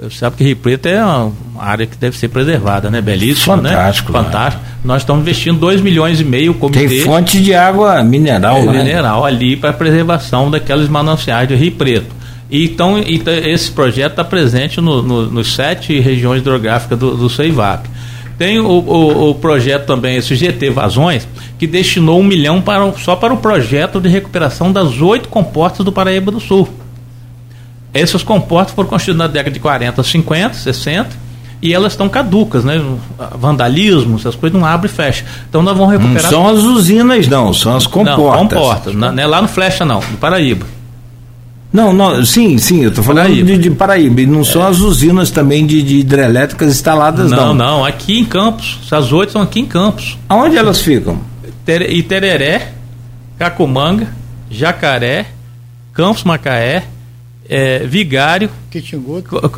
Você 0.00 0.16
sabe 0.16 0.36
que 0.36 0.44
Rio 0.44 0.56
Preto 0.56 0.86
é 0.86 1.04
uma 1.04 1.32
área 1.58 1.84
que 1.84 1.96
deve 1.96 2.16
ser 2.16 2.28
preservada, 2.28 2.88
né? 2.88 3.00
Belíssimo, 3.00 3.56
Fantástico, 3.56 4.12
né? 4.12 4.18
né? 4.18 4.24
Fantástico. 4.24 4.64
Nós 4.84 5.02
estamos 5.02 5.22
investindo 5.22 5.58
2 5.58 5.80
milhões 5.80 6.20
e 6.20 6.24
meio, 6.24 6.52
o 6.52 6.54
comitê 6.54 6.86
Tem 6.86 7.04
fonte 7.04 7.42
de 7.42 7.52
água 7.52 8.02
mineral 8.04 8.58
é, 8.58 8.64
né? 8.64 8.84
mineral 8.84 9.24
ali 9.24 9.56
para 9.56 9.72
preservação 9.72 10.50
daqueles 10.50 10.88
mananciais 10.88 11.48
de 11.48 11.56
Rio 11.56 11.72
Preto. 11.72 12.18
E 12.50 12.64
Então, 12.64 12.98
então 12.98 13.34
esse 13.34 13.70
projeto 13.70 14.12
está 14.12 14.24
presente 14.24 14.80
no, 14.80 15.02
no, 15.02 15.26
nos 15.26 15.54
sete 15.54 15.98
regiões 15.98 16.40
hidrográficas 16.40 16.98
do, 16.98 17.16
do 17.16 17.28
CEIVAP. 17.28 17.88
Tem 18.38 18.60
o, 18.60 18.66
o, 18.66 19.30
o 19.30 19.34
projeto 19.34 19.84
também, 19.84 20.16
esse 20.16 20.36
GT 20.36 20.70
Vazões, 20.70 21.26
que 21.58 21.66
destinou 21.66 22.20
um 22.20 22.22
milhão 22.22 22.62
para, 22.62 22.92
só 22.92 23.16
para 23.16 23.34
o 23.34 23.38
projeto 23.38 24.00
de 24.00 24.08
recuperação 24.08 24.70
das 24.70 25.00
oito 25.00 25.28
comportas 25.28 25.84
do 25.84 25.90
Paraíba 25.90 26.30
do 26.30 26.38
Sul. 26.38 26.68
Esses 27.92 28.22
comportas 28.22 28.72
foram 28.74 28.88
construídos 28.88 29.18
na 29.18 29.26
década 29.26 29.50
de 29.50 29.58
40, 29.58 30.02
50, 30.02 30.54
60 30.54 31.28
e 31.60 31.74
elas 31.74 31.94
estão 31.94 32.08
caducas, 32.08 32.64
né? 32.64 32.80
Vandalismo, 33.34 34.16
essas 34.16 34.36
coisas 34.36 34.58
não 34.58 34.64
abre 34.64 34.88
e 34.88 34.92
fecha. 34.92 35.24
Então 35.48 35.60
nós 35.60 35.76
vamos 35.76 35.92
recuperar. 35.92 36.22
Não 36.22 36.30
são 36.30 36.48
as 36.48 36.62
usinas, 36.62 37.26
não, 37.26 37.52
são 37.52 37.76
as 37.76 37.88
comportas. 37.88 38.24
Não, 38.24 38.38
comportas, 38.38 38.94
não 38.94 39.18
é 39.18 39.26
lá 39.26 39.42
no 39.42 39.48
Flecha, 39.48 39.84
não, 39.84 40.00
no 40.00 40.16
Paraíba. 40.16 40.64
Não, 41.72 41.92
não, 41.92 42.24
sim, 42.24 42.56
sim, 42.56 42.82
eu 42.82 42.88
estou 42.88 43.04
falando 43.04 43.26
Paraíba. 43.26 43.46
De, 43.46 43.58
de, 43.58 43.70
Paraíba. 43.70 44.20
E 44.22 44.26
não 44.26 44.40
é. 44.40 44.44
são 44.44 44.66
as 44.66 44.80
usinas 44.80 45.30
também 45.30 45.66
de, 45.66 45.82
de, 45.82 45.98
hidrelétricas 45.98 46.70
instaladas, 46.70 47.30
não. 47.30 47.48
Não, 47.48 47.54
não, 47.54 47.84
aqui 47.84 48.18
em 48.18 48.24
Campos. 48.24 48.78
As 48.90 49.12
oito 49.12 49.32
são 49.32 49.42
aqui 49.42 49.60
em 49.60 49.66
Campos. 49.66 50.18
Aonde 50.28 50.56
elas 50.56 50.80
ficam? 50.80 51.20
Itereré, 51.66 52.72
Cacumanga, 53.38 54.08
Jacaré, 54.50 55.26
Campos 55.92 56.24
Macaé, 56.24 56.84
é, 57.48 57.78
Vigário. 57.86 58.50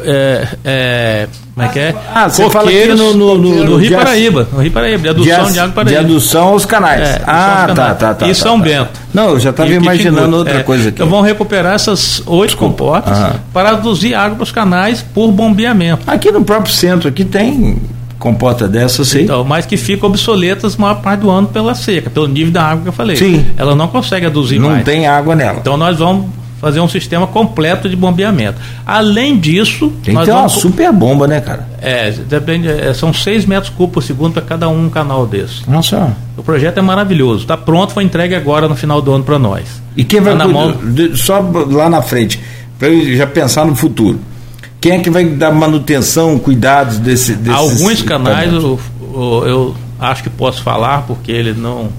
É, 0.05 0.49
é, 0.65 1.29
como 1.53 1.67
é 1.67 1.69
que 1.71 1.79
é? 1.79 1.95
Ah, 2.15 2.29
você 2.29 2.49
fala 2.49 2.71
aqui 2.71 2.87
no, 2.89 3.13
no, 3.13 3.37
no, 3.37 3.65
no 3.65 3.77
Rio 3.77 3.97
Paraíba. 3.97 4.49
No 4.53 4.61
Rio 4.61 4.71
Paraíba, 4.71 5.03
de 5.03 5.09
adução 5.09 5.47
de, 5.47 5.53
de 5.53 5.59
água 5.59 5.75
Paraíba. 5.75 6.01
De 6.01 6.07
adução 6.07 6.49
aos 6.49 6.65
canais. 6.65 7.09
É, 7.09 7.23
ah, 7.27 7.65
tá, 7.67 7.75
canais. 7.75 7.99
tá, 7.99 8.15
tá. 8.15 8.29
E 8.29 8.35
São 8.35 8.59
tá, 8.59 8.65
Bento. 8.65 9.01
Não, 9.13 9.31
eu 9.31 9.41
já 9.41 9.51
estava 9.51 9.71
imaginando 9.71 10.37
outra 10.37 10.61
é, 10.61 10.63
coisa 10.63 10.89
aqui. 10.89 10.97
Então 10.97 11.09
vamos 11.09 11.27
recuperar 11.27 11.75
essas 11.75 12.23
oito 12.27 12.57
comportas 12.57 13.37
para 13.53 13.71
aduzir 13.71 14.15
água 14.15 14.37
para 14.37 14.45
os 14.45 14.53
canais 14.53 15.03
por 15.03 15.33
bombeamento. 15.33 16.03
Aqui 16.07 16.31
no 16.31 16.45
próprio 16.45 16.73
centro, 16.73 17.09
aqui 17.09 17.25
tem 17.25 17.77
comporta 18.21 18.69
dessa, 18.69 19.03
sim. 19.03 19.23
Então, 19.23 19.43
mas 19.43 19.65
que 19.65 19.79
ficam 19.79 20.11
obsoletas 20.11 20.77
maior 20.77 20.97
parte 20.97 21.21
do 21.21 21.31
ano 21.31 21.49
pela 21.49 21.75
seca, 21.75 22.11
pelo 22.11 22.29
nível 22.29 22.53
da 22.53 22.63
água 22.63 22.83
que 22.83 22.89
eu 22.91 22.93
falei. 22.93 23.17
Sim. 23.17 23.47
Ela 23.57 23.75
não 23.75 23.89
consegue 23.89 24.27
aduzir 24.27 24.61
não 24.61 24.69
mais. 24.69 24.79
Não 24.81 24.85
tem 24.85 25.07
água 25.07 25.35
nela. 25.35 25.59
Então 25.59 25.77
nós 25.77 25.99
vamos 25.99 26.27
fazer 26.61 26.81
um 26.81 26.89
sistema 26.89 27.27
completo 27.27 27.89
de 27.89 27.97
bombeamento. 27.97 28.59
Além 28.87 29.39
disso. 29.39 29.93
Tem 30.05 30.15
que 30.15 30.25
ter 30.25 30.31
vamos... 30.33 30.55
uma 30.55 30.61
super 30.61 30.93
bomba, 30.93 31.27
né, 31.27 31.41
cara? 31.41 31.67
É, 31.81 32.11
depende, 32.11 32.69
é, 32.69 32.93
são 32.93 33.13
6 33.13 33.47
metros 33.47 33.71
cúbicos 33.71 33.91
por 33.91 34.03
segundo 34.03 34.35
para 34.35 34.43
cada 34.43 34.69
um 34.69 34.91
canal 34.91 35.27
desse. 35.27 35.69
Nossa. 35.69 36.15
O 36.37 36.43
projeto 36.43 36.79
é 36.79 36.83
maravilhoso. 36.83 37.43
Está 37.43 37.57
pronto, 37.57 37.93
foi 37.93 38.05
entregue 38.05 38.35
agora 38.35 38.69
no 38.69 38.77
final 38.77 39.01
do 39.01 39.13
ano 39.13 39.25
para 39.25 39.39
nós. 39.39 39.83
E 39.97 40.05
quem 40.05 40.21
vai. 40.21 40.37
Tá 40.37 40.47
mão... 40.47 40.75
Só 41.15 41.41
lá 41.71 41.89
na 41.89 42.03
frente, 42.03 42.39
para 42.79 42.89
eu 42.89 43.17
já 43.17 43.27
pensar 43.27 43.65
no 43.65 43.75
futuro. 43.75 44.21
Quem 44.81 44.93
é 44.93 44.99
que 45.01 45.11
vai 45.11 45.25
dar 45.25 45.51
manutenção, 45.51 46.39
cuidados 46.39 46.99
desse, 46.99 47.35
desses 47.35 47.59
Alguns 47.59 48.03
canais 48.03 48.51
eu, 48.51 48.79
eu 49.47 49.75
acho 49.99 50.23
que 50.23 50.31
posso 50.31 50.63
falar, 50.63 51.03
porque 51.03 51.31
ele 51.31 51.53
não 51.53 51.91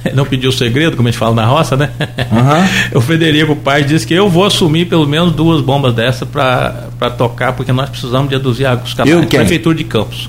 não 0.14 0.24
pediu 0.24 0.52
segredo, 0.52 0.96
como 0.96 1.08
a 1.08 1.10
gente 1.10 1.18
fala 1.18 1.34
na 1.34 1.46
roça, 1.46 1.76
né? 1.76 1.90
Uhum. 2.00 2.98
o 2.98 3.00
Frederico 3.00 3.56
Paz 3.56 3.86
disse 3.86 4.06
que 4.06 4.14
eu 4.14 4.28
vou 4.28 4.44
assumir 4.44 4.86
pelo 4.86 5.06
menos 5.06 5.32
duas 5.32 5.60
bombas 5.60 5.94
dessa 5.94 6.26
para 6.26 7.10
tocar, 7.16 7.52
porque 7.52 7.72
nós 7.72 7.88
precisamos 7.88 8.28
de 8.28 8.36
aduzir 8.36 8.66
água 8.66 8.84
dos 8.84 8.94
canais. 8.94 9.26
Prefeitura 9.26 9.76
de 9.76 9.84
Campos. 9.84 10.28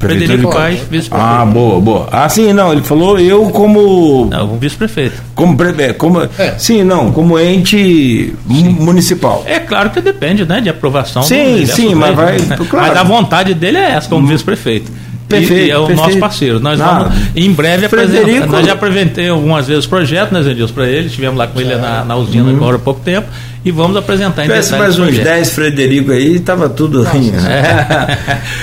Prefeitura 0.00 0.28
Frederico 0.28 0.50
Paz, 0.50 0.80
vice-prefeito. 0.90 1.14
Ah, 1.14 1.44
boa, 1.44 1.78
boa. 1.78 2.08
Ah, 2.10 2.26
sim, 2.26 2.54
não, 2.54 2.72
ele 2.72 2.80
falou 2.80 3.18
eu 3.18 3.50
como. 3.50 4.28
Não, 4.30 4.48
como 4.48 4.58
vice-prefeito. 4.58 5.22
Como, 5.34 5.56
é, 5.62 5.92
como 5.92 6.22
é. 6.22 6.58
Sim, 6.58 6.84
não, 6.84 7.12
como 7.12 7.38
ente 7.38 8.34
sim. 8.48 8.68
municipal. 8.80 9.42
É 9.46 9.58
claro 9.58 9.90
que 9.90 10.00
depende, 10.00 10.46
né, 10.46 10.62
de 10.62 10.70
aprovação. 10.70 11.22
Sim, 11.22 11.66
sim, 11.66 11.94
mas 11.94 12.16
vai. 12.16 12.38
Né? 12.38 12.56
Claro. 12.56 12.88
Mas 12.88 12.96
a 12.96 13.02
vontade 13.02 13.52
dele 13.52 13.76
é 13.76 13.90
essa, 13.90 14.08
como 14.08 14.24
hum. 14.24 14.28
vice-prefeito. 14.28 14.90
Perfeito, 15.30 15.68
e 15.68 15.70
é 15.70 15.78
o 15.78 15.86
perfeito. 15.86 16.06
nosso 16.06 16.18
parceiro. 16.18 16.60
Nós 16.60 16.78
vamos, 16.78 17.12
em 17.36 17.52
breve, 17.52 17.86
apresentar. 17.86 18.46
Nós 18.46 18.66
já 18.66 18.72
apresentei 18.72 19.28
algumas 19.28 19.66
vezes 19.66 19.84
o 19.84 19.88
projeto, 19.88 20.32
né, 20.32 20.42
Zé 20.42 20.54
para 20.74 20.88
ele. 20.88 21.06
Estivemos 21.06 21.38
lá 21.38 21.46
com 21.46 21.60
ele 21.60 21.76
na, 21.76 22.04
na 22.04 22.16
usina 22.16 22.50
uhum. 22.50 22.56
agora 22.56 22.76
há 22.76 22.80
pouco 22.80 23.00
tempo. 23.00 23.28
E 23.62 23.70
vamos 23.70 23.94
apresentar 23.94 24.46
em 24.46 24.48
Peço 24.48 24.74
mais 24.78 24.98
uns 24.98 25.18
10 25.18 25.52
Frederico 25.52 26.12
aí, 26.12 26.36
estava 26.36 26.66
tudo 26.66 27.02
ruim. 27.04 27.30
Né? 27.30 27.62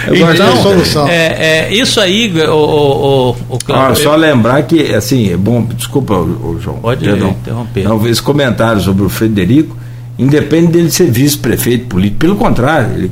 É. 0.09 0.17
então, 0.33 0.55
solução. 0.57 1.07
É, 1.07 1.67
é, 1.69 1.73
isso 1.73 1.99
aí, 1.99 2.33
o, 2.35 2.51
o, 2.51 3.29
o, 3.29 3.55
o 3.55 3.59
ah, 3.69 3.93
Só 3.93 4.15
lembrar 4.15 4.63
que, 4.63 4.95
assim, 4.95 5.31
é 5.31 5.37
bom, 5.37 5.63
desculpa, 5.75 6.15
o, 6.15 6.59
João. 6.59 6.77
Pode 6.77 7.05
perdão, 7.05 7.29
interromper. 7.29 7.83
Talvez 7.83 8.19
comentário 8.19 8.81
sobre 8.81 9.03
o 9.03 9.09
Frederico 9.09 9.77
independe 10.17 10.71
dele 10.71 10.89
ser 10.89 11.11
vice-prefeito 11.11 11.85
político. 11.85 12.19
Pelo 12.19 12.35
contrário, 12.35 12.93
ele 12.93 13.11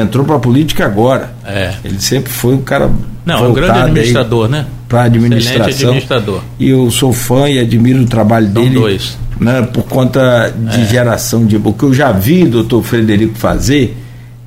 entrou 0.00 0.24
para 0.24 0.36
a 0.36 0.38
política 0.38 0.84
agora. 0.84 1.34
É. 1.44 1.74
Ele 1.84 2.00
sempre 2.00 2.32
foi 2.32 2.54
um 2.54 2.62
cara. 2.62 2.90
Não, 3.26 3.50
um 3.50 3.52
grande 3.52 3.78
administrador, 3.78 4.48
né? 4.48 4.66
Para 4.88 5.04
administração. 5.04 5.68
Excelente 5.68 5.84
administrador. 5.84 6.42
E 6.58 6.68
eu 6.68 6.90
sou 6.90 7.12
fã 7.12 7.48
e 7.48 7.58
admiro 7.58 8.02
o 8.02 8.06
trabalho 8.06 8.46
São 8.52 8.62
dele. 8.62 8.74
dois. 8.74 9.18
Né, 9.40 9.62
por 9.62 9.82
conta 9.82 10.48
de 10.56 10.82
é. 10.82 10.86
geração 10.86 11.44
de. 11.44 11.56
O 11.56 11.72
que 11.72 11.82
eu 11.82 11.92
já 11.92 12.12
vi 12.12 12.44
o 12.44 12.50
doutor 12.50 12.84
Frederico 12.84 13.34
fazer, 13.36 13.96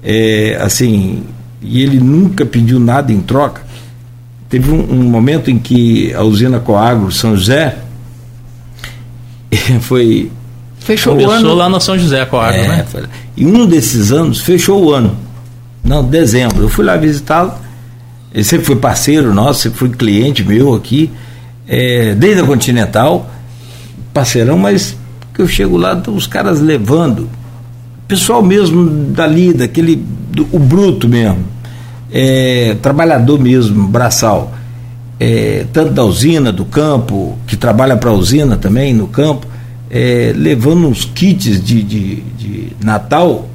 é, 0.02 0.58
assim, 0.62 1.24
e 1.62 1.84
ele 1.84 2.00
nunca 2.00 2.46
pediu 2.46 2.80
nada 2.80 3.12
em 3.12 3.20
troca. 3.20 3.62
Teve 4.48 4.72
um, 4.72 4.80
um 4.94 5.04
momento 5.04 5.52
em 5.52 5.60
que 5.60 6.14
a 6.14 6.24
usina 6.24 6.58
Coagro 6.58 7.12
São 7.12 7.36
José 7.36 7.76
foi 9.82 10.32
Fechou 10.88 11.16
Começou 11.16 11.34
o 11.34 11.36
ano. 11.36 11.54
lá 11.54 11.68
na 11.68 11.82
São 11.82 12.00
José 12.00 12.24
com 12.24 12.38
a 12.38 12.48
água, 12.48 12.60
é, 12.60 12.68
né? 12.70 12.86
E 13.36 13.46
um 13.46 13.66
desses 13.66 14.14
anos 14.14 14.40
fechou 14.40 14.86
o 14.86 14.94
ano. 14.94 15.18
Não, 15.84 16.02
dezembro. 16.02 16.64
Eu 16.64 16.70
fui 16.70 16.86
lá 16.86 16.96
visitá-lo. 16.96 17.52
Ele 18.34 18.44
sempre 18.46 18.66
foi 18.66 18.78
parceiro 18.78 19.34
nosso, 19.34 19.64
sempre 19.64 19.80
foi 19.80 19.90
cliente 19.90 20.46
meu 20.46 20.74
aqui, 20.74 21.12
é, 21.68 22.16
desde 22.16 22.42
a 22.42 22.46
Continental, 22.46 23.30
parceirão, 24.14 24.58
mas 24.58 24.96
que 25.34 25.42
eu 25.42 25.48
chego 25.48 25.76
lá, 25.76 26.02
os 26.08 26.26
caras 26.26 26.62
levando, 26.62 27.30
pessoal 28.08 28.42
mesmo 28.42 29.12
dali, 29.12 29.54
daquele, 29.54 29.96
do, 30.32 30.48
o 30.54 30.60
bruto 30.60 31.10
mesmo, 31.10 31.44
é, 32.14 32.78
trabalhador 32.82 33.40
mesmo, 33.40 33.88
braçal, 33.90 34.54
é, 35.20 35.66
tanto 35.74 35.92
da 35.92 36.06
usina, 36.06 36.52
do 36.52 36.64
campo, 36.64 37.38
que 37.46 37.58
trabalha 37.58 37.98
para 37.98 38.10
a 38.10 38.14
usina 38.14 38.56
também, 38.56 38.94
no 38.94 39.08
campo, 39.08 39.48
é, 39.90 40.34
levando 40.36 40.88
uns 40.88 41.06
kits 41.06 41.64
de, 41.64 41.82
de, 41.82 42.16
de, 42.38 42.68
Natal, 42.84 43.48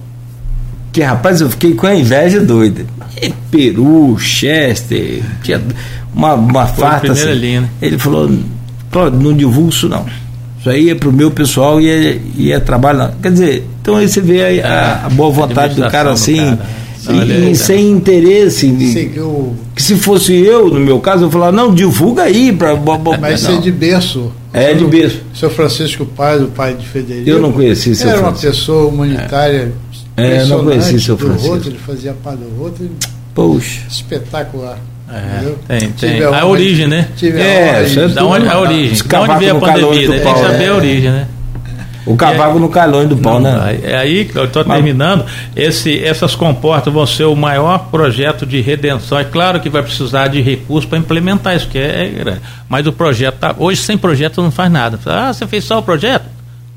que 0.92 1.02
rapaz, 1.02 1.40
eu 1.40 1.50
fiquei 1.50 1.74
com 1.74 1.86
a 1.86 1.94
inveja 1.94 2.40
doida. 2.40 2.84
É, 3.16 3.30
peru, 3.50 4.18
Chester, 4.18 5.22
tinha 5.42 5.60
uma, 6.14 6.34
uma 6.34 6.66
farta 6.66 7.12
assim. 7.12 7.32
Linha, 7.32 7.60
né? 7.62 7.68
Ele 7.80 7.98
falou, 7.98 8.30
não 9.12 9.34
divulgo 9.34 9.70
isso 9.70 9.88
não. 9.88 10.04
Isso 10.58 10.70
aí 10.70 10.90
é 10.90 10.94
pro 10.94 11.12
meu 11.12 11.30
pessoal 11.30 11.80
e 11.80 11.90
é, 11.90 12.20
e 12.36 12.52
é 12.52 12.60
trabalho. 12.60 12.98
Não. 12.98 13.12
Quer 13.20 13.32
dizer, 13.32 13.68
então 13.80 13.96
aí 13.96 14.08
você 14.08 14.20
vê 14.20 14.60
a, 14.60 15.06
a 15.06 15.10
boa 15.10 15.30
vontade 15.30 15.74
do 15.74 15.90
cara 15.90 16.12
assim. 16.12 16.36
Do 16.36 16.56
cara. 16.56 16.81
E, 17.10 17.50
é 17.50 17.54
sem 17.54 17.90
interesse. 17.90 18.68
Sim, 18.68 19.12
eu... 19.14 19.56
Que 19.74 19.82
se 19.82 19.96
fosse 19.96 20.34
eu, 20.34 20.68
no 20.68 20.78
meu 20.78 21.00
caso, 21.00 21.24
eu 21.24 21.30
falava, 21.30 21.52
não, 21.52 21.74
divulga 21.74 22.24
aí. 22.24 22.52
Pra, 22.52 22.76
Mas 23.20 23.40
ser 23.40 23.60
de 23.60 23.72
berço 23.72 24.30
é 24.52 24.74
de 24.74 24.84
berço. 24.84 25.22
Seu 25.34 25.48
Francisco 25.48 26.04
Paz, 26.04 26.42
o 26.42 26.48
pai 26.48 26.74
de 26.74 26.86
Federico. 26.86 27.28
Eu 27.28 27.40
não 27.40 27.52
conheci 27.52 27.94
seu 27.94 28.10
Era 28.10 28.18
Francisco. 28.18 28.46
uma 28.46 28.52
pessoa 28.52 28.86
humanitária. 28.86 29.72
É, 30.16 30.42
eu 30.42 30.46
não 30.46 30.64
conheci 30.64 31.00
seu 31.00 31.16
Francisco. 31.16 31.54
Roto, 31.54 31.68
ele 31.68 31.78
fazia 31.78 32.12
parte 32.12 32.38
do 32.40 32.62
Roto. 32.62 32.90
Poxa. 33.34 33.80
Espetacular. 33.88 34.78
É, 35.08 35.78
tem, 35.78 35.90
tem. 35.92 36.22
A, 36.22 36.40
a 36.40 36.46
origem, 36.46 36.86
né? 36.86 37.08
Tive 37.16 37.38
é, 37.38 37.76
a 37.76 37.80
origem. 37.80 38.08
Da 38.08 38.24
onde, 38.24 38.48
a 38.48 38.60
origem. 38.60 39.08
Da 39.08 39.20
onde 39.20 39.38
veio 39.38 39.56
a 39.56 39.60
pandemia, 39.60 40.08
né? 40.08 40.18
Tem 40.18 40.34
que 40.34 40.40
saber 40.40 40.64
é. 40.64 40.68
a 40.68 40.74
origem, 40.74 41.10
né? 41.10 41.28
O 42.04 42.16
cavaco 42.16 42.58
no 42.58 42.68
calões 42.68 43.08
do 43.08 43.16
pau, 43.16 43.38
não, 43.38 43.58
né? 43.58 43.78
É 43.82 43.96
aí 43.96 44.24
que 44.24 44.36
eu 44.36 44.44
estou 44.44 44.64
terminando. 44.64 45.24
Esse, 45.54 46.02
essas 46.02 46.34
comportas 46.34 46.92
vão 46.92 47.06
ser 47.06 47.24
o 47.24 47.36
maior 47.36 47.78
projeto 47.90 48.44
de 48.44 48.60
redenção. 48.60 49.18
É 49.18 49.24
claro 49.24 49.60
que 49.60 49.68
vai 49.68 49.82
precisar 49.82 50.28
de 50.28 50.40
recursos 50.40 50.88
para 50.88 50.98
implementar 50.98 51.54
isso, 51.54 51.68
que 51.68 51.78
é, 51.78 52.12
é, 52.26 52.38
mas 52.68 52.86
o 52.86 52.92
projeto 52.92 53.36
tá, 53.36 53.54
hoje 53.56 53.80
sem 53.80 53.96
projeto 53.96 54.42
não 54.42 54.50
faz 54.50 54.70
nada. 54.70 54.98
Ah, 55.06 55.32
você 55.32 55.46
fez 55.46 55.64
só 55.64 55.78
o 55.78 55.82
projeto? 55.82 56.24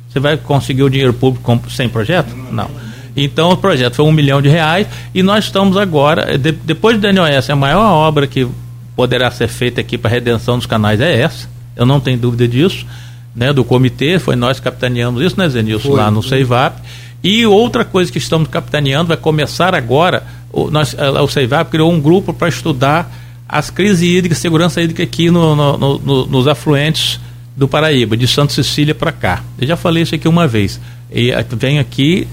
Você 0.09 0.19
vai 0.19 0.37
conseguir 0.37 0.83
o 0.83 0.89
dinheiro 0.89 1.13
público 1.13 1.59
sem 1.69 1.89
projeto? 1.89 2.35
Não. 2.51 2.69
Então 3.15 3.49
o 3.49 3.57
projeto 3.57 3.95
foi 3.95 4.05
um 4.05 4.11
milhão 4.11 4.41
de 4.41 4.49
reais 4.49 4.87
e 5.13 5.23
nós 5.23 5.45
estamos 5.45 5.75
agora, 5.77 6.37
de, 6.37 6.51
depois 6.51 6.97
do 6.97 7.01
DNOS, 7.01 7.49
a 7.49 7.55
maior 7.55 7.81
obra 7.81 8.27
que 8.27 8.47
poderá 8.95 9.31
ser 9.31 9.47
feita 9.47 9.81
aqui 9.81 9.97
para 9.97 10.09
a 10.09 10.13
redenção 10.13 10.57
dos 10.57 10.67
canais 10.67 10.99
é 11.01 11.21
essa. 11.21 11.49
Eu 11.75 11.85
não 11.85 11.99
tenho 11.99 12.17
dúvida 12.17 12.47
disso 12.47 12.85
né, 13.35 13.51
do 13.51 13.63
comitê, 13.63 14.17
foi 14.17 14.35
nós 14.35 14.59
que 14.59 14.63
capitaneamos 14.63 15.21
isso, 15.21 15.37
né, 15.37 15.49
Zenilson, 15.49 15.93
lá 15.93 16.09
no 16.09 16.23
Ceivap. 16.23 16.81
E 17.23 17.45
outra 17.45 17.83
coisa 17.83 18.11
que 18.11 18.17
estamos 18.17 18.47
capitaneando 18.47 19.07
vai 19.07 19.17
começar 19.17 19.73
agora, 19.73 20.23
o, 20.51 20.69
nós, 20.69 20.95
eh, 20.97 21.09
o 21.21 21.27
Ceivap 21.27 21.69
criou 21.71 21.91
um 21.91 21.99
grupo 21.99 22.33
para 22.33 22.47
estudar 22.47 23.11
as 23.49 23.69
crises 23.69 24.01
hídricas, 24.01 24.37
segurança 24.37 24.81
hídrica 24.81 25.03
aqui 25.03 25.29
no, 25.29 25.55
no, 25.55 25.77
no, 25.77 26.25
nos 26.27 26.47
afluentes 26.47 27.19
do 27.57 27.67
Paraíba, 27.67 28.15
de 28.15 28.27
Santa 28.27 28.53
Cecília 28.53 28.93
para 28.93 29.11
cá. 29.11 29.43
Eu 29.59 29.67
já 29.67 29.75
falei 29.75 30.03
isso 30.03 30.13
aqui 30.13 30.27
uma 30.27 30.47
vez. 30.47 30.79
E 31.11 31.31
eh, 31.31 31.45
venho 31.57 31.81
aqui 31.81 32.27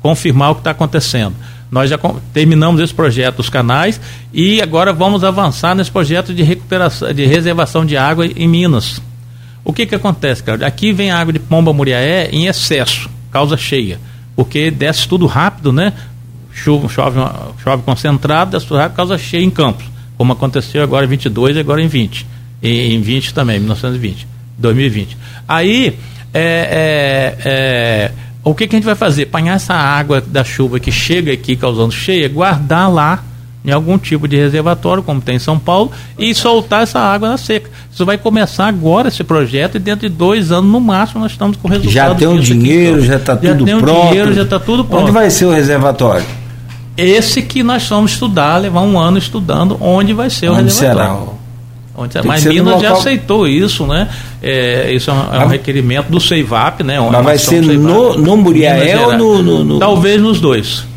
confirmar 0.00 0.52
o 0.52 0.54
que 0.54 0.60
está 0.60 0.70
acontecendo. 0.70 1.34
Nós 1.70 1.88
já 1.88 1.98
terminamos 2.32 2.80
esse 2.80 2.92
projeto 2.92 3.36
dos 3.36 3.48
canais 3.48 4.00
e 4.32 4.60
agora 4.60 4.92
vamos 4.92 5.22
avançar 5.22 5.74
nesse 5.74 5.90
projeto 5.90 6.34
de 6.34 6.42
recuperação, 6.42 7.12
de 7.12 7.26
reservação 7.26 7.86
de 7.86 7.96
água 7.96 8.26
em 8.26 8.48
Minas. 8.48 9.00
O 9.64 9.72
que 9.72 9.86
que 9.86 9.94
acontece, 9.94 10.42
cara? 10.42 10.66
Aqui 10.66 10.92
vem 10.92 11.10
água 11.10 11.32
de 11.32 11.38
pomba 11.38 11.72
muriaé 11.72 12.28
em 12.32 12.46
excesso, 12.46 13.10
causa 13.30 13.56
cheia, 13.56 13.98
porque 14.34 14.70
desce 14.70 15.06
tudo 15.06 15.26
rápido, 15.26 15.72
né? 15.72 15.92
chove, 16.52 16.88
chove, 16.88 17.18
chove 17.62 17.82
concentrado, 17.82 18.56
a 18.56 18.88
causa 18.88 19.16
cheia 19.16 19.42
em 19.42 19.50
campos, 19.50 19.84
como 20.16 20.32
aconteceu 20.32 20.82
agora 20.82 21.06
em 21.06 21.08
22 21.08 21.56
e 21.56 21.60
agora 21.60 21.82
em 21.82 21.88
20. 21.88 22.26
E 22.62 22.94
em 22.94 23.00
20 23.00 23.32
também, 23.32 23.58
1920, 23.58 24.26
2020. 24.58 25.16
Aí, 25.48 25.96
é, 26.34 27.38
é, 27.44 27.48
é, 27.48 28.12
o 28.44 28.54
que, 28.54 28.66
que 28.66 28.76
a 28.76 28.78
gente 28.78 28.84
vai 28.84 28.94
fazer? 28.94 29.24
Apanhar 29.24 29.54
essa 29.54 29.74
água 29.74 30.20
da 30.20 30.44
chuva 30.44 30.78
que 30.78 30.92
chega 30.92 31.32
aqui 31.32 31.56
causando 31.56 31.92
cheia, 31.92 32.28
guardar 32.28 32.92
lá 32.92 33.24
em 33.64 33.70
algum 33.70 33.98
tipo 33.98 34.26
de 34.26 34.36
reservatório, 34.36 35.02
como 35.02 35.20
tem 35.20 35.36
em 35.36 35.38
São 35.38 35.58
Paulo, 35.58 35.90
e 36.18 36.34
soltar 36.34 36.82
essa 36.82 36.98
água 36.98 37.28
na 37.28 37.36
seca. 37.36 37.70
Isso 37.92 38.04
vai 38.06 38.16
começar 38.16 38.66
agora 38.66 39.08
esse 39.08 39.22
projeto 39.22 39.76
e 39.76 39.78
dentro 39.78 40.08
de 40.08 40.14
dois 40.14 40.50
anos 40.50 40.70
no 40.70 40.80
máximo 40.80 41.20
nós 41.20 41.32
estamos 41.32 41.56
com 41.56 41.68
resultado. 41.68 41.92
Já 41.92 42.14
tem 42.14 42.28
o 42.28 42.40
dinheiro, 42.40 42.98
aqui, 42.98 43.06
já 43.06 43.16
está 43.16 43.36
tudo 43.36 43.66
já 43.66 43.78
pronto. 43.78 44.08
Dinheiro, 44.08 44.34
já 44.34 44.42
está 44.42 44.58
tudo 44.58 44.84
pronto. 44.84 45.02
Onde 45.02 45.12
vai 45.12 45.30
ser 45.30 45.44
o 45.44 45.50
reservatório? 45.50 46.24
Esse 46.96 47.42
que 47.42 47.62
nós 47.62 47.86
vamos 47.88 48.12
estudar, 48.12 48.56
levar 48.58 48.80
um 48.80 48.98
ano 48.98 49.18
estudando 49.18 49.76
onde 49.80 50.12
vai 50.12 50.30
ser 50.30 50.48
onde 50.48 50.62
o 50.62 50.64
reservatório. 50.64 51.18
Será? 51.18 51.40
Onde 51.96 52.12
será? 52.12 52.24
Mas 52.26 52.44
Minas 52.44 52.74
local... 52.74 52.80
já 52.80 52.92
aceitou 52.92 53.46
isso, 53.46 53.86
né? 53.86 54.08
É, 54.42 54.92
isso 54.92 55.10
é 55.10 55.14
um, 55.14 55.34
é 55.34 55.44
um 55.44 55.48
requerimento 55.48 56.08
do 56.08 56.20
CEIVAP, 56.20 56.82
né? 56.82 56.98
Mas 57.00 57.24
vai 57.24 57.38
ser 57.38 57.62
no, 57.62 58.16
no 58.16 58.36
Muriaé 58.36 58.98
ou 58.98 59.16
no, 59.16 59.42
no, 59.42 59.64
no, 59.64 59.78
Talvez 59.78 60.20
nos 60.20 60.40
dois. 60.40 60.89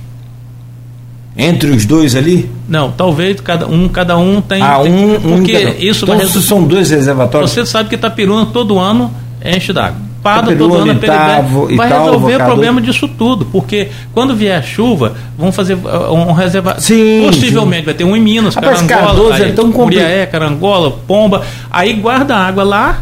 Entre 1.35 1.71
os 1.71 1.85
dois 1.85 2.15
ali? 2.15 2.49
Não, 2.69 2.91
talvez 2.91 3.41
cada 3.41 3.67
um, 3.67 3.87
cada 3.87 4.17
um 4.17 4.39
tem. 4.39 4.61
Ah, 4.61 4.79
um, 4.79 4.83
tem, 4.83 5.19
porque 5.19 5.65
um 5.65 5.75
isso 5.79 6.05
então, 6.05 6.17
vai 6.17 6.27
são 6.27 6.63
dois 6.63 6.91
reservatórios. 6.91 7.51
Você 7.51 7.65
sabe 7.65 7.89
que 7.89 7.95
Itapiruna 7.95 8.45
todo 8.47 8.77
ano 8.77 9.11
enche 9.43 9.73
d'água. 9.73 10.13
Pada 10.21 10.55
todo 10.55 10.75
ano 10.75 10.93
Itavo, 10.93 11.67
vai 11.75 11.87
Itavo, 11.87 12.05
resolver 12.05 12.35
o 12.35 12.45
problema 12.45 12.81
disso 12.81 13.09
tudo, 13.09 13.45
porque 13.45 13.89
quando 14.13 14.33
vier 14.33 14.57
a 14.57 14.61
chuva, 14.61 15.15
vão 15.37 15.51
fazer 15.51 15.73
uh, 15.73 16.13
um 16.13 16.31
reservatório. 16.31 17.25
Possivelmente 17.25 17.81
sim. 17.81 17.85
vai 17.85 17.93
ter 17.93 18.03
um 18.05 18.15
em 18.15 18.21
Minas, 18.21 18.55
Rapaz, 18.55 18.83
Carangola, 18.83 19.35
aí, 19.35 19.49
é 19.49 19.51
tão 19.51 19.67
Muriaé, 19.67 20.25
Carangola, 20.25 20.91
Pomba. 21.05 21.43
Aí 21.69 21.91
guarda 21.93 22.35
a 22.37 22.47
água 22.47 22.63
lá, 22.63 23.01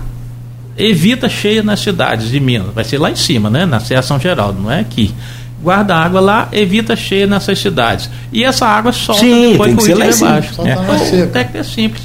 evita 0.75 1.29
cheia 1.29 1.61
nas 1.61 1.81
cidades 1.81 2.29
de 2.29 2.39
Minas. 2.39 2.73
Vai 2.73 2.85
ser 2.85 2.97
lá 2.97 3.11
em 3.11 3.15
cima, 3.15 3.51
né? 3.51 3.67
Na 3.67 3.79
Serra 3.79 4.01
São 4.01 4.19
Geraldo, 4.19 4.59
não 4.59 4.71
é 4.71 4.79
aqui 4.79 5.13
guarda 5.61 5.95
água 5.95 6.19
lá, 6.19 6.47
evita 6.51 6.95
cheia 6.95 7.27
nessas 7.27 7.59
cidades. 7.59 8.09
E 8.31 8.43
essa 8.43 8.65
água 8.65 8.91
solta 8.91 9.21
Sim, 9.21 9.51
depois 9.51 9.69
tem 9.69 9.77
que 9.77 9.83
ser 9.83 9.95
lá 9.95 10.05
embaixo. 10.09 10.61
É. 10.67 11.23
Até 11.23 11.43
que 11.43 11.57
é 11.57 11.63
simples. 11.63 12.03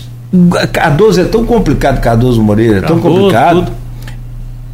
Cardoso 0.72 1.20
é 1.20 1.24
tão 1.24 1.44
complicado, 1.44 2.00
Cardoso 2.00 2.42
Moreira, 2.42 2.78
é 2.78 2.80
tão 2.82 2.98
complicado. 2.98 3.64
Tudo. 3.64 3.72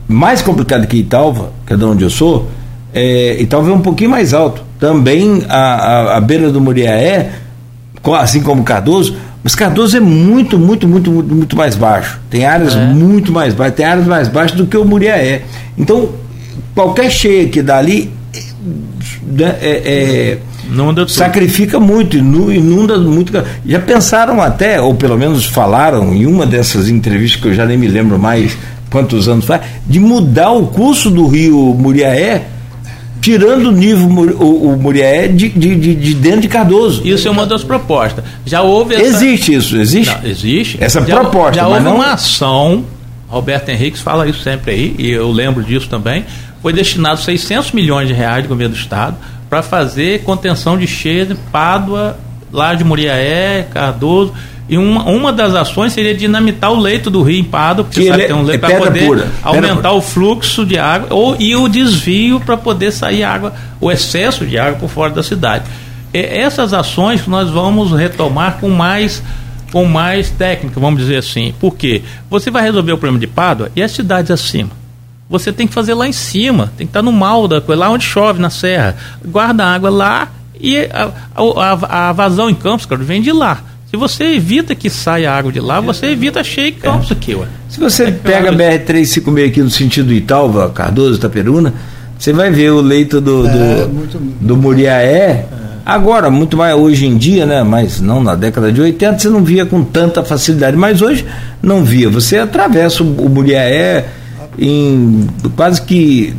Mais 0.09 0.43
complicado 0.43 0.87
que 0.87 0.97
Italva, 0.97 1.53
que 1.67 1.75
é 1.75 1.77
de 1.77 1.85
onde 1.85 2.05
eu 2.05 2.11
sou, 2.11 2.49
é, 2.93 3.41
Italva 3.41 3.71
é 3.71 3.75
um 3.75 3.81
pouquinho 3.81 4.11
mais 4.11 4.35
alto. 4.35 4.63
Também 4.79 5.45
a, 5.49 5.59
a, 5.59 6.17
a 6.17 6.21
beira 6.21 6.51
do 6.51 6.61
Muriaé, 6.61 7.31
assim 8.19 8.43
como 8.43 8.65
Cardoso, 8.65 9.17
mas 9.43 9.55
Cardoso 9.55 9.97
é 9.97 10.01
muito, 10.01 10.59
muito, 10.59 10.87
muito, 10.87 11.11
muito, 11.11 11.35
muito 11.35 11.57
mais 11.57 11.77
baixo. 11.77 12.21
Tem 12.29 12.45
áreas 12.45 12.75
é. 12.75 12.87
muito 12.87 13.33
mais 13.33 13.55
baixas, 13.55 13.77
tem 13.77 13.87
áreas 13.87 14.07
mais 14.07 14.29
baixas 14.29 14.57
do 14.57 14.67
que 14.67 14.77
o 14.77 14.85
Muriaé. 14.85 15.43
Então, 15.79 16.11
qualquer 16.75 17.11
cheia 17.11 17.49
que 17.49 17.63
dá 17.63 17.79
ali 17.79 18.13
é, 19.61 19.83
é, 19.85 20.39
sacrifica 21.09 21.81
muito, 21.81 22.17
inunda 22.17 22.99
muito. 22.99 23.33
Já 23.67 23.81
pensaram 23.81 24.41
até, 24.41 24.81
ou 24.81 24.95
pelo 24.95 25.17
menos 25.19 25.45
falaram 25.45 26.15
em 26.15 26.27
uma 26.27 26.47
dessas 26.47 26.89
entrevistas 26.89 27.41
que 27.41 27.49
eu 27.49 27.55
já 27.55 27.67
nem 27.67 27.77
me 27.77 27.89
lembro 27.89 28.19
mais 28.19 28.57
quantos 28.91 29.29
anos 29.29 29.47
faz, 29.47 29.63
de 29.87 29.99
mudar 29.99 30.53
o 30.53 30.67
curso 30.67 31.11
do 31.11 31.27
rio 31.27 31.75
Muriaé 31.75 32.47
tirando 33.23 33.67
o 33.67 33.73
nível 33.73 34.09
o, 34.39 34.73
o 34.73 34.77
Muriaé 34.77 35.29
de, 35.29 35.49
de, 35.49 35.77
de, 35.77 35.95
de, 35.95 36.15
dentro 36.15 36.41
de 36.41 36.49
Cardoso. 36.49 37.07
Isso 37.07 37.29
é 37.29 37.31
uma 37.31 37.47
das 37.47 37.63
propostas. 37.63 38.25
Já 38.45 38.63
houve 38.63 38.97
essa... 38.97 39.05
Existe 39.05 39.55
isso, 39.55 39.77
existe? 39.77 40.15
Não, 40.21 40.29
existe. 40.29 40.77
Essa 40.81 41.01
já, 41.07 41.21
proposta. 41.21 41.55
Já 41.55 41.69
houve 41.69 41.81
não... 41.81 41.95
uma 41.95 42.13
ação, 42.13 42.85
Roberto 43.29 43.69
Henriques 43.69 44.03
fala 44.03 44.29
isso 44.29 44.43
sempre 44.43 44.73
aí, 44.73 44.95
e 44.99 45.11
eu 45.11 45.31
lembro 45.31 45.63
disso 45.63 45.89
também, 45.89 46.25
foi 46.63 46.73
destinado 46.73 47.21
600 47.21 47.73
milhões 47.73 48.07
de 48.07 48.15
reais 48.15 48.45
do 48.45 48.49
governo 48.49 48.75
do 48.75 48.79
estado 48.79 49.17
para 49.51 49.63
fazer 49.63 50.23
contenção 50.23 50.79
de 50.79 50.87
cheias 50.87 51.31
em 51.31 51.35
Pádua, 51.35 52.17
lá 52.53 52.73
de 52.75 52.85
Muriaé, 52.85 53.67
Cardoso. 53.71 54.33
E 54.69 54.79
uma, 54.79 55.03
uma 55.05 55.33
das 55.33 55.55
ações 55.55 55.93
seria 55.93 56.15
dinamitar 56.15 56.73
o 56.73 56.81
leito 56.81 57.11
do 57.11 57.21
rio 57.21 57.41
em 57.41 57.45
Pádua, 57.45 57.85
porque 57.85 58.07
sabe, 58.07 58.23
tem 58.23 58.35
um 58.35 58.45
leito 58.45 58.65
é 58.65 58.69
para 58.69 58.79
poder 58.79 59.07
pura, 59.07 59.29
aumentar 59.43 59.93
o 59.93 60.01
fluxo 60.01 60.65
de 60.65 60.79
água 60.79 61.09
ou, 61.11 61.37
e 61.39 61.55
o 61.57 61.69
desvio 61.69 62.41
para 62.41 62.57
poder 62.57 62.93
sair 62.93 63.25
água, 63.25 63.53
o 63.81 63.91
excesso 63.91 64.47
de 64.47 64.57
água 64.57 64.79
por 64.79 64.89
fora 64.89 65.13
da 65.13 65.23
cidade. 65.23 65.65
E 66.15 66.19
essas 66.19 66.73
ações 66.73 67.27
nós 67.27 67.51
vamos 67.51 67.93
retomar 67.93 68.59
com 68.61 68.71
mais 68.71 69.23
com 69.73 69.87
mais 69.87 70.31
técnica, 70.31 70.79
vamos 70.79 71.01
dizer 71.01 71.17
assim. 71.17 71.53
Por 71.59 71.75
quê? 71.75 72.03
Você 72.31 72.51
vai 72.51 72.63
resolver 72.63 72.93
o 72.93 72.99
problema 72.99 73.19
de 73.19 73.27
Pádua 73.27 73.71
e 73.75 73.83
as 73.83 73.91
cidades 73.91 74.31
acima 74.31 74.82
você 75.33 75.51
tem 75.51 75.67
que 75.67 75.73
fazer 75.73 75.95
lá 75.95 76.07
em 76.07 76.13
cima, 76.13 76.71
tem 76.77 76.87
que 76.87 76.91
estar 76.91 77.01
no 77.01 77.11
mal 77.11 77.49
da 77.49 77.59
coisa, 77.59 77.81
lá 77.81 77.89
onde 77.89 78.05
chove, 78.05 78.39
na 78.39 78.51
serra. 78.51 78.95
Guarda 79.25 79.65
a 79.65 79.75
água 79.75 79.89
lá 79.89 80.29
e 80.61 80.77
a, 80.77 81.11
a, 81.35 82.09
a 82.09 82.13
vazão 82.13 82.51
em 82.51 82.55
Campos, 82.55 82.85
cara, 82.85 83.03
vem 83.03 83.23
de 83.23 83.33
lá. 83.33 83.63
Se 83.91 83.97
você 83.97 84.25
evita 84.25 84.75
que 84.75 84.91
saia 84.91 85.33
água 85.33 85.51
de 85.51 85.59
lá, 85.59 85.81
você 85.81 86.07
evita 86.09 86.45
cheio 86.45 86.69
em 86.69 86.73
Campos 86.73 87.11
é. 87.11 87.15
aqui, 87.15 87.35
ué. 87.35 87.47
Se 87.71 87.81
você 87.81 88.05
é 88.05 88.11
pega 88.11 88.51
a 88.51 88.53
BR-356 88.53 89.49
aqui 89.49 89.63
no 89.63 89.71
sentido 89.71 90.13
Italva, 90.13 90.69
Cardoso, 90.69 91.17
Itaperuna, 91.17 91.73
você 92.19 92.33
vai 92.35 92.51
ver 92.51 92.71
o 92.71 92.83
leito 92.83 93.19
do, 93.19 93.43
do, 93.43 93.49
é, 93.49 93.87
muito, 93.87 94.19
do 94.19 94.57
Muriaé. 94.57 95.07
É. 95.07 95.47
Agora, 95.85 96.31
muito 96.31 96.59
mais 96.59 96.77
hoje 96.77 97.07
em 97.07 97.17
dia, 97.17 97.47
né? 97.47 97.63
Mas 97.63 98.03
não 98.03 98.23
na 98.23 98.35
década 98.35 98.71
de 98.71 98.83
80, 98.83 99.19
você 99.19 99.29
não 99.31 99.43
via 99.43 99.65
com 99.65 99.83
tanta 99.83 100.23
facilidade. 100.23 100.77
Mas 100.77 101.01
hoje 101.01 101.25
não 101.63 101.83
via. 101.83 102.09
Você 102.11 102.39
atravessa 102.39 103.03
o, 103.03 103.27
o 103.27 103.29
Muriaé 103.31 104.07
em 104.59 105.27
quase 105.57 105.83
que, 105.83 106.35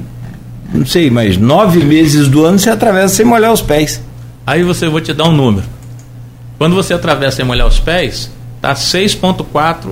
não 0.74 0.86
sei, 0.86 1.10
mas 1.10 1.38
nove 1.38 1.84
meses 1.84 2.28
do 2.28 2.46
ano 2.46 2.60
você 2.60 2.70
atravessa 2.70 3.16
sem 3.16 3.26
molhar 3.26 3.52
os 3.52 3.62
pés. 3.62 4.02
Aí 4.46 4.64
você 4.64 4.88
vou 4.88 5.02
te 5.02 5.14
dar 5.14 5.26
um 5.26 5.32
número. 5.32 5.66
Quando 6.58 6.76
você 6.76 6.94
atravessa 6.94 7.38
sem 7.38 7.46
molhar 7.46 7.68
os 7.68 7.80
pés, 7.80 8.32
tá 8.62 8.74
6.4 8.74 9.46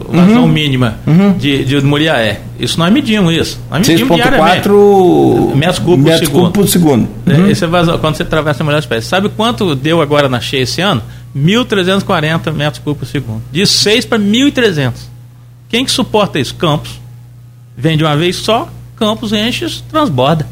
vazão 0.07 0.43
uhum. 0.43 0.47
mínima 0.47 0.97
uhum. 1.05 1.33
de, 1.33 1.65
de 1.65 1.81
Muriaé. 1.81 2.39
Isso 2.57 2.79
nós 2.79 2.91
medimos 2.93 3.33
isso. 3.33 3.59
Nós 3.69 3.85
medimos 3.85 4.17
6.4 4.17 5.55
metros 5.55 5.79
cúbicos 5.79 6.11
por 6.11 6.25
segundo. 6.25 6.51
por 6.51 6.67
segundo. 6.69 7.09
É, 7.25 7.33
uhum. 7.33 7.47
Esse 7.49 7.65
é 7.65 7.67
vazão, 7.67 7.97
quando 7.97 8.15
você 8.15 8.23
atravessa 8.23 8.59
sem 8.59 8.65
molhar 8.65 8.79
os 8.79 8.85
pés. 8.85 9.03
Sabe 9.03 9.27
quanto 9.27 9.75
deu 9.75 10.01
agora 10.01 10.29
na 10.29 10.39
cheia 10.39 10.61
esse 10.61 10.79
ano? 10.79 11.01
1.340 11.35 12.53
metros 12.53 12.81
cúbicos 12.81 13.09
por 13.09 13.11
segundo. 13.11 13.41
De 13.51 13.65
6 13.65 14.05
para 14.05 14.19
1.300. 14.19 14.93
Quem 15.67 15.83
que 15.83 15.91
suporta 15.91 16.39
isso? 16.39 16.55
Campos. 16.55 17.00
Vem 17.75 17.97
de 17.97 18.03
uma 18.03 18.15
vez 18.15 18.35
só, 18.37 18.71
Campos 18.95 19.33
enche, 19.33 19.81
transborda. 19.89 20.47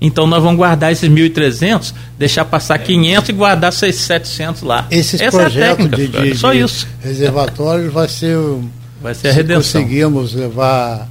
Então 0.00 0.26
nós 0.26 0.42
vamos 0.42 0.58
guardar 0.58 0.92
esses 0.92 1.08
1.300, 1.08 1.92
deixar 2.18 2.44
passar 2.44 2.78
500 2.78 3.30
e 3.30 3.32
guardar 3.32 3.72
600, 3.72 4.06
700 4.06 4.62
lá. 4.62 4.86
Esses 4.90 5.20
Essa 5.20 5.36
projetos 5.36 5.86
é 5.86 5.88
técnica, 5.88 6.22
de, 6.22 6.32
de, 6.32 6.38
só 6.38 6.52
isso. 6.52 6.86
reservatórios 7.00 7.92
vai 7.92 8.08
ser, 8.08 8.36
vai 9.02 9.14
ser 9.14 9.28
a 9.28 9.32
redenção. 9.32 9.80
conseguimos 9.82 10.34
levar 10.34 11.08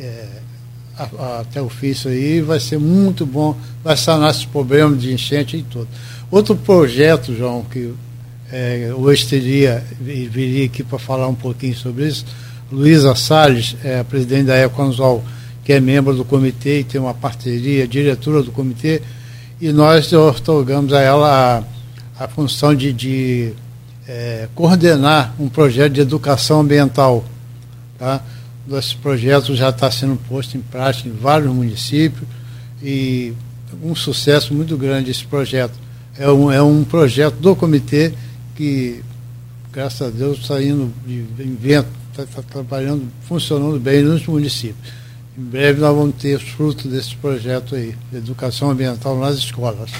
é, 0.00 0.24
a, 0.96 1.02
a, 1.02 1.40
até 1.40 1.60
o 1.60 1.66
ofício 1.66 2.10
aí, 2.10 2.40
vai 2.40 2.58
ser 2.58 2.78
muito 2.78 3.26
bom, 3.26 3.56
vai 3.84 3.96
sanar 3.96 4.30
esses 4.30 4.44
problemas 4.44 5.00
de 5.00 5.12
enchente 5.12 5.58
e 5.58 5.62
tudo. 5.62 5.88
Outro 6.30 6.56
projeto, 6.56 7.36
João, 7.36 7.62
que 7.70 7.92
é, 8.50 8.92
hoje 8.94 9.26
teria, 9.26 9.84
viria 10.00 10.64
aqui 10.64 10.82
para 10.82 10.98
falar 10.98 11.28
um 11.28 11.34
pouquinho 11.34 11.74
sobre 11.74 12.08
isso, 12.08 12.24
Luísa 12.72 13.14
Salles, 13.14 13.76
é, 13.84 14.02
presidente 14.02 14.46
da 14.46 14.56
Econzol, 14.56 15.22
que 15.62 15.74
é 15.74 15.78
membro 15.78 16.14
do 16.14 16.24
comitê 16.24 16.80
e 16.80 16.84
tem 16.84 16.98
uma 16.98 17.12
parceria, 17.12 17.86
diretora 17.86 18.42
do 18.42 18.50
comitê, 18.50 19.02
e 19.60 19.70
nós 19.70 20.10
otorgamos 20.12 20.92
a 20.94 21.00
ela 21.00 21.64
a, 22.18 22.24
a 22.24 22.28
função 22.28 22.74
de, 22.74 22.92
de 22.92 23.52
é, 24.08 24.48
coordenar 24.54 25.34
um 25.38 25.50
projeto 25.50 25.92
de 25.92 26.00
educação 26.00 26.60
ambiental. 26.60 27.22
Tá? 27.98 28.22
Esse 28.72 28.96
projeto 28.96 29.54
já 29.54 29.68
está 29.68 29.90
sendo 29.90 30.16
posto 30.28 30.56
em 30.56 30.60
prática 30.60 31.08
em 31.08 31.12
vários 31.12 31.52
municípios 31.52 32.26
e 32.82 33.34
um 33.82 33.94
sucesso 33.94 34.54
muito 34.54 34.78
grande 34.78 35.10
esse 35.10 35.24
projeto. 35.24 35.74
É 36.18 36.28
um, 36.30 36.50
é 36.50 36.62
um 36.62 36.84
projeto 36.84 37.34
do 37.34 37.54
comitê 37.54 38.14
que, 38.56 39.02
graças 39.70 40.08
a 40.08 40.10
Deus, 40.10 40.38
está 40.38 40.62
indo 40.62 40.92
de 41.06 41.24
invento 41.42 42.01
está 42.12 42.24
tá 42.24 42.42
trabalhando, 42.50 43.04
funcionando 43.26 43.78
bem 43.80 44.02
nos 44.02 44.26
municípios. 44.26 45.02
Em 45.36 45.42
breve 45.42 45.80
nós 45.80 45.96
vamos 45.96 46.14
ter 46.16 46.36
os 46.36 46.42
frutos 46.42 46.84
desse 46.90 47.16
projeto 47.16 47.74
aí, 47.74 47.94
de 48.10 48.18
educação 48.18 48.70
ambiental 48.70 49.18
nas 49.18 49.36
escolas. 49.36 49.90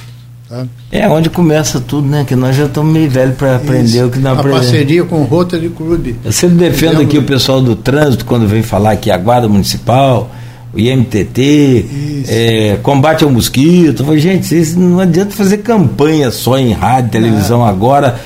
Tá? 0.47 0.67
É 0.91 1.09
onde 1.09 1.31
começa 1.31 1.81
tudo, 1.81 2.07
né? 2.07 2.25
Que 2.25 2.37
nós 2.37 2.55
já 2.55 2.67
estamos 2.67 2.93
meio 2.93 3.09
velhos 3.09 3.37
para 3.37 3.57
aprender 3.57 4.05
o 4.05 4.11
que 4.11 4.19
não 4.19 4.33
aprendemos. 4.33 4.59
A 4.59 4.71
parceria 4.71 5.05
com 5.05 5.23
o 5.23 5.25
Rotary 5.25 5.71
Club. 5.71 6.15
Eu 6.23 6.33
sempre 6.33 6.57
defendo 6.57 7.01
aqui 7.01 7.17
o 7.17 7.23
pessoal 7.23 7.63
do 7.63 7.75
trânsito 7.75 8.27
quando 8.27 8.47
vem 8.47 8.63
falar 8.63 8.93
aqui 8.93 9.11
a 9.11 9.17
guarda 9.17 9.49
municipal, 9.49 10.31
o 10.75 10.79
IMTT, 10.79 11.87
é, 12.29 12.79
combate 12.83 13.25
ao 13.25 13.31
mosquito. 13.31 14.03
Eu 14.03 14.05
falei, 14.05 14.21
gente, 14.21 14.55
não 14.77 15.01
adianta 15.01 15.31
fazer 15.31 15.59
campanha 15.59 16.31
só 16.31 16.59
em 16.59 16.73
rádio, 16.73 17.11
televisão 17.11 17.65
agora 17.65 18.21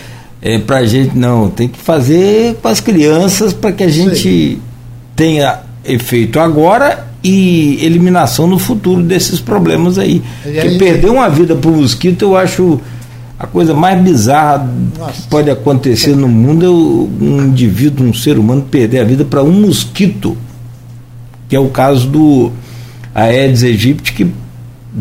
é, 0.55 0.59
para 0.59 0.78
a 0.78 0.86
gente, 0.86 1.16
não. 1.16 1.51
Tem 1.51 1.66
que 1.66 1.78
fazer 1.78 2.56
com 2.62 2.68
as 2.68 2.81
crianças 2.81 3.52
para 3.52 3.73
que 3.73 3.82
a 3.82 3.89
gente 3.89 4.59
tenha 5.14 5.60
efeito 5.85 6.39
agora 6.39 7.06
e 7.23 7.85
eliminação 7.85 8.47
no 8.47 8.59
futuro 8.59 9.02
desses 9.02 9.40
problemas 9.40 9.98
aí. 9.98 10.23
Porque 10.43 10.78
perder 10.78 11.10
uma 11.10 11.28
vida 11.28 11.56
por 11.56 11.73
mosquito 11.73 12.23
eu 12.23 12.36
acho 12.36 12.81
a 13.39 13.47
coisa 13.47 13.74
mais 13.74 14.01
bizarra 14.01 14.70
Nossa. 14.98 15.12
que 15.12 15.28
pode 15.28 15.51
acontecer 15.51 16.14
no 16.14 16.28
mundo 16.28 16.64
é 16.64 16.68
um 16.70 17.47
indivíduo, 17.47 18.06
um 18.06 18.14
ser 18.14 18.39
humano 18.39 18.62
perder 18.62 19.01
a 19.01 19.05
vida 19.05 19.24
para 19.24 19.43
um 19.43 19.52
mosquito 19.52 20.36
que 21.48 21.56
é 21.56 21.60
o 21.60 21.68
caso 21.68 22.09
do 22.09 22.51
Aedes 23.14 23.62
aegypti, 23.62 24.12
que 24.12 24.23
é, 24.24 24.27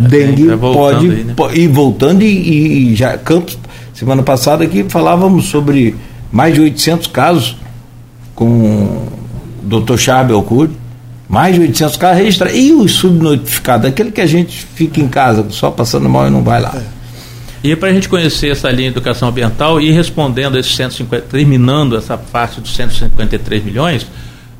dengue 0.07 0.47
tá 0.47 0.57
pode, 0.57 1.09
aí, 1.09 1.23
né? 1.23 1.33
pode 1.35 1.59
ir 1.59 1.67
voltando 1.67 2.21
e, 2.23 2.91
e, 2.91 2.95
já 2.95 3.17
Campos, 3.17 3.57
semana 3.95 4.21
passada 4.21 4.63
aqui 4.63 4.85
falávamos 4.89 5.45
sobre 5.45 5.95
mais 6.31 6.53
de 6.53 6.61
800 6.61 7.07
casos 7.07 7.55
com 8.35 8.45
o 8.45 9.09
Dr. 9.63 9.97
Chabel 9.97 10.35
Alcuri, 10.35 10.71
mais 11.29 11.55
de 11.55 11.61
800 11.61 11.95
casos 11.95 12.17
registrados. 12.17 12.57
E 12.57 12.73
os 12.73 12.91
subnotificados, 12.91 13.87
aquele 13.87 14.11
que 14.11 14.19
a 14.19 14.25
gente 14.25 14.65
fica 14.75 14.99
em 14.99 15.07
casa 15.07 15.45
só 15.49 15.71
passando 15.71 16.09
mal 16.09 16.27
e 16.27 16.29
não 16.29 16.43
vai 16.43 16.61
lá. 16.61 16.75
É. 16.75 16.95
E 17.63 17.75
para 17.75 17.89
a 17.89 17.93
gente 17.93 18.07
conhecer 18.07 18.51
essa 18.51 18.69
linha 18.69 18.91
de 18.91 18.97
educação 18.97 19.29
ambiental 19.29 19.81
e 19.81 19.89
respondendo 19.91 20.59
esses 20.59 20.75
150, 20.75 21.25
terminando 21.27 21.97
essa 21.97 22.17
parte 22.17 22.59
dos 22.61 22.75
153 22.75 23.63
milhões, 23.63 24.05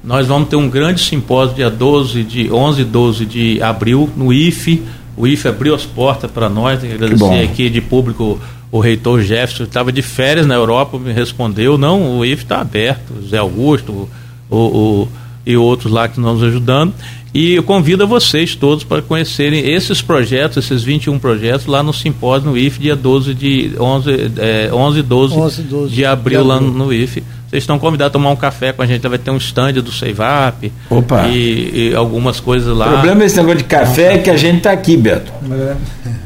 nós 0.03 0.25
vamos 0.25 0.49
ter 0.49 0.55
um 0.55 0.69
grande 0.69 1.01
simpósio 1.01 1.55
dia 1.55 1.69
12 1.69 2.23
de 2.23 2.51
11 2.51 2.81
e 2.81 2.85
12 2.85 3.25
de 3.25 3.61
abril 3.61 4.09
no 4.15 4.31
IFE. 4.31 4.81
O 5.17 5.27
IFE 5.27 5.49
abriu 5.49 5.75
as 5.75 5.85
portas 5.85 6.31
para 6.31 6.49
nós, 6.49 6.83
agradecer 6.83 7.43
aqui 7.43 7.69
de 7.69 7.79
público 7.79 8.39
o 8.75 8.81
reitor 8.81 9.21
Jefferson, 9.21 9.63
estava 9.63 9.89
de 9.89 10.01
férias 10.01 10.45
na 10.45 10.53
Europa, 10.53 10.99
me 10.99 11.13
respondeu, 11.13 11.77
não, 11.77 12.19
o 12.19 12.25
IFE 12.25 12.43
está 12.43 12.59
aberto, 12.59 13.13
Zé 13.25 13.37
Augusto, 13.37 14.09
o, 14.49 14.57
o, 14.57 15.07
e 15.45 15.55
outros 15.55 15.93
lá 15.93 16.09
que 16.09 16.19
estão 16.19 16.33
nos 16.33 16.43
ajudando. 16.43 16.93
E 17.33 17.53
eu 17.53 17.63
convido 17.63 18.03
a 18.03 18.05
vocês 18.05 18.53
todos 18.53 18.83
para 18.83 19.01
conhecerem 19.01 19.65
esses 19.65 20.01
projetos, 20.01 20.57
esses 20.57 20.83
21 20.83 21.17
projetos, 21.19 21.67
lá 21.67 21.81
no 21.81 21.93
simpósio 21.93 22.49
no 22.49 22.57
IFE, 22.57 22.81
dia 22.81 22.97
12 22.97 23.33
de 23.33 23.71
11, 23.79 24.11
é, 24.39 24.69
11 24.73 25.01
12, 25.01 25.33
11 25.35 25.61
12 25.61 25.95
de 25.95 26.05
abril, 26.05 26.43
de 26.43 26.43
abril. 26.43 26.43
lá 26.43 26.59
no, 26.59 26.71
no 26.71 26.93
IFE. 26.93 27.23
Vocês 27.55 27.63
estão 27.63 27.79
convidados 27.79 28.09
a 28.09 28.11
tomar 28.11 28.31
um 28.31 28.35
café 28.35 28.73
com 28.73 28.81
a 28.81 28.85
gente. 28.85 29.07
Vai 29.07 29.17
ter 29.17 29.31
um 29.31 29.37
stand 29.37 29.73
do 29.75 29.89
Seivap 29.89 30.73
e, 31.29 31.89
e, 31.89 31.95
algumas 31.95 32.41
coisas 32.41 32.75
lá. 32.75 32.87
O 32.87 32.91
problema 32.91 33.21
desse 33.21 33.37
negócio 33.37 33.59
de 33.59 33.63
café 33.63 34.15
é 34.15 34.17
que 34.17 34.29
a 34.29 34.35
gente 34.35 34.57
está 34.57 34.71
aqui, 34.71 34.97
Beto. 34.97 35.31
É. 35.49 35.75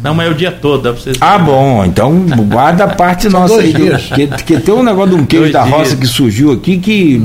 Não, 0.01 0.15
mas 0.15 0.27
é 0.27 0.31
o 0.31 0.33
dia 0.33 0.51
todo. 0.51 0.81
Dá 0.81 0.91
vocês 0.91 1.17
ah, 1.21 1.37
bom. 1.37 1.85
Então 1.85 2.25
guarda 2.47 2.85
a 2.85 2.87
parte 2.87 3.29
nossa 3.29 3.59
aí. 3.59 3.71
Que, 4.15 4.27
que 4.43 4.59
tem 4.59 4.73
um 4.73 4.81
negócio 4.81 5.15
de 5.15 5.21
um 5.21 5.25
queijo 5.25 5.43
dois 5.43 5.53
da 5.53 5.63
roça 5.63 5.95
que 5.95 6.07
surgiu 6.07 6.51
aqui 6.51 6.79
que 6.79 7.21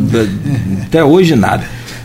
até 0.83 1.03
hoje 1.03 1.35
nada. 1.35 1.65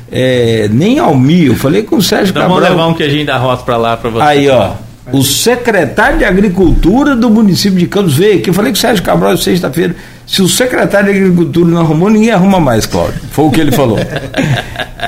É, 0.10 0.70
nem 0.72 1.00
Almi, 1.00 1.48
eu 1.48 1.56
falei 1.56 1.84
com 1.84 1.98
o 1.98 2.02
Sérgio 2.02 2.32
então 2.32 2.44
Cabral. 2.44 2.62
Vamos 2.62 2.78
levar 2.78 2.88
um 2.88 2.94
queijinho 2.94 3.26
da 3.26 3.38
roça 3.38 3.64
para 3.64 3.76
lá 3.76 3.98
para 3.98 4.10
você. 4.10 4.24
Aí, 4.24 4.50
ó. 4.50 4.72
O 5.12 5.22
secretário 5.22 6.20
de 6.20 6.24
Agricultura 6.24 7.16
do 7.16 7.30
município 7.30 7.78
de 7.78 7.88
Campos 7.88 8.16
veio 8.16 8.40
aqui. 8.40 8.50
Eu 8.50 8.54
falei 8.54 8.72
com 8.72 8.78
o 8.78 8.80
Sérgio 8.80 9.04
Cabral 9.04 9.36
sexta-feira. 9.36 9.96
Se 10.30 10.44
o 10.44 10.48
secretário 10.48 11.12
de 11.12 11.20
Agricultura 11.20 11.68
não 11.68 11.82
arrumou, 11.82 12.08
ninguém 12.08 12.30
arruma 12.30 12.60
mais, 12.60 12.86
Cláudio. 12.86 13.20
Foi 13.32 13.46
o 13.46 13.50
que 13.50 13.60
ele 13.60 13.72
falou. 13.72 13.98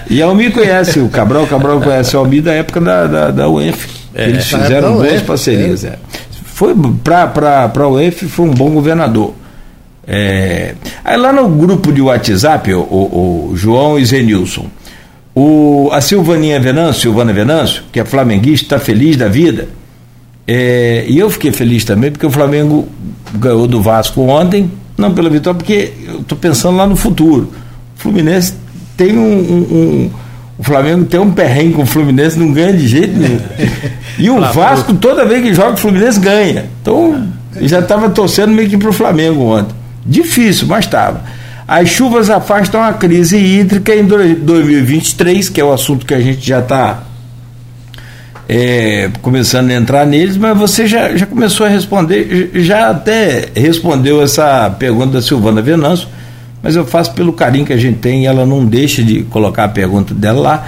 e 0.09 0.19
a 0.19 0.25
Almi 0.25 0.49
conhece 0.49 0.99
o 0.99 1.09
Cabral, 1.09 1.43
o 1.43 1.47
Cabral 1.47 1.79
conhece 1.79 2.15
o 2.15 2.19
Almi 2.19 2.41
da 2.41 2.51
época 2.53 2.81
da, 2.81 3.05
da, 3.05 3.29
da 3.29 3.47
UENF. 3.47 3.85
É, 4.15 4.27
eles 4.27 4.47
fizeram 4.47 4.95
boas 4.95 5.21
parcerias. 5.21 5.83
É. 5.83 5.89
É. 5.89 5.99
Foi 6.43 6.73
para 7.03 7.71
a 7.71 7.87
UENF 7.87 8.23
foi 8.23 8.47
um 8.47 8.51
bom 8.51 8.71
governador. 8.71 9.35
É, 10.07 10.73
aí 11.05 11.17
lá 11.17 11.31
no 11.31 11.47
grupo 11.49 11.91
de 11.91 12.01
WhatsApp, 12.01 12.73
o, 12.73 12.79
o, 12.79 13.49
o 13.51 13.55
João 13.55 13.99
e 13.99 14.03
Zenilson, 14.03 14.65
o, 15.35 15.91
a 15.93 16.01
Silvaninha 16.01 16.59
Venâncio, 16.59 17.03
Silvana 17.03 17.31
Venâncio, 17.31 17.83
que 17.91 17.99
é 17.99 18.05
flamenguista, 18.05 18.65
está 18.65 18.79
feliz 18.79 19.15
da 19.15 19.27
vida. 19.27 19.69
É, 20.47 21.05
e 21.07 21.19
eu 21.19 21.29
fiquei 21.29 21.51
feliz 21.51 21.85
também, 21.85 22.11
porque 22.11 22.25
o 22.25 22.31
Flamengo 22.31 22.87
ganhou 23.35 23.67
do 23.67 23.79
Vasco 23.83 24.19
ontem, 24.21 24.80
não 24.97 25.13
pela 25.13 25.29
vitória, 25.29 25.57
porque 25.57 25.93
eu 26.07 26.21
estou 26.21 26.37
pensando 26.37 26.77
lá 26.77 26.85
no 26.85 26.95
futuro. 26.95 27.51
O 27.97 28.01
Fluminense 28.01 28.53
tem 28.97 29.17
um, 29.17 29.21
um, 29.21 29.57
um, 29.75 30.11
O 30.57 30.63
Flamengo 30.63 31.05
tem 31.05 31.19
um 31.19 31.31
perrengue 31.31 31.73
com 31.73 31.83
o 31.83 31.85
Fluminense, 31.85 32.37
não 32.37 32.51
ganha 32.51 32.73
de 32.73 32.87
jeito 32.87 33.17
nenhum. 33.17 33.39
E 34.17 34.29
o 34.29 34.39
Vasco, 34.53 34.93
toda 34.93 35.25
vez 35.25 35.43
que 35.43 35.53
joga, 35.53 35.73
o 35.73 35.77
Fluminense 35.77 36.19
ganha. 36.19 36.65
Então, 36.81 37.27
eu 37.55 37.67
já 37.67 37.79
estava 37.79 38.09
torcendo 38.09 38.51
meio 38.51 38.69
que 38.69 38.77
para 38.77 38.89
o 38.89 38.93
Flamengo 38.93 39.41
ontem. 39.43 39.75
Difícil, 40.05 40.67
mas 40.67 40.85
estava. 40.85 41.23
As 41.67 41.87
chuvas 41.89 42.29
afastam 42.29 42.83
a 42.83 42.93
crise 42.93 43.37
hídrica 43.37 43.95
em 43.95 44.03
2023, 44.03 45.49
que 45.49 45.61
é 45.61 45.63
o 45.63 45.71
assunto 45.71 46.05
que 46.05 46.13
a 46.13 46.19
gente 46.19 46.45
já 46.45 46.59
está 46.59 47.03
é, 48.53 49.09
começando 49.21 49.71
a 49.71 49.75
entrar 49.75 50.05
neles, 50.05 50.35
mas 50.35 50.57
você 50.57 50.85
já, 50.85 51.15
já 51.15 51.25
começou 51.25 51.65
a 51.65 51.69
responder, 51.69 52.51
já 52.55 52.89
até 52.89 53.47
respondeu 53.55 54.21
essa 54.21 54.69
pergunta 54.71 55.13
da 55.13 55.21
Silvana 55.21 55.61
Venâncio, 55.61 56.09
mas 56.61 56.75
eu 56.75 56.85
faço 56.85 57.13
pelo 57.13 57.31
carinho 57.31 57.65
que 57.65 57.71
a 57.71 57.77
gente 57.77 57.99
tem 57.99 58.23
e 58.23 58.25
ela 58.25 58.45
não 58.45 58.65
deixa 58.65 59.01
de 59.01 59.23
colocar 59.23 59.63
a 59.63 59.69
pergunta 59.69 60.13
dela 60.13 60.41
lá. 60.41 60.67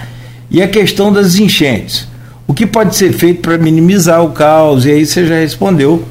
E 0.49 0.61
a 0.61 0.67
questão 0.67 1.11
das 1.11 1.35
enchentes. 1.35 2.07
O 2.47 2.53
que 2.53 2.65
pode 2.65 2.95
ser 2.95 3.11
feito 3.11 3.41
para 3.41 3.57
minimizar 3.57 4.23
o 4.23 4.29
caos? 4.29 4.85
E 4.85 4.91
aí 4.91 5.05
você 5.05 5.27
já 5.27 5.35
respondeu, 5.35 6.05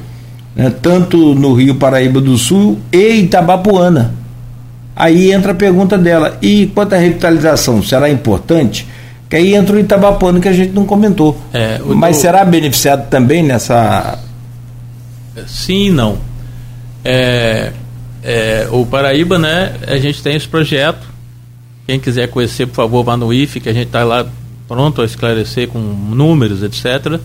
né, 0.55 0.71
tanto 0.79 1.33
no 1.33 1.55
Rio 1.55 1.73
Paraíba 1.73 2.21
do 2.21 2.37
Sul 2.37 2.77
e 2.91 3.15
Itabapuana. 3.15 4.13
Aí 4.95 5.31
entra 5.31 5.53
a 5.53 5.55
pergunta 5.55 5.97
dela: 5.97 6.37
e 6.39 6.67
quanto 6.67 6.93
à 6.93 6.97
revitalização, 6.97 7.81
será 7.81 8.11
importante? 8.11 8.87
Que 9.33 9.37
aí 9.37 9.55
entra 9.55 9.75
o 9.75 9.79
Itabapano 9.79 10.39
que 10.39 10.47
a 10.47 10.53
gente 10.53 10.73
não 10.73 10.85
comentou. 10.85 11.35
É, 11.51 11.79
Mas 11.83 12.17
será 12.17 12.45
beneficiado 12.45 13.09
também 13.09 13.41
nessa. 13.41 14.19
Sim 15.47 15.87
e 15.87 15.89
não. 15.89 16.19
É, 17.03 17.71
é, 18.21 18.67
o 18.69 18.85
Paraíba, 18.85 19.39
né? 19.39 19.73
A 19.87 19.97
gente 19.97 20.21
tem 20.21 20.35
esse 20.35 20.47
projeto. 20.47 21.01
Quem 21.87 21.99
quiser 21.99 22.27
conhecer, 22.27 22.67
por 22.67 22.75
favor, 22.75 23.03
vá 23.03 23.17
no 23.17 23.33
IFE, 23.33 23.59
que 23.59 23.69
a 23.69 23.73
gente 23.73 23.87
está 23.87 24.03
lá 24.03 24.23
pronto 24.67 25.01
a 25.01 25.05
esclarecer 25.05 25.67
com 25.67 25.79
números, 25.79 26.61
etc. 26.61 27.19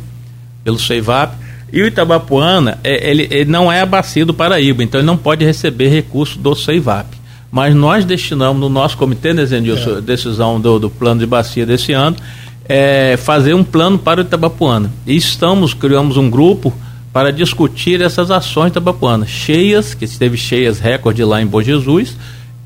Pelo 0.65 0.79
CEIVAP. 0.79 1.37
E 1.71 1.83
o 1.83 1.87
Itabapuana, 1.87 2.79
é, 2.83 3.11
ele, 3.11 3.29
ele, 3.31 3.51
não 3.51 3.71
é 3.71 3.83
a 3.83 3.87
bacia 3.87 4.25
do 4.25 4.33
Paraíba, 4.33 4.83
então 4.83 4.99
ele 4.99 5.07
não 5.07 5.19
pode 5.19 5.45
receber 5.45 5.89
recurso 5.89 6.39
do 6.39 6.55
CEIVAP 6.55 7.18
mas 7.51 7.75
nós 7.75 8.05
destinamos 8.05 8.61
no 8.61 8.69
nosso 8.69 8.97
comitê 8.97 9.33
né, 9.33 9.45
de 9.45 10.01
decisão 10.03 10.61
do, 10.61 10.79
do, 10.79 10.91
plano 10.91 11.21
de 11.21 11.27
bacia 11.27 11.65
desse 11.65 11.93
ano, 11.93 12.17
é, 12.69 13.17
fazer 13.17 13.55
um 13.55 13.65
plano 13.65 13.99
para 13.99 14.21
o 14.21 14.25
Itabapuana. 14.25 14.93
E 15.07 15.17
estamos, 15.17 15.73
criamos 15.73 16.17
um 16.17 16.29
grupo 16.29 16.73
para 17.13 17.33
discutir 17.33 18.01
essas 18.01 18.31
ações 18.31 18.71
Itabapuana, 18.71 19.27
cheias, 19.27 19.95
que 19.95 20.05
esteve 20.05 20.37
cheias 20.37 20.79
recorde 20.79 21.25
lá 21.25 21.41
em 21.41 21.47
Bom 21.47 21.63
Jesus, 21.63 22.17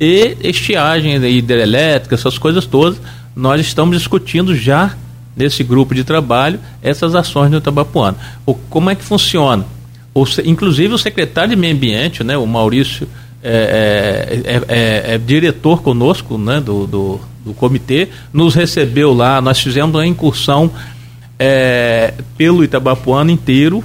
e 0.00 0.36
estiagem 0.42 1.14
hidrelétrica, 1.24 2.16
essas 2.16 2.36
coisas 2.36 2.66
todas, 2.66 3.00
nós 3.36 3.60
estamos 3.60 3.96
discutindo 3.96 4.54
já 4.54 4.96
nesse 5.36 5.62
grupo 5.62 5.94
de 5.94 6.04
trabalho 6.04 6.58
essas 6.82 7.14
ações 7.14 7.50
no 7.50 7.58
Itabapuana. 7.58 8.16
O, 8.44 8.54
como 8.54 8.90
é 8.90 8.94
que 8.96 9.04
funciona? 9.04 9.64
O, 10.12 10.24
inclusive 10.44 10.92
o 10.92 10.98
secretário 10.98 11.50
de 11.50 11.56
Meio 11.56 11.74
Ambiente, 11.74 12.24
né, 12.24 12.36
o 12.36 12.46
Maurício 12.46 13.08
é, 13.42 14.40
é, 14.44 14.62
é, 14.68 15.14
é, 15.14 15.18
diretor 15.18 15.82
conosco 15.82 16.38
né, 16.38 16.60
do, 16.60 16.86
do, 16.86 17.20
do, 17.44 17.54
comitê, 17.54 18.08
nos 18.32 18.54
recebeu 18.54 19.12
lá, 19.12 19.40
nós 19.40 19.58
fizemos 19.58 19.94
uma 19.94 20.06
incursão 20.06 20.70
é, 21.38 22.14
pelo 22.36 22.62
Itabapuano 22.62 23.30
inteiro, 23.30 23.82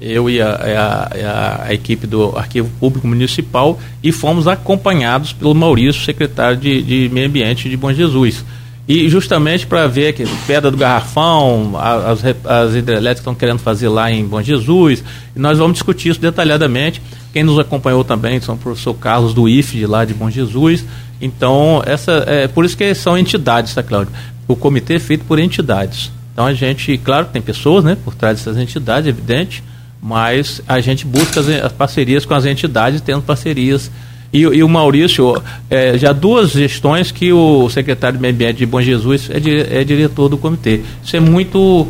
eu 0.00 0.30
e 0.30 0.40
a, 0.40 0.48
a, 0.48 1.64
a, 1.66 1.74
equipe 1.74 2.06
do 2.06 2.36
Arquivo 2.36 2.70
Público 2.78 3.06
Municipal, 3.08 3.78
e 4.02 4.12
fomos 4.12 4.46
acompanhados 4.46 5.32
pelo 5.32 5.54
Maurício, 5.54 6.02
secretário 6.04 6.56
de, 6.56 6.80
de 6.80 7.08
Meio 7.12 7.26
Ambiente 7.26 7.68
de 7.68 7.76
Bom 7.76 7.92
Jesus. 7.92 8.44
E 8.90 9.08
justamente 9.08 9.66
para 9.68 9.86
ver 9.86 10.14
que 10.14 10.24
Pedra 10.48 10.68
do 10.68 10.76
Garrafão, 10.76 11.74
as, 11.78 12.24
as 12.44 12.74
hidrelétricas 12.74 13.20
estão 13.20 13.34
querendo 13.36 13.60
fazer 13.60 13.88
lá 13.88 14.10
em 14.10 14.26
Bom 14.26 14.42
Jesus, 14.42 15.04
e 15.36 15.38
nós 15.38 15.58
vamos 15.58 15.74
discutir 15.74 16.08
isso 16.08 16.20
detalhadamente 16.20 17.00
quem 17.32 17.44
nos 17.44 17.58
acompanhou 17.58 18.02
também 18.02 18.40
são 18.40 18.56
o 18.56 18.58
professor 18.58 18.92
Carlos 18.94 19.32
do 19.32 19.48
IF 19.48 19.76
de 19.76 19.86
lá 19.86 20.04
de 20.04 20.12
Bom 20.12 20.28
Jesus. 20.28 20.84
Então, 21.20 21.82
essa, 21.86 22.24
é 22.26 22.48
por 22.48 22.64
isso 22.64 22.76
que 22.76 22.92
são 22.94 23.16
entidades, 23.16 23.74
tá, 23.74 23.82
Cláudio? 23.82 24.12
O 24.48 24.56
comitê 24.56 24.94
é 24.94 24.98
feito 24.98 25.24
por 25.24 25.38
entidades. 25.38 26.10
Então 26.32 26.46
a 26.46 26.54
gente, 26.54 26.98
claro 26.98 27.26
tem 27.26 27.40
pessoas 27.40 27.84
né, 27.84 27.96
por 28.04 28.14
trás 28.14 28.38
dessas 28.38 28.56
entidades, 28.56 29.08
evidente, 29.08 29.62
mas 30.02 30.60
a 30.66 30.80
gente 30.80 31.06
busca 31.06 31.38
as, 31.38 31.48
as 31.48 31.72
parcerias 31.72 32.24
com 32.24 32.34
as 32.34 32.44
entidades, 32.44 33.00
tendo 33.00 33.22
parcerias 33.22 33.90
E, 34.32 34.40
e 34.40 34.62
o 34.62 34.68
Maurício, 34.68 35.42
é, 35.68 35.98
já 35.98 36.12
duas 36.12 36.52
gestões 36.52 37.10
que 37.10 37.32
o 37.32 37.68
secretário 37.68 38.16
de 38.16 38.22
Meio 38.22 38.34
Ambiente 38.34 38.58
de 38.58 38.66
Bom 38.66 38.80
Jesus 38.80 39.28
é, 39.30 39.40
di, 39.40 39.66
é 39.68 39.82
diretor 39.82 40.28
do 40.28 40.38
comitê. 40.38 40.82
Isso 41.04 41.16
é 41.16 41.20
muito. 41.20 41.88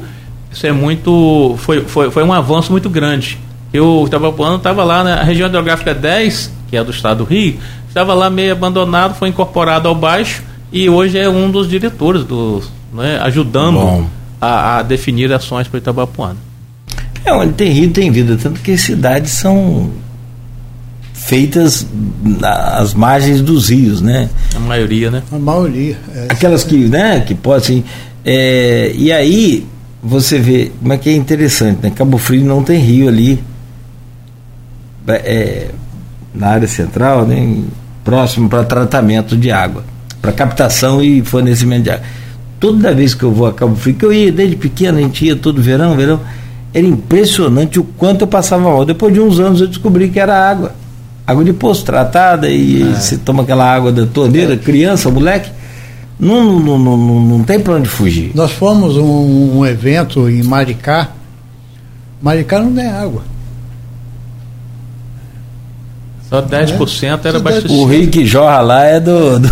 Isso 0.51 0.67
é 0.67 0.73
muito. 0.73 1.55
Foi, 1.59 1.83
foi, 1.83 2.11
foi 2.11 2.25
um 2.25 2.33
avanço 2.33 2.73
muito 2.73 2.89
grande. 2.89 3.39
Eu 3.73 4.03
estava 4.05 4.35
estava 4.57 4.83
lá 4.83 5.05
na 5.05 5.23
região 5.23 5.49
hidrográfica 5.49 5.95
10, 5.95 6.53
que 6.69 6.77
é 6.77 6.83
do 6.83 6.91
estado 6.91 7.19
do 7.19 7.25
Rio, 7.25 7.59
estava 7.87 8.15
lá 8.15 8.29
meio 8.29 8.53
abandonado, 8.53 9.15
foi 9.15 9.29
incorporado 9.29 9.87
ao 9.87 9.95
baixo 9.95 10.43
e 10.73 10.89
hoje 10.89 11.19
é 11.19 11.29
um 11.29 11.51
dos 11.51 11.69
diretores 11.69 12.25
do, 12.25 12.63
né, 12.93 13.19
ajudando 13.23 14.09
a, 14.41 14.79
a, 14.79 14.83
definir 14.83 15.33
ações 15.33 15.69
para 15.69 15.79
Itabapuana. 15.79 16.37
É, 17.25 17.33
onde 17.33 17.53
tem 17.53 17.71
rio 17.71 17.91
tem 17.91 18.11
vida, 18.11 18.37
tanto 18.41 18.61
que 18.61 18.73
as 18.73 18.81
cidades 18.81 19.33
são 19.33 19.91
feitas 21.21 21.87
às 22.43 22.95
margens 22.95 23.41
dos 23.41 23.69
rios, 23.69 24.01
né? 24.01 24.29
A 24.55 24.59
maioria, 24.59 25.11
né? 25.11 25.23
A 25.31 25.39
maioria. 25.39 25.97
É. 26.15 26.27
Aquelas 26.31 26.65
que, 26.65 26.77
né, 26.89 27.21
que 27.21 27.35
podem. 27.35 27.61
Assim, 27.61 27.85
é, 28.25 28.93
e 28.97 29.13
aí 29.13 29.67
você 30.03 30.39
vê, 30.39 30.73
como 30.81 30.93
é 30.93 30.99
que 30.99 31.11
é 31.11 31.15
interessante, 31.15 31.81
né? 31.83 31.93
Cabo 31.95 32.19
Frio 32.19 32.45
não 32.45 32.65
tem 32.65 32.79
rio 32.79 33.09
ali. 33.09 33.43
É, 35.09 35.69
na 36.33 36.49
área 36.49 36.69
central, 36.69 37.27
né, 37.27 37.63
próximo 38.05 38.49
para 38.49 38.63
tratamento 38.63 39.37
de 39.37 39.51
água, 39.51 39.83
para 40.23 40.31
captação 40.31 41.03
e 41.03 41.23
fornecimento 41.23 41.85
de 41.85 41.91
água. 41.91 42.05
Toda 42.61 42.95
vez 42.95 43.15
que 43.15 43.25
eu 43.25 43.33
vou 43.33 43.47
a 43.47 43.53
Cabo 43.53 43.75
Frio, 43.75 43.97
que 43.97 44.05
eu 44.05 44.13
ia 44.13 44.31
desde 44.31 44.57
pequeno, 44.57 44.99
a 44.99 45.01
gente 45.01 45.25
ia 45.25 45.35
todo 45.35 45.61
verão, 45.61 45.97
verão, 45.97 46.21
era 46.73 46.87
impressionante 46.87 47.81
o 47.81 47.85
quanto 47.85 48.23
eu 48.23 48.29
passava 48.29 48.63
mal. 48.63 48.85
Depois 48.85 49.13
de 49.13 49.21
uns 49.21 49.41
anos 49.41 49.61
eu 49.61 49.67
descobri 49.67 50.09
que 50.09 50.21
era 50.21 50.49
água. 50.49 50.80
Água 51.31 51.45
de 51.45 51.53
poço 51.53 51.85
tratada 51.85 52.49
e 52.49 52.83
é. 52.83 52.95
você 52.95 53.17
toma 53.17 53.43
aquela 53.43 53.65
água 53.65 53.93
da 53.93 54.07
torneira, 54.07 54.55
é. 54.55 54.57
criança, 54.57 55.11
moleque. 55.11 55.51
Não, 56.19 56.61
não, 56.61 56.79
não, 56.79 56.97
não, 56.97 57.21
não 57.21 57.45
tem 57.45 57.59
para 57.59 57.75
onde 57.75 57.89
fugir. 57.89 58.33
Nós 58.35 58.53
fomos 58.53 58.97
um, 58.97 59.59
um 59.59 59.67
evento 59.67 60.29
em 60.29 60.43
Maricá. 60.43 61.09
Maricá 62.21 62.59
não 62.59 62.73
tem 62.73 62.87
água. 62.87 63.23
Só 66.29 66.43
10% 66.43 67.25
é. 67.25 67.29
era 67.29 67.39
abastecido. 67.39 67.75
O 67.75 67.87
rio 67.87 68.09
que 68.09 68.27
jorra 68.27 68.61
lá 68.61 68.85
é 68.85 69.01
do, 69.01 69.39
do, 69.39 69.49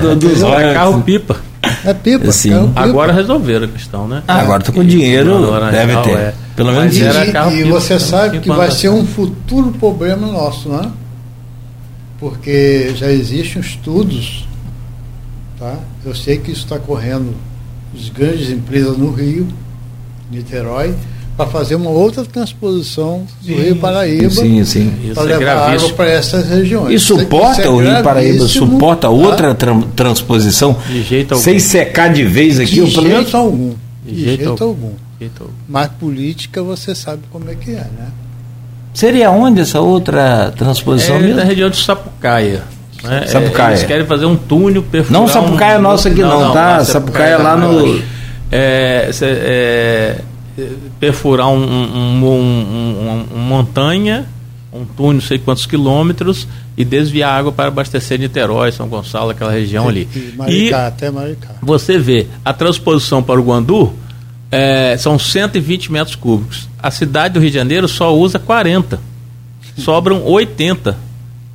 do, 0.00 0.16
dos 0.28 0.42
é 0.42 0.72
carro 0.72 1.02
pipa. 1.02 1.36
É 1.84 1.92
pipa, 1.92 2.28
assim, 2.28 2.50
carro 2.50 2.68
pipa. 2.68 2.80
Agora 2.80 3.12
resolveram 3.12 3.66
a 3.66 3.68
questão, 3.68 4.06
né? 4.06 4.22
Ah, 4.28 4.40
agora 4.40 4.62
está 4.62 4.72
com 4.72 4.84
dinheiro, 4.84 5.50
deve 5.70 5.96
ter. 6.02 6.16
É. 6.16 6.34
Pelo 6.54 6.72
menos 6.72 6.96
e, 6.96 7.02
era 7.02 7.30
carro 7.32 7.52
e 7.52 7.64
você 7.64 7.98
sabe 7.98 8.38
que 8.38 8.48
vai 8.48 8.70
ser 8.70 8.88
um 8.88 9.04
futuro 9.04 9.72
problema 9.72 10.26
nosso, 10.26 10.68
né? 10.68 10.90
Porque 12.24 12.94
já 12.96 13.12
existem 13.12 13.60
estudos, 13.60 14.48
tá? 15.58 15.78
Eu 16.02 16.14
sei 16.14 16.38
que 16.38 16.50
isso 16.50 16.62
está 16.62 16.78
correndo 16.78 17.34
as 17.94 18.08
grandes 18.08 18.48
empresas 18.48 18.96
no 18.96 19.10
Rio, 19.12 19.46
Niterói, 20.30 20.94
para 21.36 21.50
fazer 21.50 21.74
uma 21.74 21.90
outra 21.90 22.24
transposição 22.24 23.26
do 23.42 23.46
sim, 23.46 23.60
Rio 23.60 23.76
Paraíba 23.76 24.30
sim, 24.30 24.64
sim. 24.64 25.12
para 25.14 25.34
é 25.34 25.36
levar 25.36 25.74
água 25.74 25.92
para 25.92 26.08
essas 26.08 26.48
regiões. 26.48 26.94
E 26.94 26.98
suporta 26.98 27.60
é 27.60 27.68
o 27.68 27.76
Rio 27.76 28.02
Paraíba, 28.02 28.48
suporta 28.48 29.10
outra 29.10 29.54
tá? 29.54 29.56
tra 29.56 29.82
transposição 29.94 30.78
sem 31.36 31.58
secar 31.58 32.10
de 32.10 32.24
vez 32.24 32.58
aqui? 32.58 32.80
De 32.80 32.86
jeito 32.86 33.02
menos... 33.02 33.34
algum. 33.34 33.74
De, 34.02 34.12
de 34.14 34.24
jeito, 34.24 34.44
jeito 34.46 34.64
algum. 34.64 34.92
algum. 35.20 35.52
Mas 35.68 35.88
política 36.00 36.62
você 36.62 36.94
sabe 36.94 37.20
como 37.30 37.50
é 37.50 37.54
que 37.54 37.72
é, 37.72 37.84
né? 37.98 38.08
Seria 38.94 39.28
onde 39.32 39.60
essa 39.60 39.80
outra 39.80 40.52
transposição? 40.56 41.16
É 41.16 41.18
mesmo? 41.18 41.36
da 41.36 41.44
região 41.44 41.68
de 41.68 41.76
Sapucaia. 41.76 42.62
Né? 43.02 43.26
Sapucaia. 43.26 43.70
É, 43.70 43.72
eles 43.72 43.82
querem 43.82 44.06
fazer 44.06 44.24
um 44.24 44.36
túnel 44.36 44.84
perfurar. 44.84 45.20
Não 45.20 45.28
Sapucaia 45.28 45.78
um... 45.78 45.82
nossa 45.82 46.08
aqui 46.08 46.22
não, 46.22 46.40
não 46.40 46.52
tá? 46.52 46.84
Sapucaia, 46.84 47.36
Sapucaia 47.36 47.38
lá 47.38 47.56
no. 47.56 48.00
É, 48.52 49.10
é, 49.20 50.16
perfurar 51.00 51.48
um, 51.48 51.56
um, 51.56 52.24
um, 52.24 53.24
uma 53.34 53.36
montanha, 53.36 54.26
um 54.72 54.84
túnel, 54.84 55.14
não 55.14 55.20
sei 55.20 55.38
quantos 55.38 55.66
quilômetros, 55.66 56.46
e 56.76 56.84
desviar 56.84 57.36
água 57.36 57.50
para 57.50 57.68
abastecer 57.68 58.18
Niterói, 58.18 58.70
São 58.70 58.86
Gonçalo, 58.86 59.30
aquela 59.30 59.50
região 59.50 59.88
ali. 59.88 60.08
E 60.14 60.34
Maricá, 60.36 60.52
e 60.52 60.74
até 60.74 61.10
Maricá. 61.10 61.48
Você 61.60 61.98
vê, 61.98 62.28
a 62.44 62.52
transposição 62.52 63.20
para 63.22 63.40
o 63.40 63.44
Guandu 63.44 63.92
é, 64.54 64.96
são 64.96 65.18
120 65.18 65.90
metros 65.90 66.14
cúbicos. 66.14 66.68
A 66.80 66.90
cidade 66.90 67.34
do 67.34 67.40
Rio 67.40 67.50
de 67.50 67.56
Janeiro 67.56 67.88
só 67.88 68.14
usa 68.14 68.38
40. 68.38 69.00
Sobram 69.76 70.22
80. 70.24 70.96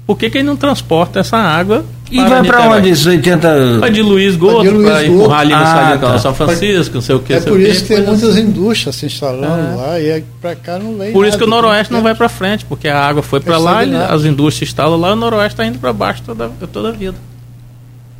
Por 0.05 0.17
que, 0.17 0.30
que 0.30 0.39
ele 0.39 0.47
não 0.47 0.57
transporta 0.57 1.19
essa 1.19 1.38
água 1.38 1.85
e 2.11 2.19
vai 2.21 2.43
para 2.43 2.69
onde 2.71 2.89
esses 2.89 3.05
80. 3.05 3.80
Vai 3.80 3.91
de 3.91 4.01
Luiz 4.01 4.35
Goto, 4.35 4.81
para 4.81 5.05
empurrar 5.05 5.39
ali 5.41 5.51
no 5.51 5.57
ah, 5.57 5.97
tá. 6.01 6.19
São 6.19 6.34
Francisco, 6.34 6.95
não 6.95 7.01
sei 7.01 7.15
o 7.15 7.19
que. 7.19 7.34
É 7.34 7.39
por 7.39 7.59
isso 7.59 7.84
que 7.84 7.95
tem 7.95 8.03
muitas 8.03 8.35
indústrias 8.35 8.95
se 8.95 9.05
instalando 9.05 9.73
é. 9.73 9.76
lá 9.76 9.99
e 9.99 10.07
é 10.07 10.23
para 10.41 10.55
cá 10.55 10.80
não 10.80 10.97
vem. 10.97 11.13
Por 11.13 11.26
isso 11.26 11.38
que 11.38 11.43
o 11.43 11.47
Noroeste 11.47 11.93
não 11.93 12.01
vai 12.01 12.15
para 12.15 12.27
frente, 12.27 12.65
porque 12.65 12.88
a 12.88 12.99
água 12.99 13.21
foi 13.21 13.39
para 13.39 13.57
lá, 13.57 13.85
e 13.85 13.95
as 13.95 14.26
indústrias 14.26 14.69
instalam 14.69 14.99
lá, 14.99 15.09
e 15.09 15.13
o 15.13 15.15
Noroeste 15.15 15.53
está 15.53 15.65
indo 15.65 15.77
para 15.80 15.93
baixo 15.93 16.23
toda, 16.26 16.49
toda 16.73 16.89
a 16.89 16.91
vida. 16.91 17.15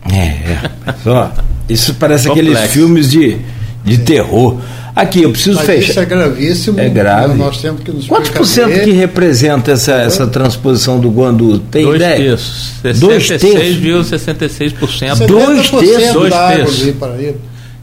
É, 0.10 0.16
é. 0.16 0.72
Só, 1.04 1.32
isso 1.68 1.96
parece 1.96 2.30
aqueles 2.30 2.60
filmes 2.72 3.10
de, 3.10 3.40
de 3.84 3.98
terror. 4.00 4.58
Aqui, 4.96 5.24
eu 5.24 5.32
preciso 5.32 5.56
Mas 5.56 5.66
fechar. 5.66 5.92
Isso 5.92 6.00
é 6.00 6.06
gravíssimo. 6.06 6.80
É 6.80 6.90
grave. 6.90 7.34
Nós 7.36 7.62
temos 7.62 7.82
que 7.82 7.92
nos 7.92 8.08
Quantos 8.08 8.32
por 8.32 8.46
cento 8.46 8.84
que 8.84 8.92
representa 8.92 9.72
essa, 9.72 9.94
essa 9.94 10.28
transposição 10.28 11.00
do 11.00 11.10
Guandu? 11.10 11.60
Tem 11.60 11.86
Dois 11.86 11.96
ideia? 11.96 12.18
Terços. 12.18 13.00
Dois 13.00 13.28
terços. 13.28 13.50
66,66%. 13.50 15.26
Dois 15.26 15.70
terços. 15.70 16.14
Dois 16.14 16.34
terços. 16.34 16.94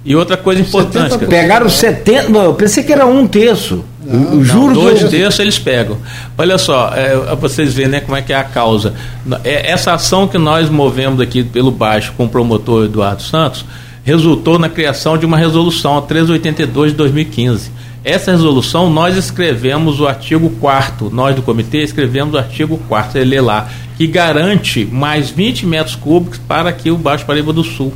E 0.05 0.15
outra 0.15 0.37
coisa 0.37 0.61
importante. 0.61 1.15
70%. 1.15 1.27
Pegaram 1.27 1.67
70%. 1.67 2.29
Não, 2.29 2.43
eu 2.43 2.55
pensei 2.55 2.85
que 2.85 2.93
era 2.93 3.07
um 3.07 3.27
terço. 3.27 3.85
Não, 4.05 4.45
juro 4.45 4.75
não, 4.75 4.75
dois 4.75 5.03
terços 5.05 5.41
eles 5.41 5.59
pegam. 5.59 5.97
Olha 6.39 6.59
só, 6.59 6.93
é, 6.95 7.35
vocês 7.35 7.75
veem 7.75 7.89
né, 7.89 8.01
como 8.01 8.17
é 8.17 8.23
que 8.23 8.33
é 8.33 8.37
a 8.37 8.45
causa. 8.45 8.95
É, 9.43 9.73
essa 9.73 9.95
ação 9.95 10.29
que 10.29 10.39
nós 10.39 10.69
movemos 10.69 11.21
aqui 11.21 11.43
pelo 11.43 11.73
baixo 11.73 12.13
com 12.17 12.27
o 12.27 12.29
promotor 12.29 12.85
Eduardo 12.85 13.23
Santos 13.23 13.65
resultou 14.07 14.57
na 14.57 14.69
criação 14.69 15.19
de 15.19 15.27
uma 15.27 15.37
resolução, 15.37 15.99
a 15.99 16.03
382 16.03 16.93
de 16.93 16.97
2015. 16.97 17.73
Essa 18.05 18.31
resolução, 18.31 18.89
nós 18.89 19.17
escrevemos 19.17 19.99
o 19.99 20.07
artigo 20.07 20.49
4 20.61 21.11
nós 21.11 21.35
do 21.35 21.43
comitê 21.43 21.83
escrevemos 21.83 22.33
o 22.33 22.39
artigo 22.39 22.81
4 22.89 23.19
ele 23.19 23.31
lê 23.31 23.41
lá, 23.41 23.69
que 23.97 24.07
garante 24.07 24.85
mais 24.85 25.31
20 25.31 25.67
metros 25.67 25.97
cúbicos 25.97 26.39
para 26.39 26.69
aqui 26.69 26.89
o 26.89 26.97
Baixo 26.97 27.27
Paraíba 27.27 27.53
do 27.53 27.65
Sul. 27.65 27.93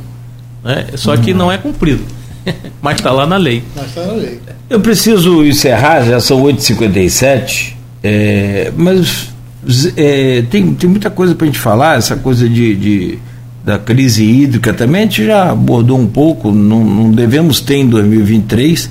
Né? 0.61 0.87
Só 0.95 1.15
que 1.15 1.33
não 1.33 1.49
é 1.49 1.57
cumprido, 1.57 2.03
mas 2.81 2.97
está 2.97 3.13
lá 3.13 3.25
na 3.25 3.37
lei. 3.37 3.63
Mas 3.73 3.87
está 3.87 4.05
na 4.05 4.13
lei. 4.13 4.41
Eu 4.69 4.81
preciso 4.81 5.45
encerrar, 5.45 6.03
já 6.03 6.19
são 6.19 6.43
8h57, 6.43 7.73
é, 8.03 8.69
mas 8.75 9.29
é, 9.95 10.43
tem, 10.51 10.73
tem 10.73 10.89
muita 10.89 11.09
coisa 11.09 11.33
para 11.33 11.45
a 11.45 11.47
gente 11.47 11.59
falar, 11.59 11.97
essa 11.97 12.17
coisa 12.17 12.49
de, 12.49 12.75
de 12.75 13.19
da 13.63 13.77
crise 13.77 14.23
hídrica 14.23 14.73
também 14.73 15.01
a 15.01 15.05
gente 15.05 15.25
já 15.25 15.51
abordou 15.51 15.97
um 15.97 16.07
pouco, 16.07 16.51
não, 16.51 16.83
não 16.83 17.11
devemos 17.11 17.59
ter 17.59 17.75
em 17.75 17.87
2023, 17.87 18.89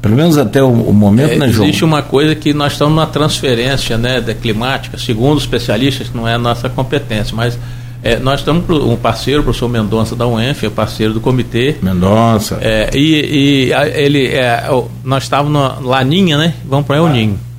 pelo 0.00 0.16
menos 0.16 0.38
até 0.38 0.62
o, 0.62 0.68
o 0.68 0.92
momento, 0.92 1.32
é, 1.32 1.36
né, 1.36 1.48
João? 1.48 1.66
Existe 1.66 1.84
uma 1.84 2.02
coisa 2.02 2.34
que 2.34 2.54
nós 2.54 2.72
estamos 2.72 2.94
numa 2.94 3.06
transferência 3.06 3.98
né, 3.98 4.20
da 4.20 4.34
climática, 4.34 4.96
segundo 4.96 5.38
os 5.38 5.42
especialistas, 5.42 6.10
não 6.14 6.26
é 6.26 6.34
a 6.34 6.38
nossa 6.38 6.68
competência, 6.68 7.34
mas 7.34 7.58
é, 8.02 8.18
nós 8.18 8.40
estamos 8.40 8.64
um 8.70 8.96
parceiro, 8.96 9.40
o 9.40 9.44
professor 9.44 9.68
Mendonça 9.68 10.16
da 10.16 10.26
UENF, 10.26 10.64
é 10.64 10.70
parceiro 10.70 11.12
do 11.12 11.20
comitê. 11.20 11.76
Mendonça. 11.82 12.58
É, 12.60 12.90
e, 12.94 13.68
e 13.68 13.72
ele, 13.94 14.28
é, 14.28 14.64
nós 15.04 15.24
estávamos 15.24 15.52
na 15.52 15.80
Laninha, 15.80 16.38
né? 16.38 16.54
Vamos 16.64 16.86
para 16.86 17.02
o 17.02 17.06
El 17.06 17.12
Ninho. 17.12 17.49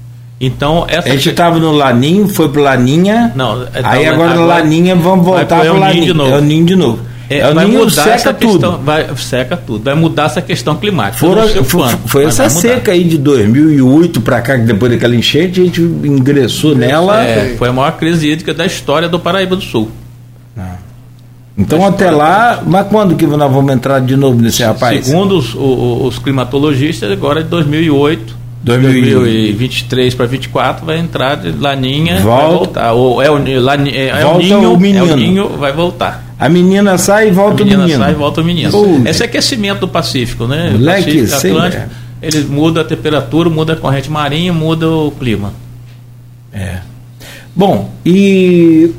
Então, 0.43 0.87
essa 0.87 1.07
a 1.07 1.11
gente 1.11 1.29
estava 1.29 1.59
no 1.59 1.71
Laninho, 1.71 2.27
foi 2.27 2.49
pro 2.49 2.63
Laninha. 2.63 3.31
Não, 3.35 3.61
então, 3.61 3.81
aí 3.83 4.07
agora, 4.07 4.33
no 4.33 4.47
Laninha 4.47 4.95
vamos 4.95 5.23
voltar 5.23 5.45
para 5.45 5.71
o 5.71 5.77
Laninho 5.77 6.05
de 6.07 6.13
novo. 6.15 6.31
É 6.31 6.37
o 6.39 6.41
Ninho 6.41 6.65
de 6.65 6.75
novo. 6.75 6.99
É, 7.29 7.37
é 7.37 7.51
o 7.51 7.53
vai 7.53 7.65
Ninho 7.65 7.79
mudar 7.81 8.03
seca 8.03 8.33
tudo. 8.33 8.53
Questão, 8.53 8.77
vai, 8.79 9.15
seca 9.17 9.55
tudo. 9.55 9.83
Vai 9.83 9.93
mudar 9.93 10.25
essa 10.25 10.41
questão 10.41 10.75
climática. 10.75 11.19
Fora, 11.19 11.47
foi, 11.47 11.89
foi 12.07 12.25
essa 12.25 12.49
seca 12.49 12.91
aí 12.91 13.03
de 13.03 13.19
2008 13.19 14.19
para 14.21 14.41
cá, 14.41 14.57
que 14.57 14.65
depois 14.65 14.91
daquela 14.91 15.15
enchente, 15.15 15.61
a 15.61 15.63
gente 15.63 15.79
ingressou 15.79 16.75
nela. 16.75 17.23
É, 17.23 17.55
foi 17.55 17.69
a 17.69 17.73
maior 17.73 17.91
crise 17.91 18.27
hídrica 18.27 18.51
da 18.51 18.65
história 18.65 19.07
do 19.07 19.19
Paraíba 19.19 19.55
do 19.55 19.61
Sul. 19.61 19.91
Ah. 20.57 20.77
Então 21.55 21.85
até 21.85 22.09
lá, 22.09 22.63
mas 22.65 22.87
quando 22.87 23.15
que 23.15 23.27
nós 23.27 23.51
vamos 23.51 23.71
entrar 23.71 23.99
de 23.99 24.15
novo 24.15 24.41
nesse 24.41 24.63
rapaz? 24.63 25.05
Segundo 25.05 25.37
os, 25.37 25.53
os, 25.53 26.15
os 26.15 26.17
climatologistas, 26.17 27.11
agora 27.11 27.43
de 27.43 27.49
2008 27.49 28.40
2023 28.63 30.13
para 30.13 30.25
24 30.27 30.85
vai 30.85 30.99
entrar 30.99 31.35
de 31.35 31.51
Laninha 31.51 32.19
Volta. 32.19 32.41
vai 32.41 32.57
voltar. 32.57 32.93
Ou 32.93 33.21
é 33.21 33.31
o, 33.31 33.61
Laninha, 33.61 33.95
é, 33.95 34.21
volta 34.21 34.37
o 34.37 34.39
Ninho, 34.39 34.73
o 34.73 34.79
menino. 34.79 35.07
É 35.07 35.13
o 35.13 35.15
Ninho 35.15 35.49
vai 35.57 35.73
voltar. 35.73 36.23
A 36.39 36.47
menina 36.47 36.97
sai 36.97 37.29
e 37.29 37.31
volta 37.31 37.63
o 37.63 37.65
menino. 37.65 37.81
A 37.81 37.85
menina 37.85 38.05
sai 38.05 38.13
e 38.13 38.15
volta 38.15 38.41
o 38.41 38.43
menino. 38.43 39.07
Esse 39.07 39.23
é 39.23 39.25
aquecimento 39.25 39.79
do 39.79 39.87
Pacífico, 39.87 40.47
né? 40.47 40.71
Moleque, 40.71 41.21
Pacífico 41.21 41.57
Atlântico, 41.57 41.83
ele 42.21 42.43
muda 42.45 42.81
a 42.81 42.83
temperatura, 42.83 43.49
muda 43.49 43.73
a 43.73 43.75
corrente 43.75 44.09
marinha, 44.11 44.53
muda 44.53 44.87
o 44.87 45.11
clima. 45.11 45.53
É. 46.53 46.77
Bom, 47.55 47.91
e 48.05 48.91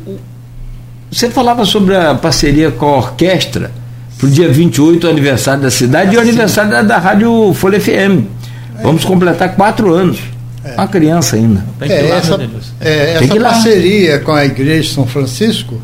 Você 1.11 1.31
falava 1.31 1.65
sobre 1.65 1.95
a 1.97 2.15
parceria 2.15 2.71
com 2.71 2.87
a 2.87 2.97
orquestra 2.97 3.71
para 4.19 4.27
o 4.27 4.31
dia 4.31 4.49
28, 4.49 5.07
o 5.07 5.11
aniversário 5.11 5.63
da 5.63 5.71
cidade, 5.71 6.15
e 6.15 6.19
o 6.19 6.21
aniversário 6.21 6.71
da, 6.71 6.83
da 6.83 6.99
Rádio 6.99 7.53
Folha 7.55 7.81
FM. 7.81 8.42
Vamos 8.83 9.05
completar 9.05 9.55
quatro 9.55 9.93
anos. 9.93 10.21
É. 10.65 10.75
Uma 10.75 10.89
criança 10.89 11.37
ainda. 11.37 11.65
É, 11.81 12.09
essa, 12.11 12.39
é, 12.81 13.15
essa 13.15 13.41
parceria 13.41 14.21
com 14.21 14.33
a 14.33 14.45
Igreja 14.45 14.83
de 14.83 14.95
São 14.95 15.07
Francisco, 15.07 15.81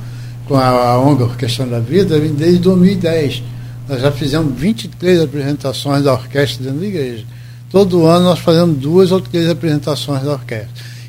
com 0.47 0.55
a, 0.57 0.69
a 0.69 0.99
ONG 1.01 1.23
Orquestra 1.23 1.67
da 1.67 1.81
Vida, 1.81 2.19
vem 2.19 2.33
desde 2.33 2.59
2010. 2.61 3.43
Nós 3.89 4.03
já 4.03 4.13
fizemos 4.13 4.59
23 4.59 5.23
apresentações 5.23 6.05
da 6.05 6.13
orquestra 6.13 6.65
dentro 6.65 6.81
da 6.81 6.87
igreja. 6.87 7.25
Todo 7.71 8.07
ano 8.07 8.27
nós 8.27 8.39
fazemos 8.39 8.79
duas 8.79 9.11
ou 9.11 9.21
três 9.21 9.49
apresentações 9.49 10.23
da 10.23 10.33
orquestra. 10.33 10.69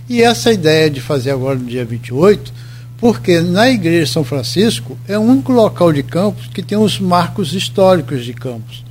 E 0.09 0.21
essa 0.21 0.51
ideia 0.51 0.89
de 0.89 0.99
fazer 0.99 1.31
agora 1.31 1.57
no 1.57 1.65
dia 1.65 1.85
28, 1.85 2.51
porque 2.97 3.39
na 3.39 3.69
igreja 3.69 4.05
de 4.05 4.11
São 4.11 4.23
Francisco 4.23 4.97
é 5.07 5.17
o 5.17 5.21
único 5.21 5.51
local 5.51 5.93
de 5.93 6.01
Campos 6.01 6.47
que 6.47 6.63
tem 6.63 6.77
os 6.77 6.99
marcos 6.99 7.53
históricos 7.53 8.25
de 8.25 8.33
Campos. 8.33 8.83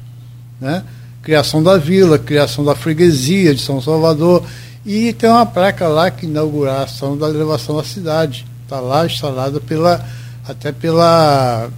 Né? 0.60 0.82
Criação 1.28 1.62
da 1.62 1.76
vila, 1.76 2.18
criação 2.18 2.64
da 2.64 2.74
freguesia 2.74 3.54
de 3.54 3.60
São 3.60 3.82
Salvador. 3.82 4.42
E 4.86 5.12
tem 5.12 5.28
uma 5.28 5.44
placa 5.44 5.86
lá 5.86 6.10
que 6.10 6.24
inauguração 6.24 7.18
da 7.18 7.28
elevação 7.28 7.76
da 7.76 7.84
cidade. 7.84 8.46
Está 8.64 8.80
lá 8.80 9.04
instalada 9.04 9.60
pela, 9.60 10.02
até 10.48 10.72
pela 10.72 11.68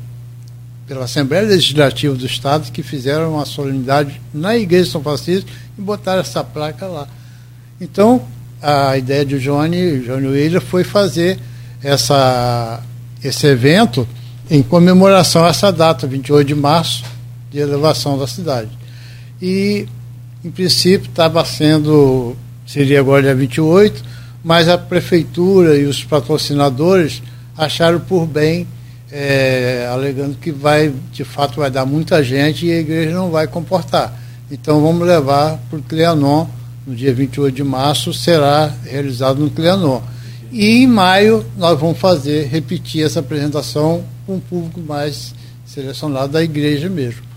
pela 0.86 1.04
Assembleia 1.04 1.48
Legislativa 1.48 2.14
do 2.14 2.24
Estado, 2.24 2.70
que 2.70 2.80
fizeram 2.80 3.34
uma 3.34 3.44
solenidade 3.44 4.20
na 4.32 4.56
Igreja 4.56 4.84
de 4.84 4.90
São 4.92 5.02
Francisco 5.02 5.50
e 5.76 5.82
botaram 5.82 6.20
essa 6.20 6.44
placa 6.44 6.86
lá. 6.86 7.08
Então, 7.80 8.22
a 8.62 8.96
ideia 8.96 9.26
de 9.26 9.40
Johnny, 9.40 9.98
Johnny 9.98 10.28
William 10.28 10.60
foi 10.60 10.84
fazer 10.84 11.40
essa, 11.82 12.80
esse 13.20 13.48
evento 13.48 14.06
em 14.48 14.62
comemoração 14.62 15.44
a 15.44 15.48
essa 15.48 15.72
data, 15.72 16.06
28 16.06 16.46
de 16.46 16.54
março, 16.54 17.02
de 17.50 17.58
elevação 17.58 18.16
da 18.16 18.28
cidade. 18.28 18.78
E, 19.40 19.86
em 20.44 20.50
princípio, 20.50 21.08
estava 21.08 21.44
sendo, 21.44 22.36
seria 22.66 23.00
agora 23.00 23.22
dia 23.22 23.34
28, 23.34 24.02
mas 24.44 24.68
a 24.68 24.76
prefeitura 24.76 25.76
e 25.76 25.84
os 25.84 26.04
patrocinadores 26.04 27.22
acharam 27.56 28.00
por 28.00 28.26
bem 28.26 28.66
é, 29.12 29.88
alegando 29.90 30.36
que 30.36 30.52
vai, 30.52 30.92
de 31.12 31.24
fato, 31.24 31.60
vai 31.60 31.70
dar 31.70 31.84
muita 31.84 32.22
gente 32.22 32.66
e 32.66 32.72
a 32.72 32.78
igreja 32.78 33.12
não 33.12 33.30
vai 33.30 33.46
comportar. 33.46 34.18
Então 34.50 34.80
vamos 34.80 35.06
levar 35.06 35.58
para 35.68 35.78
o 35.78 35.82
Trianon, 35.82 36.46
no 36.86 36.94
dia 36.94 37.12
28 37.12 37.54
de 37.54 37.64
março, 37.64 38.12
será 38.12 38.72
realizado 38.84 39.40
no 39.40 39.50
Trianon. 39.50 40.00
E 40.52 40.82
em 40.82 40.86
maio 40.86 41.44
nós 41.56 41.78
vamos 41.78 41.98
fazer, 41.98 42.46
repetir 42.46 43.04
essa 43.04 43.20
apresentação 43.20 44.04
com 44.26 44.36
um 44.36 44.40
público 44.40 44.80
mais 44.80 45.34
selecionado 45.64 46.32
da 46.32 46.42
igreja 46.42 46.88
mesmo. 46.88 47.29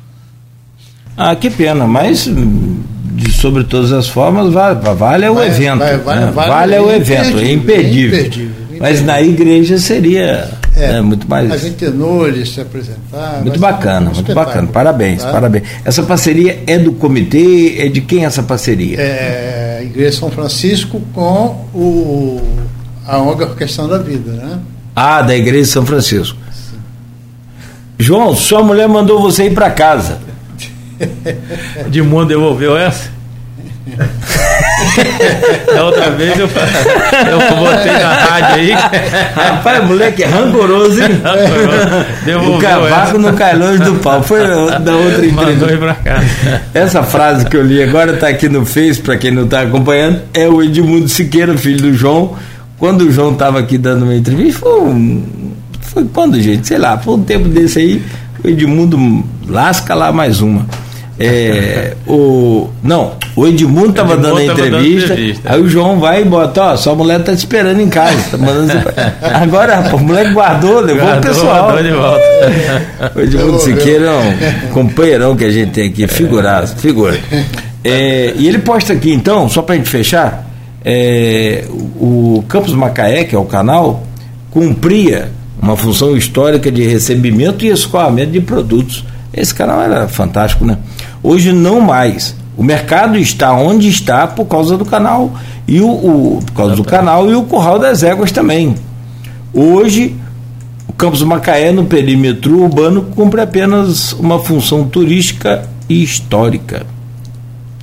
Ah, 1.17 1.35
que 1.35 1.49
pena, 1.49 1.85
mas 1.87 2.27
de 2.27 3.31
sobre 3.31 3.63
todas 3.63 3.91
as 3.91 4.07
formas, 4.07 4.51
vale, 4.51 4.79
vale 4.95 5.25
é 5.25 5.31
o 5.31 5.35
vai, 5.35 5.47
evento. 5.47 5.79
Vai, 5.79 5.97
vale, 5.97 6.19
né? 6.21 6.31
vale, 6.31 6.49
vale 6.49 6.75
é 6.75 6.81
o 6.81 6.91
evento, 6.91 7.37
é 7.37 7.51
imperdível. 7.51 7.53
Imperdível. 7.53 8.19
imperdível. 8.19 8.63
Mas 8.79 9.01
na 9.01 9.21
igreja 9.21 9.77
seria 9.77 10.49
é, 10.75 10.93
né, 10.93 11.01
muito 11.01 11.29
mais. 11.29 11.51
A 11.51 11.57
gente 11.57 11.75
tenores 11.75 12.49
se 12.49 12.61
apresentar. 12.61 13.41
Muito 13.41 13.59
bacana, 13.59 14.09
um 14.09 14.13
muito 14.13 14.33
bacana. 14.33 14.67
Parabéns, 14.67 15.21
tá? 15.23 15.31
parabéns. 15.31 15.63
Essa 15.85 16.03
parceria 16.03 16.63
é 16.65 16.77
do 16.79 16.93
comitê, 16.93 17.75
é 17.79 17.87
de 17.87 18.01
quem 18.01 18.25
essa 18.25 18.41
parceria? 18.41 18.99
É 18.99 19.77
a 19.79 19.83
Igreja 19.83 20.17
São 20.17 20.31
Francisco 20.31 20.99
com 21.13 21.67
o, 21.73 22.41
a 23.05 23.19
ONG 23.19 23.55
Questão 23.55 23.87
da 23.87 23.99
Vida, 23.99 24.31
né? 24.31 24.59
Ah, 24.95 25.21
da 25.21 25.35
Igreja 25.35 25.71
São 25.71 25.85
Francisco. 25.85 26.37
Sim. 26.51 26.77
João, 27.99 28.35
sua 28.35 28.63
mulher 28.63 28.87
mandou 28.87 29.21
você 29.21 29.45
ir 29.45 29.53
para 29.53 29.69
casa. 29.69 30.19
Edmundo 31.85 32.27
devolveu 32.27 32.77
essa? 32.77 33.11
da 35.73 35.83
outra 35.85 36.09
vez 36.11 36.37
eu, 36.39 36.47
eu 36.47 37.39
botei 37.57 37.91
na 37.91 38.13
rádio 38.13 38.55
aí. 38.55 38.71
Rapaz, 39.35 39.85
moleque 39.85 40.23
é 40.23 40.27
rancoroso, 40.27 41.01
hein? 41.01 41.09
Rancoroso. 41.23 42.55
o 42.55 42.59
cavaco 42.59 43.17
no 43.17 43.33
cai 43.33 43.57
longe 43.57 43.83
do 43.83 43.95
pau. 43.95 44.23
Foi 44.23 44.39
da 44.47 44.95
outra 44.95 45.25
entrevista. 45.25 45.97
Essa 46.73 47.03
frase 47.03 47.45
que 47.45 47.57
eu 47.57 47.63
li 47.63 47.83
agora 47.83 48.13
está 48.13 48.29
aqui 48.29 48.47
no 48.47 48.65
Face, 48.65 49.01
para 49.01 49.17
quem 49.17 49.31
não 49.31 49.45
está 49.45 49.61
acompanhando, 49.61 50.21
é 50.33 50.47
o 50.47 50.61
Edmundo 50.61 51.07
Siqueira, 51.09 51.57
filho 51.57 51.81
do 51.81 51.93
João. 51.93 52.35
Quando 52.77 53.01
o 53.01 53.11
João 53.11 53.33
estava 53.33 53.59
aqui 53.59 53.77
dando 53.77 54.03
uma 54.03 54.15
entrevista, 54.15 54.59
foi, 54.59 55.23
foi 55.81 56.05
quando, 56.05 56.39
gente? 56.41 56.67
Sei 56.67 56.77
lá, 56.77 56.97
foi 56.97 57.15
um 57.15 57.23
tempo 57.23 57.47
desse 57.47 57.79
aí, 57.79 58.03
o 58.43 58.47
Edmundo 58.47 59.23
lasca 59.47 59.95
lá 59.95 60.11
mais 60.11 60.41
uma. 60.41 60.65
É, 61.19 61.95
o, 62.07 62.69
não, 62.81 63.13
o 63.35 63.45
Edmundo 63.47 63.91
estava 63.91 64.17
dando 64.17 64.37
a 64.37 64.45
entrevista, 64.45 65.13
entrevista, 65.13 65.53
aí 65.53 65.61
o 65.61 65.69
João 65.69 65.99
vai 65.99 66.23
e 66.23 66.25
bota, 66.25 66.63
ó, 66.63 66.75
sua 66.75 66.95
mulher 66.95 67.23
tá 67.23 67.33
te 67.33 67.37
esperando 67.37 67.79
em 67.79 67.87
casa. 67.87 68.31
Tá 68.31 68.37
mandando 68.37 68.73
Agora, 69.21 69.75
rapaz, 69.75 69.93
o 69.93 69.99
moleque 69.99 70.33
guardou, 70.33 70.79
levou 70.81 71.03
guardou, 71.03 71.31
o 71.31 71.35
pessoal. 71.35 71.83
De 71.83 71.91
volta. 71.91 72.23
o 73.15 73.21
Edmundo 73.21 73.59
Siqueira 73.59 74.05
é 74.07 74.65
um 74.65 74.73
companheirão 74.73 75.35
que 75.35 75.45
a 75.45 75.51
gente 75.51 75.71
tem 75.71 75.89
aqui, 75.89 76.07
figuraço, 76.07 76.75
figura. 76.77 77.19
É, 77.85 78.33
e 78.37 78.47
ele 78.47 78.59
posta 78.59 78.93
aqui 78.93 79.11
então, 79.11 79.49
só 79.49 79.61
para 79.61 79.75
a 79.75 79.77
gente 79.77 79.89
fechar, 79.89 80.49
é, 80.85 81.65
o 81.69 82.41
Campus 82.47 82.73
Macaé, 82.73 83.25
que 83.25 83.35
é 83.35 83.37
o 83.37 83.43
canal, 83.43 84.03
cumpria 84.49 85.29
uma 85.63 85.77
função 85.77 86.15
histórica 86.15 86.71
de 86.71 86.83
recebimento 86.83 87.65
e 87.65 87.69
escoamento 87.69 88.31
de 88.31 88.41
produtos 88.41 89.03
esse 89.33 89.53
canal 89.53 89.81
era 89.81 90.07
fantástico, 90.07 90.63
né? 90.63 90.77
Hoje 91.23 91.51
não 91.51 91.81
mais. 91.81 92.35
O 92.55 92.63
mercado 92.63 93.17
está 93.17 93.51
onde 93.51 93.89
está 93.89 94.27
por 94.27 94.45
causa 94.45 94.77
do 94.77 94.85
canal 94.85 95.33
e 95.67 95.81
o, 95.81 95.89
o 95.89 96.43
por 96.45 96.53
causa 96.53 96.75
do 96.75 96.83
canal 96.83 97.29
e 97.29 97.33
o 97.33 97.43
curral 97.43 97.79
das 97.79 98.03
éguas 98.03 98.31
também. 98.31 98.75
Hoje 99.51 100.15
o 100.87 100.93
Campus 100.93 101.23
Macaé 101.23 101.71
no 101.71 101.85
perímetro 101.85 102.61
urbano 102.61 103.01
cumpre 103.15 103.41
apenas 103.41 104.13
uma 104.13 104.37
função 104.37 104.87
turística 104.87 105.67
e 105.89 106.03
histórica. 106.03 106.85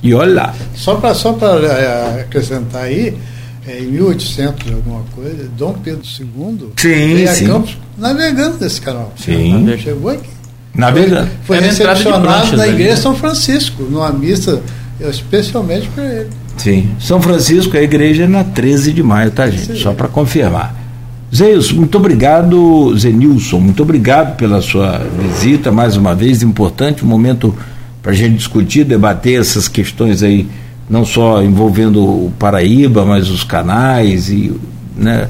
E 0.01 0.13
olha 0.13 0.33
lá. 0.33 0.53
Só 0.73 0.95
para 0.95 1.13
só 1.13 1.37
é, 1.41 2.21
acrescentar 2.21 2.83
aí, 2.83 3.17
é, 3.67 3.79
em 3.79 3.87
1800 3.87 4.71
alguma 4.73 5.03
coisa, 5.15 5.49
Dom 5.57 5.73
Pedro 5.73 6.01
II 6.03 6.69
sim, 6.77 6.89
veio 6.89 7.27
sim. 7.27 7.45
a 7.45 7.47
Campos 7.47 7.77
navegando 7.97 8.57
nesse 8.59 8.81
canal. 8.81 9.13
Sim. 9.17 9.77
Chegou 9.77 10.11
aqui. 10.11 10.29
Navegando. 10.73 11.29
Foi, 11.43 11.57
foi 11.57 11.67
recepcionado 11.67 12.57
na 12.57 12.67
igreja 12.67 12.97
São 12.97 13.15
Francisco, 13.15 13.83
numa 13.83 14.11
missa 14.11 14.61
especialmente 15.09 15.87
para 15.89 16.03
ele. 16.03 16.29
Sim. 16.57 16.89
São 16.99 17.21
Francisco, 17.21 17.75
a 17.75 17.81
igreja 17.81 18.23
é 18.23 18.27
na 18.27 18.43
13 18.43 18.93
de 18.93 19.03
maio, 19.03 19.31
tá, 19.31 19.49
gente? 19.49 19.73
Sim. 19.73 19.75
Só 19.75 19.93
para 19.93 20.07
confirmar. 20.07 20.75
Zeus, 21.33 21.71
muito 21.71 21.97
obrigado, 21.97 22.93
Zenilson, 22.97 23.59
muito 23.59 23.81
obrigado 23.83 24.35
pela 24.35 24.61
sua 24.61 25.01
visita, 25.17 25.71
mais 25.71 25.95
uma 25.95 26.13
vez, 26.13 26.43
importante, 26.43 27.05
um 27.05 27.07
momento 27.07 27.55
para 28.03 28.11
a 28.11 28.15
gente 28.15 28.35
discutir, 28.35 28.83
debater 28.83 29.39
essas 29.39 29.69
questões 29.69 30.21
aí, 30.23 30.47
não 30.91 31.05
só 31.05 31.41
envolvendo 31.41 32.03
o 32.03 32.33
Paraíba, 32.37 33.05
mas 33.05 33.29
os 33.29 33.45
canais 33.45 34.29
e 34.29 34.53
né, 34.95 35.29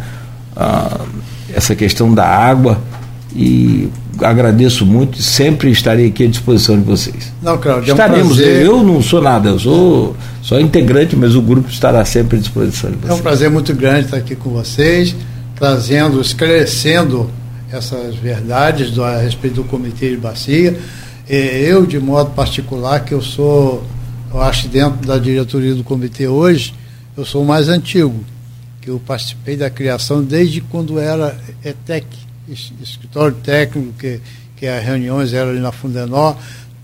a, 0.56 1.02
essa 1.54 1.76
questão 1.76 2.12
da 2.12 2.26
água. 2.26 2.82
E 3.34 3.88
agradeço 4.20 4.86
muito 4.86 5.20
e 5.20 5.24
sempre 5.24 5.70
estarei 5.72 6.08
aqui 6.08 6.24
à 6.24 6.28
disposição 6.28 6.78
de 6.78 6.84
vocês. 6.84 7.32
Não, 7.44 7.58
Claudio, 7.60 7.92
Estaremos. 7.92 8.40
É 8.40 8.44
um 8.44 8.48
eu 8.48 8.84
não 8.84 9.02
sou 9.04 9.22
nada, 9.22 9.50
eu 9.50 9.60
sou 9.60 10.16
só 10.42 10.60
integrante, 10.60 11.16
mas 11.16 11.36
o 11.36 11.42
grupo 11.42 11.70
estará 11.70 12.04
sempre 12.06 12.38
à 12.38 12.42
disposição 12.42 12.90
de 12.90 12.98
vocês. 12.98 13.12
É 13.12 13.14
um 13.14 13.20
prazer 13.20 13.50
muito 13.52 13.74
grande 13.76 14.06
estar 14.06 14.18
aqui 14.18 14.36
com 14.36 14.50
vocês, 14.50 15.16
trazendo, 15.56 16.20
esclarecendo 16.20 17.30
essas 17.72 18.16
verdades 18.16 18.90
do, 18.90 19.04
a 19.04 19.18
respeito 19.18 19.58
do 19.58 19.64
Comitê 19.64 20.10
de 20.10 20.18
Bacia. 20.18 20.76
Eu, 21.30 21.86
de 21.86 22.00
modo 22.00 22.32
particular, 22.32 23.06
que 23.06 23.14
eu 23.14 23.22
sou, 23.22 23.84
eu 24.34 24.42
acho 24.42 24.70
dentro 24.70 25.06
da 25.06 25.18
diretoria 25.18 25.76
do 25.76 25.84
comitê 25.84 26.28
hoje, 26.28 26.74
eu 27.18 27.26
sou 27.26 27.44
o 27.44 27.46
mais 27.46 27.68
antigo, 27.68 28.24
que 28.80 28.90
eu 28.90 29.00
participei 29.00 29.58
da 29.58 29.70
criação 29.70 30.24
desde 30.24 30.62
quando 30.62 30.98
era 30.98 31.38
ETEC, 31.64 32.08
escritório 32.82 33.36
técnico, 33.44 33.94
que, 34.00 34.22
que 34.56 34.66
as 34.66 34.84
reuniões 34.84 35.34
eram 35.34 35.52
ali 35.52 35.60
na 35.60 35.72
Fundenó, 35.72 36.36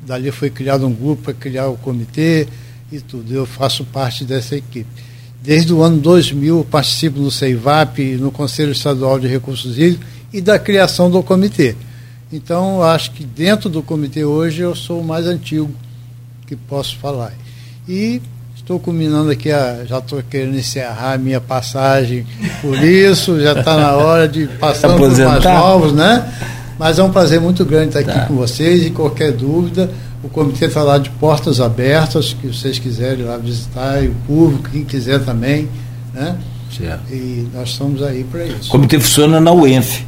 dali 0.05 0.29
foi 0.29 0.49
criado 0.49 0.85
um 0.85 0.93
grupo 0.93 1.23
para 1.23 1.33
criar 1.33 1.67
o 1.67 1.77
comitê 1.77 2.47
e 2.91 2.99
tudo. 2.99 3.33
Eu 3.33 3.45
faço 3.45 3.85
parte 3.85 4.25
dessa 4.25 4.55
equipe. 4.55 4.89
Desde 5.41 5.73
o 5.73 5.81
ano 5.81 5.97
2000 5.99 6.65
participo 6.69 7.19
no 7.19 7.31
CEIVAP, 7.31 8.17
no 8.17 8.31
Conselho 8.31 8.73
Estadual 8.73 9.19
de 9.19 9.27
Recursos 9.27 9.77
Hídricos 9.77 10.05
e 10.33 10.41
da 10.41 10.59
criação 10.59 11.09
do 11.09 11.23
comitê. 11.23 11.75
Então, 12.31 12.83
acho 12.83 13.11
que 13.11 13.23
dentro 13.23 13.69
do 13.69 13.81
comitê 13.81 14.25
hoje 14.25 14.61
eu 14.61 14.75
sou 14.75 14.99
o 14.99 15.03
mais 15.03 15.25
antigo 15.25 15.71
que 16.47 16.55
posso 16.55 16.97
falar. 16.97 17.33
E 17.87 18.21
estou 18.55 18.79
combinando 18.79 19.29
aqui, 19.29 19.51
a, 19.51 19.83
já 19.85 19.99
estou 19.99 20.23
querendo 20.23 20.57
encerrar 20.57 21.13
a 21.13 21.17
minha 21.17 21.39
passagem 21.39 22.25
por 22.61 22.81
isso, 22.81 23.39
já 23.39 23.51
está 23.59 23.77
na 23.77 23.91
hora 23.93 24.27
de 24.27 24.47
passar 24.47 24.95
para 24.95 25.03
os 25.03 25.19
mais 25.19 25.43
novos, 25.43 25.93
né? 25.93 26.33
Mas 26.79 26.99
é 26.99 27.03
um 27.03 27.11
prazer 27.11 27.41
muito 27.41 27.65
grande 27.65 27.87
estar 27.87 27.99
aqui 27.99 28.19
tá. 28.19 28.25
com 28.25 28.35
vocês 28.35 28.85
e 28.85 28.91
qualquer 28.91 29.31
dúvida, 29.31 29.89
o 30.23 30.29
comitê 30.29 30.65
está 30.65 30.83
lá 30.83 30.97
de 30.97 31.09
portas 31.11 31.59
abertas, 31.59 32.33
que 32.33 32.47
vocês 32.47 32.79
quiserem 32.79 33.25
lá 33.25 33.37
visitar, 33.37 34.03
e 34.03 34.07
o 34.07 34.15
público, 34.25 34.69
quem 34.69 34.83
quiser 34.83 35.23
também, 35.23 35.67
né? 36.13 36.35
Certo. 36.75 37.11
E 37.11 37.47
nós 37.53 37.69
estamos 37.69 38.03
aí 38.03 38.23
para 38.23 38.45
isso. 38.45 38.69
O 38.69 38.71
comitê 38.71 38.99
funciona 38.99 39.39
na 39.39 39.51
UENF. 39.51 40.05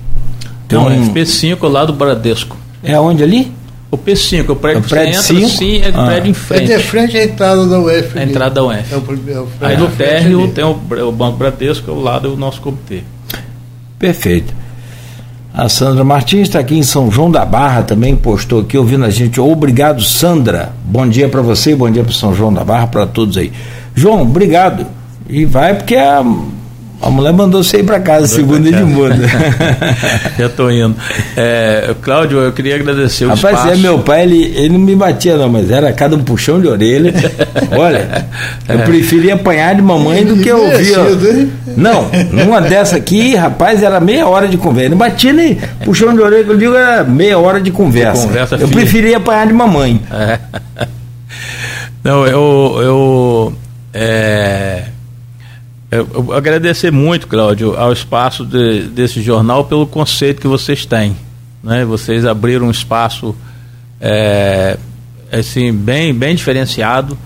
Então, 0.66 0.88
um... 0.88 1.14
P5 1.14 1.68
lá 1.68 1.86
do 1.86 1.94
Bradesco. 1.94 2.56
É 2.84 3.00
onde 3.00 3.24
ali? 3.24 3.52
O 3.92 3.98
P5, 3.98 4.50
o 4.50 4.56
prédio, 4.56 4.82
o 4.82 4.88
prédio 4.88 5.20
você 5.20 5.34
entra 5.34 5.50
sim, 5.50 5.82
é 5.82 5.90
o 5.90 6.00
ah. 6.00 6.06
prédio 6.06 6.30
em 6.30 6.34
frente. 6.34 6.72
É 6.72 6.78
de 6.78 6.84
frente 6.84 7.18
à 7.18 7.24
entrada 7.24 7.66
da 7.66 7.80
UF. 7.80 8.20
A 8.20 8.24
entrada 8.24 8.56
da 8.56 8.64
UF. 8.64 8.94
É 8.94 8.96
o, 8.96 9.32
é 9.32 9.40
o 9.40 9.48
Aí 9.62 9.78
no 9.78 9.88
térreo 9.88 10.48
tem 10.50 10.64
o, 10.64 10.80
o, 11.08 11.12
Banco 11.12 11.38
Bradesco, 11.38 11.90
ao 11.90 12.00
lado 12.00 12.30
do 12.30 12.38
nosso 12.38 12.62
comitê. 12.62 13.02
Perfeito. 13.98 14.54
A 15.52 15.68
Sandra 15.68 16.04
Martins 16.04 16.44
está 16.44 16.60
aqui 16.60 16.78
em 16.78 16.84
São 16.84 17.10
João 17.10 17.32
da 17.32 17.44
Barra 17.44 17.82
também, 17.82 18.16
postou 18.16 18.62
aqui 18.62 18.78
ouvindo 18.78 19.06
a 19.06 19.10
gente. 19.10 19.42
Obrigado, 19.42 20.04
Sandra. 20.04 20.72
Bom 20.86 21.08
dia 21.08 21.28
para 21.28 21.42
você, 21.42 21.76
bom 21.76 21.90
dia 21.90 22.04
para 22.04 22.14
São 22.14 22.36
João 22.36 22.54
da 22.54 22.64
Barra, 22.64 22.86
para 22.86 23.08
todos 23.08 23.38
aí. 23.38 23.52
João, 23.96 24.22
obrigado. 24.22 24.86
E 25.28 25.46
vai 25.46 25.74
porque 25.74 25.96
a 25.96 26.24
a 27.02 27.10
mulher 27.10 27.32
mandou 27.32 27.64
você 27.64 27.78
ir 27.78 27.84
para 27.84 28.00
casa, 28.00 28.28
segunda 28.28 28.70
de 28.70 28.84
muda. 28.84 29.16
Já 30.38 30.48
estou 30.48 30.70
indo. 30.70 30.96
É, 31.36 31.96
Cláudio, 32.02 32.40
eu 32.40 32.52
queria 32.52 32.76
agradecer 32.76 33.26
o 33.26 33.30
Rapaz, 33.30 33.58
espaço. 33.58 33.74
é 33.74 33.78
meu 33.78 34.00
pai, 34.00 34.24
ele, 34.24 34.54
ele 34.56 34.70
não 34.70 34.80
me 34.80 34.96
batia 34.96 35.38
não, 35.38 35.48
mas 35.48 35.72
era 35.72 35.92
cada 35.94 36.18
um 36.18 36.24
puxão 36.24 36.60
de 36.60 36.68
orelha. 36.68 37.14
Olha, 37.72 38.28
eu 38.68 38.80
é. 38.80 38.84
preferia 38.84 39.36
apanhar 39.36 39.76
de 39.76 39.82
mamãe 39.82 40.26
do 40.26 40.38
que 40.38 40.52
ouvir. 40.52 41.50
Não, 41.78 42.10
numa 42.32 42.60
dessa 42.62 42.98
aqui, 42.98 43.34
rapaz, 43.34 43.82
era 43.82 44.00
meia 44.02 44.28
hora 44.28 44.48
de 44.48 44.58
conversa. 44.58 44.90
Não 44.90 44.98
batia 44.98 45.32
nem 45.32 45.56
puxão 45.86 46.14
de 46.14 46.20
orelha, 46.20 46.46
eu 46.48 46.58
digo 46.58 46.76
era 46.76 47.04
meia 47.06 47.40
hora 47.40 47.62
de 47.62 47.72
conversa. 47.72 48.28
conversa 48.28 48.56
eu 48.56 48.68
preferia 48.68 49.18
apanhar 49.18 49.48
de 49.48 49.54
mamãe. 49.54 50.02
É. 50.12 50.40
Não, 52.04 52.26
eu... 52.26 52.80
eu 52.82 53.54
é 53.94 54.84
eu, 55.92 56.34
agradecer 56.34 56.92
muito, 56.92 57.28
Cláudio, 57.28 57.76
ao 57.76 57.92
espaço 57.92 58.46
de, 58.46 58.84
desse 58.84 59.22
jornal 59.24 59.66
pelo 59.66 59.88
conceito 59.88 60.40
que 60.40 60.48
vocês 60.48 60.86
têm. 60.86 61.18
Né? 61.64 61.84
Vocês 61.84 62.26
abriram 62.26 62.68
um 62.68 62.72
espaço 62.72 63.36
é, 64.00 64.78
assim, 65.32 65.74
bem, 65.74 66.14
bem 66.14 66.36
diferenciado. 66.36 67.18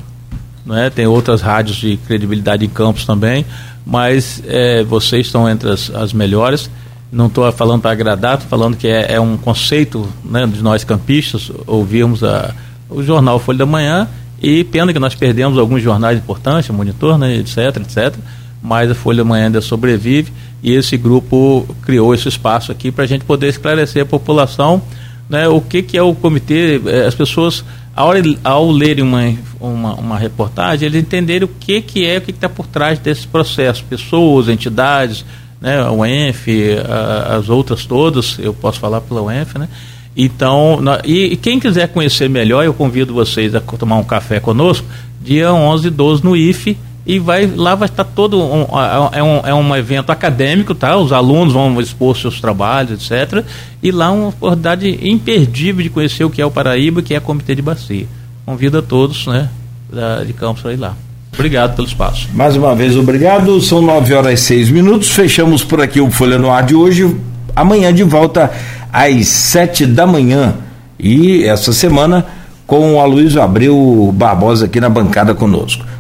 Né? 0.66 0.90
Tem 0.90 1.06
outras 1.06 1.42
rádios 1.42 1.76
de 1.76 1.98
credibilidade 2.08 2.64
em 2.64 2.70
campos 2.70 3.06
também, 3.06 3.46
mas 3.86 4.42
é, 4.48 4.82
vocês 4.84 5.26
estão 5.26 5.50
entre 5.50 5.70
as, 5.70 5.90
as 5.94 6.14
melhores. 6.14 6.70
Não 7.12 7.28
estou 7.28 7.52
falando 7.52 7.82
para 7.82 7.92
agradar, 7.92 8.36
estou 8.36 8.50
falando 8.50 8.78
que 8.78 8.88
é, 8.88 9.16
é 9.16 9.20
um 9.20 9.36
conceito 9.36 10.08
né, 10.24 10.48
de 10.48 10.64
nós 10.64 10.86
campistas 10.86 11.52
ouvirmos 11.68 12.24
a, 12.24 12.56
o 12.90 13.04
jornal 13.04 13.40
Folha 13.40 13.58
da 13.58 13.66
Manhã 13.66 14.08
e 14.42 14.64
pena 14.64 14.94
que 14.94 15.00
nós 15.00 15.14
perdemos 15.14 15.60
alguns 15.60 15.84
jornais 15.84 16.18
importantes, 16.18 16.70
Monitor, 16.70 17.18
né, 17.18 17.36
etc, 17.36 17.58
etc 17.82 18.16
mas 18.64 18.90
a 18.90 18.96
Folha 18.96 19.26
Manhã 19.26 19.48
ainda 19.48 19.60
sobrevive 19.60 20.32
e 20.64 20.72
esse 20.72 20.96
grupo 20.96 21.68
criou 21.82 22.16
esse 22.16 22.30
espaço 22.30 22.72
aqui 22.72 22.90
para 22.92 23.04
a 23.04 23.08
gente 23.08 23.26
poder 23.26 23.50
esclarecer 23.50 24.02
a 24.02 24.06
população 24.06 24.82
né, 25.30 25.48
o 25.48 25.60
que, 25.62 25.82
que 25.82 25.98
é 25.98 26.02
o 26.02 26.14
comitê. 26.14 26.82
Eh, 26.86 27.06
as 27.06 27.16
pessoas, 27.16 27.64
ao, 27.96 28.12
ao 28.44 28.72
lerem 28.72 29.04
uma, 29.04 29.34
uma, 29.60 29.96
uma, 29.96 30.18
reportagem, 30.18 30.86
eles 30.86 31.02
entenderem 31.02 31.44
o 31.44 31.48
que, 31.48 31.82
que 31.82 32.06
é, 32.06 32.18
o 32.18 32.22
que 32.22 32.32
está 32.32 32.48
por 32.48 32.68
trás 32.68 33.00
desse 33.00 33.28
processo. 33.28 33.84
Pessoas, 33.84 34.48
entidades, 34.48 35.26
né, 35.60 35.82
a 35.82 35.92
UENF, 35.92 36.48
a, 36.88 37.36
as 37.36 37.50
outras 37.50 37.86
todas, 37.86 38.38
eu 38.40 38.54
posso 38.54 38.80
falar 38.80 39.02
pela 39.02 39.22
UENF, 39.24 39.58
né? 39.58 39.68
Então, 40.16 40.80
e, 41.04 41.34
e, 41.34 41.36
quem 41.36 41.60
quiser 41.60 41.88
conhecer 41.88 42.30
melhor, 42.30 42.64
eu 42.64 42.74
convido 42.74 43.16
vocês 43.16 43.56
a 43.56 43.60
tomar 43.60 43.98
um 43.98 44.04
café 44.04 44.40
conosco, 44.40 44.86
dia 45.20 45.52
11 45.52 45.88
e 45.88 45.90
12 45.90 46.24
no 46.24 46.36
IFE, 46.38 46.78
e 47.06 47.20
vai 47.20 47.46
lá 47.46 47.76
vai 47.76 47.88
estar 47.88 48.04
todo 48.04 48.42
um, 48.42 48.66
é, 49.12 49.22
um, 49.22 49.48
é 49.48 49.54
um 49.54 49.76
evento 49.76 50.12
acadêmico 50.12 50.74
tá? 50.74 50.96
Os 50.98 51.12
alunos 51.12 51.54
vão 51.54 51.80
expor 51.82 52.16
seus 52.16 52.40
trabalhos 52.40 53.12
etc 53.12 53.46
e 53.82 53.92
lá 53.92 54.12
uma 54.12 54.30
oportunidade 54.30 55.00
imperdível 55.02 55.84
de 55.84 55.90
conhecer 55.90 56.24
o 56.24 56.30
que 56.30 56.42
é 56.42 56.46
o 56.46 56.52
Paraíba 56.52 57.02
que 57.02 57.14
é 57.14 57.18
o 57.18 57.22
Comitê 57.22 57.56
de 57.56 57.62
Bacia. 57.62 58.08
Convido 58.46 58.78
a 58.78 58.82
todos 58.82 59.28
né 59.28 59.50
de 60.26 60.34
Campos 60.34 60.64
para 60.64 60.74
ir 60.74 60.78
lá. 60.78 60.96
Obrigado 61.34 61.76
pelo 61.76 61.88
espaço. 61.88 62.30
Mais 62.34 62.56
uma 62.56 62.76
vez 62.76 62.96
obrigado. 62.96 63.60
São 63.62 63.82
nove 63.82 64.14
horas 64.14 64.40
e 64.40 64.44
seis 64.44 64.70
minutos. 64.70 65.10
Fechamos 65.10 65.64
por 65.64 65.82
aqui 65.82 66.00
o 66.00 66.10
Folha 66.12 66.38
no 66.38 66.52
Ar 66.52 66.64
de 66.64 66.76
hoje. 66.76 67.16
Amanhã 67.56 67.94
de 67.94 68.04
volta 68.04 68.52
às 68.92 69.28
sete 69.28 69.86
da 69.86 70.06
manhã. 70.06 70.56
E 71.00 71.44
essa 71.44 71.74
semana 71.74 72.26
com 72.66 72.96
o 72.96 73.00
Aloysio 73.00 73.42
Abreu 73.42 74.12
Barbosa 74.16 74.66
aqui 74.66 74.80
na 74.80 74.90
bancada 74.90 75.34
conosco 75.34 75.84